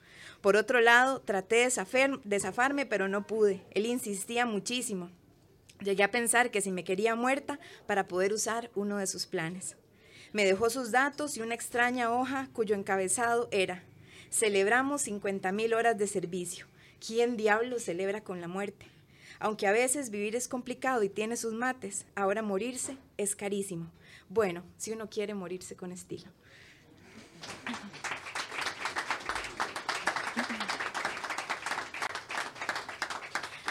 Por 0.41 0.57
otro 0.57 0.81
lado, 0.81 1.21
traté 1.21 1.69
de, 1.69 2.41
zafarme, 2.41 2.87
pero 2.87 3.09
no 3.09 3.27
pude. 3.27 3.65
Él 3.73 3.87
insistía 3.87 4.47
muchísimo. 4.47 5.11
Llegué 5.81 6.05
a 6.05 6.11
pensar 6.11 6.51
que 6.51 6.61
si 6.61 6.71
me 6.71 6.85
quería 6.85 7.17
muerta 7.17 7.59
para 7.87 8.07
poder 8.07 8.33
usar 8.33 8.71
uno 8.75 8.99
de 8.99 9.07
sus 9.07 9.27
planes. 9.27 9.77
Me 10.33 10.45
dejó 10.45 10.71
sus 10.71 10.93
datos 10.93 11.37
y 11.37 11.41
una 11.41 11.55
extraña 11.55 12.13
hoja 12.13 12.49
cuyo 12.53 12.75
encabezado 12.75 13.49
era, 13.51 13.83
celebramos 14.31 15.03
50 15.03 15.51
mil 15.53 15.75
horas 15.75 15.97
de 15.97 16.07
servicio. 16.07 16.67
¿Quién 17.05 17.37
diablo 17.37 17.79
celebra 17.79 18.23
con 18.23 18.41
la 18.41 18.49
muerte? 18.49 18.87
Aunque 19.41 19.67
a 19.67 19.73
veces 19.73 20.11
vivir 20.11 20.35
es 20.35 20.49
complicado 20.49 21.03
y 21.03 21.09
tiene 21.09 21.37
sus 21.37 21.53
mates, 21.53 22.07
ahora 22.15 22.43
morirse 22.43 22.97
es 23.17 23.37
carísimo. 23.37 23.91
Bueno, 24.29 24.65
si 24.77 24.93
uno 24.93 25.09
quiere 25.09 25.35
morirse 25.35 25.77
con 25.77 25.93
estilo. 25.93 26.31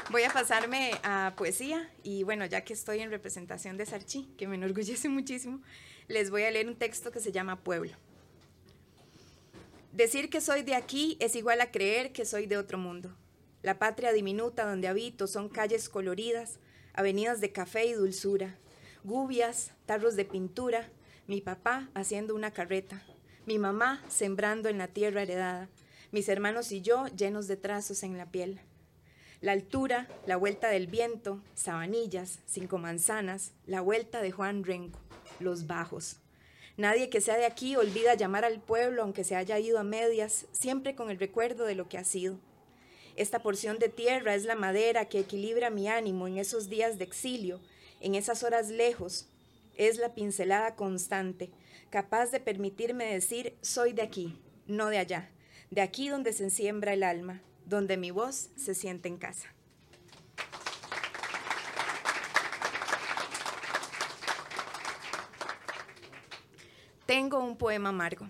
Voy 0.10 0.24
a 0.24 0.30
pasarme 0.30 0.92
a 1.04 1.34
poesía 1.36 1.92
y 2.02 2.24
bueno, 2.24 2.46
ya 2.46 2.62
que 2.62 2.72
estoy 2.72 3.00
en 3.00 3.12
representación 3.12 3.76
de 3.76 3.86
Sarchi, 3.86 4.24
que 4.38 4.48
me 4.48 4.56
enorgullece 4.56 5.10
muchísimo, 5.10 5.62
les 6.08 6.32
voy 6.32 6.44
a 6.44 6.52
leer 6.52 6.68
un 6.68 6.76
texto 6.76 7.12
que 7.12 7.20
se 7.20 7.34
llama 7.34 7.60
Pueblo. 7.60 7.92
Decir 9.92 10.30
que 10.30 10.40
soy 10.40 10.62
de 10.62 10.76
aquí 10.76 11.18
es 11.20 11.36
igual 11.36 11.60
a 11.60 11.72
creer 11.72 12.14
que 12.14 12.26
soy 12.26 12.46
de 12.46 12.58
otro 12.58 12.78
mundo. 12.78 13.14
La 13.68 13.80
patria 13.80 14.14
diminuta 14.14 14.64
donde 14.64 14.88
habito 14.88 15.28
son 15.28 15.50
calles 15.50 15.90
coloridas, 15.90 16.58
avenidas 16.94 17.42
de 17.42 17.52
café 17.52 17.86
y 17.86 17.92
dulzura, 17.92 18.56
gubias, 19.04 19.74
tarros 19.86 20.16
de 20.16 20.24
pintura, 20.24 20.90
mi 21.28 21.42
papá 21.42 21.90
haciendo 21.94 22.34
una 22.34 22.52
carreta, 22.52 23.04
mi 23.46 23.60
mamá 23.60 24.02
sembrando 24.08 24.70
en 24.70 24.78
la 24.78 24.88
tierra 24.88 25.24
heredada, 25.24 25.68
mis 26.14 26.30
hermanos 26.30 26.72
y 26.72 26.82
yo 26.82 27.08
llenos 27.08 27.50
de 27.50 27.58
trazos 27.58 28.04
en 28.04 28.18
la 28.18 28.32
piel. 28.32 28.62
La 29.42 29.52
altura, 29.52 30.08
la 30.26 30.38
vuelta 30.38 30.70
del 30.70 30.88
viento, 30.88 31.42
sabanillas, 31.54 32.40
cinco 32.46 32.78
manzanas, 32.78 33.52
la 33.66 33.82
vuelta 33.82 34.22
de 34.22 34.32
Juan 34.32 34.64
Renco, 34.64 35.02
los 35.42 35.68
bajos. 35.68 36.22
Nadie 36.78 37.10
que 37.10 37.20
sea 37.20 37.36
de 37.36 37.46
aquí 37.46 37.76
olvida 37.76 38.14
llamar 38.14 38.46
al 38.46 38.62
pueblo 38.62 39.04
aunque 39.04 39.26
se 39.26 39.36
haya 39.36 39.60
ido 39.60 39.78
a 39.78 39.84
medias, 39.84 40.46
siempre 40.54 40.96
con 40.96 41.10
el 41.10 41.20
recuerdo 41.20 41.66
de 41.66 41.76
lo 41.76 41.90
que 41.90 41.98
ha 41.98 42.06
sido. 42.06 42.40
Esta 43.18 43.40
porción 43.40 43.80
de 43.80 43.90
tierra 43.90 44.36
es 44.36 44.46
la 44.46 44.54
madera 44.54 45.06
que 45.06 45.18
equilibra 45.20 45.72
mi 45.72 45.90
ánimo 45.90 46.28
en 46.28 46.38
esos 46.38 46.70
días 46.70 47.00
de 47.00 47.04
exilio, 47.04 47.60
en 48.00 48.14
esas 48.14 48.44
horas 48.44 48.70
lejos. 48.70 49.28
Es 49.76 49.98
la 49.98 50.14
pincelada 50.14 50.76
constante, 50.76 51.50
capaz 51.90 52.30
de 52.30 52.40
permitirme 52.40 53.06
decir 53.06 53.58
soy 53.62 53.94
de 53.94 54.04
aquí, 54.04 54.40
no 54.68 54.90
de 54.90 55.00
allá, 55.00 55.32
de 55.72 55.82
aquí 55.82 56.10
donde 56.10 56.32
se 56.32 56.52
siembra 56.52 56.94
el 56.94 57.02
alma, 57.02 57.42
donde 57.66 57.98
mi 57.98 58.12
voz 58.12 58.52
se 58.56 58.76
siente 58.76 59.08
en 59.08 59.18
casa. 59.18 59.52
Tengo 67.08 67.40
un 67.40 67.58
poema 67.58 67.90
amargo. 67.90 68.30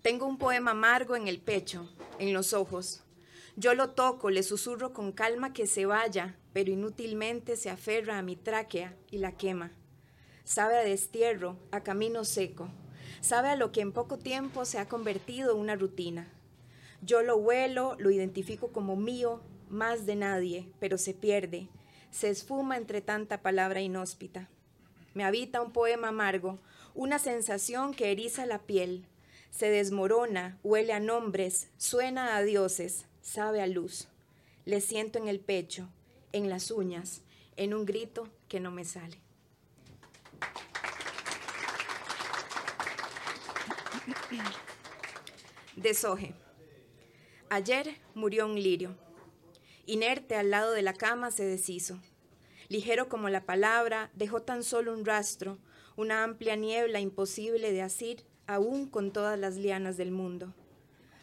Tengo 0.00 0.24
un 0.24 0.38
poema 0.38 0.70
amargo 0.70 1.16
en 1.16 1.28
el 1.28 1.38
pecho, 1.38 1.86
en 2.18 2.32
los 2.32 2.54
ojos. 2.54 3.01
Yo 3.56 3.74
lo 3.74 3.90
toco, 3.90 4.30
le 4.30 4.42
susurro 4.42 4.94
con 4.94 5.12
calma 5.12 5.52
que 5.52 5.66
se 5.66 5.84
vaya, 5.84 6.36
pero 6.54 6.70
inútilmente 6.70 7.56
se 7.56 7.68
aferra 7.68 8.18
a 8.18 8.22
mi 8.22 8.34
tráquea 8.34 8.96
y 9.10 9.18
la 9.18 9.32
quema. 9.32 9.72
Sabe 10.44 10.78
a 10.78 10.84
destierro, 10.84 11.58
a 11.70 11.82
camino 11.82 12.24
seco. 12.24 12.70
Sabe 13.20 13.50
a 13.50 13.56
lo 13.56 13.70
que 13.70 13.82
en 13.82 13.92
poco 13.92 14.18
tiempo 14.18 14.64
se 14.64 14.78
ha 14.78 14.88
convertido 14.88 15.52
en 15.52 15.58
una 15.58 15.76
rutina. 15.76 16.32
Yo 17.02 17.22
lo 17.22 17.36
huelo, 17.36 17.94
lo 17.98 18.10
identifico 18.10 18.72
como 18.72 18.96
mío, 18.96 19.42
más 19.68 20.06
de 20.06 20.16
nadie, 20.16 20.72
pero 20.80 20.96
se 20.96 21.12
pierde, 21.12 21.68
se 22.10 22.30
esfuma 22.30 22.78
entre 22.78 23.02
tanta 23.02 23.42
palabra 23.42 23.82
inhóspita. 23.82 24.48
Me 25.12 25.24
habita 25.24 25.60
un 25.60 25.72
poema 25.72 26.08
amargo, 26.08 26.58
una 26.94 27.18
sensación 27.18 27.92
que 27.92 28.12
eriza 28.12 28.46
la 28.46 28.60
piel, 28.62 29.06
se 29.50 29.68
desmorona, 29.68 30.58
huele 30.62 30.94
a 30.94 31.00
nombres, 31.00 31.68
suena 31.76 32.36
a 32.36 32.42
dioses, 32.42 33.06
sabe 33.22 33.62
a 33.62 33.66
luz. 33.66 34.08
Le 34.66 34.80
siento 34.80 35.18
en 35.18 35.28
el 35.28 35.40
pecho, 35.40 35.88
en 36.32 36.50
las 36.50 36.70
uñas, 36.70 37.22
en 37.56 37.72
un 37.72 37.86
grito 37.86 38.28
que 38.48 38.60
no 38.60 38.70
me 38.70 38.84
sale. 38.84 39.18
Desoje. 45.76 46.34
Ayer 47.48 47.96
murió 48.14 48.46
un 48.46 48.54
lirio. 48.54 48.96
Inerte 49.86 50.36
al 50.36 50.50
lado 50.50 50.72
de 50.72 50.82
la 50.82 50.92
cama 50.92 51.30
se 51.30 51.44
deshizo. 51.44 51.98
Ligero 52.68 53.08
como 53.08 53.28
la 53.28 53.44
palabra, 53.44 54.10
dejó 54.14 54.42
tan 54.42 54.62
solo 54.64 54.94
un 54.94 55.04
rastro, 55.04 55.58
una 55.96 56.24
amplia 56.24 56.56
niebla 56.56 57.00
imposible 57.00 57.72
de 57.72 57.82
asir, 57.82 58.24
aún 58.46 58.86
con 58.86 59.12
todas 59.12 59.38
las 59.38 59.56
lianas 59.56 59.96
del 59.96 60.10
mundo. 60.10 60.54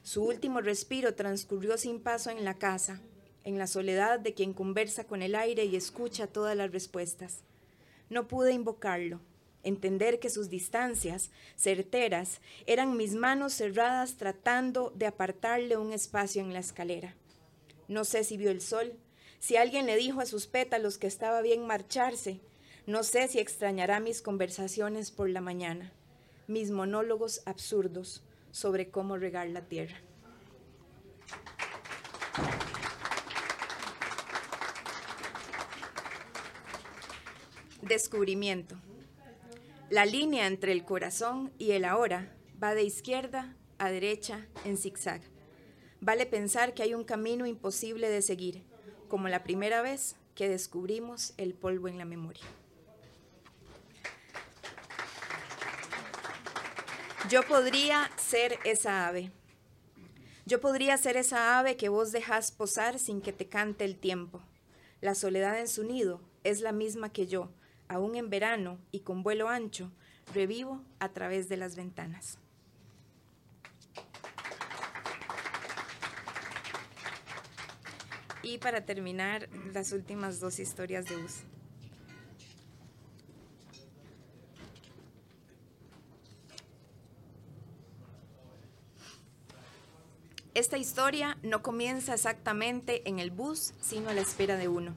Su 0.09 0.23
último 0.23 0.59
respiro 0.59 1.13
transcurrió 1.13 1.77
sin 1.77 1.99
paso 1.99 2.31
en 2.31 2.43
la 2.43 2.55
casa, 2.55 2.99
en 3.43 3.59
la 3.59 3.67
soledad 3.67 4.19
de 4.19 4.33
quien 4.33 4.53
conversa 4.53 5.03
con 5.03 5.21
el 5.21 5.35
aire 5.35 5.65
y 5.65 5.75
escucha 5.75 6.25
todas 6.25 6.57
las 6.57 6.71
respuestas. 6.71 7.41
No 8.09 8.27
pude 8.27 8.51
invocarlo, 8.51 9.19
entender 9.61 10.19
que 10.19 10.31
sus 10.31 10.49
distancias, 10.49 11.29
certeras, 11.55 12.41
eran 12.65 12.97
mis 12.97 13.13
manos 13.13 13.53
cerradas 13.53 14.17
tratando 14.17 14.91
de 14.95 15.05
apartarle 15.05 15.77
un 15.77 15.93
espacio 15.93 16.41
en 16.41 16.53
la 16.53 16.59
escalera. 16.59 17.13
No 17.87 18.03
sé 18.03 18.23
si 18.23 18.35
vio 18.35 18.49
el 18.49 18.61
sol, 18.61 18.93
si 19.37 19.57
alguien 19.57 19.85
le 19.85 19.95
dijo 19.95 20.21
a 20.21 20.25
sus 20.25 20.47
pétalos 20.47 20.97
que 20.97 21.05
estaba 21.05 21.43
bien 21.43 21.67
marcharse, 21.67 22.39
no 22.87 23.03
sé 23.03 23.27
si 23.27 23.37
extrañará 23.37 23.99
mis 23.99 24.23
conversaciones 24.23 25.11
por 25.11 25.29
la 25.29 25.41
mañana, 25.41 25.93
mis 26.47 26.71
monólogos 26.71 27.43
absurdos 27.45 28.23
sobre 28.51 28.89
cómo 28.89 29.17
regar 29.17 29.47
la 29.47 29.61
tierra. 29.61 29.97
Descubrimiento. 37.81 38.75
La 39.89 40.05
línea 40.05 40.45
entre 40.45 40.71
el 40.71 40.85
corazón 40.85 41.51
y 41.57 41.71
el 41.71 41.85
ahora 41.85 42.31
va 42.61 42.75
de 42.75 42.83
izquierda 42.83 43.55
a 43.79 43.89
derecha 43.89 44.45
en 44.63 44.77
zigzag. 44.77 45.21
Vale 46.01 46.25
pensar 46.25 46.73
que 46.73 46.83
hay 46.83 46.93
un 46.93 47.03
camino 47.03 47.47
imposible 47.47 48.09
de 48.09 48.21
seguir, 48.21 48.63
como 49.07 49.27
la 49.27 49.43
primera 49.43 49.81
vez 49.81 50.15
que 50.35 50.47
descubrimos 50.47 51.33
el 51.37 51.53
polvo 51.53 51.87
en 51.87 51.97
la 51.97 52.05
memoria. 52.05 52.43
Yo 57.29 57.43
podría 57.43 58.09
ser 58.17 58.57
esa 58.63 59.07
ave. 59.07 59.31
Yo 60.47 60.59
podría 60.59 60.97
ser 60.97 61.15
esa 61.15 61.59
ave 61.59 61.77
que 61.77 61.87
vos 61.87 62.11
dejas 62.11 62.51
posar 62.51 62.97
sin 62.97 63.21
que 63.21 63.31
te 63.31 63.47
cante 63.47 63.85
el 63.85 63.97
tiempo. 63.99 64.41
La 64.99 65.13
soledad 65.13 65.59
en 65.59 65.67
su 65.67 65.83
nido 65.83 66.21
es 66.43 66.61
la 66.61 66.71
misma 66.71 67.11
que 67.11 67.27
yo, 67.27 67.51
aún 67.87 68.15
en 68.15 68.31
verano 68.31 68.79
y 68.91 69.01
con 69.01 69.21
vuelo 69.21 69.47
ancho, 69.47 69.91
revivo 70.33 70.83
a 70.97 71.09
través 71.09 71.49
de 71.49 71.57
las 71.57 71.75
ventanas. 71.75 72.39
Y 78.41 78.57
para 78.57 78.85
terminar, 78.85 79.47
las 79.71 79.91
últimas 79.91 80.39
dos 80.39 80.57
historias 80.57 81.05
de 81.05 81.17
Us. 81.17 81.43
Esta 90.55 90.79
historia 90.79 91.37
no 91.43 91.61
comienza 91.61 92.15
exactamente 92.15 93.07
en 93.07 93.19
el 93.19 93.29
bus, 93.29 93.73
sino 93.79 94.09
a 94.09 94.13
la 94.13 94.21
espera 94.21 94.57
de 94.57 94.67
uno. 94.67 94.95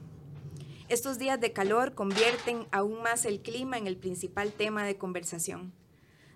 Estos 0.89 1.19
días 1.19 1.39
de 1.39 1.53
calor 1.53 1.93
convierten 1.93 2.67
aún 2.71 3.03
más 3.03 3.25
el 3.25 3.39
clima 3.41 3.77
en 3.77 3.85
el 3.85 3.95
principal 3.95 4.51
tema 4.51 4.83
de 4.83 4.97
conversación. 4.97 5.71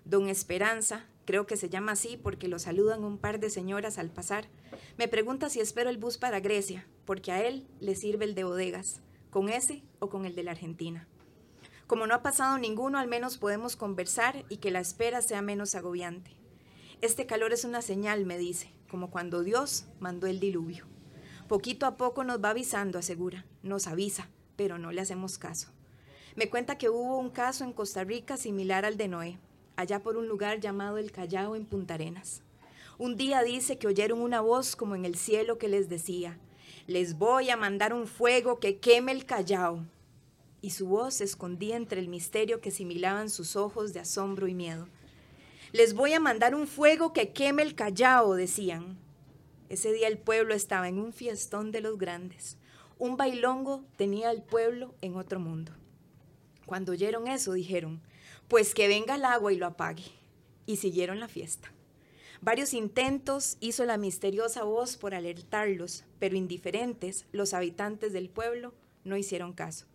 Don 0.04 0.28
Esperanza, 0.28 1.06
creo 1.24 1.46
que 1.46 1.56
se 1.56 1.68
llama 1.68 1.92
así 1.92 2.16
porque 2.16 2.46
lo 2.46 2.60
saludan 2.60 3.02
un 3.02 3.18
par 3.18 3.40
de 3.40 3.50
señoras 3.50 3.98
al 3.98 4.10
pasar, 4.10 4.46
me 4.96 5.08
pregunta 5.08 5.50
si 5.50 5.58
espero 5.58 5.90
el 5.90 5.98
bus 5.98 6.16
para 6.16 6.38
Grecia, 6.38 6.86
porque 7.04 7.32
a 7.32 7.44
él 7.44 7.66
le 7.80 7.96
sirve 7.96 8.24
el 8.24 8.36
de 8.36 8.44
bodegas, 8.44 9.00
con 9.30 9.48
ese 9.48 9.82
o 9.98 10.10
con 10.10 10.26
el 10.26 10.36
de 10.36 10.44
la 10.44 10.52
Argentina. 10.52 11.08
Como 11.88 12.06
no 12.06 12.14
ha 12.14 12.22
pasado 12.22 12.56
ninguno, 12.56 12.98
al 12.98 13.08
menos 13.08 13.36
podemos 13.36 13.74
conversar 13.74 14.44
y 14.48 14.58
que 14.58 14.70
la 14.70 14.80
espera 14.80 15.22
sea 15.22 15.42
menos 15.42 15.74
agobiante. 15.74 16.30
Este 17.00 17.26
calor 17.26 17.52
es 17.52 17.64
una 17.64 17.82
señal, 17.82 18.24
me 18.24 18.38
dice, 18.38 18.77
como 18.88 19.10
cuando 19.10 19.42
Dios 19.42 19.86
mandó 20.00 20.26
el 20.26 20.40
diluvio. 20.40 20.86
Poquito 21.46 21.86
a 21.86 21.96
poco 21.96 22.24
nos 22.24 22.42
va 22.42 22.50
avisando, 22.50 22.98
asegura, 22.98 23.46
nos 23.62 23.86
avisa, 23.86 24.28
pero 24.56 24.78
no 24.78 24.92
le 24.92 25.00
hacemos 25.00 25.38
caso. 25.38 25.68
Me 26.36 26.50
cuenta 26.50 26.78
que 26.78 26.88
hubo 26.88 27.18
un 27.18 27.30
caso 27.30 27.64
en 27.64 27.72
Costa 27.72 28.04
Rica 28.04 28.36
similar 28.36 28.84
al 28.84 28.96
de 28.96 29.08
Noé, 29.08 29.38
allá 29.76 30.02
por 30.02 30.16
un 30.16 30.28
lugar 30.28 30.60
llamado 30.60 30.98
el 30.98 31.12
Callao 31.12 31.56
en 31.56 31.64
Punta 31.64 31.94
Arenas. 31.94 32.42
Un 32.98 33.16
día 33.16 33.42
dice 33.42 33.78
que 33.78 33.86
oyeron 33.86 34.20
una 34.20 34.40
voz 34.40 34.74
como 34.74 34.96
en 34.96 35.04
el 35.04 35.14
cielo 35.14 35.58
que 35.58 35.68
les 35.68 35.88
decía, 35.88 36.38
les 36.88 37.16
voy 37.16 37.50
a 37.50 37.56
mandar 37.56 37.92
un 37.92 38.06
fuego 38.06 38.58
que 38.58 38.78
queme 38.78 39.12
el 39.12 39.24
Callao. 39.24 39.84
Y 40.60 40.70
su 40.70 40.88
voz 40.88 41.14
se 41.14 41.24
escondía 41.24 41.76
entre 41.76 42.00
el 42.00 42.08
misterio 42.08 42.60
que 42.60 42.70
similaban 42.70 43.30
sus 43.30 43.56
ojos 43.56 43.92
de 43.92 44.00
asombro 44.00 44.48
y 44.48 44.54
miedo. 44.54 44.88
Les 45.70 45.92
voy 45.92 46.14
a 46.14 46.20
mandar 46.20 46.54
un 46.54 46.66
fuego 46.66 47.12
que 47.12 47.32
queme 47.34 47.62
el 47.62 47.74
Callao, 47.74 48.34
decían. 48.34 48.96
Ese 49.68 49.92
día 49.92 50.08
el 50.08 50.16
pueblo 50.16 50.54
estaba 50.54 50.88
en 50.88 50.98
un 50.98 51.12
fiestón 51.12 51.72
de 51.72 51.82
los 51.82 51.98
grandes. 51.98 52.56
Un 52.98 53.18
bailongo 53.18 53.84
tenía 53.96 54.30
al 54.30 54.42
pueblo 54.42 54.94
en 55.02 55.16
otro 55.16 55.40
mundo. 55.40 55.72
Cuando 56.64 56.92
oyeron 56.92 57.28
eso, 57.28 57.52
dijeron, 57.52 58.00
pues 58.48 58.72
que 58.72 58.88
venga 58.88 59.16
el 59.16 59.26
agua 59.26 59.52
y 59.52 59.56
lo 59.56 59.66
apague. 59.66 60.04
Y 60.64 60.76
siguieron 60.76 61.20
la 61.20 61.28
fiesta. 61.28 61.70
Varios 62.40 62.72
intentos 62.72 63.58
hizo 63.60 63.84
la 63.84 63.98
misteriosa 63.98 64.62
voz 64.62 64.96
por 64.96 65.14
alertarlos, 65.14 66.04
pero 66.18 66.36
indiferentes, 66.36 67.26
los 67.30 67.52
habitantes 67.52 68.14
del 68.14 68.30
pueblo 68.30 68.72
no 69.04 69.18
hicieron 69.18 69.52
caso. 69.52 69.87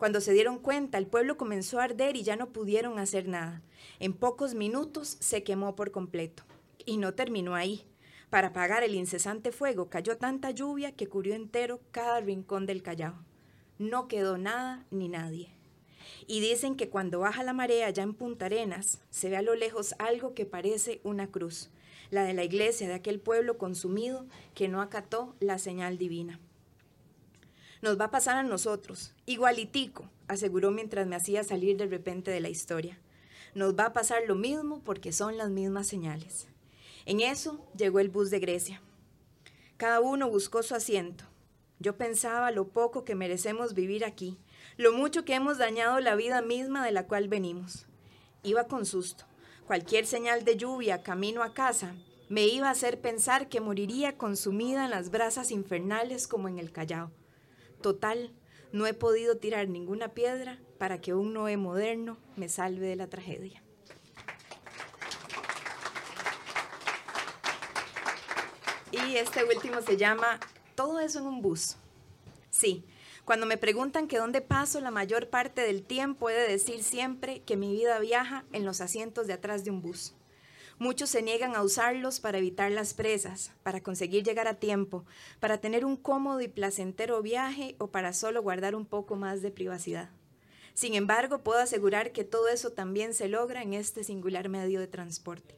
Cuando 0.00 0.22
se 0.22 0.32
dieron 0.32 0.58
cuenta, 0.58 0.96
el 0.96 1.06
pueblo 1.06 1.36
comenzó 1.36 1.78
a 1.78 1.84
arder 1.84 2.16
y 2.16 2.22
ya 2.22 2.34
no 2.34 2.54
pudieron 2.54 2.98
hacer 2.98 3.28
nada. 3.28 3.60
En 3.98 4.14
pocos 4.14 4.54
minutos 4.54 5.18
se 5.20 5.42
quemó 5.42 5.76
por 5.76 5.90
completo. 5.90 6.42
Y 6.86 6.96
no 6.96 7.12
terminó 7.12 7.54
ahí. 7.54 7.84
Para 8.30 8.48
apagar 8.48 8.82
el 8.82 8.94
incesante 8.94 9.52
fuego 9.52 9.90
cayó 9.90 10.16
tanta 10.16 10.52
lluvia 10.52 10.92
que 10.92 11.06
cubrió 11.06 11.34
entero 11.34 11.82
cada 11.90 12.18
rincón 12.22 12.64
del 12.64 12.82
Callao. 12.82 13.22
No 13.78 14.08
quedó 14.08 14.38
nada 14.38 14.86
ni 14.90 15.10
nadie. 15.10 15.50
Y 16.26 16.40
dicen 16.40 16.76
que 16.76 16.88
cuando 16.88 17.20
baja 17.20 17.42
la 17.42 17.52
marea 17.52 17.90
ya 17.90 18.02
en 18.02 18.14
Punta 18.14 18.46
Arenas, 18.46 19.02
se 19.10 19.28
ve 19.28 19.36
a 19.36 19.42
lo 19.42 19.54
lejos 19.54 19.94
algo 19.98 20.32
que 20.32 20.46
parece 20.46 21.02
una 21.04 21.30
cruz, 21.30 21.68
la 22.08 22.24
de 22.24 22.32
la 22.32 22.44
iglesia 22.44 22.88
de 22.88 22.94
aquel 22.94 23.20
pueblo 23.20 23.58
consumido 23.58 24.24
que 24.54 24.66
no 24.66 24.80
acató 24.80 25.36
la 25.40 25.58
señal 25.58 25.98
divina. 25.98 26.40
Nos 27.82 27.98
va 27.98 28.06
a 28.06 28.10
pasar 28.10 28.36
a 28.36 28.42
nosotros, 28.42 29.14
igualitico, 29.24 30.04
aseguró 30.28 30.70
mientras 30.70 31.06
me 31.06 31.16
hacía 31.16 31.44
salir 31.44 31.78
de 31.78 31.86
repente 31.86 32.30
de 32.30 32.40
la 32.40 32.50
historia. 32.50 32.98
Nos 33.54 33.74
va 33.74 33.86
a 33.86 33.92
pasar 33.94 34.22
lo 34.28 34.34
mismo 34.34 34.82
porque 34.84 35.12
son 35.12 35.38
las 35.38 35.48
mismas 35.48 35.86
señales. 35.86 36.46
En 37.06 37.20
eso 37.20 37.66
llegó 37.74 38.00
el 38.00 38.10
bus 38.10 38.30
de 38.30 38.38
Grecia. 38.38 38.82
Cada 39.78 40.00
uno 40.00 40.28
buscó 40.28 40.62
su 40.62 40.74
asiento. 40.74 41.24
Yo 41.78 41.96
pensaba 41.96 42.50
lo 42.50 42.68
poco 42.68 43.04
que 43.04 43.14
merecemos 43.14 43.72
vivir 43.72 44.04
aquí, 44.04 44.36
lo 44.76 44.92
mucho 44.92 45.24
que 45.24 45.34
hemos 45.34 45.56
dañado 45.56 45.98
la 46.00 46.14
vida 46.14 46.42
misma 46.42 46.84
de 46.84 46.92
la 46.92 47.06
cual 47.06 47.28
venimos. 47.28 47.86
Iba 48.42 48.64
con 48.64 48.84
susto. 48.84 49.24
Cualquier 49.66 50.04
señal 50.04 50.44
de 50.44 50.58
lluvia 50.58 51.02
camino 51.02 51.42
a 51.42 51.54
casa 51.54 51.94
me 52.28 52.46
iba 52.46 52.68
a 52.68 52.72
hacer 52.72 53.00
pensar 53.00 53.48
que 53.48 53.60
moriría 53.60 54.18
consumida 54.18 54.84
en 54.84 54.90
las 54.90 55.10
brasas 55.10 55.50
infernales 55.50 56.28
como 56.28 56.46
en 56.48 56.58
el 56.58 56.72
Callao. 56.72 57.10
Total, 57.80 58.32
no 58.72 58.86
he 58.86 58.94
podido 58.94 59.36
tirar 59.38 59.68
ninguna 59.68 60.08
piedra 60.08 60.58
para 60.78 61.00
que 61.00 61.14
un 61.14 61.32
Noé 61.32 61.56
moderno 61.56 62.18
me 62.36 62.48
salve 62.48 62.86
de 62.86 62.96
la 62.96 63.08
tragedia. 63.08 63.62
Y 68.92 69.16
este 69.16 69.44
último 69.44 69.82
se 69.82 69.96
llama 69.96 70.40
Todo 70.74 71.00
eso 71.00 71.20
en 71.20 71.26
un 71.26 71.42
bus. 71.42 71.76
Sí, 72.50 72.84
cuando 73.24 73.46
me 73.46 73.56
preguntan 73.56 74.08
que 74.08 74.18
dónde 74.18 74.40
paso 74.40 74.80
la 74.80 74.90
mayor 74.90 75.30
parte 75.30 75.62
del 75.62 75.82
tiempo, 75.82 76.28
he 76.28 76.34
de 76.34 76.48
decir 76.48 76.82
siempre 76.82 77.42
que 77.42 77.56
mi 77.56 77.72
vida 77.72 77.98
viaja 77.98 78.44
en 78.52 78.64
los 78.64 78.80
asientos 78.80 79.26
de 79.26 79.34
atrás 79.34 79.64
de 79.64 79.70
un 79.70 79.80
bus. 79.80 80.14
Muchos 80.80 81.10
se 81.10 81.20
niegan 81.20 81.56
a 81.56 81.62
usarlos 81.62 82.20
para 82.20 82.38
evitar 82.38 82.72
las 82.72 82.94
presas, 82.94 83.52
para 83.62 83.82
conseguir 83.82 84.24
llegar 84.24 84.48
a 84.48 84.54
tiempo, 84.54 85.04
para 85.38 85.58
tener 85.58 85.84
un 85.84 85.94
cómodo 85.94 86.40
y 86.40 86.48
placentero 86.48 87.20
viaje 87.20 87.76
o 87.76 87.88
para 87.88 88.14
solo 88.14 88.42
guardar 88.42 88.74
un 88.74 88.86
poco 88.86 89.14
más 89.14 89.42
de 89.42 89.50
privacidad. 89.50 90.08
Sin 90.72 90.94
embargo, 90.94 91.42
puedo 91.42 91.60
asegurar 91.60 92.12
que 92.12 92.24
todo 92.24 92.48
eso 92.48 92.70
también 92.70 93.12
se 93.12 93.28
logra 93.28 93.60
en 93.60 93.74
este 93.74 94.04
singular 94.04 94.48
medio 94.48 94.80
de 94.80 94.86
transporte. 94.86 95.54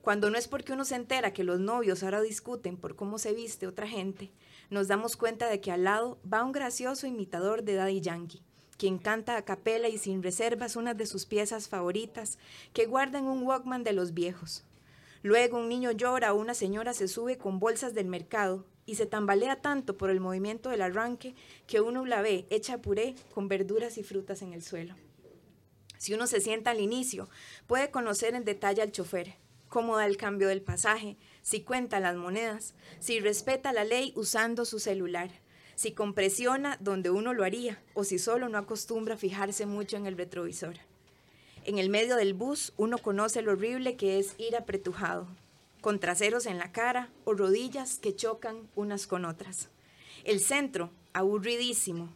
Cuando 0.00 0.30
no 0.30 0.38
es 0.38 0.46
porque 0.46 0.74
uno 0.74 0.84
se 0.84 0.94
entera 0.94 1.32
que 1.32 1.42
los 1.42 1.58
novios 1.58 2.04
ahora 2.04 2.20
discuten 2.22 2.76
por 2.76 2.94
cómo 2.94 3.18
se 3.18 3.32
viste 3.32 3.66
otra 3.66 3.88
gente, 3.88 4.30
nos 4.70 4.86
damos 4.86 5.16
cuenta 5.16 5.48
de 5.48 5.60
que 5.60 5.72
al 5.72 5.82
lado 5.82 6.20
va 6.32 6.44
un 6.44 6.52
gracioso 6.52 7.08
imitador 7.08 7.64
de 7.64 7.74
Daddy 7.74 8.00
Yankee, 8.00 8.44
quien 8.76 8.98
canta 8.98 9.36
a 9.36 9.44
capela 9.44 9.88
y 9.88 9.98
sin 9.98 10.22
reservas 10.22 10.76
una 10.76 10.94
de 10.94 11.06
sus 11.06 11.26
piezas 11.26 11.68
favoritas 11.68 12.38
que 12.72 12.86
guarda 12.86 13.18
en 13.18 13.26
un 13.26 13.42
Walkman 13.42 13.84
de 13.84 13.92
los 13.92 14.14
viejos. 14.14 14.64
Luego 15.22 15.58
un 15.58 15.68
niño 15.68 15.92
llora 15.92 16.32
o 16.32 16.36
una 16.36 16.54
señora 16.54 16.94
se 16.94 17.06
sube 17.08 17.38
con 17.38 17.60
bolsas 17.60 17.94
del 17.94 18.06
mercado 18.06 18.66
y 18.86 18.96
se 18.96 19.06
tambalea 19.06 19.60
tanto 19.60 19.96
por 19.96 20.10
el 20.10 20.20
movimiento 20.20 20.70
del 20.70 20.82
arranque 20.82 21.34
que 21.66 21.80
uno 21.80 22.04
la 22.04 22.22
ve 22.22 22.46
hecha 22.50 22.78
puré 22.78 23.14
con 23.32 23.48
verduras 23.48 23.98
y 23.98 24.02
frutas 24.02 24.42
en 24.42 24.52
el 24.52 24.62
suelo. 24.62 24.96
Si 25.98 26.14
uno 26.14 26.26
se 26.26 26.40
sienta 26.40 26.72
al 26.72 26.80
inicio, 26.80 27.28
puede 27.68 27.92
conocer 27.92 28.34
en 28.34 28.44
detalle 28.44 28.82
al 28.82 28.90
chofer, 28.90 29.36
cómo 29.68 29.96
da 29.96 30.06
el 30.06 30.16
cambio 30.16 30.48
del 30.48 30.60
pasaje, 30.60 31.16
si 31.42 31.62
cuenta 31.62 32.00
las 32.00 32.16
monedas, 32.16 32.74
si 32.98 33.20
respeta 33.20 33.72
la 33.72 33.84
ley 33.84 34.12
usando 34.16 34.64
su 34.64 34.80
celular, 34.80 35.30
si 35.82 35.90
compresiona 35.90 36.76
donde 36.78 37.10
uno 37.10 37.34
lo 37.34 37.42
haría 37.42 37.82
o 37.94 38.04
si 38.04 38.20
solo 38.20 38.48
no 38.48 38.56
acostumbra 38.56 39.14
a 39.14 39.18
fijarse 39.18 39.66
mucho 39.66 39.96
en 39.96 40.06
el 40.06 40.16
retrovisor. 40.16 40.76
En 41.64 41.80
el 41.80 41.90
medio 41.90 42.14
del 42.14 42.34
bus 42.34 42.72
uno 42.76 42.98
conoce 42.98 43.42
lo 43.42 43.50
horrible 43.50 43.96
que 43.96 44.20
es 44.20 44.36
ir 44.38 44.54
apretujado, 44.54 45.26
con 45.80 45.98
traseros 45.98 46.46
en 46.46 46.58
la 46.58 46.70
cara 46.70 47.10
o 47.24 47.34
rodillas 47.34 47.98
que 47.98 48.14
chocan 48.14 48.68
unas 48.76 49.08
con 49.08 49.24
otras. 49.24 49.70
El 50.22 50.38
centro, 50.38 50.92
aburridísimo. 51.14 52.10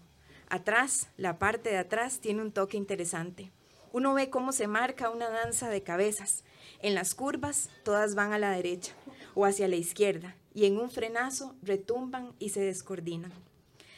Atrás, 0.48 1.08
la 1.16 1.40
parte 1.40 1.70
de 1.70 1.78
atrás 1.78 2.20
tiene 2.20 2.42
un 2.42 2.52
toque 2.52 2.76
interesante. 2.76 3.50
Uno 3.92 4.14
ve 4.14 4.30
cómo 4.30 4.52
se 4.52 4.68
marca 4.68 5.10
una 5.10 5.28
danza 5.28 5.70
de 5.70 5.82
cabezas, 5.82 6.44
en 6.82 6.94
las 6.94 7.16
curvas 7.16 7.68
todas 7.82 8.14
van 8.14 8.32
a 8.32 8.38
la 8.38 8.52
derecha 8.52 8.92
o 9.34 9.44
hacia 9.44 9.66
la 9.66 9.74
izquierda 9.74 10.36
y 10.54 10.66
en 10.66 10.78
un 10.78 10.88
frenazo 10.88 11.56
retumban 11.62 12.32
y 12.38 12.50
se 12.50 12.60
descoordinan. 12.60 13.32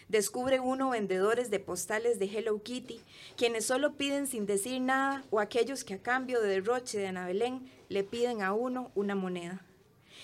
Descubre 0.09 0.59
uno 0.59 0.91
vendedores 0.91 1.51
de 1.51 1.61
postales 1.61 2.19
de 2.19 2.25
Hello 2.25 2.63
Kitty, 2.63 3.03
quienes 3.37 3.67
solo 3.67 3.97
piden 3.99 4.27
sin 4.27 4.47
decir 4.47 4.81
nada 4.81 5.23
o 5.31 5.39
aquellos 5.39 5.85
que 5.85 5.95
a 5.95 6.03
cambio 6.03 6.41
de 6.41 6.49
derroche 6.49 6.97
de 6.97 7.09
Ana 7.09 7.27
Belén 7.27 7.71
le 7.91 8.05
piden 8.05 8.41
a 8.41 8.55
uno 8.55 8.91
una 8.95 9.15
moneda. 9.15 9.67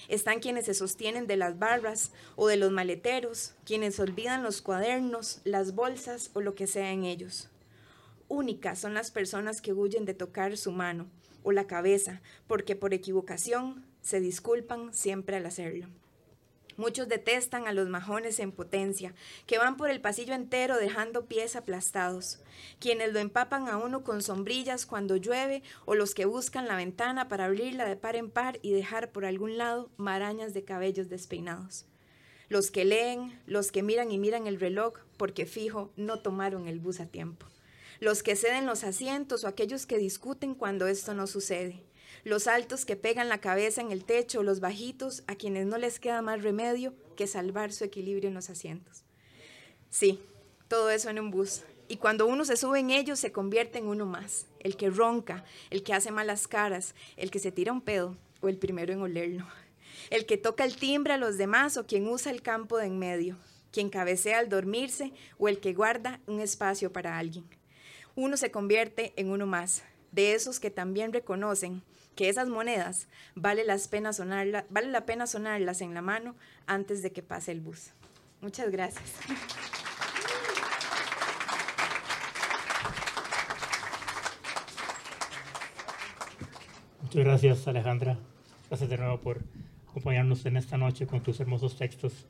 Están 0.08 0.40
quienes 0.40 0.64
se 0.64 0.72
sostienen 0.72 1.26
de 1.26 1.36
las 1.36 1.58
barras 1.58 2.12
o 2.34 2.48
de 2.48 2.56
los 2.56 2.72
maleteros, 2.72 3.54
quienes 3.66 4.00
olvidan 4.00 4.42
los 4.42 4.62
cuadernos, 4.62 5.42
las 5.44 5.74
bolsas 5.74 6.30
o 6.32 6.40
lo 6.40 6.54
que 6.54 6.66
sea 6.66 6.90
en 6.90 7.04
ellos. 7.04 7.50
Únicas 8.28 8.78
son 8.78 8.94
las 8.94 9.10
personas 9.10 9.60
que 9.60 9.74
huyen 9.74 10.06
de 10.06 10.14
tocar 10.14 10.56
su 10.56 10.72
mano, 10.72 11.10
o 11.42 11.52
la 11.52 11.66
cabeza, 11.66 12.22
porque 12.46 12.74
por 12.74 12.94
equivocación 12.94 13.84
se 14.00 14.20
disculpan 14.20 14.94
siempre 14.94 15.36
al 15.36 15.44
hacerlo. 15.44 15.88
Muchos 16.76 17.08
detestan 17.08 17.68
a 17.68 17.72
los 17.72 17.88
majones 17.88 18.40
en 18.40 18.50
potencia, 18.50 19.14
que 19.46 19.58
van 19.58 19.76
por 19.76 19.90
el 19.90 20.00
pasillo 20.00 20.34
entero 20.34 20.76
dejando 20.76 21.26
pies 21.26 21.54
aplastados, 21.54 22.40
quienes 22.80 23.12
lo 23.12 23.20
empapan 23.20 23.68
a 23.68 23.76
uno 23.76 24.02
con 24.02 24.22
sombrillas 24.22 24.84
cuando 24.84 25.16
llueve 25.16 25.62
o 25.84 25.94
los 25.94 26.14
que 26.14 26.24
buscan 26.24 26.66
la 26.66 26.76
ventana 26.76 27.28
para 27.28 27.44
abrirla 27.44 27.84
de 27.86 27.96
par 27.96 28.16
en 28.16 28.30
par 28.30 28.58
y 28.62 28.72
dejar 28.72 29.12
por 29.12 29.24
algún 29.24 29.56
lado 29.56 29.90
marañas 29.96 30.52
de 30.52 30.64
cabellos 30.64 31.08
despeinados. 31.08 31.86
Los 32.48 32.70
que 32.70 32.84
leen, 32.84 33.40
los 33.46 33.70
que 33.72 33.82
miran 33.82 34.10
y 34.10 34.18
miran 34.18 34.46
el 34.46 34.60
reloj 34.60 34.94
porque 35.16 35.46
fijo 35.46 35.92
no 35.96 36.20
tomaron 36.20 36.66
el 36.68 36.80
bus 36.80 37.00
a 37.00 37.06
tiempo. 37.06 37.46
Los 38.00 38.22
que 38.22 38.36
ceden 38.36 38.66
los 38.66 38.84
asientos 38.84 39.44
o 39.44 39.48
aquellos 39.48 39.86
que 39.86 39.98
discuten 39.98 40.54
cuando 40.54 40.86
esto 40.88 41.14
no 41.14 41.26
sucede, 41.26 41.82
los 42.24 42.46
altos 42.46 42.84
que 42.86 42.96
pegan 42.96 43.28
la 43.28 43.38
cabeza 43.38 43.82
en 43.82 43.92
el 43.92 44.04
techo 44.04 44.42
los 44.42 44.60
bajitos 44.60 45.22
a 45.26 45.36
quienes 45.36 45.66
no 45.66 45.76
les 45.76 46.00
queda 46.00 46.22
más 46.22 46.42
remedio 46.42 46.94
que 47.16 47.26
salvar 47.26 47.72
su 47.72 47.84
equilibrio 47.84 48.28
en 48.28 48.34
los 48.34 48.50
asientos. 48.50 49.04
Sí, 49.90 50.20
todo 50.68 50.90
eso 50.90 51.10
en 51.10 51.20
un 51.20 51.30
bus. 51.30 51.62
Y 51.86 51.98
cuando 51.98 52.26
uno 52.26 52.46
se 52.46 52.56
sube 52.56 52.80
en 52.80 52.90
ellos 52.90 53.18
se 53.18 53.30
convierte 53.30 53.78
en 53.78 53.86
uno 53.86 54.06
más, 54.06 54.46
el 54.60 54.76
que 54.76 54.88
ronca, 54.88 55.44
el 55.68 55.82
que 55.82 55.92
hace 55.92 56.10
malas 56.10 56.48
caras, 56.48 56.94
el 57.16 57.30
que 57.30 57.38
se 57.38 57.52
tira 57.52 57.72
un 57.72 57.82
pedo 57.82 58.16
o 58.40 58.48
el 58.48 58.56
primero 58.56 58.92
en 58.94 59.02
olerlo, 59.02 59.46
el 60.10 60.24
que 60.24 60.38
toca 60.38 60.64
el 60.64 60.76
timbre 60.76 61.12
a 61.12 61.18
los 61.18 61.36
demás 61.36 61.76
o 61.76 61.86
quien 61.86 62.08
usa 62.08 62.32
el 62.32 62.40
campo 62.40 62.78
de 62.78 62.86
en 62.86 62.98
medio, 62.98 63.36
quien 63.70 63.90
cabecea 63.90 64.38
al 64.38 64.48
dormirse 64.48 65.12
o 65.36 65.48
el 65.48 65.60
que 65.60 65.74
guarda 65.74 66.20
un 66.26 66.40
espacio 66.40 66.90
para 66.90 67.18
alguien. 67.18 67.44
Uno 68.16 68.36
se 68.38 68.50
convierte 68.50 69.12
en 69.16 69.30
uno 69.30 69.46
más, 69.46 69.82
de 70.14 70.34
esos 70.34 70.60
que 70.60 70.70
también 70.70 71.12
reconocen 71.12 71.82
que 72.14 72.28
esas 72.28 72.48
monedas 72.48 73.08
vale, 73.34 73.64
las 73.64 73.88
pena 73.88 74.12
sonarla, 74.12 74.64
vale 74.70 74.88
la 74.88 75.04
pena 75.04 75.26
sonarlas 75.26 75.80
en 75.80 75.94
la 75.94 76.02
mano 76.02 76.36
antes 76.66 77.02
de 77.02 77.12
que 77.12 77.22
pase 77.22 77.52
el 77.52 77.60
bus. 77.60 77.90
Muchas 78.40 78.70
gracias. 78.70 79.10
Muchas 87.02 87.24
gracias 87.24 87.68
Alejandra. 87.68 88.18
Gracias 88.68 88.90
de 88.90 88.98
nuevo 88.98 89.20
por 89.20 89.40
acompañarnos 89.88 90.46
en 90.46 90.56
esta 90.56 90.78
noche 90.78 91.06
con 91.06 91.22
tus 91.22 91.40
hermosos 91.40 91.76
textos. 91.76 92.26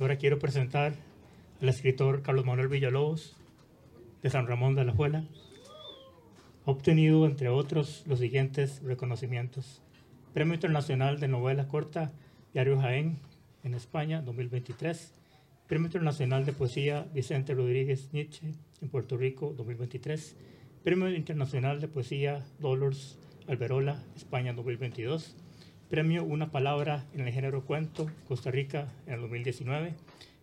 Ahora 0.00 0.16
quiero 0.16 0.38
presentar 0.38 0.94
al 1.60 1.68
escritor 1.68 2.22
Carlos 2.22 2.44
Manuel 2.44 2.68
Villalobos, 2.68 3.36
de 4.22 4.30
San 4.30 4.46
Ramón 4.46 4.74
de 4.74 4.84
la 4.84 4.92
Juela, 4.92 5.24
obtenido, 6.68 7.24
entre 7.24 7.48
otros, 7.48 8.04
los 8.06 8.18
siguientes 8.18 8.82
reconocimientos. 8.82 9.80
Premio 10.34 10.52
Internacional 10.52 11.18
de 11.18 11.26
Novela 11.26 11.66
Corta, 11.66 12.12
Diario 12.52 12.78
Jaén, 12.78 13.16
en 13.64 13.72
España, 13.72 14.20
2023. 14.20 15.14
Premio 15.66 15.86
Internacional 15.86 16.44
de 16.44 16.52
Poesía 16.52 17.06
Vicente 17.14 17.54
Rodríguez 17.54 18.10
Nietzsche, 18.12 18.52
en 18.82 18.88
Puerto 18.90 19.16
Rico, 19.16 19.54
2023. 19.56 20.36
Premio 20.84 21.08
Internacional 21.08 21.80
de 21.80 21.88
Poesía 21.88 22.44
Dolores 22.58 23.18
Alberola, 23.46 24.04
España, 24.14 24.52
2022. 24.52 25.36
Premio 25.88 26.22
Una 26.22 26.50
Palabra 26.50 27.06
en 27.14 27.26
el 27.26 27.32
género 27.32 27.64
cuento, 27.64 28.10
Costa 28.26 28.50
Rica, 28.50 28.92
en 29.06 29.14
el 29.14 29.20
2019. 29.22 29.94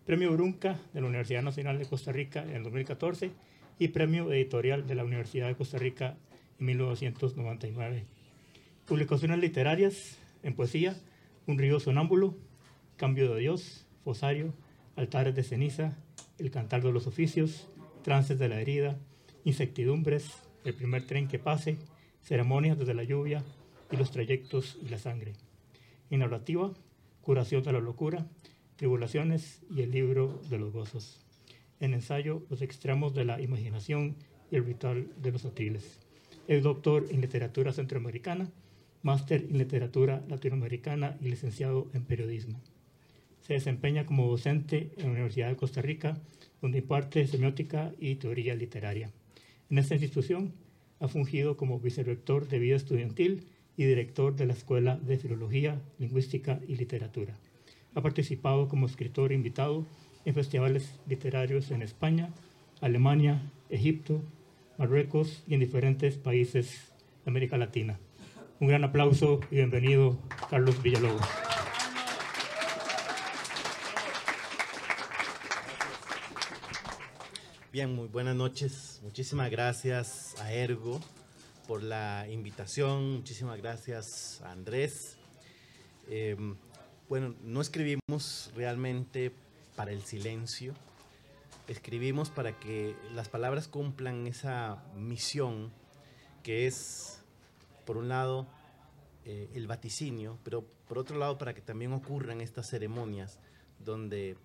Premio 0.04 0.32
Brunca 0.32 0.80
de 0.92 1.02
la 1.02 1.06
Universidad 1.06 1.42
Nacional 1.42 1.78
de 1.78 1.86
Costa 1.86 2.10
Rica 2.10 2.42
en 2.42 2.56
el 2.56 2.62
2014 2.64 3.30
y 3.78 3.88
Premio 3.88 4.32
Editorial 4.32 4.86
de 4.86 4.94
la 4.94 5.04
Universidad 5.04 5.48
de 5.48 5.54
Costa 5.54 5.78
Rica 5.78 6.16
en 6.58 6.66
1999. 6.66 8.04
Publicaciones 8.86 9.38
literarias 9.38 10.18
en 10.42 10.54
poesía, 10.54 10.96
Un 11.46 11.58
río 11.58 11.78
sonámbulo, 11.80 12.34
Cambio 12.96 13.34
de 13.34 13.40
Dios, 13.40 13.86
Fosario, 14.04 14.54
Altares 14.96 15.34
de 15.34 15.42
ceniza, 15.42 15.96
El 16.38 16.50
cantar 16.50 16.82
de 16.82 16.92
los 16.92 17.06
oficios, 17.06 17.68
Trances 18.02 18.38
de 18.38 18.48
la 18.48 18.60
herida, 18.60 18.98
insectidumbres, 19.44 20.42
el 20.64 20.74
primer 20.74 21.06
tren 21.06 21.28
que 21.28 21.38
pase, 21.38 21.78
ceremonias 22.22 22.78
desde 22.78 22.94
la 22.94 23.04
lluvia 23.04 23.44
y 23.90 23.96
los 23.96 24.10
trayectos 24.10 24.78
y 24.82 24.88
la 24.88 24.98
sangre. 24.98 25.34
En 26.10 26.20
narrativa, 26.20 26.72
curación 27.20 27.62
de 27.64 27.72
la 27.72 27.80
locura, 27.80 28.26
tribulaciones 28.76 29.60
y 29.68 29.82
el 29.82 29.90
libro 29.90 30.40
de 30.48 30.58
los 30.58 30.72
gozos. 30.72 31.25
En 31.80 31.94
ensayo, 31.94 32.42
los 32.48 32.62
extremos 32.62 33.14
de 33.14 33.24
la 33.24 33.40
imaginación 33.40 34.16
y 34.50 34.56
el 34.56 34.64
ritual 34.64 35.08
de 35.20 35.32
los 35.32 35.44
atriles. 35.44 35.98
Es 36.48 36.62
doctor 36.62 37.06
en 37.10 37.20
literatura 37.20 37.72
centroamericana, 37.72 38.50
máster 39.02 39.46
en 39.50 39.58
literatura 39.58 40.24
latinoamericana 40.28 41.16
y 41.20 41.28
licenciado 41.28 41.88
en 41.92 42.04
periodismo. 42.04 42.60
Se 43.42 43.54
desempeña 43.54 44.06
como 44.06 44.28
docente 44.28 44.90
en 44.96 45.04
la 45.04 45.12
Universidad 45.12 45.48
de 45.48 45.56
Costa 45.56 45.82
Rica, 45.82 46.18
donde 46.60 46.78
imparte 46.78 47.26
semiótica 47.26 47.92
y 48.00 48.16
teoría 48.16 48.54
literaria. 48.54 49.10
En 49.70 49.78
esta 49.78 49.94
institución 49.94 50.52
ha 50.98 51.08
fungido 51.08 51.56
como 51.56 51.78
vicerrector 51.78 52.48
de 52.48 52.58
vida 52.58 52.76
estudiantil 52.76 53.44
y 53.76 53.84
director 53.84 54.34
de 54.34 54.46
la 54.46 54.54
Escuela 54.54 54.96
de 54.96 55.18
Filología, 55.18 55.80
Lingüística 55.98 56.60
y 56.66 56.76
Literatura. 56.76 57.38
Ha 57.94 58.02
participado 58.02 58.68
como 58.68 58.86
escritor 58.86 59.32
invitado 59.32 59.86
en 60.26 60.34
festivales 60.34 60.98
literarios 61.06 61.70
en 61.70 61.82
España, 61.82 62.30
Alemania, 62.80 63.40
Egipto, 63.70 64.20
Marruecos 64.76 65.44
y 65.46 65.54
en 65.54 65.60
diferentes 65.60 66.18
países 66.18 66.92
de 67.24 67.30
América 67.30 67.56
Latina. 67.56 67.98
Un 68.58 68.66
gran 68.68 68.82
aplauso 68.82 69.40
y 69.52 69.56
bienvenido, 69.56 70.18
Carlos 70.50 70.82
Villalobos. 70.82 71.22
Bien, 77.72 77.94
muy 77.94 78.08
buenas 78.08 78.34
noches. 78.34 79.00
Muchísimas 79.04 79.48
gracias 79.48 80.34
a 80.40 80.52
Ergo 80.52 81.00
por 81.68 81.84
la 81.84 82.26
invitación. 82.28 83.12
Muchísimas 83.12 83.58
gracias 83.58 84.42
a 84.42 84.50
Andrés. 84.50 85.18
Eh, 86.08 86.36
bueno, 87.08 87.36
no 87.44 87.60
escribimos 87.60 88.50
realmente 88.56 89.30
para 89.76 89.92
el 89.92 90.02
silencio. 90.02 90.74
Escribimos 91.68 92.30
para 92.30 92.58
que 92.58 92.96
las 93.14 93.28
palabras 93.28 93.68
cumplan 93.68 94.26
esa 94.26 94.82
misión 94.96 95.72
que 96.42 96.66
es, 96.66 97.22
por 97.84 97.96
un 97.96 98.08
lado, 98.08 98.46
eh, 99.24 99.50
el 99.54 99.66
vaticinio, 99.66 100.38
pero 100.44 100.64
por 100.88 100.98
otro 100.98 101.18
lado 101.18 101.38
para 101.38 101.54
que 101.54 101.60
también 101.60 101.92
ocurran 101.92 102.40
estas 102.40 102.68
ceremonias 102.68 103.38
donde 103.84 104.36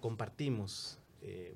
compartimos 0.00 0.98
eh, 1.22 1.54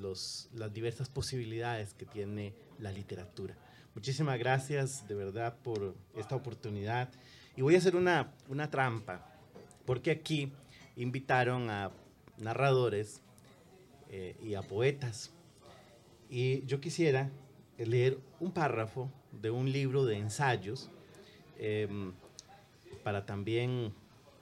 los, 0.00 0.48
las 0.52 0.72
diversas 0.72 1.08
posibilidades 1.08 1.94
que 1.94 2.04
tiene 2.04 2.52
la 2.78 2.90
literatura. 2.90 3.56
Muchísimas 3.94 4.38
gracias 4.38 5.06
de 5.08 5.14
verdad 5.14 5.56
por 5.62 5.94
esta 6.14 6.36
oportunidad. 6.36 7.08
Y 7.56 7.62
voy 7.62 7.76
a 7.76 7.78
hacer 7.78 7.96
una, 7.96 8.34
una 8.48 8.68
trampa, 8.68 9.32
porque 9.86 10.10
aquí 10.10 10.52
invitaron 10.96 11.70
a 11.70 11.90
narradores 12.38 13.20
eh, 14.10 14.36
y 14.42 14.54
a 14.54 14.62
poetas. 14.62 15.32
Y 16.28 16.64
yo 16.66 16.80
quisiera 16.80 17.30
leer 17.78 18.18
un 18.40 18.52
párrafo 18.52 19.10
de 19.32 19.50
un 19.50 19.70
libro 19.70 20.04
de 20.04 20.18
ensayos 20.18 20.90
em, 21.58 22.12
para 23.02 23.26
también 23.26 23.92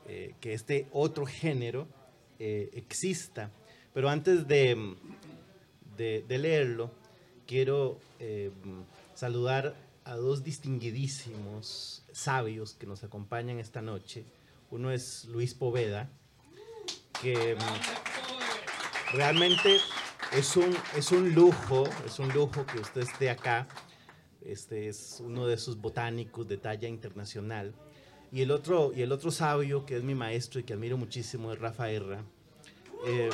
eh, 0.06 0.34
que 0.40 0.54
este 0.54 0.88
otro 0.92 1.26
género 1.26 1.86
eh, 2.38 2.70
exista. 2.74 3.50
Pero 3.92 4.08
antes 4.08 4.46
de, 4.48 4.96
de, 5.96 6.38
leerlo, 6.38 6.90
quiero 7.46 7.98
em, 8.18 8.52
saludar 9.14 9.74
a 10.04 10.16
dos 10.16 10.44
distinguidísimos 10.44 12.04
sabios 12.12 12.74
que 12.74 12.86
nos 12.86 13.04
acompañan 13.04 13.58
esta 13.58 13.80
noche. 13.82 14.24
Uno 14.70 14.90
es 14.90 15.24
Luis 15.26 15.54
Poveda, 15.54 16.10
que 17.24 17.54
mm, 17.54 19.16
realmente 19.16 19.78
es 20.30 20.56
un, 20.58 20.76
es 20.94 21.10
un 21.10 21.34
lujo, 21.34 21.88
es 22.04 22.18
un 22.18 22.28
lujo 22.34 22.66
que 22.66 22.78
usted 22.78 23.00
esté 23.00 23.30
acá. 23.30 23.66
Este 24.44 24.88
es 24.88 25.22
uno 25.24 25.46
de 25.46 25.56
sus 25.56 25.80
botánicos 25.80 26.46
de 26.46 26.58
talla 26.58 26.86
internacional. 26.86 27.74
Y 28.30 28.42
el 28.42 28.50
otro, 28.50 28.92
y 28.94 29.00
el 29.00 29.10
otro 29.10 29.30
sabio 29.30 29.86
que 29.86 29.96
es 29.96 30.02
mi 30.02 30.14
maestro 30.14 30.60
y 30.60 30.64
que 30.64 30.74
admiro 30.74 30.98
muchísimo 30.98 31.50
es 31.50 31.58
Rafa 31.58 31.88
Erra. 31.90 32.22
Eh, 33.06 33.30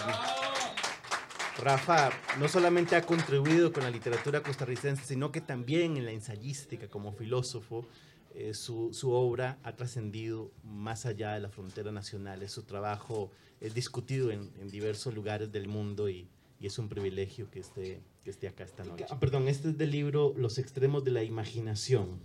Rafa 1.58 2.10
no 2.38 2.46
solamente 2.46 2.94
ha 2.94 3.02
contribuido 3.02 3.72
con 3.72 3.82
la 3.82 3.90
literatura 3.90 4.40
costarricense, 4.40 5.04
sino 5.04 5.32
que 5.32 5.40
también 5.40 5.96
en 5.96 6.04
la 6.04 6.12
ensayística 6.12 6.86
como 6.86 7.12
filósofo, 7.12 7.86
eh, 8.34 8.54
su, 8.54 8.92
su, 8.92 9.12
obra 9.12 9.58
ha 9.62 9.76
trascendido 9.76 10.50
más 10.64 11.06
allá 11.06 11.34
de 11.34 11.40
la 11.40 11.48
frontera 11.48 11.92
nacional. 11.92 12.48
Su 12.48 12.62
trabajo 12.62 13.30
es 13.60 13.74
discutido 13.74 14.30
en, 14.30 14.50
en 14.60 14.68
diversos 14.70 15.14
lugares 15.14 15.50
del 15.52 15.68
mundo 15.68 16.08
y, 16.08 16.28
y, 16.58 16.66
es 16.66 16.78
un 16.78 16.88
privilegio 16.88 17.50
que 17.50 17.60
esté, 17.60 18.00
que 18.24 18.30
esté 18.30 18.48
acá 18.48 18.64
esta 18.64 18.84
noche. 18.84 19.06
Ah, 19.10 19.18
perdón, 19.18 19.48
este 19.48 19.70
es 19.70 19.78
del 19.78 19.90
libro 19.90 20.34
Los 20.36 20.58
extremos 20.58 21.04
de 21.04 21.10
la 21.10 21.22
imaginación. 21.22 22.20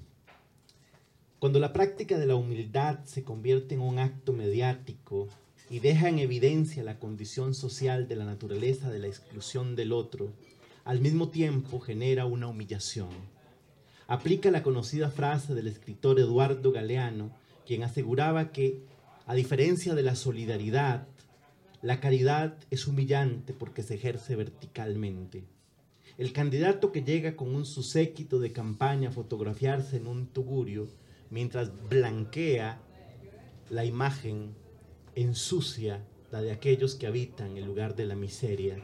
Cuando 1.40 1.60
la 1.60 1.74
práctica 1.74 2.18
de 2.18 2.26
la 2.26 2.36
humildad 2.36 3.04
se 3.04 3.24
convierte 3.24 3.76
en 3.76 3.82
un 3.82 4.00
acto 4.00 4.34
mediático, 4.34 5.28
y 5.70 5.80
deja 5.80 6.10
en 6.10 6.20
evidencia 6.20 6.84
la 6.84 7.00
condición 7.00 7.54
social 7.54 8.08
de 8.08 8.16
la 8.16 8.26
naturaleza 8.26 8.92
de 8.92 9.00
la 9.00 9.08
exclusión 9.08 9.76
del 9.76 9.94
otro, 9.94 10.32
al 10.84 11.02
mismo 11.02 11.30
tiempo 11.30 11.80
genera 11.80 12.26
una 12.26 12.48
humillación. 12.48 13.10
Aplica 14.08 14.52
la 14.52 14.62
conocida 14.62 15.10
frase 15.10 15.56
del 15.56 15.68
escritor 15.68 16.20
Eduardo 16.20 16.72
Galeano, 16.72 17.32
quien 17.66 17.84
aseguraba 17.84 18.52
que, 18.52 18.84
a 19.26 19.34
diferencia 19.34 19.96
de 19.96 20.04
la 20.04 20.16
solidaridad, 20.16 21.08
la 21.82 22.00
caridad 22.00 22.56
es 22.70 22.88
humillante 22.88 23.54
porque 23.54 23.84
se 23.84 23.96
ejerce 23.96 24.36
verticalmente. 24.36 25.44
El 26.18 26.34
candidato 26.34 26.92
que 26.92 27.04
llega 27.04 27.36
con 27.36 27.54
un 27.54 27.66
suséquito 27.66 28.40
de 28.40 28.52
campaña 28.52 29.10
a 29.10 29.12
fotografiarse 29.12 29.98
en 29.98 30.08
un 30.08 30.28
tugurio 30.28 30.88
mientras 31.30 31.72
blanquea 31.90 32.80
la 33.70 33.86
imagen 33.86 34.54
ensucia 35.16 36.06
la 36.32 36.42
de 36.42 36.52
aquellos 36.52 36.96
que 36.96 37.08
habitan 37.08 37.58
el 37.58 37.66
lugar 37.66 37.96
de 37.96 38.06
la 38.06 38.16
miseria. 38.16 38.78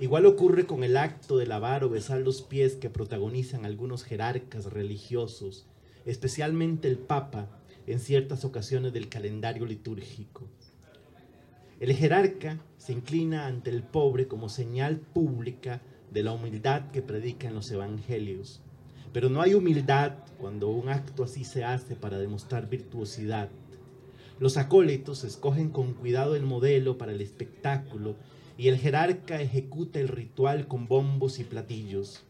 Igual 0.00 0.26
ocurre 0.26 0.66
con 0.66 0.82
el 0.82 0.96
acto 0.96 1.38
de 1.38 1.46
lavar 1.46 1.84
o 1.84 1.88
besar 1.88 2.20
los 2.20 2.42
pies 2.42 2.74
que 2.74 2.90
protagonizan 2.90 3.64
algunos 3.64 4.02
jerarcas 4.02 4.66
religiosos, 4.66 5.66
especialmente 6.04 6.88
el 6.88 6.98
Papa 6.98 7.48
en 7.86 8.00
ciertas 8.00 8.44
ocasiones 8.44 8.92
del 8.92 9.08
calendario 9.08 9.66
litúrgico. 9.66 10.48
El 11.78 11.92
jerarca 11.92 12.58
se 12.76 12.92
inclina 12.92 13.46
ante 13.46 13.70
el 13.70 13.82
pobre 13.82 14.26
como 14.26 14.48
señal 14.48 14.98
pública 14.98 15.80
de 16.12 16.22
la 16.22 16.32
humildad 16.32 16.90
que 16.90 17.02
predica 17.02 17.46
en 17.46 17.54
los 17.54 17.70
evangelios. 17.70 18.62
Pero 19.12 19.28
no 19.28 19.42
hay 19.42 19.54
humildad 19.54 20.14
cuando 20.38 20.70
un 20.70 20.88
acto 20.88 21.22
así 21.22 21.44
se 21.44 21.62
hace 21.62 21.94
para 21.94 22.18
demostrar 22.18 22.68
virtuosidad 22.68 23.48
los 24.40 24.56
acólitos 24.56 25.22
escogen 25.22 25.70
con 25.70 25.94
cuidado 25.94 26.34
el 26.34 26.42
modelo 26.42 26.98
para 26.98 27.12
el 27.12 27.20
espectáculo 27.20 28.16
y 28.56 28.68
el 28.68 28.78
jerarca 28.78 29.40
ejecuta 29.40 30.00
el 30.00 30.08
ritual 30.08 30.68
con 30.68 30.86
bombos 30.86 31.38
y 31.38 31.44
platillos. 31.44 32.22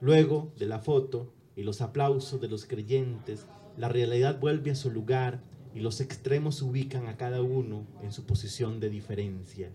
Luego 0.00 0.52
de 0.58 0.66
la 0.66 0.78
foto 0.78 1.32
y 1.56 1.62
los 1.62 1.80
aplausos 1.80 2.40
de 2.40 2.48
los 2.48 2.64
creyentes, 2.64 3.46
la 3.76 3.88
realidad 3.88 4.40
vuelve 4.40 4.70
a 4.70 4.74
su 4.74 4.90
lugar 4.90 5.40
y 5.74 5.80
los 5.80 6.00
extremos 6.00 6.62
ubican 6.62 7.06
a 7.06 7.16
cada 7.16 7.42
uno 7.42 7.86
en 8.02 8.12
su 8.12 8.24
posición 8.24 8.80
de 8.80 8.90
diferencia. 8.90 9.70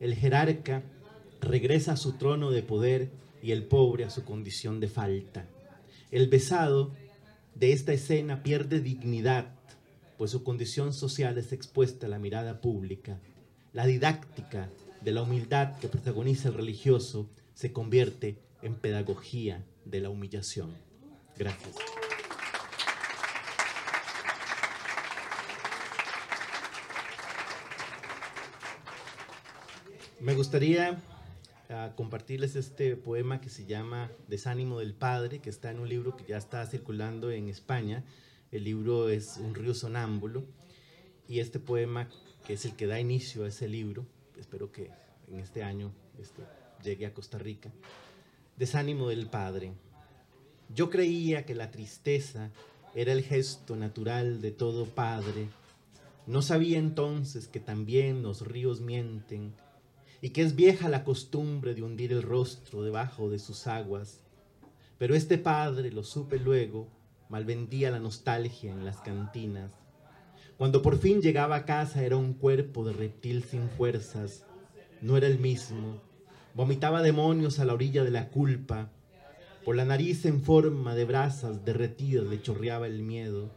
El 0.00 0.14
jerarca 0.14 0.82
regresa 1.40 1.92
a 1.92 1.96
su 1.96 2.12
trono 2.12 2.50
de 2.50 2.62
poder 2.62 3.10
y 3.42 3.52
el 3.52 3.64
pobre 3.64 4.04
a 4.04 4.10
su 4.10 4.24
condición 4.24 4.80
de 4.80 4.88
falta. 4.88 5.46
El 6.10 6.28
besado 6.28 6.92
de 7.54 7.72
esta 7.72 7.92
escena 7.92 8.42
pierde 8.42 8.80
dignidad 8.80 9.54
pues 10.22 10.30
su 10.30 10.44
condición 10.44 10.92
social 10.92 11.36
es 11.36 11.52
expuesta 11.52 12.06
a 12.06 12.08
la 12.08 12.20
mirada 12.20 12.60
pública. 12.60 13.18
La 13.72 13.86
didáctica 13.86 14.70
de 15.02 15.12
la 15.12 15.22
humildad 15.22 15.78
que 15.78 15.88
protagoniza 15.88 16.48
el 16.48 16.54
religioso 16.54 17.28
se 17.54 17.72
convierte 17.72 18.38
en 18.62 18.74
pedagogía 18.74 19.64
de 19.84 20.00
la 20.00 20.10
humillación. 20.10 20.76
Gracias. 21.36 21.76
Me 30.20 30.34
gustaría 30.34 31.02
uh, 31.68 31.94
compartirles 31.96 32.54
este 32.54 32.94
poema 32.94 33.40
que 33.40 33.50
se 33.50 33.66
llama 33.66 34.08
Desánimo 34.28 34.78
del 34.78 34.94
Padre, 34.94 35.40
que 35.40 35.50
está 35.50 35.72
en 35.72 35.80
un 35.80 35.88
libro 35.88 36.16
que 36.16 36.24
ya 36.24 36.36
está 36.36 36.64
circulando 36.66 37.32
en 37.32 37.48
España, 37.48 38.04
el 38.52 38.62
libro 38.62 39.08
es 39.08 39.38
Un 39.38 39.54
río 39.56 39.74
sonámbulo 39.74 40.44
y 41.26 41.40
este 41.40 41.58
poema, 41.58 42.08
que 42.46 42.52
es 42.52 42.64
el 42.64 42.76
que 42.76 42.86
da 42.86 43.00
inicio 43.00 43.44
a 43.44 43.48
ese 43.48 43.66
libro, 43.66 44.06
espero 44.42 44.70
que 44.70 44.90
en 45.28 45.38
este 45.38 45.62
año 45.62 45.92
este, 46.20 46.42
llegue 46.82 47.06
a 47.06 47.14
Costa 47.14 47.38
Rica. 47.38 47.70
Desánimo 48.56 49.08
del 49.08 49.26
padre. 49.28 49.72
Yo 50.74 50.90
creía 50.90 51.46
que 51.46 51.54
la 51.54 51.70
tristeza 51.70 52.50
era 52.94 53.12
el 53.12 53.22
gesto 53.22 53.76
natural 53.76 54.42
de 54.42 54.50
todo 54.50 54.86
padre. 54.86 55.48
No 56.26 56.42
sabía 56.42 56.78
entonces 56.78 57.48
que 57.48 57.60
también 57.60 58.22
los 58.22 58.46
ríos 58.46 58.80
mienten 58.80 59.54
y 60.20 60.30
que 60.30 60.42
es 60.42 60.54
vieja 60.54 60.88
la 60.88 61.04
costumbre 61.04 61.74
de 61.74 61.82
hundir 61.82 62.12
el 62.12 62.22
rostro 62.22 62.82
debajo 62.82 63.30
de 63.30 63.38
sus 63.38 63.66
aguas. 63.66 64.20
Pero 64.98 65.14
este 65.14 65.38
padre, 65.38 65.90
lo 65.90 66.04
supe 66.04 66.38
luego, 66.38 66.88
malvendía 67.28 67.90
la 67.90 67.98
nostalgia 67.98 68.72
en 68.72 68.84
las 68.84 69.00
cantinas. 69.00 69.72
Cuando 70.58 70.82
por 70.82 70.98
fin 70.98 71.20
llegaba 71.20 71.56
a 71.56 71.64
casa 71.64 72.04
era 72.04 72.16
un 72.16 72.34
cuerpo 72.34 72.84
de 72.84 72.92
reptil 72.92 73.42
sin 73.42 73.68
fuerzas. 73.68 74.44
No 75.00 75.16
era 75.16 75.26
el 75.26 75.38
mismo. 75.38 76.00
Vomitaba 76.54 77.02
demonios 77.02 77.58
a 77.58 77.64
la 77.64 77.74
orilla 77.74 78.04
de 78.04 78.10
la 78.10 78.28
culpa. 78.28 78.90
Por 79.64 79.76
la 79.76 79.84
nariz 79.84 80.24
en 80.26 80.42
forma 80.42 80.94
de 80.94 81.04
brasas 81.04 81.64
derretidas 81.64 82.26
le 82.26 82.42
chorreaba 82.42 82.86
el 82.86 83.02
miedo. 83.02 83.50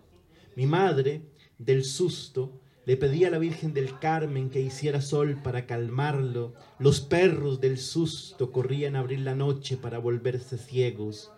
Mi 0.56 0.66
madre, 0.66 1.22
del 1.58 1.84
susto, 1.84 2.62
le 2.86 2.98
pedía 2.98 3.28
a 3.28 3.32
la 3.32 3.40
Virgen 3.40 3.74
del 3.74 3.98
Carmen 4.00 4.50
que 4.50 4.62
hiciera 4.62 5.02
sol 5.02 5.40
para 5.44 5.66
calmarlo. 5.66 6.54
Los 6.78 7.02
perros 7.02 7.60
del 7.60 7.80
susto 7.80 8.52
corrían 8.52 8.96
a 8.96 9.00
abrir 9.00 9.20
la 9.22 9.36
noche 9.36 9.76
para 9.76 9.98
volverse 9.98 10.58
ciegos. 10.58 11.32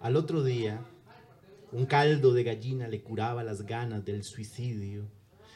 Al 0.00 0.16
otro 0.16 0.42
día, 0.42 0.80
un 1.72 1.86
caldo 1.86 2.32
de 2.32 2.44
gallina 2.44 2.88
le 2.88 3.02
curaba 3.02 3.44
las 3.44 3.66
ganas 3.66 4.04
del 4.04 4.24
suicidio. 4.24 5.04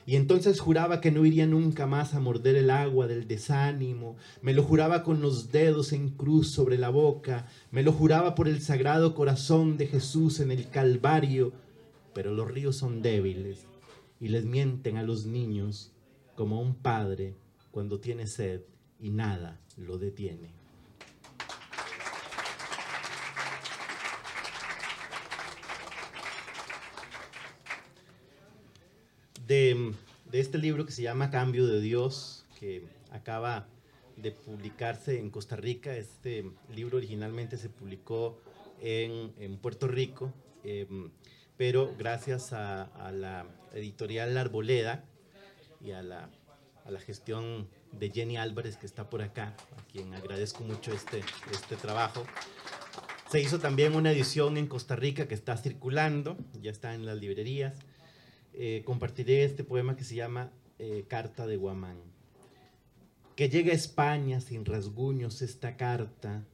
Y 0.04 0.16
entonces 0.16 0.58
juraba 0.58 1.00
que 1.00 1.12
no 1.12 1.24
iría 1.24 1.46
nunca 1.46 1.86
más 1.86 2.14
a 2.14 2.20
morder 2.20 2.56
el 2.56 2.70
agua 2.70 3.06
del 3.06 3.28
desánimo. 3.28 4.16
Me 4.40 4.52
lo 4.52 4.64
juraba 4.64 5.04
con 5.04 5.20
los 5.20 5.52
dedos 5.52 5.92
en 5.92 6.10
cruz 6.10 6.50
sobre 6.50 6.76
la 6.76 6.88
boca. 6.88 7.46
Me 7.70 7.82
lo 7.82 7.92
juraba 7.92 8.34
por 8.34 8.48
el 8.48 8.60
sagrado 8.60 9.14
corazón 9.14 9.76
de 9.76 9.86
Jesús 9.86 10.40
en 10.40 10.50
el 10.50 10.68
Calvario. 10.68 11.52
Pero 12.14 12.32
los 12.34 12.50
ríos 12.50 12.76
son 12.76 13.00
débiles 13.00 13.64
y 14.20 14.28
les 14.28 14.44
mienten 14.44 14.96
a 14.96 15.02
los 15.02 15.26
niños 15.26 15.92
como 16.34 16.60
un 16.60 16.74
padre 16.74 17.36
cuando 17.70 18.00
tiene 18.00 18.26
sed 18.26 18.62
y 19.00 19.10
nada 19.10 19.60
lo 19.76 19.98
detiene. 19.98 20.61
De, 29.52 29.92
este 30.32 30.56
libro 30.56 30.86
que 30.86 30.92
se 30.92 31.02
llama 31.02 31.30
Cambio 31.30 31.66
de 31.66 31.82
Dios, 31.82 32.46
que 32.58 32.86
acaba 33.10 33.68
de 34.16 34.32
publicarse 34.32 35.18
en 35.18 35.28
Costa 35.28 35.56
Rica, 35.56 35.94
este 35.94 36.50
libro 36.74 36.96
originalmente 36.96 37.58
se 37.58 37.68
publicó 37.68 38.40
en, 38.80 39.58
Puerto 39.58 39.88
Rico. 39.88 40.32
Eh, 40.64 40.86
pero 41.58 41.94
gracias 41.98 42.54
a, 42.54 43.12
la 43.12 43.44
editorial 43.74 44.38
Arboleda 44.38 45.04
y 45.82 45.90
a 45.90 46.02
la, 46.02 46.30
a 46.86 46.90
la, 46.90 47.00
gestión 47.00 47.68
de 47.90 48.08
Jenny 48.08 48.38
Álvarez, 48.38 48.78
que 48.78 48.86
está 48.86 49.10
por 49.10 49.20
acá, 49.20 49.54
a 49.76 49.86
quien 49.92 50.14
agradezco 50.14 50.64
mucho 50.64 50.94
este, 50.94 51.20
este 51.52 51.76
trabajo. 51.76 52.24
Se 53.30 53.38
hizo 53.38 53.58
también 53.58 53.96
una 53.96 54.12
edición 54.12 54.56
en 54.56 54.66
Costa 54.66 54.96
Rica 54.96 55.28
que 55.28 55.34
está 55.34 55.58
circulando, 55.58 56.38
ya 56.62 56.70
está 56.70 56.94
en 56.94 57.04
las 57.04 57.18
librerías. 57.18 57.76
Eh, 58.54 58.82
compartiré 58.84 59.44
este 59.44 59.64
poema 59.64 59.96
que 59.96 60.04
se 60.04 60.14
llama 60.14 60.52
eh, 60.78 61.04
Carta 61.08 61.46
de 61.46 61.56
Guamán. 61.56 61.96
Que 63.34 63.48
llegue 63.48 63.72
a 63.72 63.74
España 63.74 64.40
sin 64.40 64.64
rasguños 64.64 65.40
esta 65.40 65.76
carta, 65.76 66.44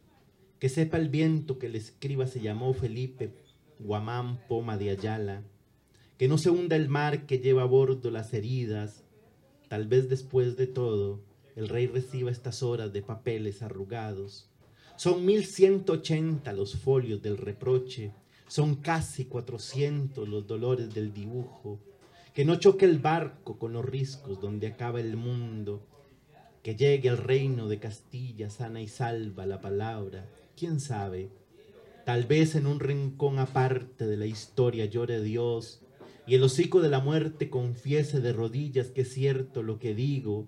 que 0.61 0.69
sepa 0.69 0.97
el 0.97 1.09
viento 1.09 1.59
que 1.59 1.69
le 1.69 1.79
escriba 1.79 2.27
se 2.27 2.41
llamó 2.41 2.73
Felipe 2.73 3.33
Guamán, 3.81 4.39
Poma 4.49 4.77
de 4.77 4.91
Ayala, 4.91 5.43
que 6.19 6.29
no 6.29 6.39
se 6.39 6.51
hunda 6.51 6.77
el 6.77 6.89
mar 6.89 7.27
que 7.27 7.39
lleva 7.39 7.63
a 7.63 7.67
bordo 7.67 8.11
las 8.11 8.33
heridas, 8.33 9.05
tal 9.69 9.87
vez 9.87 10.09
después 10.09 10.57
de 10.57 10.67
todo 10.67 11.21
el 11.57 11.69
rey 11.69 11.89
reciba 11.89 12.31
estas 12.31 12.63
horas 12.63 12.93
de 12.93 13.03
papeles 13.03 13.63
arrugados. 13.63 14.49
Son 14.97 15.25
mil 15.25 15.45
ciento 15.47 15.95
ochenta 15.95 16.53
los 16.53 16.77
folios 16.77 17.23
del 17.23 17.37
reproche, 17.37 18.13
son 18.47 18.77
casi 18.77 19.25
cuatrocientos 19.25 20.29
los 20.29 20.47
dolores 20.47 20.95
del 20.95 21.13
dibujo, 21.13 21.81
que 22.39 22.45
no 22.45 22.55
choque 22.55 22.85
el 22.85 23.01
barco 23.01 23.59
con 23.59 23.73
los 23.73 23.85
riscos 23.85 24.41
donde 24.41 24.69
acaba 24.69 25.01
el 25.01 25.17
mundo, 25.17 25.85
que 26.63 26.77
llegue 26.77 27.09
al 27.09 27.19
reino 27.19 27.67
de 27.67 27.81
Castilla 27.81 28.49
sana 28.49 28.81
y 28.81 28.87
salva 28.87 29.45
la 29.45 29.61
palabra, 29.61 30.25
quién 30.57 30.79
sabe, 30.79 31.33
Tal 32.05 32.27
vez 32.27 32.55
en 32.55 32.69
un 32.69 32.79
rincón 32.79 33.41
aparte 33.41 34.07
de 34.07 34.17
la 34.17 34.27
historia 34.27 34.85
llore 34.85 35.21
Dios 35.21 35.83
y 36.29 36.37
el 36.37 36.45
hocico 36.45 36.81
de 36.81 36.89
la 36.89 37.01
muerte 37.01 37.51
confiese 37.51 38.21
de 38.21 38.33
rodillas 38.33 38.93
que 38.93 39.01
es 39.01 39.13
cierto 39.13 39.65
lo 39.65 39.81
que 39.81 39.97
digo. 39.97 40.47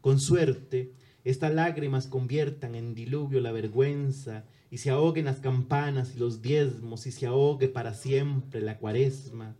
Con 0.00 0.20
suerte, 0.20 0.92
estas 1.24 1.52
lágrimas 1.52 2.06
conviertan 2.06 2.76
en 2.76 2.94
diluvio 2.94 3.40
la 3.40 3.50
vergüenza 3.50 4.44
y 4.70 4.78
se 4.78 4.90
ahoguen 4.90 5.24
las 5.24 5.40
campanas 5.40 6.14
y 6.14 6.20
los 6.20 6.40
diezmos 6.40 7.04
y 7.08 7.10
se 7.10 7.26
ahogue 7.26 7.66
para 7.66 7.94
siempre 7.94 8.60
la 8.60 8.78
cuaresma. 8.78 9.56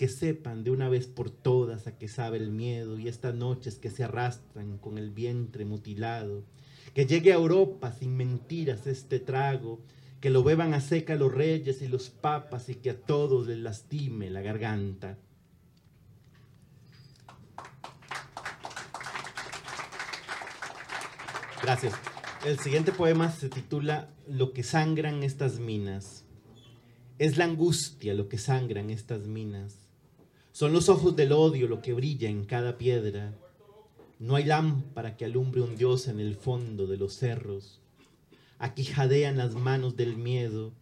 Que 0.00 0.08
sepan 0.08 0.64
de 0.64 0.70
una 0.70 0.88
vez 0.88 1.06
por 1.06 1.28
todas 1.28 1.86
a 1.86 1.98
qué 1.98 2.08
sabe 2.08 2.38
el 2.38 2.50
miedo 2.50 2.98
y 2.98 3.06
estas 3.06 3.34
noches 3.34 3.76
que 3.76 3.90
se 3.90 4.02
arrastran 4.02 4.78
con 4.78 4.96
el 4.96 5.10
vientre 5.10 5.66
mutilado. 5.66 6.42
Que 6.94 7.04
llegue 7.04 7.32
a 7.32 7.36
Europa 7.36 7.92
sin 7.92 8.16
mentiras 8.16 8.86
este 8.86 9.18
trago 9.18 9.82
que 10.22 10.30
lo 10.30 10.42
beban 10.42 10.72
a 10.72 10.80
seca 10.80 11.16
los 11.16 11.30
reyes 11.30 11.82
y 11.82 11.88
los 11.88 12.08
papas 12.08 12.70
y 12.70 12.76
que 12.76 12.88
a 12.88 12.98
todos 12.98 13.46
les 13.46 13.58
lastime 13.58 14.30
la 14.30 14.40
garganta. 14.40 15.18
Gracias. 21.62 21.92
El 22.46 22.58
siguiente 22.58 22.92
poema 22.92 23.30
se 23.30 23.50
titula 23.50 24.08
Lo 24.26 24.54
que 24.54 24.62
sangran 24.62 25.22
estas 25.24 25.58
minas. 25.58 26.24
Es 27.18 27.36
la 27.36 27.44
angustia 27.44 28.14
lo 28.14 28.30
que 28.30 28.38
sangran 28.38 28.88
estas 28.88 29.26
minas. 29.26 29.79
Son 30.60 30.74
los 30.74 30.90
ojos 30.90 31.16
del 31.16 31.32
odio 31.32 31.66
lo 31.68 31.80
que 31.80 31.94
brilla 31.94 32.28
en 32.28 32.44
cada 32.44 32.76
piedra. 32.76 33.32
No 34.18 34.34
hay 34.34 34.44
lámpara 34.44 35.16
que 35.16 35.24
alumbre 35.24 35.62
un 35.62 35.74
dios 35.74 36.06
en 36.06 36.20
el 36.20 36.34
fondo 36.34 36.86
de 36.86 36.98
los 36.98 37.14
cerros. 37.14 37.80
Aquí 38.58 38.84
jadean 38.84 39.38
las 39.38 39.54
manos 39.54 39.96
del 39.96 40.18
miedo. 40.18 40.74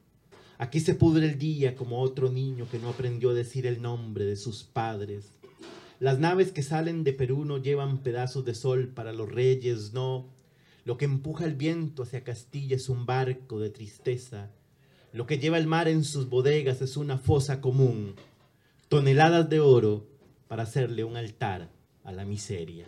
Aquí 0.59 0.81
se 0.81 0.97
pudre 0.97 1.27
el 1.27 1.39
día 1.39 1.77
como 1.77 2.01
otro 2.01 2.29
niño 2.29 2.67
que 2.69 2.81
no 2.81 2.89
aprendió 2.89 3.31
a 3.31 3.35
decir 3.35 3.69
el 3.69 3.81
nombre 3.81 4.25
de 4.25 4.35
sus 4.35 4.65
padres. 4.65 5.39
Las 6.01 6.19
naves 6.19 6.51
que 6.51 6.65
salen 6.65 7.05
de 7.05 7.13
Perú 7.13 7.45
no 7.45 7.59
llevan 7.59 7.99
pedazos 7.99 8.45
de 8.45 8.57
sol 8.57 8.89
para 8.89 9.13
los 9.13 9.31
reyes, 9.31 9.93
no. 9.93 10.27
Lo 10.85 10.99
que 10.99 11.05
empuja 11.05 11.45
el 11.45 11.55
viento 11.55 12.03
hacia 12.03 12.25
Castilla 12.25 12.75
es 12.75 12.89
un 12.89 13.07
barco 13.07 13.61
de 13.61 13.71
tristeza. 13.71 14.51
Lo 15.13 15.29
que 15.29 15.39
lleva 15.39 15.57
el 15.57 15.69
mar 15.69 15.87
en 15.87 16.03
sus 16.03 16.29
bodegas 16.29 16.83
es 16.83 16.97
una 16.97 17.17
fosa 17.17 17.61
común. 17.61 18.17
Toneladas 18.89 19.51
de 19.51 19.61
oro 19.61 20.07
para 20.49 20.63
hacerle 20.63 21.05
un 21.05 21.19
altar 21.19 21.69
a 22.05 22.11
la 22.11 22.25
miseria. 22.25 22.87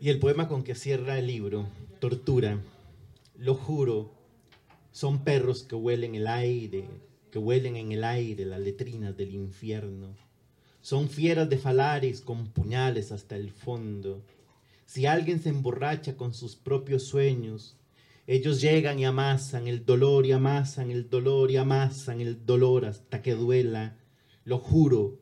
Y 0.00 0.08
el 0.08 0.18
poema 0.18 0.48
con 0.48 0.64
que 0.64 0.74
cierra 0.74 1.16
el 1.16 1.28
libro, 1.28 1.68
Tortura, 2.00 2.58
lo 3.38 3.54
juro, 3.54 4.14
son 4.90 5.22
perros 5.22 5.62
que 5.62 5.76
huelen 5.76 6.16
el 6.16 6.26
aire, 6.26 6.88
que 7.30 7.38
huelen 7.38 7.76
en 7.76 7.92
el 7.92 8.02
aire 8.02 8.46
las 8.46 8.58
letrinas 8.58 9.16
del 9.16 9.32
infierno. 9.32 10.16
Son 10.80 11.08
fieras 11.08 11.48
de 11.48 11.58
falares 11.58 12.20
con 12.20 12.48
puñales 12.48 13.12
hasta 13.12 13.36
el 13.36 13.52
fondo. 13.52 14.24
Si 14.90 15.06
alguien 15.06 15.40
se 15.40 15.50
emborracha 15.50 16.16
con 16.16 16.34
sus 16.34 16.56
propios 16.56 17.06
sueños, 17.06 17.76
ellos 18.26 18.60
llegan 18.60 18.98
y 18.98 19.04
amasan 19.04 19.68
el 19.68 19.84
dolor 19.84 20.26
y 20.26 20.32
amasan 20.32 20.90
el 20.90 21.08
dolor 21.08 21.52
y 21.52 21.58
amasan 21.58 22.20
el 22.20 22.44
dolor 22.44 22.84
hasta 22.84 23.22
que 23.22 23.36
duela. 23.36 24.00
Lo 24.42 24.58
juro, 24.58 25.20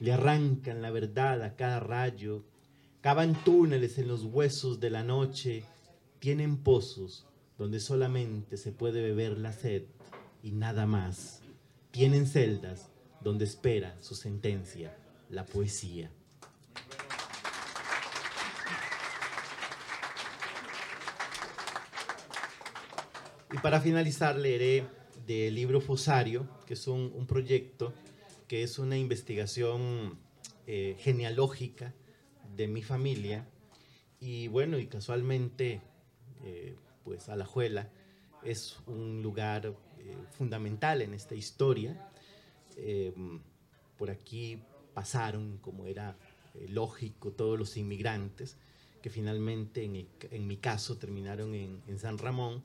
le 0.00 0.14
arrancan 0.14 0.80
la 0.80 0.90
verdad 0.90 1.42
a 1.42 1.56
cada 1.56 1.78
rayo 1.78 2.46
Cavan 3.02 3.34
túneles 3.44 3.98
en 3.98 4.08
los 4.08 4.24
huesos 4.24 4.80
de 4.80 4.88
la 4.88 5.04
noche, 5.04 5.64
tienen 6.18 6.56
pozos 6.56 7.26
donde 7.58 7.80
solamente 7.80 8.56
se 8.56 8.72
puede 8.72 9.02
beber 9.02 9.36
la 9.36 9.52
sed 9.52 9.82
y 10.42 10.52
nada 10.52 10.86
más. 10.86 11.42
Tienen 11.90 12.26
celdas 12.26 12.88
donde 13.20 13.44
espera 13.44 13.94
su 14.00 14.14
sentencia, 14.14 14.96
la 15.28 15.44
poesía. 15.44 16.10
Y 23.52 23.58
para 23.58 23.82
finalizar 23.82 24.36
leeré 24.36 24.86
del 25.26 25.54
libro 25.54 25.82
Fosario, 25.82 26.48
que 26.66 26.72
es 26.72 26.88
un, 26.88 27.26
proyecto 27.26 27.92
que 28.48 28.62
es 28.62 28.78
una 28.78 28.96
investigación 28.96 30.18
eh, 30.66 30.96
genealógica 30.98 31.92
de 32.56 32.66
mi 32.66 32.82
familia. 32.82 33.46
Y 34.20 34.48
bueno, 34.48 34.78
y 34.78 34.86
casualmente, 34.86 35.82
eh, 36.42 36.76
pues 37.04 37.28
Alajuela 37.28 37.90
es 38.42 38.78
un 38.86 39.22
lugar 39.22 39.66
eh, 39.66 40.16
fundamental 40.30 41.02
en 41.02 41.12
esta 41.12 41.34
historia. 41.34 42.10
Eh, 42.78 43.12
por 43.98 44.10
aquí 44.10 44.62
pasaron, 44.94 45.58
como 45.58 45.86
era 45.86 46.16
lógico, 46.68 47.32
todos 47.32 47.58
los 47.58 47.76
inmigrantes 47.76 48.56
que 49.02 49.10
finalmente, 49.10 49.84
en, 49.84 50.08
en 50.30 50.46
mi 50.46 50.56
caso, 50.56 50.96
terminaron 50.96 51.54
en 51.54 51.98
San 51.98 52.16
Ramón. 52.16 52.62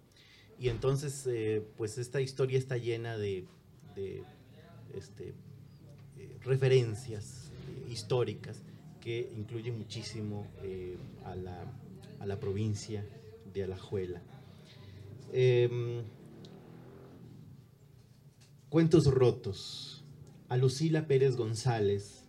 Y 0.59 0.69
entonces, 0.69 1.25
eh, 1.27 1.63
pues 1.77 1.97
esta 1.97 2.21
historia 2.21 2.57
está 2.57 2.77
llena 2.77 3.17
de, 3.17 3.45
este, 4.93 5.33
eh, 6.17 6.37
referencias 6.43 7.51
eh, 7.67 7.91
históricas 7.91 8.63
que 9.01 9.31
incluyen 9.37 9.77
muchísimo 9.77 10.47
a, 11.25 11.35
la, 11.35 11.63
a 12.19 12.25
la 12.25 12.39
provincia 12.39 13.05
de 13.53 13.63
Alajuela. 13.63 14.21
Em, 15.31 16.03
Cuentos 18.69 19.05
rotos. 19.05 20.03
A 20.49 20.57
Lucila 20.57 21.07
Pérez 21.07 21.37
González, 21.37 22.25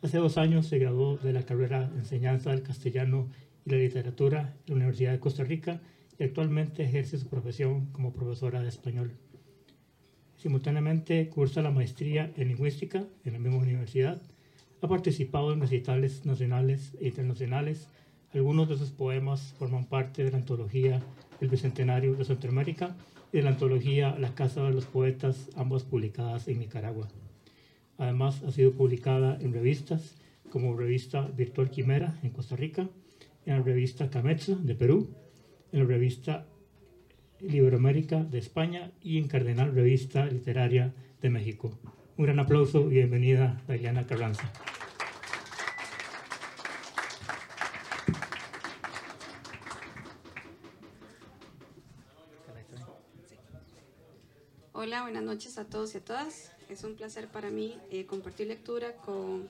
Hace 0.00 0.18
dos 0.18 0.38
años 0.38 0.68
se 0.68 0.78
graduó 0.78 1.16
de 1.16 1.32
la 1.32 1.42
carrera 1.42 1.88
de 1.88 1.98
enseñanza 1.98 2.50
del 2.50 2.62
castellano 2.62 3.26
y 3.66 3.70
la 3.70 3.78
literatura 3.78 4.54
en 4.68 4.74
la 4.74 4.76
Universidad 4.76 5.10
de 5.10 5.18
Costa 5.18 5.42
Rica 5.42 5.80
y 6.18 6.24
actualmente 6.24 6.82
ejerce 6.84 7.18
su 7.18 7.28
profesión 7.28 7.86
como 7.92 8.12
profesora 8.12 8.60
de 8.60 8.68
español. 8.68 9.12
Simultáneamente 10.36 11.28
cursa 11.28 11.62
la 11.62 11.70
maestría 11.70 12.32
en 12.36 12.48
lingüística 12.48 13.04
en 13.24 13.32
la 13.32 13.38
misma 13.38 13.58
universidad. 13.58 14.20
Ha 14.80 14.88
participado 14.88 15.52
en 15.52 15.60
recitales 15.60 16.24
nacionales 16.26 16.96
e 17.00 17.08
internacionales. 17.08 17.88
Algunos 18.32 18.68
de 18.68 18.76
sus 18.76 18.90
poemas 18.90 19.54
forman 19.58 19.86
parte 19.86 20.22
de 20.22 20.30
la 20.30 20.38
antología 20.38 21.02
El 21.40 21.48
Bicentenario 21.48 22.14
de 22.14 22.24
Centroamérica 22.24 22.96
y 23.32 23.38
de 23.38 23.42
la 23.42 23.50
antología 23.50 24.16
La 24.18 24.34
Casa 24.34 24.62
de 24.64 24.72
los 24.72 24.86
Poetas, 24.86 25.50
ambas 25.56 25.82
publicadas 25.82 26.46
en 26.48 26.60
Nicaragua. 26.60 27.08
Además, 27.96 28.42
ha 28.44 28.52
sido 28.52 28.72
publicada 28.72 29.38
en 29.40 29.52
revistas 29.52 30.14
como 30.50 30.76
revista 30.76 31.22
Virtual 31.36 31.68
Quimera 31.68 32.18
en 32.22 32.30
Costa 32.30 32.54
Rica, 32.54 32.88
en 33.44 33.56
la 33.56 33.62
revista 33.62 34.08
Cametza 34.08 34.54
de 34.54 34.74
Perú, 34.74 35.08
en 35.72 35.80
la 35.80 35.84
revista 35.84 36.46
Iberoamérica 37.40 38.22
de 38.22 38.38
España 38.38 38.90
y 39.02 39.18
en 39.18 39.28
Cardenal 39.28 39.74
Revista 39.74 40.26
Literaria 40.26 40.94
de 41.20 41.30
México. 41.30 41.78
Un 42.16 42.24
gran 42.24 42.38
aplauso 42.40 42.80
y 42.90 42.94
bienvenida, 42.94 43.62
Dayana 43.68 44.06
Carranza. 44.06 44.52
Hola, 54.72 55.02
buenas 55.02 55.22
noches 55.22 55.58
a 55.58 55.64
todos 55.64 55.94
y 55.94 55.98
a 55.98 56.04
todas. 56.04 56.52
Es 56.68 56.84
un 56.84 56.94
placer 56.94 57.28
para 57.28 57.50
mí 57.50 57.76
eh, 57.90 58.06
compartir 58.06 58.46
lectura 58.46 58.94
con 58.96 59.48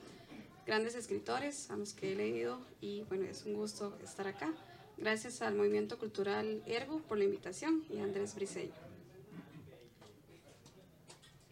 grandes 0.67 0.95
escritores 0.95 1.71
a 1.71 1.77
los 1.77 1.93
que 1.93 2.13
he 2.13 2.17
leído 2.17 2.61
y 2.81 3.03
bueno, 3.05 3.25
es 3.25 3.45
un 3.45 3.55
gusto 3.55 3.97
estar 4.03 4.27
acá. 4.27 4.53
Gracias 5.01 5.43
al 5.43 5.55
Movimiento 5.55 5.97
Cultural 5.97 6.61
Ergo 6.67 7.01
por 7.03 7.19
la 7.19 7.25
invitación 7.25 7.85
y 7.89 7.99
a 7.99 8.03
Andrés 8.03 8.35
Briseño. 8.35 8.73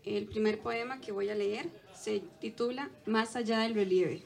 El 0.04 0.26
primer 0.26 0.58
poema 0.58 1.00
que 1.00 1.12
voy 1.12 1.28
a 1.28 1.36
leer 1.36 1.70
se 1.94 2.20
titula 2.40 2.90
Más 3.06 3.36
allá 3.36 3.60
del 3.60 3.74
relieve. 3.74 4.24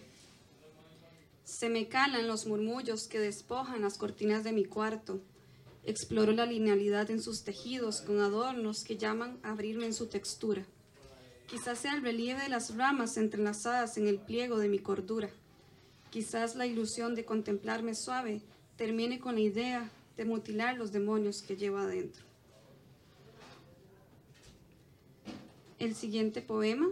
Se 1.44 1.68
me 1.68 1.86
calan 1.86 2.28
los 2.28 2.46
murmullos 2.46 3.08
que 3.08 3.18
despojan 3.18 3.82
las 3.82 3.98
cortinas 3.98 4.42
de 4.42 4.52
mi 4.52 4.64
cuarto. 4.64 5.20
Exploro 5.84 6.32
la 6.32 6.46
linealidad 6.46 7.10
en 7.10 7.20
sus 7.20 7.44
tejidos 7.44 8.00
con 8.00 8.20
adornos 8.20 8.84
que 8.84 8.96
llaman 8.96 9.38
a 9.42 9.50
abrirme 9.50 9.84
en 9.84 9.94
su 9.94 10.06
textura. 10.06 10.64
Quizás 11.46 11.80
sea 11.80 11.94
el 11.94 12.02
relieve 12.02 12.42
de 12.42 12.48
las 12.48 12.74
ramas 12.74 13.18
entrelazadas 13.18 13.98
en 13.98 14.08
el 14.08 14.18
pliego 14.18 14.58
de 14.58 14.68
mi 14.70 14.78
cordura. 14.78 15.28
Quizás 16.10 16.56
la 16.56 16.64
ilusión 16.64 17.14
de 17.14 17.26
contemplarme 17.26 17.94
suave 17.94 18.40
termine 18.80 19.20
con 19.20 19.34
la 19.34 19.42
idea 19.42 19.90
de 20.16 20.24
mutilar 20.24 20.78
los 20.78 20.90
demonios 20.90 21.42
que 21.42 21.54
llevo 21.54 21.76
adentro. 21.76 22.24
El 25.78 25.94
siguiente 25.94 26.40
poema 26.40 26.88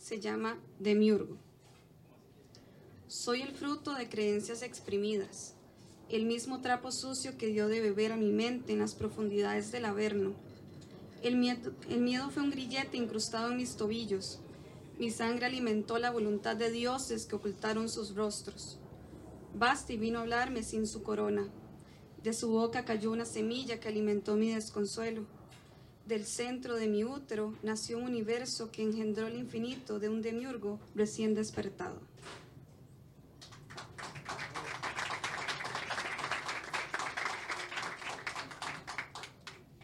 se 0.00 0.20
llama 0.20 0.60
Demiurgo. 0.78 1.36
Soy 3.08 3.42
el 3.42 3.50
fruto 3.50 3.94
de 3.94 4.08
creencias 4.08 4.62
exprimidas, 4.62 5.54
el 6.08 6.24
mismo 6.24 6.60
trapo 6.60 6.92
sucio 6.92 7.36
que 7.36 7.48
dio 7.48 7.66
de 7.66 7.80
beber 7.80 8.12
a 8.12 8.16
mi 8.16 8.30
mente 8.30 8.72
en 8.72 8.78
las 8.78 8.94
profundidades 8.94 9.72
del 9.72 9.86
Averno. 9.86 10.34
El 11.24 11.34
miedo, 11.34 11.72
el 11.90 12.00
miedo 12.00 12.30
fue 12.30 12.44
un 12.44 12.50
grillete 12.50 12.96
incrustado 12.96 13.50
en 13.50 13.56
mis 13.56 13.74
tobillos. 13.74 14.38
Mi 15.00 15.10
sangre 15.10 15.46
alimentó 15.46 15.98
la 15.98 16.12
voluntad 16.12 16.54
de 16.54 16.70
dioses 16.70 17.26
que 17.26 17.34
ocultaron 17.34 17.88
sus 17.88 18.14
rostros. 18.14 18.78
Basti 19.54 19.96
vino 19.96 20.18
a 20.18 20.22
hablarme 20.22 20.62
sin 20.62 20.86
su 20.86 21.02
corona. 21.02 21.48
De 22.22 22.32
su 22.32 22.50
boca 22.50 22.84
cayó 22.84 23.10
una 23.10 23.24
semilla 23.24 23.80
que 23.80 23.88
alimentó 23.88 24.36
mi 24.36 24.52
desconsuelo. 24.52 25.24
Del 26.06 26.24
centro 26.24 26.76
de 26.76 26.88
mi 26.88 27.04
útero 27.04 27.54
nació 27.62 27.98
un 27.98 28.04
universo 28.04 28.70
que 28.70 28.82
engendró 28.82 29.26
el 29.26 29.36
infinito 29.36 29.98
de 29.98 30.08
un 30.08 30.22
demiurgo 30.22 30.78
recién 30.94 31.34
despertado. 31.34 32.00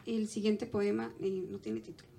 El 0.06 0.28
siguiente 0.28 0.66
poema 0.66 1.12
eh, 1.20 1.46
no 1.48 1.58
tiene 1.58 1.80
título. 1.80 2.13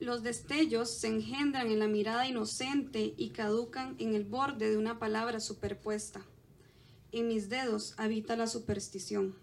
Los 0.00 0.22
destellos 0.22 0.88
se 0.90 1.08
engendran 1.08 1.70
en 1.70 1.78
la 1.78 1.86
mirada 1.86 2.26
inocente 2.26 3.12
y 3.18 3.30
caducan 3.30 3.96
en 3.98 4.14
el 4.14 4.24
borde 4.24 4.70
de 4.70 4.78
una 4.78 4.98
palabra 4.98 5.40
superpuesta. 5.40 6.24
En 7.12 7.28
mis 7.28 7.50
dedos 7.50 7.92
habita 7.98 8.34
la 8.34 8.46
superstición. 8.46 9.36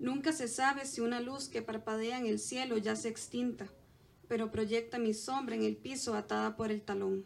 Nunca 0.00 0.32
se 0.32 0.48
sabe 0.48 0.86
si 0.86 1.00
una 1.00 1.20
luz 1.20 1.48
que 1.48 1.62
parpadea 1.62 2.18
en 2.18 2.26
el 2.26 2.40
cielo 2.40 2.78
ya 2.78 2.96
se 2.96 3.08
extinta, 3.08 3.68
pero 4.26 4.50
proyecta 4.50 4.98
mi 4.98 5.14
sombra 5.14 5.54
en 5.54 5.62
el 5.62 5.76
piso 5.76 6.14
atada 6.14 6.56
por 6.56 6.72
el 6.72 6.82
talón. 6.82 7.24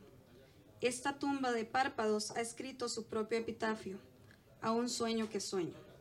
Esta 0.82 1.18
tumba 1.18 1.50
de 1.50 1.64
párpados 1.64 2.30
ha 2.32 2.42
escrito 2.42 2.90
su 2.90 3.06
propio 3.06 3.38
epitafio, 3.38 3.98
a 4.60 4.70
un 4.70 4.90
sueño 4.90 5.30
que 5.30 5.40
sueño. 5.40 5.93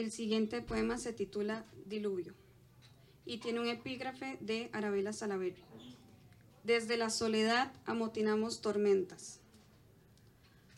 El 0.00 0.12
siguiente 0.12 0.62
poema 0.62 0.96
se 0.96 1.12
titula 1.12 1.66
Diluvio 1.84 2.32
y 3.26 3.36
tiene 3.36 3.60
un 3.60 3.68
epígrafe 3.68 4.38
de 4.40 4.70
Arabella 4.72 5.12
Salaverry. 5.12 5.62
Desde 6.64 6.96
la 6.96 7.10
soledad 7.10 7.70
amotinamos 7.84 8.62
tormentas. 8.62 9.40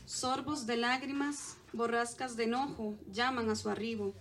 Sorbos 0.07 0.67
de 0.67 0.77
lágrimas, 0.77 1.57
borrascas 1.73 2.37
de 2.37 2.45
enojo 2.45 2.97
llaman 3.13 3.49
a 3.49 3.55
su 3.55 3.71
arribo. 3.71 4.13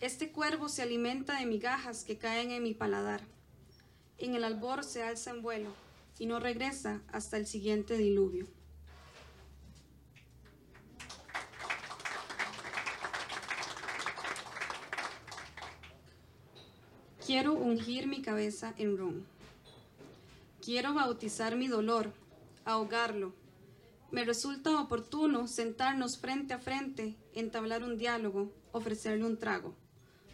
Este 0.00 0.30
cuervo 0.30 0.68
se 0.68 0.82
alimenta 0.82 1.40
de 1.40 1.46
migajas 1.46 2.04
que 2.04 2.16
caen 2.16 2.52
en 2.52 2.62
mi 2.62 2.74
paladar. 2.74 3.22
En 4.18 4.36
el 4.36 4.44
albor 4.44 4.84
se 4.84 5.02
alza 5.02 5.32
en 5.32 5.42
vuelo 5.42 5.74
y 6.20 6.26
no 6.26 6.38
regresa 6.38 7.02
hasta 7.10 7.38
el 7.38 7.48
siguiente 7.48 7.96
diluvio. 7.98 8.46
Quiero 17.24 17.52
ungir 17.54 18.08
mi 18.08 18.20
cabeza 18.20 18.74
en 18.78 18.98
ron. 18.98 19.24
Quiero 20.60 20.92
bautizar 20.92 21.54
mi 21.54 21.68
dolor, 21.68 22.12
ahogarlo. 22.64 23.32
Me 24.10 24.24
resulta 24.24 24.80
oportuno 24.80 25.46
sentarnos 25.46 26.18
frente 26.18 26.52
a 26.52 26.58
frente, 26.58 27.14
entablar 27.32 27.84
un 27.84 27.96
diálogo, 27.96 28.52
ofrecerle 28.72 29.24
un 29.24 29.38
trago, 29.38 29.72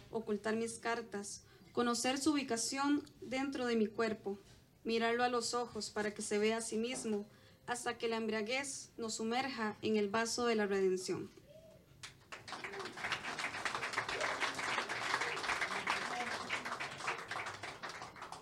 ocultar 0.09 0.55
mis 0.55 0.79
cartas, 0.79 1.43
conocer 1.73 2.17
su 2.17 2.33
ubicación 2.33 3.03
dentro 3.21 3.67
de 3.67 3.75
mi 3.75 3.85
cuerpo, 3.85 4.39
mirarlo 4.83 5.23
a 5.23 5.29
los 5.29 5.53
ojos 5.53 5.91
para 5.91 6.15
que 6.15 6.23
se 6.23 6.39
vea 6.39 6.57
a 6.57 6.61
sí 6.61 6.77
mismo, 6.77 7.27
hasta 7.67 7.99
que 7.99 8.07
la 8.07 8.17
embriaguez 8.17 8.89
nos 8.97 9.13
sumerja 9.13 9.77
en 9.83 9.95
el 9.95 10.09
vaso 10.09 10.47
de 10.47 10.55
la 10.55 10.65
redención. 10.65 11.29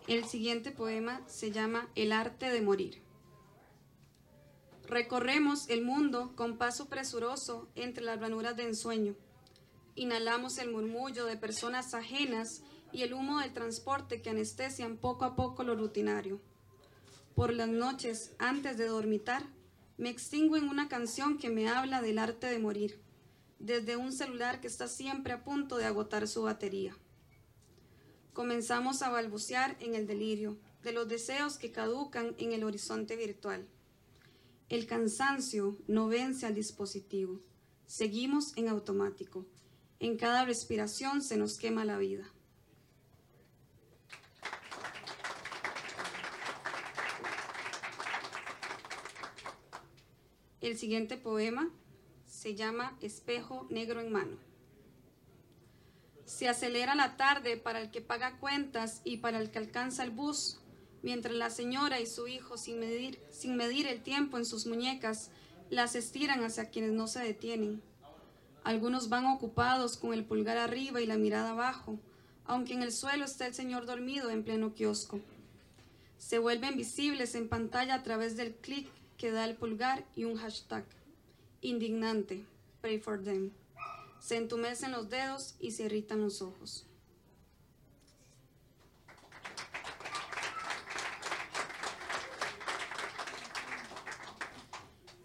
El 0.07 0.23
siguiente 0.23 0.71
poema 0.71 1.21
se 1.27 1.51
llama 1.51 1.89
El 1.93 2.13
arte 2.13 2.49
de 2.49 2.61
morir. 2.61 3.01
Recorremos 4.87 5.67
el 5.67 5.81
mundo 5.81 6.31
con 6.37 6.57
paso 6.57 6.87
presuroso 6.87 7.67
entre 7.75 8.05
las 8.05 8.17
ranuras 8.17 8.55
de 8.55 8.63
ensueño. 8.63 9.15
Inhalamos 9.95 10.59
el 10.59 10.71
murmullo 10.71 11.25
de 11.25 11.35
personas 11.35 11.93
ajenas 11.93 12.61
y 12.93 13.01
el 13.01 13.13
humo 13.13 13.41
del 13.41 13.51
transporte 13.51 14.21
que 14.21 14.29
anestesian 14.29 14.95
poco 14.95 15.25
a 15.25 15.35
poco 15.35 15.63
lo 15.63 15.75
rutinario. 15.75 16.39
Por 17.35 17.53
las 17.53 17.67
noches, 17.67 18.31
antes 18.39 18.77
de 18.77 18.87
dormitar, 18.87 19.43
me 19.97 20.09
extingo 20.09 20.55
en 20.55 20.69
una 20.69 20.87
canción 20.87 21.37
que 21.37 21.49
me 21.49 21.67
habla 21.67 22.01
del 22.01 22.17
arte 22.17 22.47
de 22.47 22.59
morir, 22.59 23.01
desde 23.59 23.97
un 23.97 24.13
celular 24.13 24.61
que 24.61 24.67
está 24.67 24.87
siempre 24.87 25.33
a 25.33 25.43
punto 25.43 25.75
de 25.75 25.83
agotar 25.83 26.29
su 26.29 26.43
batería. 26.43 26.95
Comenzamos 28.37 29.01
a 29.01 29.09
balbucear 29.09 29.75
en 29.79 29.95
el 29.95 30.05
delirio 30.05 30.59
de 30.83 30.91
los 30.91 31.07
deseos 31.07 31.57
que 31.57 31.71
caducan 31.71 32.35
en 32.37 32.53
el 32.53 32.63
horizonte 32.63 33.15
virtual. 33.15 33.67
El 34.69 34.85
cansancio 34.85 35.75
no 35.87 36.07
vence 36.07 36.45
al 36.45 36.53
dispositivo. 36.53 37.41
Seguimos 37.87 38.55
en 38.55 38.69
automático. 38.69 39.47
En 39.99 40.17
cada 40.17 40.45
respiración 40.45 41.23
se 41.23 41.35
nos 41.35 41.57
quema 41.57 41.83
la 41.83 41.97
vida. 41.97 42.31
El 50.61 50.77
siguiente 50.77 51.17
poema 51.17 51.71
se 52.27 52.53
llama 52.53 52.95
Espejo 53.01 53.65
Negro 53.71 53.99
en 53.99 54.11
Mano. 54.11 54.46
Se 56.27 56.49
acelera 56.49 56.93
la 56.93 57.15
tarde 57.15 57.55
para 57.55 57.79
el 57.79 57.89
que 57.89 58.01
paga 58.01 58.37
cuentas 58.37 58.99
y 59.05 59.17
para 59.17 59.39
el 59.39 59.49
que 59.49 59.59
alcanza 59.59 60.03
el 60.03 60.11
bus, 60.11 60.59
mientras 61.01 61.33
la 61.33 61.49
señora 61.49 62.01
y 62.01 62.05
su 62.05 62.27
hijo, 62.27 62.57
sin 62.57 62.81
medir, 62.81 63.17
sin 63.31 63.55
medir 63.55 63.87
el 63.87 64.03
tiempo 64.03 64.37
en 64.37 64.45
sus 64.45 64.67
muñecas, 64.67 65.31
las 65.69 65.95
estiran 65.95 66.43
hacia 66.43 66.69
quienes 66.69 66.91
no 66.91 67.07
se 67.07 67.21
detienen. 67.21 67.81
Algunos 68.65 69.07
van 69.07 69.25
ocupados 69.25 69.95
con 69.95 70.13
el 70.13 70.25
pulgar 70.25 70.57
arriba 70.57 70.99
y 70.99 71.05
la 71.05 71.15
mirada 71.15 71.51
abajo, 71.51 71.97
aunque 72.43 72.73
en 72.73 72.83
el 72.83 72.91
suelo 72.91 73.23
está 73.23 73.47
el 73.47 73.53
señor 73.53 73.85
dormido 73.85 74.29
en 74.29 74.43
pleno 74.43 74.73
kiosco. 74.73 75.21
Se 76.17 76.39
vuelven 76.39 76.75
visibles 76.75 77.35
en 77.35 77.47
pantalla 77.47 77.95
a 77.95 78.03
través 78.03 78.35
del 78.35 78.53
clic 78.53 78.89
que 79.17 79.31
da 79.31 79.45
el 79.45 79.55
pulgar 79.55 80.03
y 80.13 80.25
un 80.25 80.35
hashtag. 80.35 80.83
Indignante. 81.61 82.43
Pray 82.81 82.99
for 82.99 83.23
them. 83.23 83.53
Se 84.27 84.35
entumecen 84.35 84.91
los 84.91 85.09
dedos 85.09 85.55
y 85.57 85.71
se 85.71 85.83
irritan 85.83 86.19
los 86.19 86.41
ojos. 86.41 86.85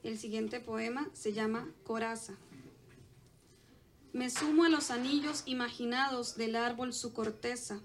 El 0.04 0.20
siguiente 0.20 0.60
poema 0.60 1.10
se 1.14 1.32
llama 1.32 1.68
Coraza. 1.82 2.34
Me 4.12 4.30
sumo 4.30 4.62
a 4.62 4.68
los 4.68 4.92
anillos 4.92 5.42
imaginados 5.46 6.36
del 6.36 6.54
árbol 6.54 6.92
su 6.92 7.12
corteza. 7.12 7.80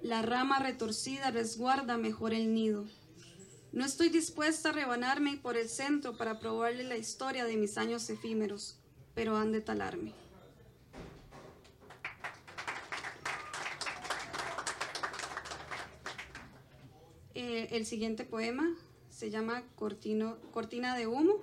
La 0.00 0.22
rama 0.22 0.60
retorcida 0.60 1.32
resguarda 1.32 1.98
mejor 1.98 2.32
el 2.32 2.54
nido. 2.54 2.84
No 3.72 3.84
estoy 3.84 4.10
dispuesta 4.10 4.68
a 4.68 4.72
rebanarme 4.72 5.38
por 5.38 5.56
el 5.56 5.68
centro 5.68 6.16
para 6.16 6.38
probarle 6.38 6.84
la 6.84 6.96
historia 6.96 7.44
de 7.44 7.56
mis 7.56 7.76
años 7.76 8.08
efímeros, 8.10 8.78
pero 9.12 9.36
han 9.36 9.50
de 9.50 9.60
talarme. 9.60 10.25
El 17.70 17.84
siguiente 17.84 18.24
poema 18.24 18.76
se 19.10 19.30
llama 19.30 19.64
Cortina 19.74 20.96
de 20.96 21.06
Humo. 21.06 21.34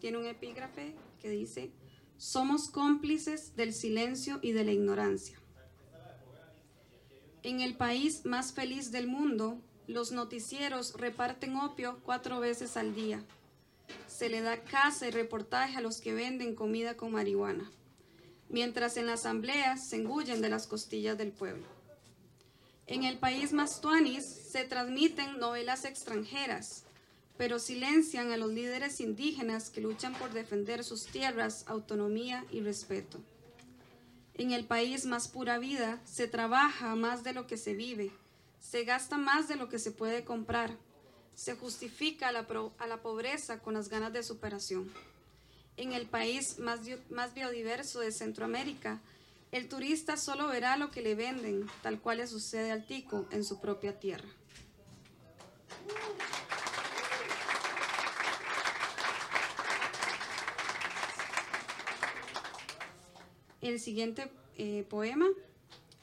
Tiene 0.00 0.18
un 0.18 0.26
epígrafe 0.26 0.94
que 1.20 1.30
dice, 1.30 1.70
somos 2.16 2.68
cómplices 2.68 3.54
del 3.54 3.72
silencio 3.72 4.40
y 4.42 4.52
de 4.52 4.64
la 4.64 4.72
ignorancia. 4.72 5.38
En 7.42 7.60
el 7.60 7.76
país 7.76 8.24
más 8.24 8.52
feliz 8.52 8.92
del 8.92 9.06
mundo, 9.06 9.58
los 9.86 10.12
noticieros 10.12 10.94
reparten 10.94 11.56
opio 11.56 12.00
cuatro 12.04 12.40
veces 12.40 12.76
al 12.76 12.94
día. 12.94 13.22
Se 14.06 14.28
le 14.28 14.40
da 14.40 14.62
caza 14.62 15.08
y 15.08 15.10
reportaje 15.10 15.76
a 15.76 15.80
los 15.80 16.00
que 16.00 16.14
venden 16.14 16.54
comida 16.54 16.96
con 16.96 17.12
marihuana, 17.12 17.70
mientras 18.48 18.96
en 18.96 19.06
la 19.06 19.14
asamblea 19.14 19.76
se 19.76 19.96
engullen 19.96 20.40
de 20.40 20.48
las 20.48 20.66
costillas 20.66 21.18
del 21.18 21.32
pueblo. 21.32 21.81
En 22.86 23.04
el 23.04 23.18
país 23.18 23.52
más 23.52 23.80
tuanis 23.80 24.24
se 24.24 24.64
transmiten 24.64 25.38
novelas 25.38 25.84
extranjeras, 25.84 26.84
pero 27.36 27.58
silencian 27.58 28.32
a 28.32 28.36
los 28.36 28.50
líderes 28.50 29.00
indígenas 29.00 29.70
que 29.70 29.80
luchan 29.80 30.14
por 30.14 30.32
defender 30.32 30.84
sus 30.84 31.06
tierras, 31.06 31.64
autonomía 31.68 32.44
y 32.50 32.60
respeto. 32.60 33.20
En 34.34 34.52
el 34.52 34.64
país 34.64 35.06
más 35.06 35.28
pura 35.28 35.58
vida 35.58 36.00
se 36.04 36.26
trabaja 36.26 36.94
más 36.94 37.22
de 37.22 37.32
lo 37.32 37.46
que 37.46 37.56
se 37.56 37.74
vive, 37.74 38.10
se 38.60 38.84
gasta 38.84 39.16
más 39.16 39.46
de 39.48 39.56
lo 39.56 39.68
que 39.68 39.78
se 39.78 39.92
puede 39.92 40.24
comprar, 40.24 40.76
se 41.34 41.54
justifica 41.54 42.28
a 42.28 42.32
la, 42.32 42.46
a 42.78 42.86
la 42.86 43.02
pobreza 43.02 43.60
con 43.60 43.74
las 43.74 43.88
ganas 43.88 44.12
de 44.12 44.22
superación. 44.22 44.92
En 45.76 45.92
el 45.92 46.06
país 46.06 46.58
más, 46.58 46.80
más 47.10 47.34
biodiverso 47.34 48.00
de 48.00 48.12
Centroamérica, 48.12 49.00
el 49.52 49.68
turista 49.68 50.16
solo 50.16 50.48
verá 50.48 50.78
lo 50.78 50.90
que 50.90 51.02
le 51.02 51.14
venden, 51.14 51.66
tal 51.82 52.00
cual 52.00 52.18
le 52.18 52.26
sucede 52.26 52.72
al 52.72 52.86
tico 52.86 53.26
en 53.30 53.44
su 53.44 53.60
propia 53.60 54.00
tierra. 54.00 54.28
El 63.60 63.78
siguiente 63.78 64.32
eh, 64.56 64.84
poema 64.88 65.28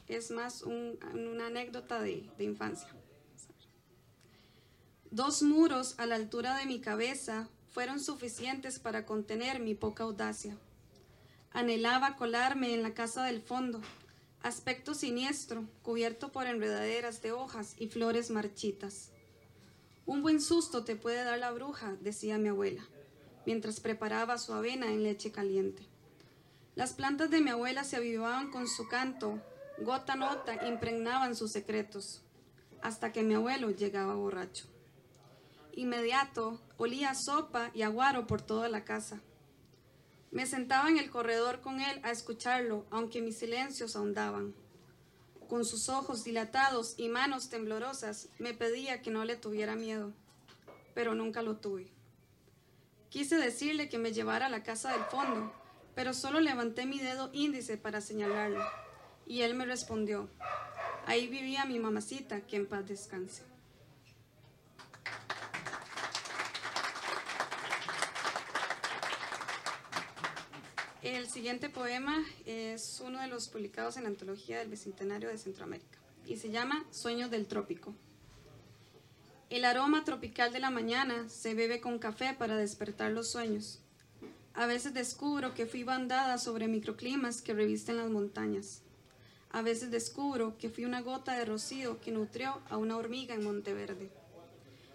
es 0.06 0.30
más 0.30 0.62
una 0.62 1.48
anécdota 1.48 2.00
de, 2.00 2.30
de 2.38 2.44
infancia. 2.44 2.88
Dos 5.10 5.42
muros 5.42 5.96
a 5.98 6.06
la 6.06 6.14
altura 6.14 6.56
de 6.56 6.66
mi 6.66 6.80
cabeza 6.80 7.48
fueron 7.68 7.98
suficientes 7.98 8.78
para 8.78 9.04
contener 9.04 9.58
mi 9.58 9.74
poca 9.74 10.04
audacia. 10.04 10.56
Anhelaba 11.52 12.16
colarme 12.16 12.74
en 12.74 12.82
la 12.82 12.94
casa 12.94 13.24
del 13.24 13.42
fondo, 13.42 13.80
aspecto 14.42 14.94
siniestro, 14.94 15.64
cubierto 15.82 16.30
por 16.30 16.46
enredaderas 16.46 17.22
de 17.22 17.32
hojas 17.32 17.74
y 17.78 17.88
flores 17.88 18.30
marchitas. 18.30 19.10
Un 20.06 20.22
buen 20.22 20.40
susto 20.40 20.84
te 20.84 20.96
puede 20.96 21.24
dar 21.24 21.38
la 21.38 21.50
bruja, 21.50 21.96
decía 22.00 22.38
mi 22.38 22.48
abuela, 22.48 22.86
mientras 23.46 23.80
preparaba 23.80 24.38
su 24.38 24.52
avena 24.52 24.86
en 24.86 25.02
leche 25.02 25.32
caliente. 25.32 25.82
Las 26.76 26.92
plantas 26.92 27.30
de 27.30 27.40
mi 27.40 27.50
abuela 27.50 27.84
se 27.84 27.96
avivaban 27.96 28.50
con 28.50 28.68
su 28.68 28.88
canto, 28.88 29.42
Gota 29.80 30.12
a 30.12 30.16
nota 30.16 30.68
impregnaban 30.68 31.34
sus 31.34 31.52
secretos, 31.52 32.20
hasta 32.82 33.12
que 33.12 33.22
mi 33.22 33.34
abuelo 33.34 33.70
llegaba 33.70 34.14
borracho. 34.14 34.66
Inmediato 35.72 36.60
olía 36.76 37.14
sopa 37.14 37.70
y 37.72 37.80
aguaro 37.82 38.26
por 38.26 38.42
toda 38.42 38.68
la 38.68 38.84
casa. 38.84 39.20
Me 40.30 40.46
sentaba 40.46 40.88
en 40.88 40.98
el 40.98 41.10
corredor 41.10 41.60
con 41.60 41.80
él 41.80 42.00
a 42.04 42.12
escucharlo, 42.12 42.86
aunque 42.90 43.20
mis 43.20 43.38
silencios 43.38 43.96
ahondaban. 43.96 44.54
Con 45.48 45.64
sus 45.64 45.88
ojos 45.88 46.22
dilatados 46.22 46.94
y 46.96 47.08
manos 47.08 47.48
temblorosas, 47.48 48.28
me 48.38 48.54
pedía 48.54 49.02
que 49.02 49.10
no 49.10 49.24
le 49.24 49.34
tuviera 49.34 49.74
miedo, 49.74 50.12
pero 50.94 51.16
nunca 51.16 51.42
lo 51.42 51.56
tuve. 51.56 51.90
Quise 53.08 53.36
decirle 53.38 53.88
que 53.88 53.98
me 53.98 54.12
llevara 54.12 54.46
a 54.46 54.50
la 54.50 54.62
casa 54.62 54.92
del 54.92 55.02
fondo, 55.06 55.52
pero 55.96 56.14
solo 56.14 56.38
levanté 56.38 56.86
mi 56.86 57.00
dedo 57.00 57.30
índice 57.32 57.76
para 57.76 58.00
señalarlo, 58.00 58.64
y 59.26 59.42
él 59.42 59.56
me 59.56 59.66
respondió, 59.66 60.28
ahí 61.06 61.26
vivía 61.26 61.64
mi 61.64 61.80
mamacita, 61.80 62.42
que 62.42 62.54
en 62.54 62.68
paz 62.68 62.86
descanse. 62.86 63.42
El 71.02 71.30
siguiente 71.30 71.70
poema 71.70 72.22
es 72.44 73.00
uno 73.02 73.22
de 73.22 73.26
los 73.26 73.48
publicados 73.48 73.96
en 73.96 74.02
la 74.02 74.10
antología 74.10 74.58
del 74.58 74.68
Bicentenario 74.68 75.30
de 75.30 75.38
Centroamérica 75.38 75.98
y 76.26 76.36
se 76.36 76.50
llama 76.50 76.84
Sueños 76.90 77.30
del 77.30 77.46
Trópico. 77.46 77.94
El 79.48 79.64
aroma 79.64 80.04
tropical 80.04 80.52
de 80.52 80.58
la 80.58 80.70
mañana 80.70 81.26
se 81.30 81.54
bebe 81.54 81.80
con 81.80 81.98
café 81.98 82.34
para 82.38 82.58
despertar 82.58 83.12
los 83.12 83.30
sueños. 83.30 83.80
A 84.52 84.66
veces 84.66 84.92
descubro 84.92 85.54
que 85.54 85.64
fui 85.64 85.84
bandada 85.84 86.36
sobre 86.36 86.68
microclimas 86.68 87.40
que 87.40 87.54
revisten 87.54 87.96
las 87.96 88.10
montañas. 88.10 88.82
A 89.52 89.62
veces 89.62 89.90
descubro 89.90 90.58
que 90.58 90.68
fui 90.68 90.84
una 90.84 91.00
gota 91.00 91.32
de 91.32 91.46
rocío 91.46 91.98
que 92.02 92.12
nutrió 92.12 92.60
a 92.68 92.76
una 92.76 92.98
hormiga 92.98 93.34
en 93.34 93.42
Monteverde. 93.42 94.10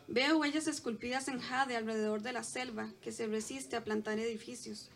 Veo 0.08 0.38
huellas 0.38 0.68
esculpidas 0.68 1.30
en 1.30 1.40
jade 1.40 1.76
alrededor 1.76 2.22
de 2.22 2.32
la 2.32 2.44
selva 2.44 2.92
que 3.02 3.12
se 3.12 3.26
resiste 3.26 3.76
a 3.76 3.84
plantar 3.84 4.20
edificios. 4.20 4.92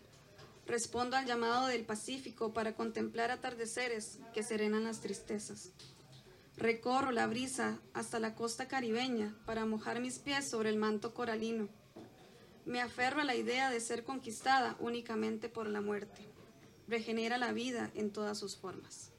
Respondo 0.69 1.17
al 1.17 1.25
llamado 1.25 1.65
del 1.65 1.83
Pacífico 1.83 2.53
para 2.53 2.75
contemplar 2.75 3.31
atardeceres 3.31 4.19
que 4.35 4.43
serenan 4.43 4.83
las 4.83 5.01
tristezas. 5.01 5.71
Recorro 6.57 7.11
la 7.11 7.25
brisa 7.25 7.79
hasta 7.95 8.19
la 8.19 8.35
costa 8.35 8.67
caribeña 8.67 9.35
para 9.47 9.65
mojar 9.65 9.99
mis 9.99 10.19
pies 10.19 10.47
sobre 10.47 10.69
el 10.69 10.77
manto 10.77 11.15
coralino. 11.15 11.69
Me 12.65 12.81
aferro 12.81 13.19
a 13.19 13.23
la 13.23 13.33
idea 13.33 13.71
de 13.71 13.79
ser 13.79 14.03
conquistada 14.03 14.75
únicamente 14.79 15.49
por 15.49 15.67
la 15.67 15.81
muerte. 15.81 16.21
Regenera 16.87 17.39
la 17.39 17.51
vida 17.51 17.89
en 17.95 18.11
todas 18.11 18.37
sus 18.37 18.55
formas. 18.55 19.11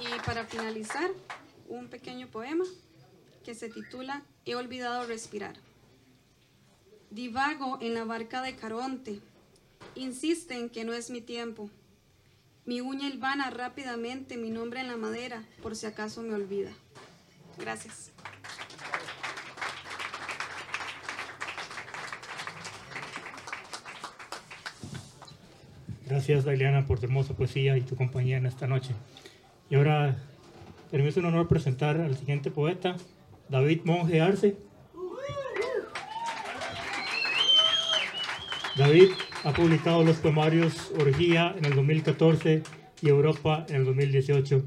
Y 0.00 0.20
para 0.24 0.44
finalizar, 0.44 1.10
un 1.68 1.88
pequeño 1.88 2.28
poema 2.28 2.66
que 3.44 3.56
se 3.56 3.68
titula 3.68 4.22
He 4.44 4.54
olvidado 4.54 5.08
respirar. 5.08 5.63
Divago 7.14 7.78
en 7.80 7.94
la 7.94 8.04
barca 8.04 8.42
de 8.42 8.56
Caronte. 8.56 9.20
Insisten 9.94 10.68
que 10.68 10.82
no 10.82 10.94
es 10.94 11.10
mi 11.10 11.20
tiempo. 11.20 11.70
Mi 12.64 12.80
uña 12.80 13.06
hilvana 13.06 13.50
rápidamente 13.50 14.36
mi 14.36 14.50
nombre 14.50 14.80
en 14.80 14.88
la 14.88 14.96
madera, 14.96 15.44
por 15.62 15.76
si 15.76 15.86
acaso 15.86 16.22
me 16.22 16.34
olvida. 16.34 16.72
Gracias. 17.56 18.10
Gracias, 26.08 26.44
Dailiana, 26.44 26.84
por 26.84 26.98
tu 26.98 27.06
hermosa 27.06 27.34
poesía 27.34 27.76
y 27.76 27.82
tu 27.82 27.94
compañía 27.94 28.38
en 28.38 28.46
esta 28.46 28.66
noche. 28.66 28.92
Y 29.70 29.76
ahora, 29.76 30.16
permiso 30.90 31.20
un 31.20 31.26
honor 31.26 31.46
presentar 31.46 32.00
al 32.00 32.18
siguiente 32.18 32.50
poeta, 32.50 32.96
David 33.48 33.82
Monge 33.84 34.20
Arce. 34.20 34.56
David 38.76 39.10
ha 39.44 39.52
publicado 39.52 40.02
los 40.02 40.16
poemarios 40.16 40.90
Orgía 40.98 41.54
en 41.56 41.64
el 41.64 41.76
2014 41.76 42.64
y 43.02 43.08
Europa 43.08 43.64
en 43.68 43.76
el 43.76 43.84
2018. 43.84 44.64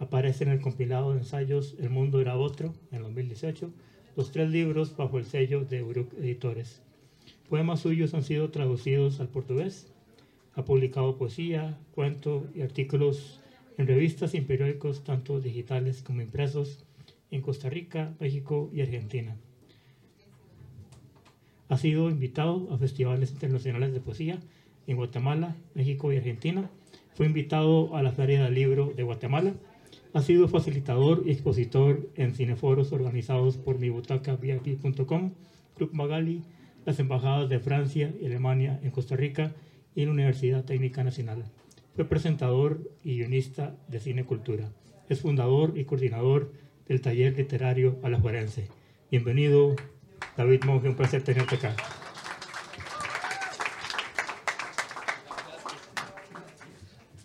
Aparece 0.00 0.42
en 0.42 0.50
el 0.50 0.60
compilado 0.60 1.12
de 1.12 1.18
ensayos 1.18 1.76
El 1.78 1.90
mundo 1.90 2.20
era 2.20 2.36
otro 2.36 2.74
en 2.90 2.96
el 2.96 3.04
2018. 3.04 3.70
Los 4.16 4.32
tres 4.32 4.50
libros 4.50 4.96
bajo 4.96 5.18
el 5.18 5.24
sello 5.24 5.64
de 5.64 5.84
Uruk 5.84 6.14
Editores. 6.14 6.82
Poemas 7.48 7.78
suyos 7.78 8.12
han 8.12 8.24
sido 8.24 8.50
traducidos 8.50 9.20
al 9.20 9.28
portugués. 9.28 9.86
Ha 10.54 10.64
publicado 10.64 11.16
poesía, 11.16 11.78
cuento 11.94 12.48
y 12.56 12.62
artículos 12.62 13.38
en 13.76 13.86
revistas 13.86 14.34
y 14.34 14.40
periódicos 14.40 15.04
tanto 15.04 15.40
digitales 15.40 16.02
como 16.02 16.22
impresos 16.22 16.84
en 17.30 17.42
Costa 17.42 17.70
Rica, 17.70 18.16
México 18.18 18.68
y 18.74 18.80
Argentina. 18.80 19.36
Ha 21.68 21.76
sido 21.76 22.08
invitado 22.10 22.68
a 22.72 22.78
festivales 22.78 23.30
internacionales 23.30 23.92
de 23.92 24.00
poesía 24.00 24.38
en 24.86 24.96
Guatemala, 24.96 25.56
México 25.74 26.12
y 26.12 26.16
Argentina. 26.16 26.70
Fue 27.14 27.26
invitado 27.26 27.94
a 27.94 28.02
la 28.02 28.12
Feria 28.12 28.44
del 28.44 28.54
Libro 28.54 28.92
de 28.96 29.02
Guatemala. 29.02 29.52
Ha 30.14 30.22
sido 30.22 30.48
facilitador 30.48 31.24
y 31.26 31.32
expositor 31.32 32.08
en 32.16 32.34
cineforos 32.34 32.92
organizados 32.92 33.58
por 33.58 33.78
mibutacavip.com, 33.78 35.32
Club 35.76 35.90
Magali, 35.92 36.42
las 36.86 36.98
embajadas 37.00 37.50
de 37.50 37.60
Francia 37.60 38.14
y 38.18 38.26
Alemania 38.26 38.80
en 38.82 38.90
Costa 38.90 39.14
Rica 39.14 39.54
y 39.94 40.06
la 40.06 40.12
Universidad 40.12 40.64
Técnica 40.64 41.04
Nacional. 41.04 41.44
Fue 41.94 42.06
presentador 42.06 42.80
y 43.04 43.16
guionista 43.18 43.76
de 43.88 44.00
Cine 44.00 44.24
Cultura. 44.24 44.72
Es 45.08 45.20
fundador 45.20 45.76
y 45.76 45.84
coordinador 45.84 46.52
del 46.86 47.02
taller 47.02 47.36
literario 47.36 47.98
Alajuelense. 48.02 48.68
Bienvenido, 49.10 49.74
David 50.36 50.64
Monge, 50.64 50.88
un 50.88 50.96
placer 50.96 51.22
tenerte 51.22 51.56
acá. 51.56 51.76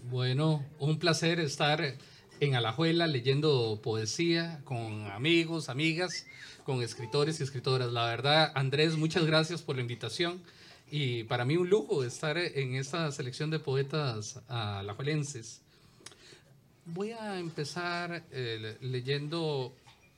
Bueno, 0.10 0.64
un 0.80 1.00
placer 1.00 1.40
estar 1.40 1.98
en 2.40 2.56
Alajuela 2.56 3.08
leyendo 3.08 3.80
poesía 3.82 4.62
con 4.64 5.08
amigos, 5.08 5.70
amigas, 5.70 6.26
con 6.64 6.82
escritores 6.82 7.40
y 7.40 7.44
escritoras. 7.44 7.92
La 7.92 8.06
verdad, 8.06 8.52
Andrés, 8.56 8.96
muchas 8.98 9.26
gracias 9.26 9.62
por 9.62 9.76
la 9.76 9.82
invitación 9.82 10.42
y 10.92 11.24
para 11.24 11.46
mí 11.46 11.58
un 11.58 11.70
lujo 11.70 12.04
estar 12.04 12.38
en 12.38 12.76
esta 12.76 13.12
selección 13.12 13.50
de 13.50 13.60
poetas 13.60 14.40
alajuelenses. 14.48 15.62
Voy 16.86 17.12
a 17.12 17.40
empezar 17.40 18.24
eh, 18.32 18.78
leyendo 18.82 19.74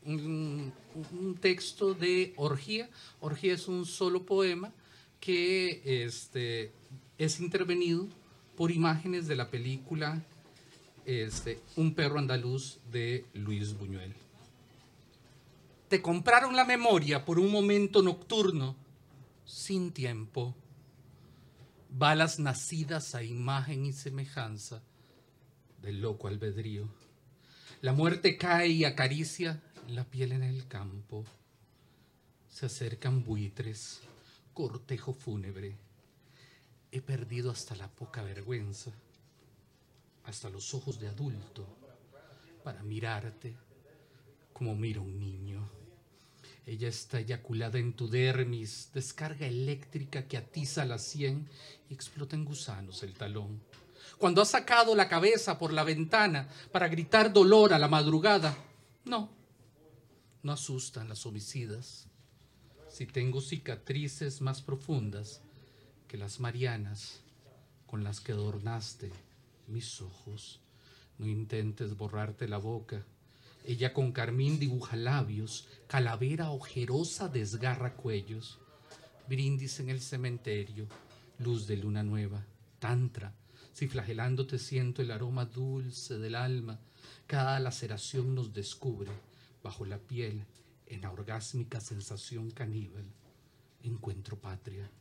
un, 0.05 0.73
texto 1.39 1.93
de 1.93 2.33
Orgía. 2.37 2.89
Orgía 3.19 3.53
es 3.53 3.67
un 3.67 3.85
solo 3.85 4.25
poema 4.25 4.71
que 5.19 5.81
este, 6.05 6.71
es 7.17 7.39
intervenido 7.39 8.07
por 8.55 8.71
imágenes 8.71 9.27
de 9.27 9.35
la 9.35 9.49
película 9.49 10.21
este, 11.05 11.59
Un 11.75 11.93
perro 11.93 12.17
andaluz 12.17 12.79
de 12.91 13.25
Luis 13.33 13.77
Buñuel. 13.77 14.13
Te 15.87 16.01
compraron 16.01 16.55
la 16.55 16.65
memoria 16.65 17.25
por 17.25 17.37
un 17.37 17.51
momento 17.51 18.01
nocturno, 18.01 18.75
sin 19.45 19.91
tiempo. 19.91 20.55
Balas 21.89 22.39
nacidas 22.39 23.13
a 23.13 23.23
imagen 23.23 23.85
y 23.85 23.93
semejanza 23.93 24.81
del 25.81 26.01
loco 26.01 26.27
albedrío. 26.27 26.89
La 27.81 27.93
muerte 27.93 28.35
cae 28.35 28.69
y 28.69 28.83
acaricia 28.83 29.61
la 29.89 30.03
piel 30.03 30.31
en 30.31 30.43
el 30.43 30.67
campo. 30.67 31.25
Se 32.49 32.65
acercan 32.65 33.23
buitres, 33.23 34.01
cortejo 34.53 35.13
fúnebre. 35.13 35.75
He 36.91 37.01
perdido 37.01 37.51
hasta 37.51 37.75
la 37.75 37.89
poca 37.89 38.23
vergüenza, 38.23 38.91
hasta 40.23 40.49
los 40.49 40.73
ojos 40.73 40.99
de 40.99 41.07
adulto, 41.07 41.67
para 42.63 42.81
mirarte 42.83 43.55
como 44.53 44.75
mira 44.75 45.01
un 45.01 45.19
niño. 45.19 45.69
Ella 46.65 46.87
está 46.87 47.19
eyaculada 47.19 47.77
en 47.77 47.93
tu 47.93 48.07
dermis, 48.07 48.89
descarga 48.93 49.45
eléctrica 49.45 50.27
que 50.27 50.37
atiza 50.37 50.85
la 50.85 50.97
sien 50.97 51.47
y 51.89 51.93
explota 51.93 52.35
en 52.35 52.45
gusanos 52.45 53.03
el 53.03 53.13
talón. 53.13 53.61
Cuando 54.17 54.41
has 54.41 54.49
sacado 54.49 54.95
la 54.95 55.09
cabeza 55.09 55.59
por 55.59 55.73
la 55.73 55.83
ventana 55.83 56.47
para 56.71 56.87
gritar 56.87 57.31
dolor 57.33 57.73
a 57.73 57.79
la 57.79 57.87
madrugada, 57.87 58.57
no, 59.03 59.29
no 60.45 60.51
asustan 60.51 61.09
las 61.09 61.25
homicidas. 61.25 62.05
Si 62.87 63.07
tengo 63.07 63.41
cicatrices 63.41 64.41
más 64.41 64.61
profundas 64.61 65.41
que 66.07 66.17
las 66.17 66.39
marianas 66.39 67.21
con 67.87 68.03
las 68.03 68.21
que 68.21 68.33
adornaste 68.33 69.11
mis 69.65 70.01
ojos, 70.01 70.59
no 71.17 71.25
intentes 71.25 71.97
borrarte 71.97 72.47
la 72.47 72.59
boca. 72.59 73.03
Ella 73.65 73.91
con 73.91 74.11
carmín 74.11 74.59
dibuja 74.59 74.95
labios, 74.95 75.67
calavera 75.87 76.51
ojerosa 76.51 77.27
desgarra 77.27 77.95
cuellos, 77.95 78.59
brindis 79.27 79.79
en 79.79 79.89
el 79.89 79.99
cementerio, 79.99 80.85
luz 81.39 81.65
de 81.65 81.77
luna 81.77 82.03
nueva, 82.03 82.45
tantra, 82.77 83.33
si 83.73 83.87
flagelándote 83.87 84.59
siento 84.59 85.01
el 85.01 85.09
aroma 85.09 85.45
dulce 85.45 86.19
del 86.19 86.35
alma, 86.35 86.79
cada 87.25 87.59
laceración 87.59 88.35
nos 88.35 88.53
descubre 88.53 89.09
bajo 89.65 89.83
la 89.83 89.97
piel 89.97 90.45
en 90.85 91.01
la 91.01 91.11
orgásmica 91.11 91.81
sensación 91.81 92.51
caníbal. 92.51 93.03
Encuentro 93.81 94.39
patria. 94.39 94.91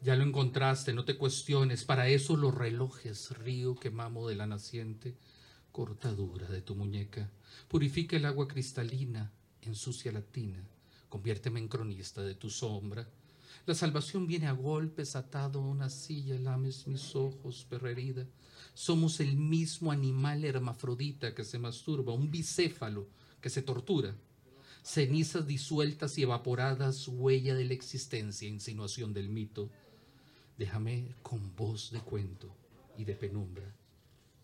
Ya 0.00 0.14
lo 0.14 0.22
encontraste, 0.22 0.92
no 0.92 1.04
te 1.04 1.16
cuestiones, 1.18 1.82
para 1.84 2.06
eso 2.06 2.36
los 2.36 2.54
relojes, 2.54 3.36
río 3.38 3.74
que 3.74 3.90
mamo 3.90 4.28
de 4.28 4.36
la 4.36 4.46
naciente, 4.46 5.16
cortadura 5.72 6.46
de 6.46 6.62
tu 6.62 6.76
muñeca, 6.76 7.30
purifica 7.66 8.16
el 8.16 8.26
agua 8.26 8.46
cristalina, 8.46 9.32
ensucia 9.60 10.12
la 10.12 10.22
tina, 10.22 10.64
conviérteme 11.08 11.58
en 11.58 11.66
cronista 11.66 12.22
de 12.22 12.36
tu 12.36 12.48
sombra. 12.48 13.08
La 13.66 13.74
salvación 13.74 14.28
viene 14.28 14.46
a 14.46 14.52
golpes, 14.52 15.16
atado 15.16 15.58
a 15.60 15.66
una 15.66 15.90
silla, 15.90 16.38
lames 16.38 16.86
mis 16.86 17.16
ojos, 17.16 17.66
perrerida. 17.68 18.24
Somos 18.72 19.18
el 19.18 19.36
mismo 19.36 19.90
animal 19.90 20.44
hermafrodita 20.44 21.34
que 21.34 21.42
se 21.42 21.58
masturba, 21.58 22.12
un 22.12 22.30
bicéfalo 22.30 23.08
que 23.42 23.50
se 23.50 23.60
tortura. 23.60 24.14
Cenizas 24.82 25.46
disueltas 25.46 26.16
y 26.16 26.22
evaporadas, 26.22 27.06
huella 27.08 27.54
de 27.54 27.66
la 27.66 27.74
existencia, 27.74 28.48
insinuación 28.48 29.12
del 29.12 29.28
mito. 29.28 29.68
Déjame 30.56 31.14
con 31.22 31.54
voz 31.54 31.90
de 31.90 32.00
cuento 32.00 32.54
y 32.96 33.04
de 33.04 33.14
penumbra, 33.14 33.70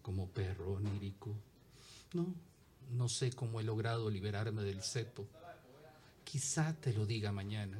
como 0.02 0.28
perro 0.28 0.74
onírico. 0.74 1.34
No, 2.12 2.34
no 2.90 3.08
sé 3.08 3.32
cómo 3.32 3.60
he 3.60 3.64
logrado 3.64 4.10
liberarme 4.10 4.62
del 4.62 4.82
cepo. 4.82 5.26
Quizá 6.24 6.74
te 6.74 6.92
lo 6.92 7.06
diga 7.06 7.32
mañana, 7.32 7.78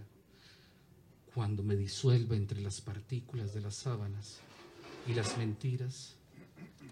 cuando 1.35 1.62
me 1.62 1.77
disuelva 1.77 2.36
entre 2.36 2.61
las 2.61 2.81
partículas 2.81 3.55
de 3.55 3.61
las 3.61 3.74
sábanas 3.74 4.39
y 5.07 5.15
las 5.15 5.36
mentiras 5.36 6.15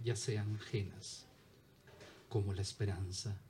ya 0.05 0.17
sean 0.17 0.57
ajenas, 0.57 1.27
como 2.29 2.53
la 2.53 2.63
esperanza. 2.63 3.41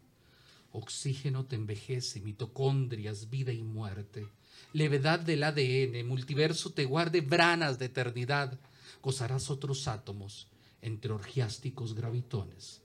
Oxígeno 0.77 1.47
te 1.47 1.57
envejece, 1.57 2.21
mitocondrias, 2.21 3.31
vida 3.31 3.51
y 3.51 3.63
muerte. 3.63 4.29
Levedad 4.75 5.19
del 5.19 5.43
ADN, 5.43 6.07
multiverso 6.07 6.71
te 6.71 6.85
guarde 6.85 7.23
branas 7.23 7.79
de 7.79 7.87
eternidad. 7.87 8.59
Gozarás 9.03 9.49
otros 9.49 9.89
átomos 9.89 10.49
entre 10.83 11.13
orgiásticos 11.13 11.95
gravitones 11.95 12.83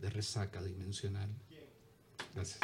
de 0.00 0.08
resaca 0.08 0.62
dimensional. 0.62 1.28
Gracias. 2.34 2.60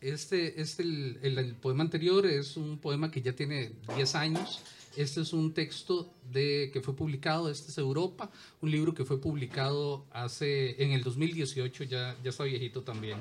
Este, 0.00 0.60
este 0.60 0.82
el, 0.82 1.54
poema 1.60 1.84
anterior 1.84 2.26
es 2.26 2.56
un 2.56 2.78
poema 2.78 3.12
que 3.12 3.22
ya 3.22 3.32
tiene 3.34 3.70
10 3.94 4.14
años. 4.16 4.64
Este 4.96 5.20
es 5.20 5.34
un 5.34 5.52
texto 5.52 6.10
de, 6.32 6.70
que 6.72 6.80
fue 6.80 6.96
publicado, 6.96 7.50
este 7.50 7.70
es 7.70 7.76
Europa, 7.76 8.30
un 8.62 8.70
libro 8.70 8.94
que 8.94 9.04
fue 9.04 9.20
publicado 9.20 10.06
hace, 10.10 10.82
en 10.82 10.92
el 10.92 11.02
2018, 11.02 11.84
ya, 11.84 12.16
ya 12.24 12.30
está 12.30 12.44
viejito 12.44 12.82
también. 12.82 13.18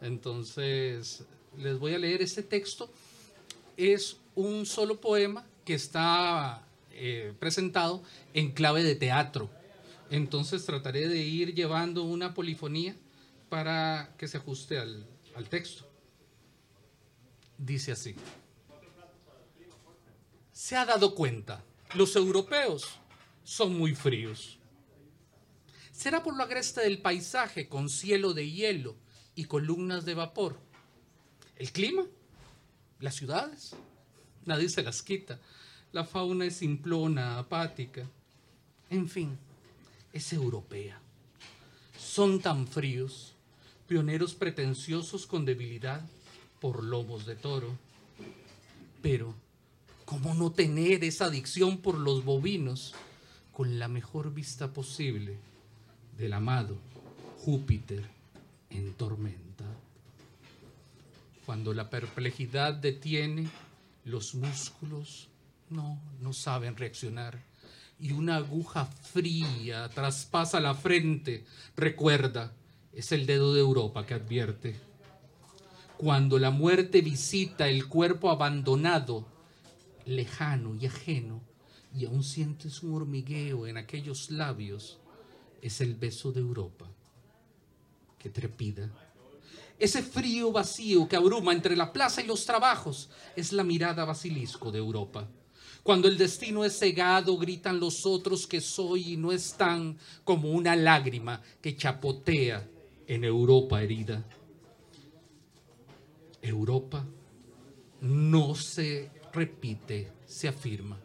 Entonces, 0.00 1.22
les 1.58 1.78
voy 1.78 1.92
a 1.92 1.98
leer 1.98 2.22
este 2.22 2.42
texto. 2.42 2.90
Es 3.76 4.16
un 4.34 4.64
solo 4.64 4.98
poema 4.98 5.44
que 5.64 5.74
está 5.74 6.66
eh, 6.92 7.34
presentado 7.38 8.02
en 8.34 8.52
clave 8.52 8.82
de 8.82 8.94
teatro. 8.94 9.50
Entonces 10.10 10.64
trataré 10.64 11.08
de 11.08 11.18
ir 11.18 11.54
llevando 11.54 12.02
una 12.02 12.34
polifonía 12.34 12.96
para 13.48 14.14
que 14.18 14.26
se 14.26 14.38
ajuste 14.38 14.78
al, 14.78 15.06
al 15.34 15.48
texto. 15.48 15.86
Dice 17.58 17.92
así. 17.92 18.14
Se 20.60 20.76
ha 20.76 20.84
dado 20.84 21.14
cuenta, 21.14 21.64
los 21.94 22.14
europeos 22.16 22.86
son 23.44 23.78
muy 23.78 23.94
fríos. 23.94 24.58
Será 25.90 26.22
por 26.22 26.36
lo 26.36 26.42
agreste 26.42 26.82
del 26.82 27.00
paisaje 27.00 27.66
con 27.66 27.88
cielo 27.88 28.34
de 28.34 28.50
hielo 28.50 28.94
y 29.34 29.46
columnas 29.46 30.04
de 30.04 30.12
vapor. 30.12 30.60
El 31.56 31.72
clima, 31.72 32.04
las 32.98 33.14
ciudades, 33.14 33.74
nadie 34.44 34.68
se 34.68 34.82
las 34.82 35.02
quita. 35.02 35.40
La 35.92 36.04
fauna 36.04 36.44
es 36.44 36.56
simplona, 36.56 37.38
apática. 37.38 38.06
En 38.90 39.08
fin, 39.08 39.38
es 40.12 40.30
europea. 40.30 41.00
Son 41.98 42.38
tan 42.38 42.68
fríos, 42.68 43.32
pioneros 43.88 44.34
pretenciosos 44.34 45.26
con 45.26 45.46
debilidad 45.46 46.02
por 46.60 46.84
lomos 46.84 47.24
de 47.24 47.34
toro. 47.34 47.78
Pero, 49.00 49.34
¿cómo 50.10 50.34
no 50.34 50.50
tener 50.50 51.04
esa 51.04 51.26
adicción 51.26 51.78
por 51.78 51.96
los 51.96 52.24
bovinos 52.24 52.94
con 53.52 53.78
la 53.78 53.86
mejor 53.86 54.34
vista 54.34 54.72
posible 54.72 55.36
del 56.18 56.32
amado 56.32 56.76
Júpiter 57.44 58.02
en 58.70 58.92
tormenta? 58.94 59.64
Cuando 61.46 61.72
la 61.74 61.90
perplejidad 61.90 62.74
detiene 62.74 63.48
los 64.04 64.34
músculos 64.34 65.28
no, 65.68 66.00
no 66.20 66.32
saben 66.32 66.76
reaccionar. 66.76 67.40
Y 68.00 68.10
una 68.10 68.34
aguja 68.34 68.86
fría 68.86 69.88
traspasa 69.90 70.58
la 70.58 70.74
frente. 70.74 71.44
Recuerda, 71.76 72.52
es 72.92 73.12
el 73.12 73.26
dedo 73.26 73.54
de 73.54 73.60
Europa 73.60 74.04
que 74.06 74.14
advierte. 74.14 74.74
Cuando 75.96 76.40
la 76.40 76.50
muerte 76.50 77.00
visita 77.00 77.68
el 77.68 77.86
cuerpo 77.86 78.28
abandonado, 78.30 79.38
lejano 80.06 80.74
y 80.74 80.86
ajeno, 80.86 81.42
y 81.94 82.06
aún 82.06 82.22
sientes 82.22 82.82
un 82.82 82.94
hormigueo 82.94 83.66
en 83.66 83.76
aquellos 83.76 84.30
labios, 84.30 84.98
es 85.60 85.80
el 85.80 85.94
beso 85.94 86.32
de 86.32 86.40
Europa 86.40 86.86
que 88.18 88.30
trepida 88.30 88.90
ese 89.80 90.02
frío 90.02 90.52
vacío 90.52 91.08
que 91.08 91.16
abruma 91.16 91.54
entre 91.54 91.74
la 91.74 91.90
plaza 91.90 92.20
y 92.20 92.26
los 92.26 92.44
trabajos 92.44 93.08
es 93.34 93.50
la 93.54 93.64
mirada 93.64 94.04
basilisco 94.04 94.70
de 94.70 94.78
Europa. 94.78 95.26
Cuando 95.82 96.06
el 96.06 96.18
destino 96.18 96.66
es 96.66 96.78
cegado, 96.78 97.38
gritan 97.38 97.80
los 97.80 98.04
otros 98.04 98.46
que 98.46 98.60
soy 98.60 99.14
y 99.14 99.16
no 99.16 99.32
están 99.32 99.96
como 100.22 100.50
una 100.50 100.76
lágrima 100.76 101.40
que 101.62 101.74
chapotea 101.74 102.68
en 103.06 103.24
Europa 103.24 103.82
herida. 103.82 104.22
Europa 106.42 107.02
no 108.02 108.54
se 108.54 109.10
repite, 109.32 110.12
se 110.26 110.48
afirma. 110.48 110.98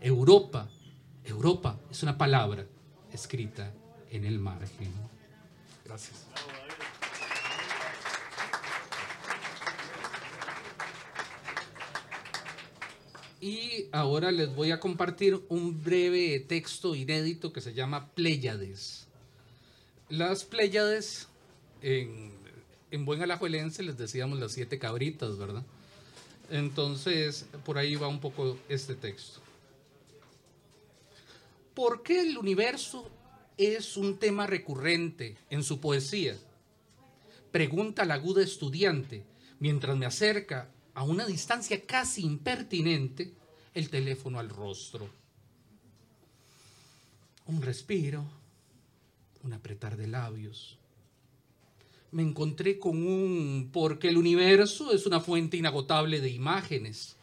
Europa, 0.00 0.68
Europa 1.24 1.78
es 1.90 2.02
una 2.02 2.16
palabra 2.16 2.66
escrita 3.12 3.72
en 4.10 4.24
el 4.24 4.38
margen. 4.38 4.92
Gracias. 5.84 6.26
Y 13.40 13.88
ahora 13.92 14.30
les 14.30 14.54
voy 14.54 14.70
a 14.70 14.80
compartir 14.80 15.40
un 15.48 15.82
breve 15.82 16.40
texto 16.40 16.94
inédito 16.94 17.52
que 17.52 17.62
se 17.62 17.72
llama 17.72 18.10
Pléyades. 18.10 19.06
Las 20.10 20.44
Pléyades, 20.44 21.26
en, 21.80 22.32
en 22.90 23.04
buen 23.06 23.22
alajuelense 23.22 23.82
les 23.82 23.96
decíamos 23.96 24.38
las 24.38 24.52
siete 24.52 24.78
cabritas, 24.78 25.38
¿verdad? 25.38 25.64
Entonces, 26.50 27.46
por 27.64 27.78
ahí 27.78 27.94
va 27.94 28.08
un 28.08 28.20
poco 28.20 28.58
este 28.68 28.94
texto. 28.94 29.40
¿Por 31.74 32.02
qué 32.02 32.20
el 32.20 32.36
universo 32.36 33.08
es 33.56 33.96
un 33.96 34.18
tema 34.18 34.46
recurrente 34.46 35.36
en 35.48 35.62
su 35.62 35.80
poesía? 35.80 36.36
Pregunta 37.52 38.04
la 38.04 38.14
aguda 38.14 38.42
estudiante 38.42 39.22
mientras 39.60 39.96
me 39.96 40.06
acerca 40.06 40.68
a 40.94 41.04
una 41.04 41.24
distancia 41.24 41.86
casi 41.86 42.22
impertinente 42.22 43.32
el 43.72 43.88
teléfono 43.88 44.40
al 44.40 44.48
rostro. 44.48 45.08
Un 47.46 47.62
respiro, 47.62 48.24
un 49.44 49.52
apretar 49.52 49.96
de 49.96 50.08
labios. 50.08 50.79
Me 52.12 52.22
encontré 52.22 52.78
con 52.78 53.06
un 53.06 53.70
porque 53.72 54.08
el 54.08 54.16
universo 54.16 54.92
es 54.92 55.06
una 55.06 55.20
fuente 55.20 55.56
inagotable 55.56 56.20
de 56.20 56.30
imágenes. 56.30 57.16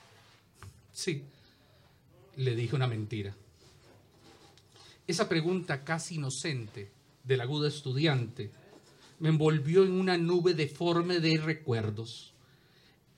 Sí, 0.93 1.23
le 2.37 2.55
dije 2.55 2.75
una 2.75 2.87
mentira. 2.87 3.35
Esa 5.05 5.27
pregunta 5.27 5.83
casi 5.83 6.15
inocente 6.15 6.91
del 7.23 7.41
agudo 7.41 7.67
estudiante 7.67 8.51
me 9.19 9.29
envolvió 9.29 9.83
en 9.83 9.91
una 9.91 10.17
nube 10.17 10.53
deforme 10.53 11.19
de 11.19 11.37
recuerdos 11.37 12.33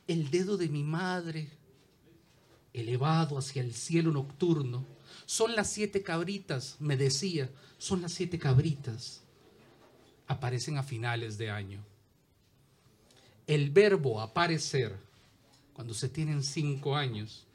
el 0.09 0.31
dedo 0.31 0.57
de 0.57 0.69
mi 0.69 0.83
madre 0.83 1.49
elevado 2.73 3.37
hacia 3.37 3.61
el 3.61 3.75
cielo 3.75 4.11
nocturno. 4.11 4.83
Son 5.27 5.55
las 5.55 5.69
siete 5.71 6.01
cabritas, 6.01 6.77
me 6.79 6.97
decía, 6.97 7.51
son 7.77 8.01
las 8.01 8.13
siete 8.13 8.39
cabritas. 8.39 9.21
Aparecen 10.29 10.77
a 10.77 10.83
finales 10.83 11.37
de 11.37 11.49
año. 11.49 11.83
el 13.47 13.71
verbo 13.71 14.21
aparecer, 14.21 14.95
cuando 15.73 15.95
se 15.95 16.07
tienen 16.07 16.43
cinco 16.43 16.95
años, 16.95 17.47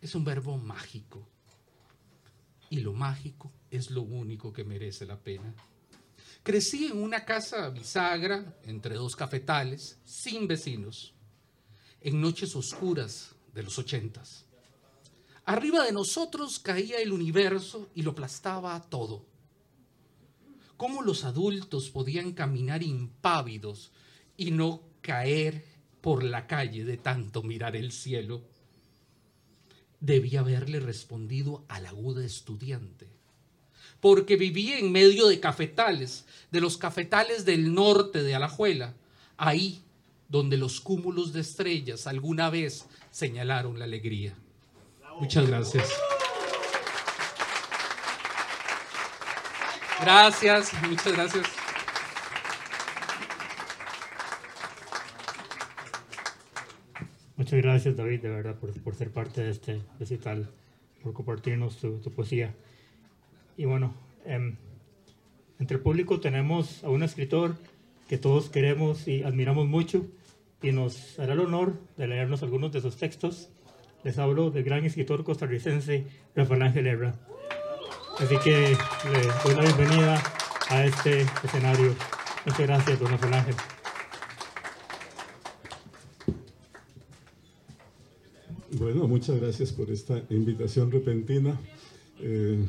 es 0.00 0.14
un 0.16 0.24
verbo 0.24 0.58
mágico. 0.58 1.24
Y 2.68 2.80
lo 2.80 2.92
mágico 2.92 3.52
es 3.70 3.92
lo 3.92 4.02
único 4.02 4.52
que 4.52 4.64
merece 4.64 5.06
la 5.06 5.16
pena. 5.16 5.54
Crecí 6.42 6.86
en 6.86 7.00
una 7.00 7.24
casa 7.24 7.68
bisagra, 7.68 8.58
entre 8.64 8.96
dos 8.96 9.14
cafetales, 9.14 9.98
sin 10.04 10.48
vecinos, 10.48 11.14
en 12.00 12.20
noches 12.20 12.56
oscuras 12.56 13.36
de 13.54 13.62
los 13.62 13.78
ochentas. 13.78 14.44
Arriba 15.44 15.84
de 15.84 15.92
nosotros 15.92 16.58
caía 16.58 16.98
el 16.98 17.12
universo 17.12 17.88
y 17.94 18.02
lo 18.02 18.10
aplastaba 18.10 18.80
todo. 18.90 19.31
¿Cómo 20.82 21.02
los 21.02 21.22
adultos 21.22 21.90
podían 21.90 22.32
caminar 22.32 22.82
impávidos 22.82 23.92
y 24.36 24.50
no 24.50 24.82
caer 25.00 25.64
por 26.00 26.24
la 26.24 26.48
calle 26.48 26.84
de 26.84 26.96
tanto 26.96 27.44
mirar 27.44 27.76
el 27.76 27.92
cielo? 27.92 28.42
Debía 30.00 30.40
haberle 30.40 30.80
respondido 30.80 31.64
al 31.68 31.86
aguda 31.86 32.24
estudiante 32.24 33.06
porque 34.00 34.34
vivía 34.34 34.76
en 34.80 34.90
medio 34.90 35.28
de 35.28 35.38
cafetales, 35.38 36.24
de 36.50 36.60
los 36.60 36.78
cafetales 36.78 37.44
del 37.44 37.72
norte 37.72 38.24
de 38.24 38.34
Alajuela, 38.34 38.96
ahí 39.36 39.84
donde 40.28 40.56
los 40.56 40.80
cúmulos 40.80 41.32
de 41.32 41.42
estrellas 41.42 42.08
alguna 42.08 42.50
vez 42.50 42.86
señalaron 43.12 43.78
la 43.78 43.84
alegría. 43.84 44.34
Muchas 45.20 45.46
gracias. 45.46 45.88
Gracias, 50.02 50.72
muchas 50.82 51.12
gracias. 51.12 51.46
Muchas 57.36 57.62
gracias 57.62 57.96
David, 57.96 58.20
de 58.20 58.28
verdad, 58.28 58.56
por, 58.56 58.72
por 58.82 58.94
ser 58.96 59.10
parte 59.12 59.42
de 59.42 59.50
este 59.50 59.80
recital, 60.00 60.50
por 61.02 61.12
compartirnos 61.12 61.78
tu, 61.78 61.98
tu 61.98 62.10
poesía. 62.10 62.52
Y 63.56 63.64
bueno, 63.64 63.94
em, 64.24 64.56
entre 65.60 65.76
el 65.76 65.82
público 65.82 66.18
tenemos 66.18 66.82
a 66.82 66.90
un 66.90 67.04
escritor 67.04 67.54
que 68.08 68.18
todos 68.18 68.50
queremos 68.50 69.06
y 69.06 69.22
admiramos 69.22 69.68
mucho 69.68 70.04
y 70.62 70.72
nos 70.72 71.18
hará 71.20 71.34
el 71.34 71.40
honor 71.40 71.74
de 71.96 72.08
leernos 72.08 72.42
algunos 72.42 72.72
de 72.72 72.80
sus 72.80 72.96
textos. 72.96 73.50
Les 74.02 74.18
hablo 74.18 74.50
del 74.50 74.64
gran 74.64 74.84
escritor 74.84 75.22
costarricense 75.22 76.06
Rafael 76.34 76.62
Ángel 76.62 76.88
Herra. 76.88 77.14
Así 78.18 78.36
que 78.38 78.76
le 79.10 79.26
doy 79.44 79.54
la 79.54 79.62
bienvenida 79.62 80.22
a 80.68 80.84
este 80.84 81.22
escenario. 81.44 81.94
Muchas 82.44 82.66
gracias, 82.66 83.00
don 83.00 83.10
Rafael 83.10 83.34
Ángel. 83.34 83.54
Bueno, 88.72 89.06
muchas 89.08 89.40
gracias 89.40 89.72
por 89.72 89.90
esta 89.90 90.22
invitación 90.30 90.90
repentina. 90.90 91.58
Eh, 92.20 92.64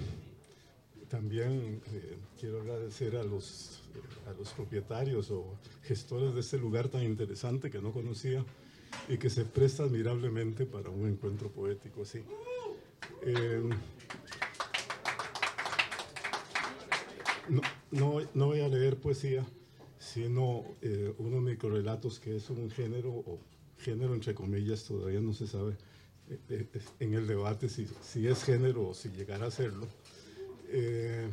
también 1.10 1.82
eh, 1.94 2.18
quiero 2.40 2.62
agradecer 2.62 3.16
a 3.16 3.24
los, 3.24 3.82
a 4.28 4.34
los 4.34 4.50
propietarios 4.50 5.30
o 5.32 5.56
gestores 5.84 6.34
de 6.34 6.40
este 6.40 6.58
lugar 6.58 6.88
tan 6.88 7.04
interesante 7.04 7.70
que 7.70 7.82
no 7.82 7.92
conocía 7.92 8.44
y 9.10 9.18
que 9.18 9.30
se 9.30 9.46
presta 9.46 9.84
admirablemente 9.84 10.66
para 10.66 10.90
un 10.90 11.08
encuentro 11.08 11.50
poético 11.50 12.04
así. 12.04 12.20
Eh, 13.26 13.62
no, 17.50 17.62
no, 17.92 18.22
no, 18.34 18.46
voy 18.48 18.62
a 18.62 18.68
leer 18.68 18.98
poesía, 18.98 19.46
sino 19.98 20.64
eh, 20.82 21.14
unos 21.18 21.42
microrelatos 21.42 22.20
que 22.20 22.36
es 22.36 22.50
un 22.50 22.70
género, 22.70 23.12
o 23.12 23.40
género 23.78 24.14
entre 24.14 24.34
comillas, 24.34 24.84
todavía 24.84 25.20
no 25.22 25.34
se 25.34 25.48
sabe 25.48 25.76
eh, 26.50 26.68
en 27.00 27.14
el 27.14 27.28
debate 27.28 27.70
si, 27.70 27.88
si 28.02 28.28
es 28.28 28.44
género 28.44 28.90
o 28.90 28.94
si 28.94 29.10
llegará 29.10 29.48
a 29.48 29.52
serlo. 29.52 29.88
Eh, 30.70 31.28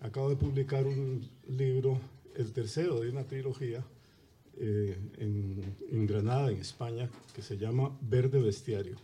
acabo 0.00 0.28
de 0.30 0.36
publicar 0.36 0.86
un 0.86 1.28
libro, 1.48 1.98
el 2.34 2.52
tercero 2.52 3.00
de 3.00 3.10
una 3.10 3.24
trilogía, 3.24 3.84
eh, 4.62 4.98
en, 5.16 6.06
Granada, 6.06 6.50
en 6.50 6.58
España, 6.58 7.08
que 7.34 7.40
se 7.40 7.56
llama 7.56 7.96
Verde 8.02 8.42
Bestiario, 8.42 8.96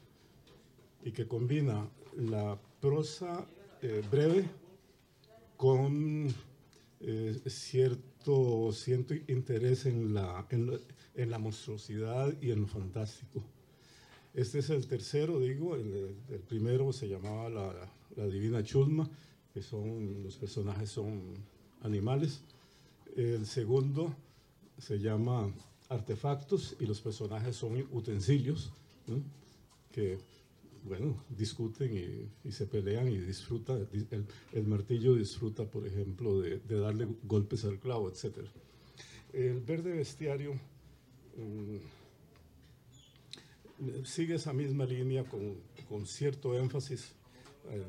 y 1.03 1.13
que 1.13 1.27
combina 1.27 1.89
la 2.17 2.59
prosa 2.81 3.47
eh, 3.81 4.03
breve 4.11 4.45
con 5.57 6.35
cierto, 7.47 8.73
cierto 8.73 9.15
interés 9.29 9.87
en 9.87 10.15
la, 10.15 10.47
en, 10.51 11.31
la 11.31 11.39
monstruosidad 11.39 12.35
y 12.41 12.51
en 12.51 12.63
lo 12.63 12.67
fantástico. 12.67 13.43
Este 14.35 14.59
es 14.59 14.71
el 14.71 14.87
tercero, 14.87 15.41
digo, 15.41 15.77
el, 15.77 16.15
primero 16.49 16.93
se 16.93 17.09
llamaba 17.09 17.49
la, 17.49 17.73
la 18.17 18.27
Divina 18.27 18.63
Chusma, 18.63 19.09
que 19.55 19.63
son, 19.63 20.23
los 20.23 20.37
personajes 20.37 20.91
son 20.91 21.35
animales. 21.83 22.43
El 23.17 23.47
segundo 23.47 24.15
se 24.79 24.99
llama 24.99 25.51
artefactos 25.89 26.77
y 26.81 26.87
los 26.87 27.01
personajes 27.01 27.57
son 27.57 27.87
utensilios, 27.93 28.71
que, 29.93 30.19
bueno, 30.87 31.25
discuten 31.29 32.31
y, 32.45 32.53
se 32.53 32.67
pelean 32.67 33.09
y 33.09 33.19
disfruta, 33.19 33.77
el, 34.53 34.67
martillo 34.67 35.15
disfruta, 35.15 35.65
por 35.65 35.87
ejemplo, 35.87 36.41
de, 36.41 36.61
darle 36.69 37.09
golpes 37.25 37.65
al 37.65 37.79
clavo, 37.79 38.09
etc. 38.09 38.39
El 39.33 39.61
verde 39.61 39.93
bestiario 39.93 40.55
mm, 41.37 41.77
sigue 44.05 44.37
esa 44.37 44.53
misma 44.53 44.85
línea 44.87 45.25
con, 45.25 45.57
cierto 46.07 46.57
énfasis 46.59 47.15
eh, 47.71 47.83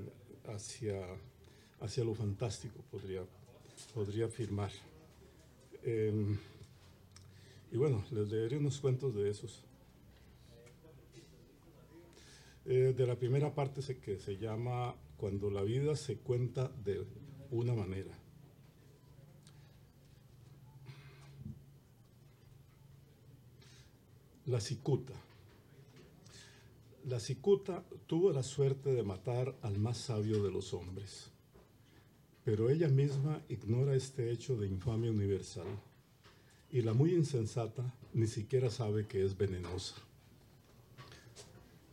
hacia 0.48 1.08
hacia 1.80 2.04
lo 2.04 2.14
fantástico, 2.14 2.84
podría, 2.92 3.24
podría 3.94 4.26
afirmar. 4.26 4.72
Em, 5.84 6.38
y 7.72 7.78
bueno, 7.78 8.04
les 8.12 8.30
leeré 8.30 8.58
unos 8.58 8.80
cuentos 8.80 9.14
de 9.16 9.30
esos. 9.30 9.64
Eh, 12.68 12.94
de 12.96 13.08
la 13.08 13.16
primera 13.16 13.56
parte 13.56 13.82
se, 13.82 13.98
que 13.98 14.20
se 14.20 14.38
llama 14.38 14.96
Cuando 15.18 15.50
la 15.50 15.64
vida 15.64 15.96
se 15.96 16.18
cuenta 16.18 16.68
de 16.84 17.04
una 17.50 17.74
manera. 17.74 18.12
La 24.46 24.60
cicuta. 24.60 25.14
La 27.06 27.20
cicuta 27.20 27.84
tuvo 28.06 28.32
la 28.32 28.44
suerte 28.44 28.94
de 28.94 29.04
matar 29.04 29.56
al 29.62 29.80
más 29.80 29.98
sabio 29.98 30.44
de 30.44 30.52
los 30.52 30.74
hombres 30.74 31.32
pero 32.48 32.70
ella 32.70 32.88
misma 32.88 33.42
ignora 33.50 33.94
este 33.94 34.32
hecho 34.32 34.56
de 34.56 34.68
infamia 34.68 35.12
universal 35.12 35.68
y 36.72 36.82
la 36.82 36.94
muy 36.94 37.14
insensata 37.14 37.94
ni 38.14 38.26
siquiera 38.26 38.70
sabe 38.70 39.06
que 39.06 39.22
es 39.26 39.38
venenosa. 39.38 40.07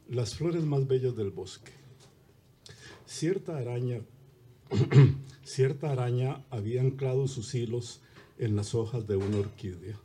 Las 0.09 0.35
flores 0.35 0.65
más 0.65 0.87
bellas 0.87 1.17
del 1.17 1.31
bosque. 1.31 1.73
Cierta 3.07 3.57
araña, 3.57 4.03
cierta 5.45 5.93
araña 5.93 6.45
había 6.51 6.83
anclado 6.83 7.27
sus 7.27 7.55
hilos 7.55 8.03
en 8.39 8.55
las 8.55 8.75
hojas 8.75 9.07
de 9.07 9.17
una 9.17 9.39
orquídea. 9.39 9.99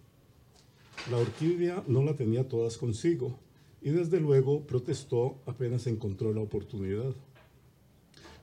La 1.12 1.18
orquídea 1.18 1.84
no 1.88 2.02
la 2.02 2.16
tenía 2.16 2.48
todas 2.48 2.78
consigo 2.78 3.38
y 3.82 3.90
desde 3.90 4.22
luego 4.22 4.66
protestó 4.66 5.42
apenas 5.46 5.86
encontró 5.86 6.34
la 6.34 6.42
oportunidad. 6.42 7.14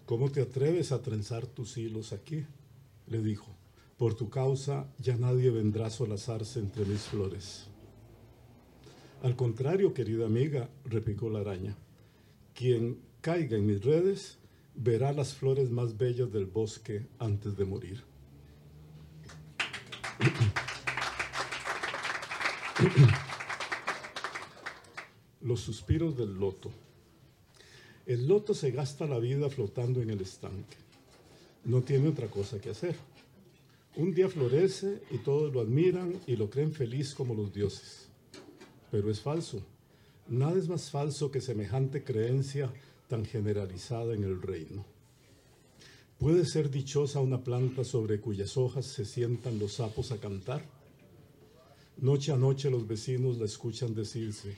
¿Cómo 0.04 0.30
te 0.30 0.42
atreves 0.42 0.92
a 0.92 1.00
trenzar 1.00 1.46
tus 1.46 1.78
hilos 1.78 2.12
aquí? 2.12 2.44
le 3.06 3.22
dijo. 3.22 3.48
Por 3.96 4.14
tu 4.14 4.28
causa 4.28 4.92
ya 4.98 5.16
nadie 5.16 5.50
vendrá 5.50 5.86
a 5.86 5.90
solazarse 5.90 6.60
entre 6.60 6.84
mis 6.84 7.00
flores. 7.00 7.68
Al 9.26 9.34
contrario, 9.34 9.92
querida 9.92 10.24
amiga, 10.24 10.68
replicó 10.84 11.28
la 11.28 11.40
araña, 11.40 11.76
quien 12.54 13.00
caiga 13.20 13.56
en 13.56 13.66
mis 13.66 13.84
redes 13.84 14.38
verá 14.76 15.12
las 15.12 15.34
flores 15.34 15.68
más 15.68 15.98
bellas 15.98 16.32
del 16.32 16.46
bosque 16.46 17.08
antes 17.18 17.56
de 17.56 17.64
morir. 17.64 18.04
Los 25.40 25.58
suspiros 25.58 26.16
del 26.16 26.38
loto. 26.38 26.70
El 28.06 28.28
loto 28.28 28.54
se 28.54 28.70
gasta 28.70 29.06
la 29.06 29.18
vida 29.18 29.50
flotando 29.50 30.00
en 30.02 30.10
el 30.10 30.20
estanque. 30.20 30.76
No 31.64 31.82
tiene 31.82 32.10
otra 32.10 32.28
cosa 32.28 32.60
que 32.60 32.70
hacer. 32.70 32.94
Un 33.96 34.14
día 34.14 34.28
florece 34.28 35.02
y 35.10 35.18
todos 35.18 35.52
lo 35.52 35.62
admiran 35.62 36.14
y 36.28 36.36
lo 36.36 36.48
creen 36.48 36.72
feliz 36.72 37.12
como 37.12 37.34
los 37.34 37.52
dioses. 37.52 38.06
Pero 38.96 39.10
es 39.10 39.20
falso. 39.20 39.60
Nada 40.26 40.58
es 40.58 40.68
más 40.70 40.90
falso 40.90 41.30
que 41.30 41.42
semejante 41.42 42.02
creencia 42.02 42.72
tan 43.08 43.26
generalizada 43.26 44.14
en 44.14 44.24
el 44.24 44.40
reino. 44.40 44.86
¿Puede 46.18 46.46
ser 46.46 46.70
dichosa 46.70 47.20
una 47.20 47.44
planta 47.44 47.84
sobre 47.84 48.22
cuyas 48.22 48.56
hojas 48.56 48.86
se 48.86 49.04
sientan 49.04 49.58
los 49.58 49.74
sapos 49.74 50.12
a 50.12 50.16
cantar? 50.16 50.64
Noche 51.98 52.32
a 52.32 52.38
noche 52.38 52.70
los 52.70 52.88
vecinos 52.88 53.36
la 53.36 53.44
escuchan 53.44 53.94
decirse, 53.94 54.56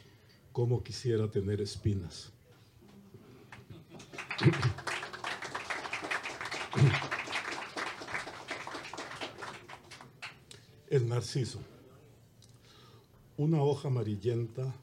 cómo 0.53 0.85
quisiera 0.85 1.29
tener 1.29 1.61
espinas. 1.61 2.31
El 10.91 11.09
narciso. 11.09 11.59
Una 13.39 13.63
hoja 13.63 13.87
amarillenta, 13.87 14.75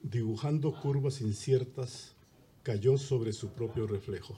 dibujando 0.00 0.72
curvas 0.80 1.20
inciertas, 1.20 2.14
cayó 2.62 2.98
sobre 2.98 3.32
su 3.32 3.48
propio 3.48 3.88
reflejo. 3.88 4.36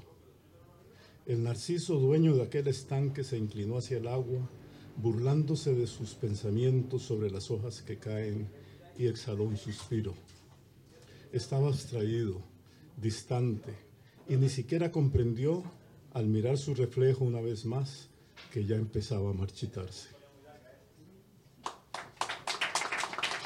El 1.27 1.43
narciso, 1.43 1.99
dueño 1.99 2.35
de 2.35 2.45
aquel 2.45 2.67
estanque, 2.69 3.25
se 3.25 3.37
inclinó 3.37 3.77
hacia 3.77 3.99
el 3.99 4.09
agua, 4.09 4.49
burlándose 4.97 5.75
de 5.75 5.87
sus 5.87 6.15
pensamientos 6.15 7.03
sobre 7.03 7.31
las 7.31 7.51
hojas 7.51 7.83
que 7.83 7.99
caen, 7.99 8.49
y 8.97 9.07
exhaló 9.07 9.45
un 9.45 9.59
suspiro. 9.59 10.15
Estaba 11.31 11.69
abstraído, 11.69 12.41
distante, 12.97 13.75
y 14.31 14.37
ni 14.37 14.49
siquiera 14.49 14.91
comprendió, 14.91 15.63
al 16.15 16.27
mirar 16.27 16.57
su 16.57 16.75
reflejo 16.75 17.23
una 17.23 17.43
vez 17.43 17.67
más, 17.67 18.09
que 18.51 18.65
ya 18.65 18.77
empezaba 18.77 19.29
a 19.29 19.35
marchitarse. 19.35 20.18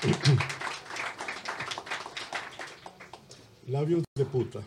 Labios 3.68 4.02
de 4.16 4.24
puta. 4.24 4.60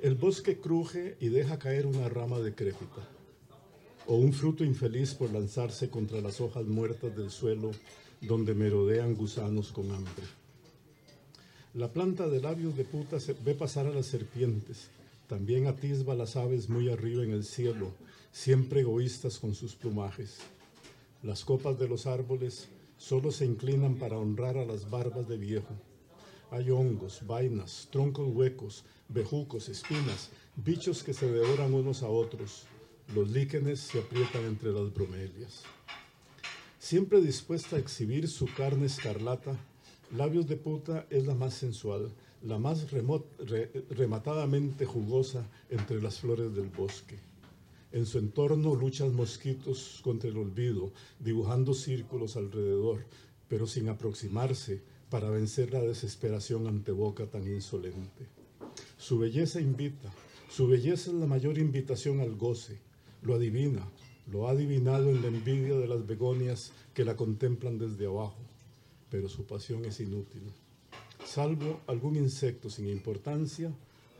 El 0.00 0.14
bosque 0.14 0.58
cruje 0.58 1.18
y 1.20 1.28
deja 1.28 1.58
caer 1.58 1.84
una 1.84 2.08
rama 2.08 2.38
decrépita, 2.38 3.06
o 4.06 4.16
un 4.16 4.32
fruto 4.32 4.64
infeliz 4.64 5.12
por 5.12 5.30
lanzarse 5.30 5.90
contra 5.90 6.22
las 6.22 6.40
hojas 6.40 6.64
muertas 6.64 7.14
del 7.14 7.30
suelo 7.30 7.72
donde 8.22 8.54
merodean 8.54 9.14
gusanos 9.14 9.72
con 9.72 9.90
hambre. 9.90 10.24
La 11.74 11.92
planta 11.92 12.26
de 12.26 12.40
labios 12.40 12.78
de 12.78 12.84
puta 12.84 13.20
se 13.20 13.34
ve 13.34 13.54
pasar 13.54 13.86
a 13.86 13.90
las 13.90 14.06
serpientes, 14.06 14.88
también 15.28 15.66
atisba 15.66 16.14
las 16.14 16.36
aves 16.36 16.70
muy 16.70 16.88
arriba 16.88 17.24
en 17.24 17.32
el 17.32 17.44
cielo, 17.44 17.92
siempre 18.32 18.80
egoístas 18.80 19.38
con 19.38 19.54
sus 19.54 19.74
plumajes. 19.74 20.38
Las 21.22 21.44
copas 21.44 21.78
de 21.78 21.88
los 21.88 22.06
árboles 22.06 22.70
solo 23.04 23.30
se 23.30 23.44
inclinan 23.44 23.96
para 23.96 24.16
honrar 24.16 24.56
a 24.56 24.64
las 24.64 24.88
barbas 24.88 25.28
de 25.28 25.36
viejo. 25.36 25.74
Hay 26.50 26.70
hongos, 26.70 27.20
vainas, 27.26 27.86
troncos 27.92 28.28
huecos, 28.34 28.84
bejucos, 29.10 29.68
espinas, 29.68 30.30
bichos 30.56 31.02
que 31.02 31.12
se 31.12 31.30
devoran 31.30 31.74
unos 31.74 32.02
a 32.02 32.08
otros. 32.08 32.64
Los 33.14 33.28
líquenes 33.28 33.80
se 33.80 33.98
aprietan 33.98 34.46
entre 34.46 34.72
las 34.72 34.94
bromelias. 34.94 35.64
Siempre 36.78 37.20
dispuesta 37.20 37.76
a 37.76 37.78
exhibir 37.78 38.26
su 38.26 38.46
carne 38.46 38.86
escarlata, 38.86 39.58
Labios 40.16 40.46
de 40.46 40.56
puta 40.56 41.06
es 41.10 41.26
la 41.26 41.34
más 41.34 41.54
sensual, 41.54 42.12
la 42.42 42.58
más 42.58 42.86
rematadamente 43.90 44.84
jugosa 44.86 45.48
entre 45.70 46.00
las 46.00 46.20
flores 46.20 46.54
del 46.54 46.68
bosque. 46.68 47.18
En 47.94 48.06
su 48.06 48.18
entorno 48.18 48.74
luchan 48.74 49.14
mosquitos 49.14 50.00
contra 50.02 50.28
el 50.28 50.36
olvido, 50.36 50.92
dibujando 51.20 51.74
círculos 51.74 52.34
alrededor, 52.34 53.06
pero 53.46 53.68
sin 53.68 53.88
aproximarse 53.88 54.82
para 55.08 55.30
vencer 55.30 55.72
la 55.72 55.80
desesperación 55.80 56.66
ante 56.66 56.90
boca 56.90 57.26
tan 57.26 57.46
insolente. 57.46 58.26
Su 58.98 59.20
belleza 59.20 59.60
invita, 59.60 60.12
su 60.50 60.66
belleza 60.66 61.12
es 61.12 61.16
la 61.16 61.26
mayor 61.26 61.56
invitación 61.56 62.18
al 62.18 62.34
goce, 62.34 62.80
lo 63.22 63.36
adivina, 63.36 63.88
lo 64.26 64.48
ha 64.48 64.50
adivinado 64.50 65.08
en 65.10 65.22
la 65.22 65.28
envidia 65.28 65.76
de 65.76 65.86
las 65.86 66.04
begonias 66.04 66.72
que 66.94 67.04
la 67.04 67.14
contemplan 67.14 67.78
desde 67.78 68.06
abajo, 68.06 68.42
pero 69.08 69.28
su 69.28 69.44
pasión 69.46 69.84
es 69.84 70.00
inútil. 70.00 70.42
Salvo 71.24 71.80
algún 71.86 72.16
insecto 72.16 72.68
sin 72.70 72.88
importancia, 72.88 73.72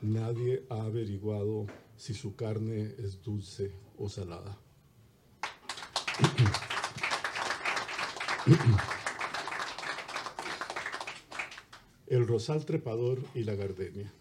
nadie 0.05 0.65
ha 0.69 0.83
averiguado 0.83 1.67
si 1.97 2.15
su 2.15 2.37
carne 2.37 2.95
es 2.99 3.23
dulce 3.23 3.73
o 3.99 4.09
salada. 4.09 4.59
El 12.07 12.27
rosal 12.27 12.65
trepador 12.67 13.19
y 13.35 13.45
la 13.45 13.55
gardenia. 13.55 14.13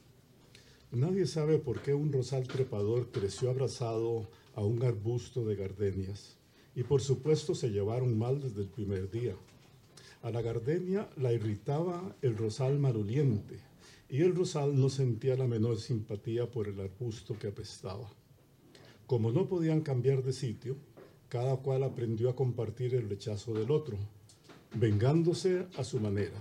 Nadie 0.92 1.28
sabe 1.28 1.60
por 1.60 1.82
qué 1.82 1.94
un 1.94 2.14
rosal 2.14 2.48
trepador 2.48 3.12
creció 3.12 3.50
abrazado 3.50 4.30
a 4.56 4.62
un 4.62 4.84
arbusto 4.84 5.44
de 5.44 5.56
gardenias 5.56 6.38
y 6.76 6.84
por 6.84 7.02
supuesto 7.02 7.56
se 7.56 7.70
llevaron 7.70 8.18
mal 8.18 8.42
desde 8.42 8.62
el 8.62 8.70
primer 8.70 9.12
día. 9.12 9.36
A 10.22 10.32
la 10.32 10.42
gardenia 10.42 11.10
la 11.18 11.34
irritaba 11.34 12.16
el 12.22 12.38
rosal 12.38 12.80
maroliente 12.80 13.73
y 14.14 14.22
el 14.22 14.36
rosal 14.36 14.80
no 14.80 14.90
sentía 14.90 15.36
la 15.36 15.48
menor 15.48 15.80
simpatía 15.80 16.46
por 16.46 16.68
el 16.68 16.80
arbusto 16.80 17.36
que 17.36 17.48
apestaba. 17.48 18.08
Como 19.08 19.32
no 19.32 19.48
podían 19.48 19.82
cambiar 19.82 20.22
de 20.22 20.34
sitio, 20.34 20.76
cada 21.30 21.58
cual 21.58 21.82
aprendió 21.82 22.30
a 22.30 22.36
compartir 22.36 22.94
el 22.94 23.10
rechazo 23.10 23.56
del 23.56 23.72
otro, 23.72 23.98
vengándose 24.76 25.66
a 25.78 25.84
su 25.84 26.00
manera. 26.00 26.38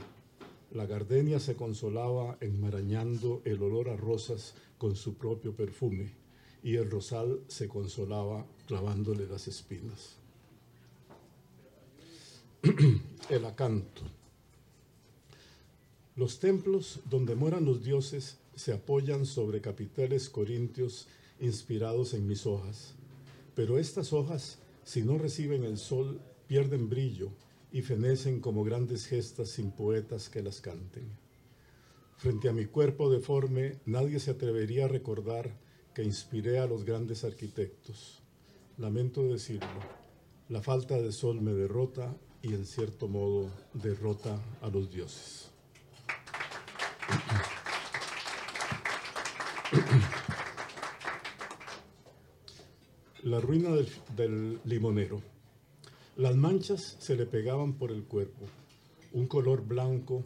La 0.70 0.84
gardenia 0.84 1.40
se 1.40 1.56
consolaba 1.56 2.36
enmarañando 2.42 3.40
el 3.46 3.62
olor 3.62 3.88
a 3.88 3.96
rosas 3.96 4.54
con 4.76 4.94
su 4.94 5.14
propio 5.14 5.56
perfume 5.56 6.12
y 6.62 6.76
el 6.76 6.90
rosal 6.90 7.40
se 7.48 7.68
consolaba 7.68 8.44
clavándole 8.66 9.26
las 9.26 9.48
espinas. 9.48 10.16
el 13.30 13.46
acanto. 13.46 14.02
Los 16.14 16.40
templos 16.40 17.00
donde 17.08 17.34
mueran 17.34 17.64
los 17.64 17.82
dioses 17.82 18.36
se 18.54 18.74
apoyan 18.74 19.24
sobre 19.24 19.62
capiteles 19.62 20.28
corintios 20.28 21.08
inspirados 21.40 22.12
en 22.12 22.26
mis 22.26 22.44
hojas, 22.46 22.94
pero 23.54 23.78
estas 23.78 24.12
hojas, 24.12 24.58
si 24.84 25.02
no 25.02 25.16
reciben 25.16 25.64
el 25.64 25.78
sol, 25.78 26.20
pierden 26.46 26.90
brillo 26.90 27.30
y 27.72 27.80
fenecen 27.80 28.40
como 28.40 28.62
grandes 28.62 29.06
gestas 29.06 29.48
sin 29.48 29.70
poetas 29.70 30.28
que 30.28 30.42
las 30.42 30.60
canten. 30.60 31.08
Frente 32.18 32.50
a 32.50 32.52
mi 32.52 32.66
cuerpo 32.66 33.10
deforme, 33.10 33.80
nadie 33.86 34.20
se 34.20 34.32
atrevería 34.32 34.84
a 34.84 34.88
recordar 34.88 35.58
que 35.94 36.04
inspiré 36.04 36.58
a 36.58 36.66
los 36.66 36.84
grandes 36.84 37.24
arquitectos. 37.24 38.22
Lamento 38.76 39.22
decirlo, 39.24 39.80
la 40.50 40.60
falta 40.60 41.00
de 41.00 41.10
sol 41.10 41.40
me 41.40 41.54
derrota 41.54 42.14
y 42.42 42.52
en 42.52 42.66
cierto 42.66 43.08
modo 43.08 43.50
derrota 43.72 44.38
a 44.60 44.68
los 44.68 44.90
dioses. 44.90 45.51
La 53.22 53.40
ruina 53.40 53.70
del, 54.16 54.58
limonero. 54.64 55.22
Las 56.16 56.36
manchas 56.36 56.96
se 56.98 57.14
le 57.16 57.24
pegaban 57.24 57.74
por 57.74 57.92
el 57.92 58.04
cuerpo. 58.04 58.46
Un 59.12 59.26
color 59.26 59.64
blanco, 59.64 60.24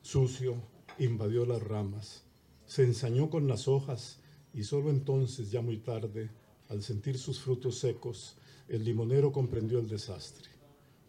sucio, 0.00 0.54
invadió 0.98 1.44
las 1.44 1.62
ramas. 1.62 2.22
Se 2.66 2.84
ensañó 2.84 3.28
con 3.30 3.48
las 3.48 3.68
hojas 3.68 4.20
y 4.54 4.62
solo 4.62 4.90
entonces, 4.90 5.50
ya 5.50 5.60
muy 5.60 5.78
tarde, 5.78 6.30
al 6.68 6.82
sentir 6.82 7.18
sus 7.18 7.40
frutos 7.40 7.78
secos, 7.78 8.36
el 8.68 8.84
limonero 8.84 9.32
comprendió 9.32 9.80
el 9.80 9.88
desastre. 9.88 10.48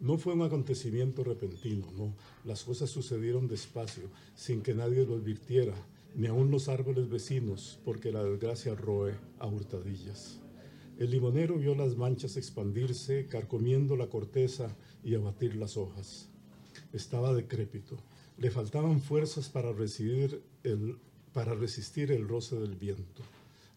No 0.02 0.18
fue 0.18 0.34
un 0.34 0.42
acontecimiento 0.42 1.22
repentino, 1.22 1.86
no. 1.96 2.12
Las 2.44 2.64
cosas 2.64 2.90
sucedieron 2.90 3.46
despacio, 3.46 4.10
sin 4.34 4.60
que 4.60 4.74
nadie 4.74 5.06
lo 5.06 5.14
advirtiera, 5.14 5.76
ni 6.16 6.26
aun 6.26 6.50
los 6.50 6.68
árboles 6.68 7.08
vecinos, 7.08 7.78
porque 7.84 8.10
la 8.10 8.24
desgracia 8.24 8.74
roe 8.74 9.14
a 9.38 9.46
hurtadillas. 9.46 10.40
El 10.98 11.12
limonero 11.12 11.56
vio 11.56 11.76
las 11.76 11.96
manchas 11.96 12.36
expandirse, 12.36 13.28
carcomiendo 13.28 13.94
la 13.94 14.08
corteza 14.08 14.76
y 15.04 15.14
abatir 15.14 15.54
las 15.54 15.76
hojas. 15.76 16.28
Estaba 16.92 17.32
decrépito. 17.32 17.96
Le 18.38 18.50
faltaban 18.50 19.00
fuerzas 19.00 19.50
para, 19.50 19.70
el, 19.70 20.98
para 21.32 21.54
resistir 21.54 22.10
el 22.10 22.26
roce 22.26 22.56
del 22.56 22.74
viento. 22.74 23.22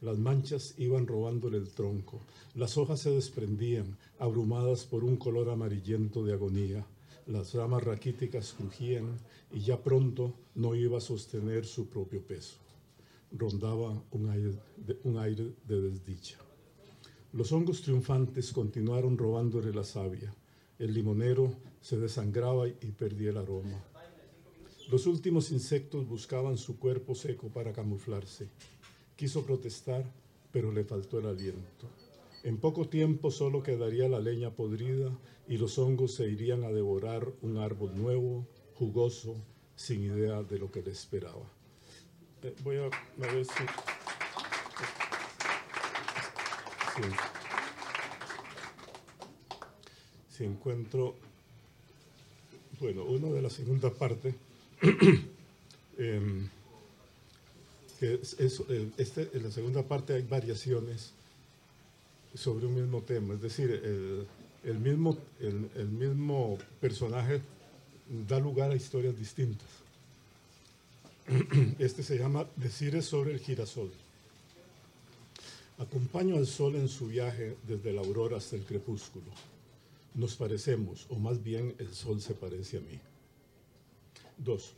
Las 0.02 0.18
manchas 0.18 0.76
iban 0.78 1.08
robándole 1.08 1.58
el 1.58 1.70
tronco. 1.70 2.20
Las 2.54 2.78
hojas 2.78 3.00
se 3.00 3.12
desprendían, 3.12 3.98
abrumadas 4.20 4.86
por 4.86 5.04
un 5.04 5.16
color 5.18 5.50
amarillento 5.50 6.24
de 6.24 6.34
agonía. 6.34 6.86
Las 7.28 7.54
ramas 7.54 7.84
raquíticas 7.84 8.54
crujían 8.58 9.18
y 9.52 9.62
ya 9.62 9.82
pronto 9.82 10.34
no 10.54 10.76
iba 10.76 10.98
a 10.98 11.02
sostener 11.02 11.66
su 11.66 11.88
propio 11.88 12.22
peso. 12.22 12.58
Rondaba 13.32 14.02
un 14.12 14.30
aire 14.30 14.54
de, 14.78 15.00
un 15.04 15.18
aire 15.18 15.54
de 15.68 15.82
desdicha. 15.82 16.38
Los 17.34 17.52
hongos 17.52 17.82
triunfantes 17.82 18.54
continuaron 18.54 19.18
robándole 19.18 19.74
la 19.74 19.84
savia. 19.84 20.34
El 20.78 20.94
limonero 20.94 21.54
se 21.82 21.98
desangraba 21.98 22.68
y 22.68 22.92
perdía 22.98 23.32
el 23.32 23.38
aroma. 23.38 23.84
Los 24.92 25.08
últimos 25.08 25.52
insectos 25.52 26.08
buscaban 26.08 26.58
su 26.58 26.78
cuerpo 26.78 27.16
seco 27.16 27.50
para 27.50 27.74
camuflarse. 27.74 28.48
Quiso 29.16 29.46
protestar, 29.46 30.04
pero 30.52 30.72
le 30.72 30.84
faltó 30.84 31.20
el 31.20 31.28
aliento. 31.28 31.88
En 32.44 32.58
poco 32.58 32.88
tiempo 32.88 33.32
solo 33.32 33.64
quedaría 33.64 34.08
la 34.08 34.20
leña 34.20 34.52
podrida 34.52 35.12
y 35.48 35.58
los 35.58 35.78
hongos 35.80 36.14
se 36.14 36.30
irían 36.30 36.64
a 36.64 36.72
devorar 36.72 37.28
un 37.42 37.58
árbol 37.58 37.96
nuevo, 37.96 38.46
jugoso, 38.76 39.36
sin 39.76 40.04
idea 40.04 40.44
de 40.44 40.60
lo 40.60 40.72
que 40.72 40.82
le 40.82 40.92
esperaba. 40.92 41.52
Eh, 42.44 42.56
voy 42.64 42.78
a, 42.78 42.86
a 42.86 43.34
ver 43.34 43.46
si... 43.46 43.64
encuentro, 50.46 51.16
bueno, 52.80 53.04
uno 53.04 53.34
de 53.34 53.42
la 53.42 53.50
segunda 53.50 53.94
parte, 53.94 54.36
em, 55.98 56.50
que 58.00 58.16
es, 58.16 58.34
es, 58.40 58.62
este, 58.98 59.30
en 59.34 59.44
la 59.44 59.52
segunda 59.52 59.84
parte 59.84 60.14
hay 60.14 60.24
variaciones 60.24 61.12
sobre 62.34 62.66
un 62.66 62.76
mismo 62.76 63.02
tema, 63.02 63.36
es 63.36 63.42
decir, 63.42 63.72
el, 63.72 64.28
el 64.64 64.80
mismo, 64.80 65.18
el, 65.40 65.70
el 65.76 65.88
mismo 65.88 66.58
personaje 66.82 67.42
da 68.28 68.40
lugar 68.40 68.72
a 68.72 68.76
historias 68.76 69.18
distintas. 69.18 69.68
Este 71.80 72.04
se 72.04 72.18
llama 72.18 72.48
Decires 72.56 73.06
sobre 73.06 73.34
el 73.34 73.40
girasol. 73.40 73.92
Acompaño 75.78 76.38
al 76.38 76.48
sol 76.48 76.76
en 76.76 76.88
su 76.88 77.08
viaje 77.08 77.58
desde 77.68 77.92
la 77.92 78.02
aurora 78.02 78.38
hasta 78.38 78.56
el 78.56 78.64
crepúsculo. 78.64 79.26
Nos 80.14 80.36
parecemos, 80.36 81.06
o 81.10 81.16
más 81.16 81.44
bien 81.44 81.76
el 81.80 81.94
sol 81.94 82.22
se 82.22 82.34
parece 82.34 82.78
a 82.78 82.82
mí. 82.82 83.00
Dos. 84.38 84.74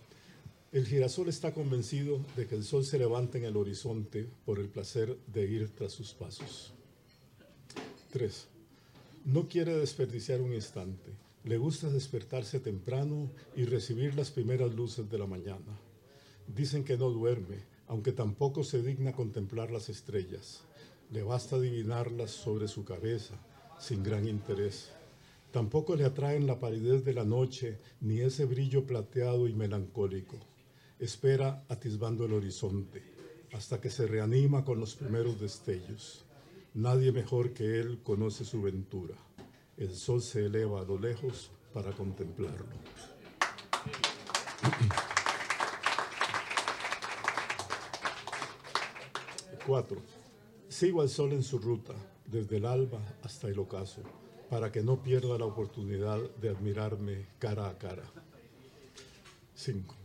El 0.78 0.86
girasol 0.86 1.28
está 1.28 1.56
convencido 1.56 2.24
de 2.36 2.46
que 2.46 2.54
el 2.54 2.64
sol 2.64 2.86
se 2.86 3.00
levanta 3.00 3.40
en 3.40 3.46
el 3.46 3.58
horizonte 3.58 4.30
por 4.46 4.60
el 4.60 4.70
placer 4.70 5.18
de 5.26 5.44
ir 5.44 5.70
tras 5.70 5.92
sus 5.92 6.14
pasos. 6.14 6.72
3. 8.12 8.48
No 9.26 9.48
quiere 9.48 9.76
desperdiciar 9.76 10.40
un 10.40 10.54
instante. 10.54 11.14
Le 11.46 11.58
gusta 11.58 11.90
despertarse 11.90 12.60
temprano 12.60 13.32
y 13.56 13.66
recibir 13.66 14.14
las 14.14 14.30
primeras 14.30 14.72
luces 14.76 15.10
de 15.10 15.18
la 15.18 15.26
mañana. 15.26 15.80
Dicen 16.46 16.84
que 16.84 16.96
no 16.96 17.10
duerme, 17.10 17.58
aunque 17.88 18.12
tampoco 18.12 18.64
se 18.64 18.84
digna 18.84 19.14
contemplar 19.14 19.72
las 19.72 19.90
estrellas. 19.90 20.62
Le 21.10 21.24
basta 21.24 21.56
adivinarlas 21.56 22.30
sobre 22.30 22.68
su 22.68 22.86
cabeza, 22.86 23.34
sin 23.80 24.04
gran 24.04 24.28
interés. 24.28 24.92
Tampoco 25.50 25.96
le 25.96 26.06
atraen 26.06 26.46
la 26.46 26.60
palidez 26.60 27.04
de 27.04 27.16
la 27.16 27.26
noche 27.26 27.80
ni 28.00 28.20
ese 28.20 28.46
brillo 28.46 28.86
plateado 28.86 29.48
y 29.48 29.54
melancólico. 29.54 30.38
Espera 31.00 31.64
atisbando 31.70 32.26
el 32.26 32.34
horizonte, 32.34 33.04
hasta 33.54 33.80
que 33.80 33.92
se 33.92 34.08
reanima 34.08 34.66
con 34.66 34.80
los 34.80 34.96
primeros 34.96 35.40
destellos. 35.40 36.26
Nadie 36.74 37.12
mejor 37.12 37.54
que 37.54 37.80
él 37.80 38.00
conoce 38.04 38.46
su 38.46 38.62
ventura. 38.64 39.16
El 39.78 39.96
sol 39.96 40.24
se 40.24 40.46
eleva 40.46 40.82
a 40.82 40.86
lo 40.86 40.98
lejos 40.98 41.52
para 41.72 41.92
contemplarlo. 41.92 42.66
Cuatro. 49.68 50.02
Sigo 50.68 51.02
al 51.02 51.10
sol 51.10 51.34
en 51.34 51.44
su 51.44 51.60
ruta, 51.60 51.94
desde 52.26 52.58
el 52.58 52.66
alba 52.66 53.00
hasta 53.22 53.48
el 53.50 53.60
ocaso, 53.60 54.02
para 54.50 54.72
que 54.72 54.82
no 54.82 55.04
pierda 55.04 55.38
la 55.38 55.46
oportunidad 55.46 56.20
de 56.42 56.50
admirarme 56.50 57.28
cara 57.38 57.70
a 57.70 57.78
cara. 57.78 58.04
5. 59.54 59.97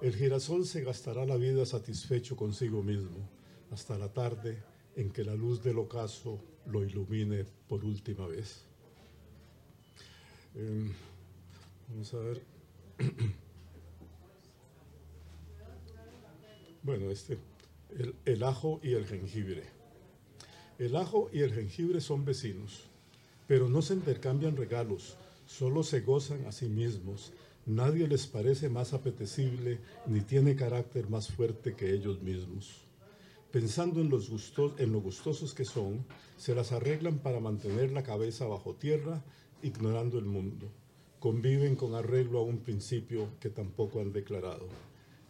El 0.00 0.16
girasol 0.16 0.64
se 0.64 0.82
gastará 0.82 1.26
la 1.26 1.36
vida 1.36 1.66
satisfecho 1.66 2.34
consigo 2.34 2.82
mismo, 2.82 3.28
hasta 3.70 3.98
la 3.98 4.10
tarde 4.10 4.62
en 4.96 5.10
que 5.10 5.24
la 5.24 5.34
luz 5.34 5.62
del 5.62 5.78
ocaso 5.78 6.42
lo 6.66 6.82
ilumine 6.82 7.44
por 7.68 7.84
última 7.84 8.26
vez. 8.26 8.62
Em, 10.54 10.90
vamos 11.88 12.14
a 12.14 12.18
ver. 12.18 12.42
Bueno, 16.82 17.10
este, 17.10 17.36
el, 17.90 18.14
el 18.24 18.42
ajo 18.42 18.80
y 18.82 18.94
el 18.94 19.06
jengibre. 19.06 19.64
El 20.78 20.96
ajo 20.96 21.28
y 21.30 21.40
el 21.40 21.52
jengibre 21.52 22.00
son 22.00 22.24
vecinos, 22.24 22.84
pero 23.46 23.68
no 23.68 23.82
se 23.82 23.92
intercambian 23.92 24.56
regalos, 24.56 25.18
solo 25.46 25.82
se 25.82 26.00
gozan 26.00 26.46
a 26.46 26.52
sí 26.52 26.70
mismos. 26.70 27.34
Nadie 27.70 28.08
les 28.08 28.26
parece 28.26 28.68
más 28.68 28.94
apetecible 28.94 29.78
ni 30.08 30.22
tiene 30.22 30.56
carácter 30.56 31.08
más 31.08 31.28
fuerte 31.28 31.76
que 31.76 31.94
ellos 31.94 32.20
mismos. 32.20 32.84
Pensando 33.52 34.00
en, 34.00 34.08
los 34.08 34.28
gustos, 34.28 34.72
en 34.78 34.90
lo 34.90 35.00
gustosos 35.00 35.54
que 35.54 35.64
son, 35.64 36.04
se 36.36 36.52
las 36.56 36.72
arreglan 36.72 37.18
para 37.20 37.38
mantener 37.38 37.92
la 37.92 38.02
cabeza 38.02 38.44
bajo 38.46 38.74
tierra, 38.74 39.22
ignorando 39.62 40.18
el 40.18 40.24
mundo. 40.24 40.66
Conviven 41.20 41.76
con 41.76 41.94
arreglo 41.94 42.40
a 42.40 42.42
un 42.42 42.58
principio 42.58 43.28
que 43.38 43.50
tampoco 43.50 44.00
han 44.00 44.12
declarado. 44.12 44.66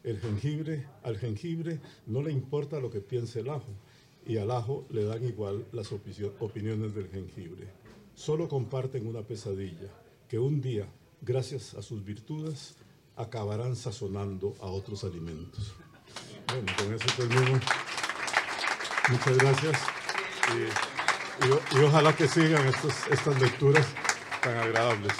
El 0.02 0.18
jengibre, 0.18 0.86
al 1.02 1.18
jengibre 1.18 1.78
no 2.06 2.22
le 2.22 2.32
importa 2.32 2.80
lo 2.80 2.90
que 2.90 3.02
piense 3.02 3.40
el 3.40 3.50
ajo, 3.50 3.74
y 4.26 4.38
al 4.38 4.50
ajo 4.50 4.86
le 4.88 5.04
dan 5.04 5.26
igual 5.26 5.66
las 5.72 5.92
opi- 5.92 6.32
opiniones 6.40 6.94
del 6.94 7.08
jengibre. 7.08 7.66
Solo 8.14 8.48
comparten 8.48 9.06
una 9.06 9.20
pesadilla, 9.20 9.92
que 10.26 10.38
un 10.38 10.62
día, 10.62 10.86
gracias 11.22 11.74
a 11.74 11.82
sus 11.82 12.04
virtudes, 12.04 12.76
acabarán 13.16 13.76
sazonando 13.76 14.54
a 14.60 14.66
otros 14.66 15.04
alimentos. 15.04 15.74
Bueno, 16.48 16.72
con 16.76 16.94
eso 16.94 17.06
termino. 17.16 17.60
Muchas 19.10 19.38
gracias. 19.38 19.80
Y, 20.54 21.78
y- 21.78 21.84
ojalá 21.84 22.14
que 22.14 22.26
sigan 22.28 22.66
estos- 22.66 23.06
estas 23.10 23.40
lecturas 23.40 23.86
tan 24.42 24.56
agradables. 24.56 25.12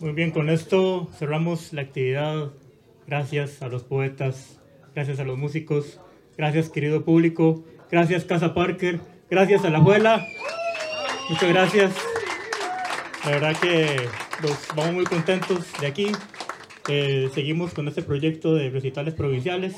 Muy 0.00 0.12
bien, 0.12 0.30
con 0.30 0.48
esto 0.48 1.08
cerramos 1.18 1.72
la 1.72 1.82
actividad. 1.82 2.52
Gracias 3.06 3.62
a 3.62 3.68
los 3.68 3.84
poetas, 3.84 4.58
gracias 4.94 5.18
a 5.18 5.24
los 5.24 5.38
músicos, 5.38 5.98
gracias 6.36 6.68
querido 6.68 7.04
público, 7.06 7.64
gracias 7.90 8.24
Casa 8.26 8.52
Parker, 8.52 9.00
gracias 9.30 9.64
a 9.64 9.70
la 9.70 9.78
abuela. 9.78 10.26
Muchas 11.28 11.48
gracias. 11.50 11.94
La 13.24 13.32
verdad 13.32 13.56
que 13.60 13.96
los 14.42 14.56
vamos 14.74 14.94
muy 14.94 15.04
contentos 15.04 15.58
de 15.78 15.86
aquí. 15.86 16.06
Eh, 16.88 17.28
seguimos 17.34 17.74
con 17.74 17.86
este 17.86 18.02
proyecto 18.02 18.54
de 18.54 18.70
recitales 18.70 19.12
provinciales. 19.12 19.74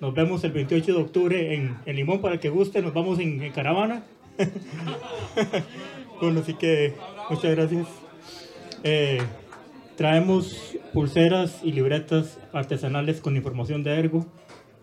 Nos 0.00 0.14
vemos 0.14 0.44
el 0.44 0.52
28 0.52 0.92
de 0.92 1.00
octubre 1.00 1.54
en, 1.54 1.76
en 1.84 1.96
Limón 1.96 2.20
para 2.20 2.34
el 2.34 2.40
que 2.40 2.48
guste. 2.48 2.80
Nos 2.80 2.94
vamos 2.94 3.18
en, 3.18 3.50
caravana. 3.50 4.04
bueno, 6.20 6.40
así 6.40 6.54
que 6.54 6.94
muchas 7.28 7.50
gracias. 7.56 7.88
Eh, 8.84 9.20
traemos 9.96 10.76
pulseras 10.92 11.58
y 11.64 11.72
libretas 11.72 12.38
artesanales 12.52 13.20
con 13.20 13.36
información 13.36 13.82
de 13.82 13.98
Ergo. 13.98 14.26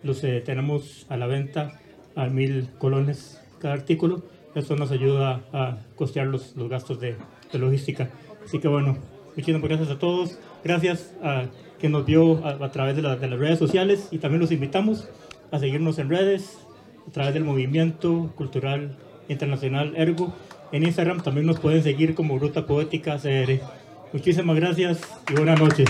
Los 0.04 0.22
eh, 0.26 0.42
tenemos 0.46 1.06
a 1.08 1.16
la 1.16 1.28
venta 1.28 1.80
a 2.16 2.28
mil 2.28 2.68
colones 2.80 3.42
cada 3.60 3.76
artículo. 3.76 4.24
Eso 4.56 4.76
nos 4.76 4.92
ayuda 4.92 5.42
a 5.54 5.78
costear 5.96 6.28
los, 6.28 6.56
los 6.58 6.70
gastos 6.70 7.00
de, 7.00 7.16
de 7.52 7.60
logística. 7.60 8.10
Así 8.46 8.60
que 8.60 8.68
bueno, 8.68 8.98
muchísimas 9.36 9.62
gracias 9.70 9.90
a 9.90 10.00
todos. 10.00 10.38
Gracias 10.64 11.14
a 11.24 11.46
quien 11.80 11.92
nos 11.94 12.06
vio 12.06 12.46
a, 12.46 12.64
a 12.66 12.72
través 12.72 12.96
de, 12.96 13.02
la- 13.02 13.16
de 13.16 13.28
las 13.30 13.40
redes 13.40 13.60
sociales 13.60 14.08
y 14.12 14.18
también 14.20 14.42
los 14.42 14.52
invitamos 14.52 15.08
a 15.52 15.60
seguirnos 15.60 15.98
en 16.00 16.10
redes 16.10 16.58
a 17.08 17.12
través 17.12 17.34
del 17.34 17.44
movimiento 17.44 18.32
cultural 18.36 18.98
internacional 19.30 19.94
Ergo. 19.96 20.34
En 20.72 20.84
Instagram 20.84 21.22
también 21.24 21.48
nos 21.48 21.60
pueden 21.60 21.82
seguir 21.84 22.14
como 22.16 22.38
Ruta 22.40 22.66
Poética 22.66 23.18
CR. 23.18 23.60
Muchísimas 24.14 24.56
gracias 24.58 25.02
y 25.30 25.34
buenas 25.34 25.60
noches. 25.60 25.90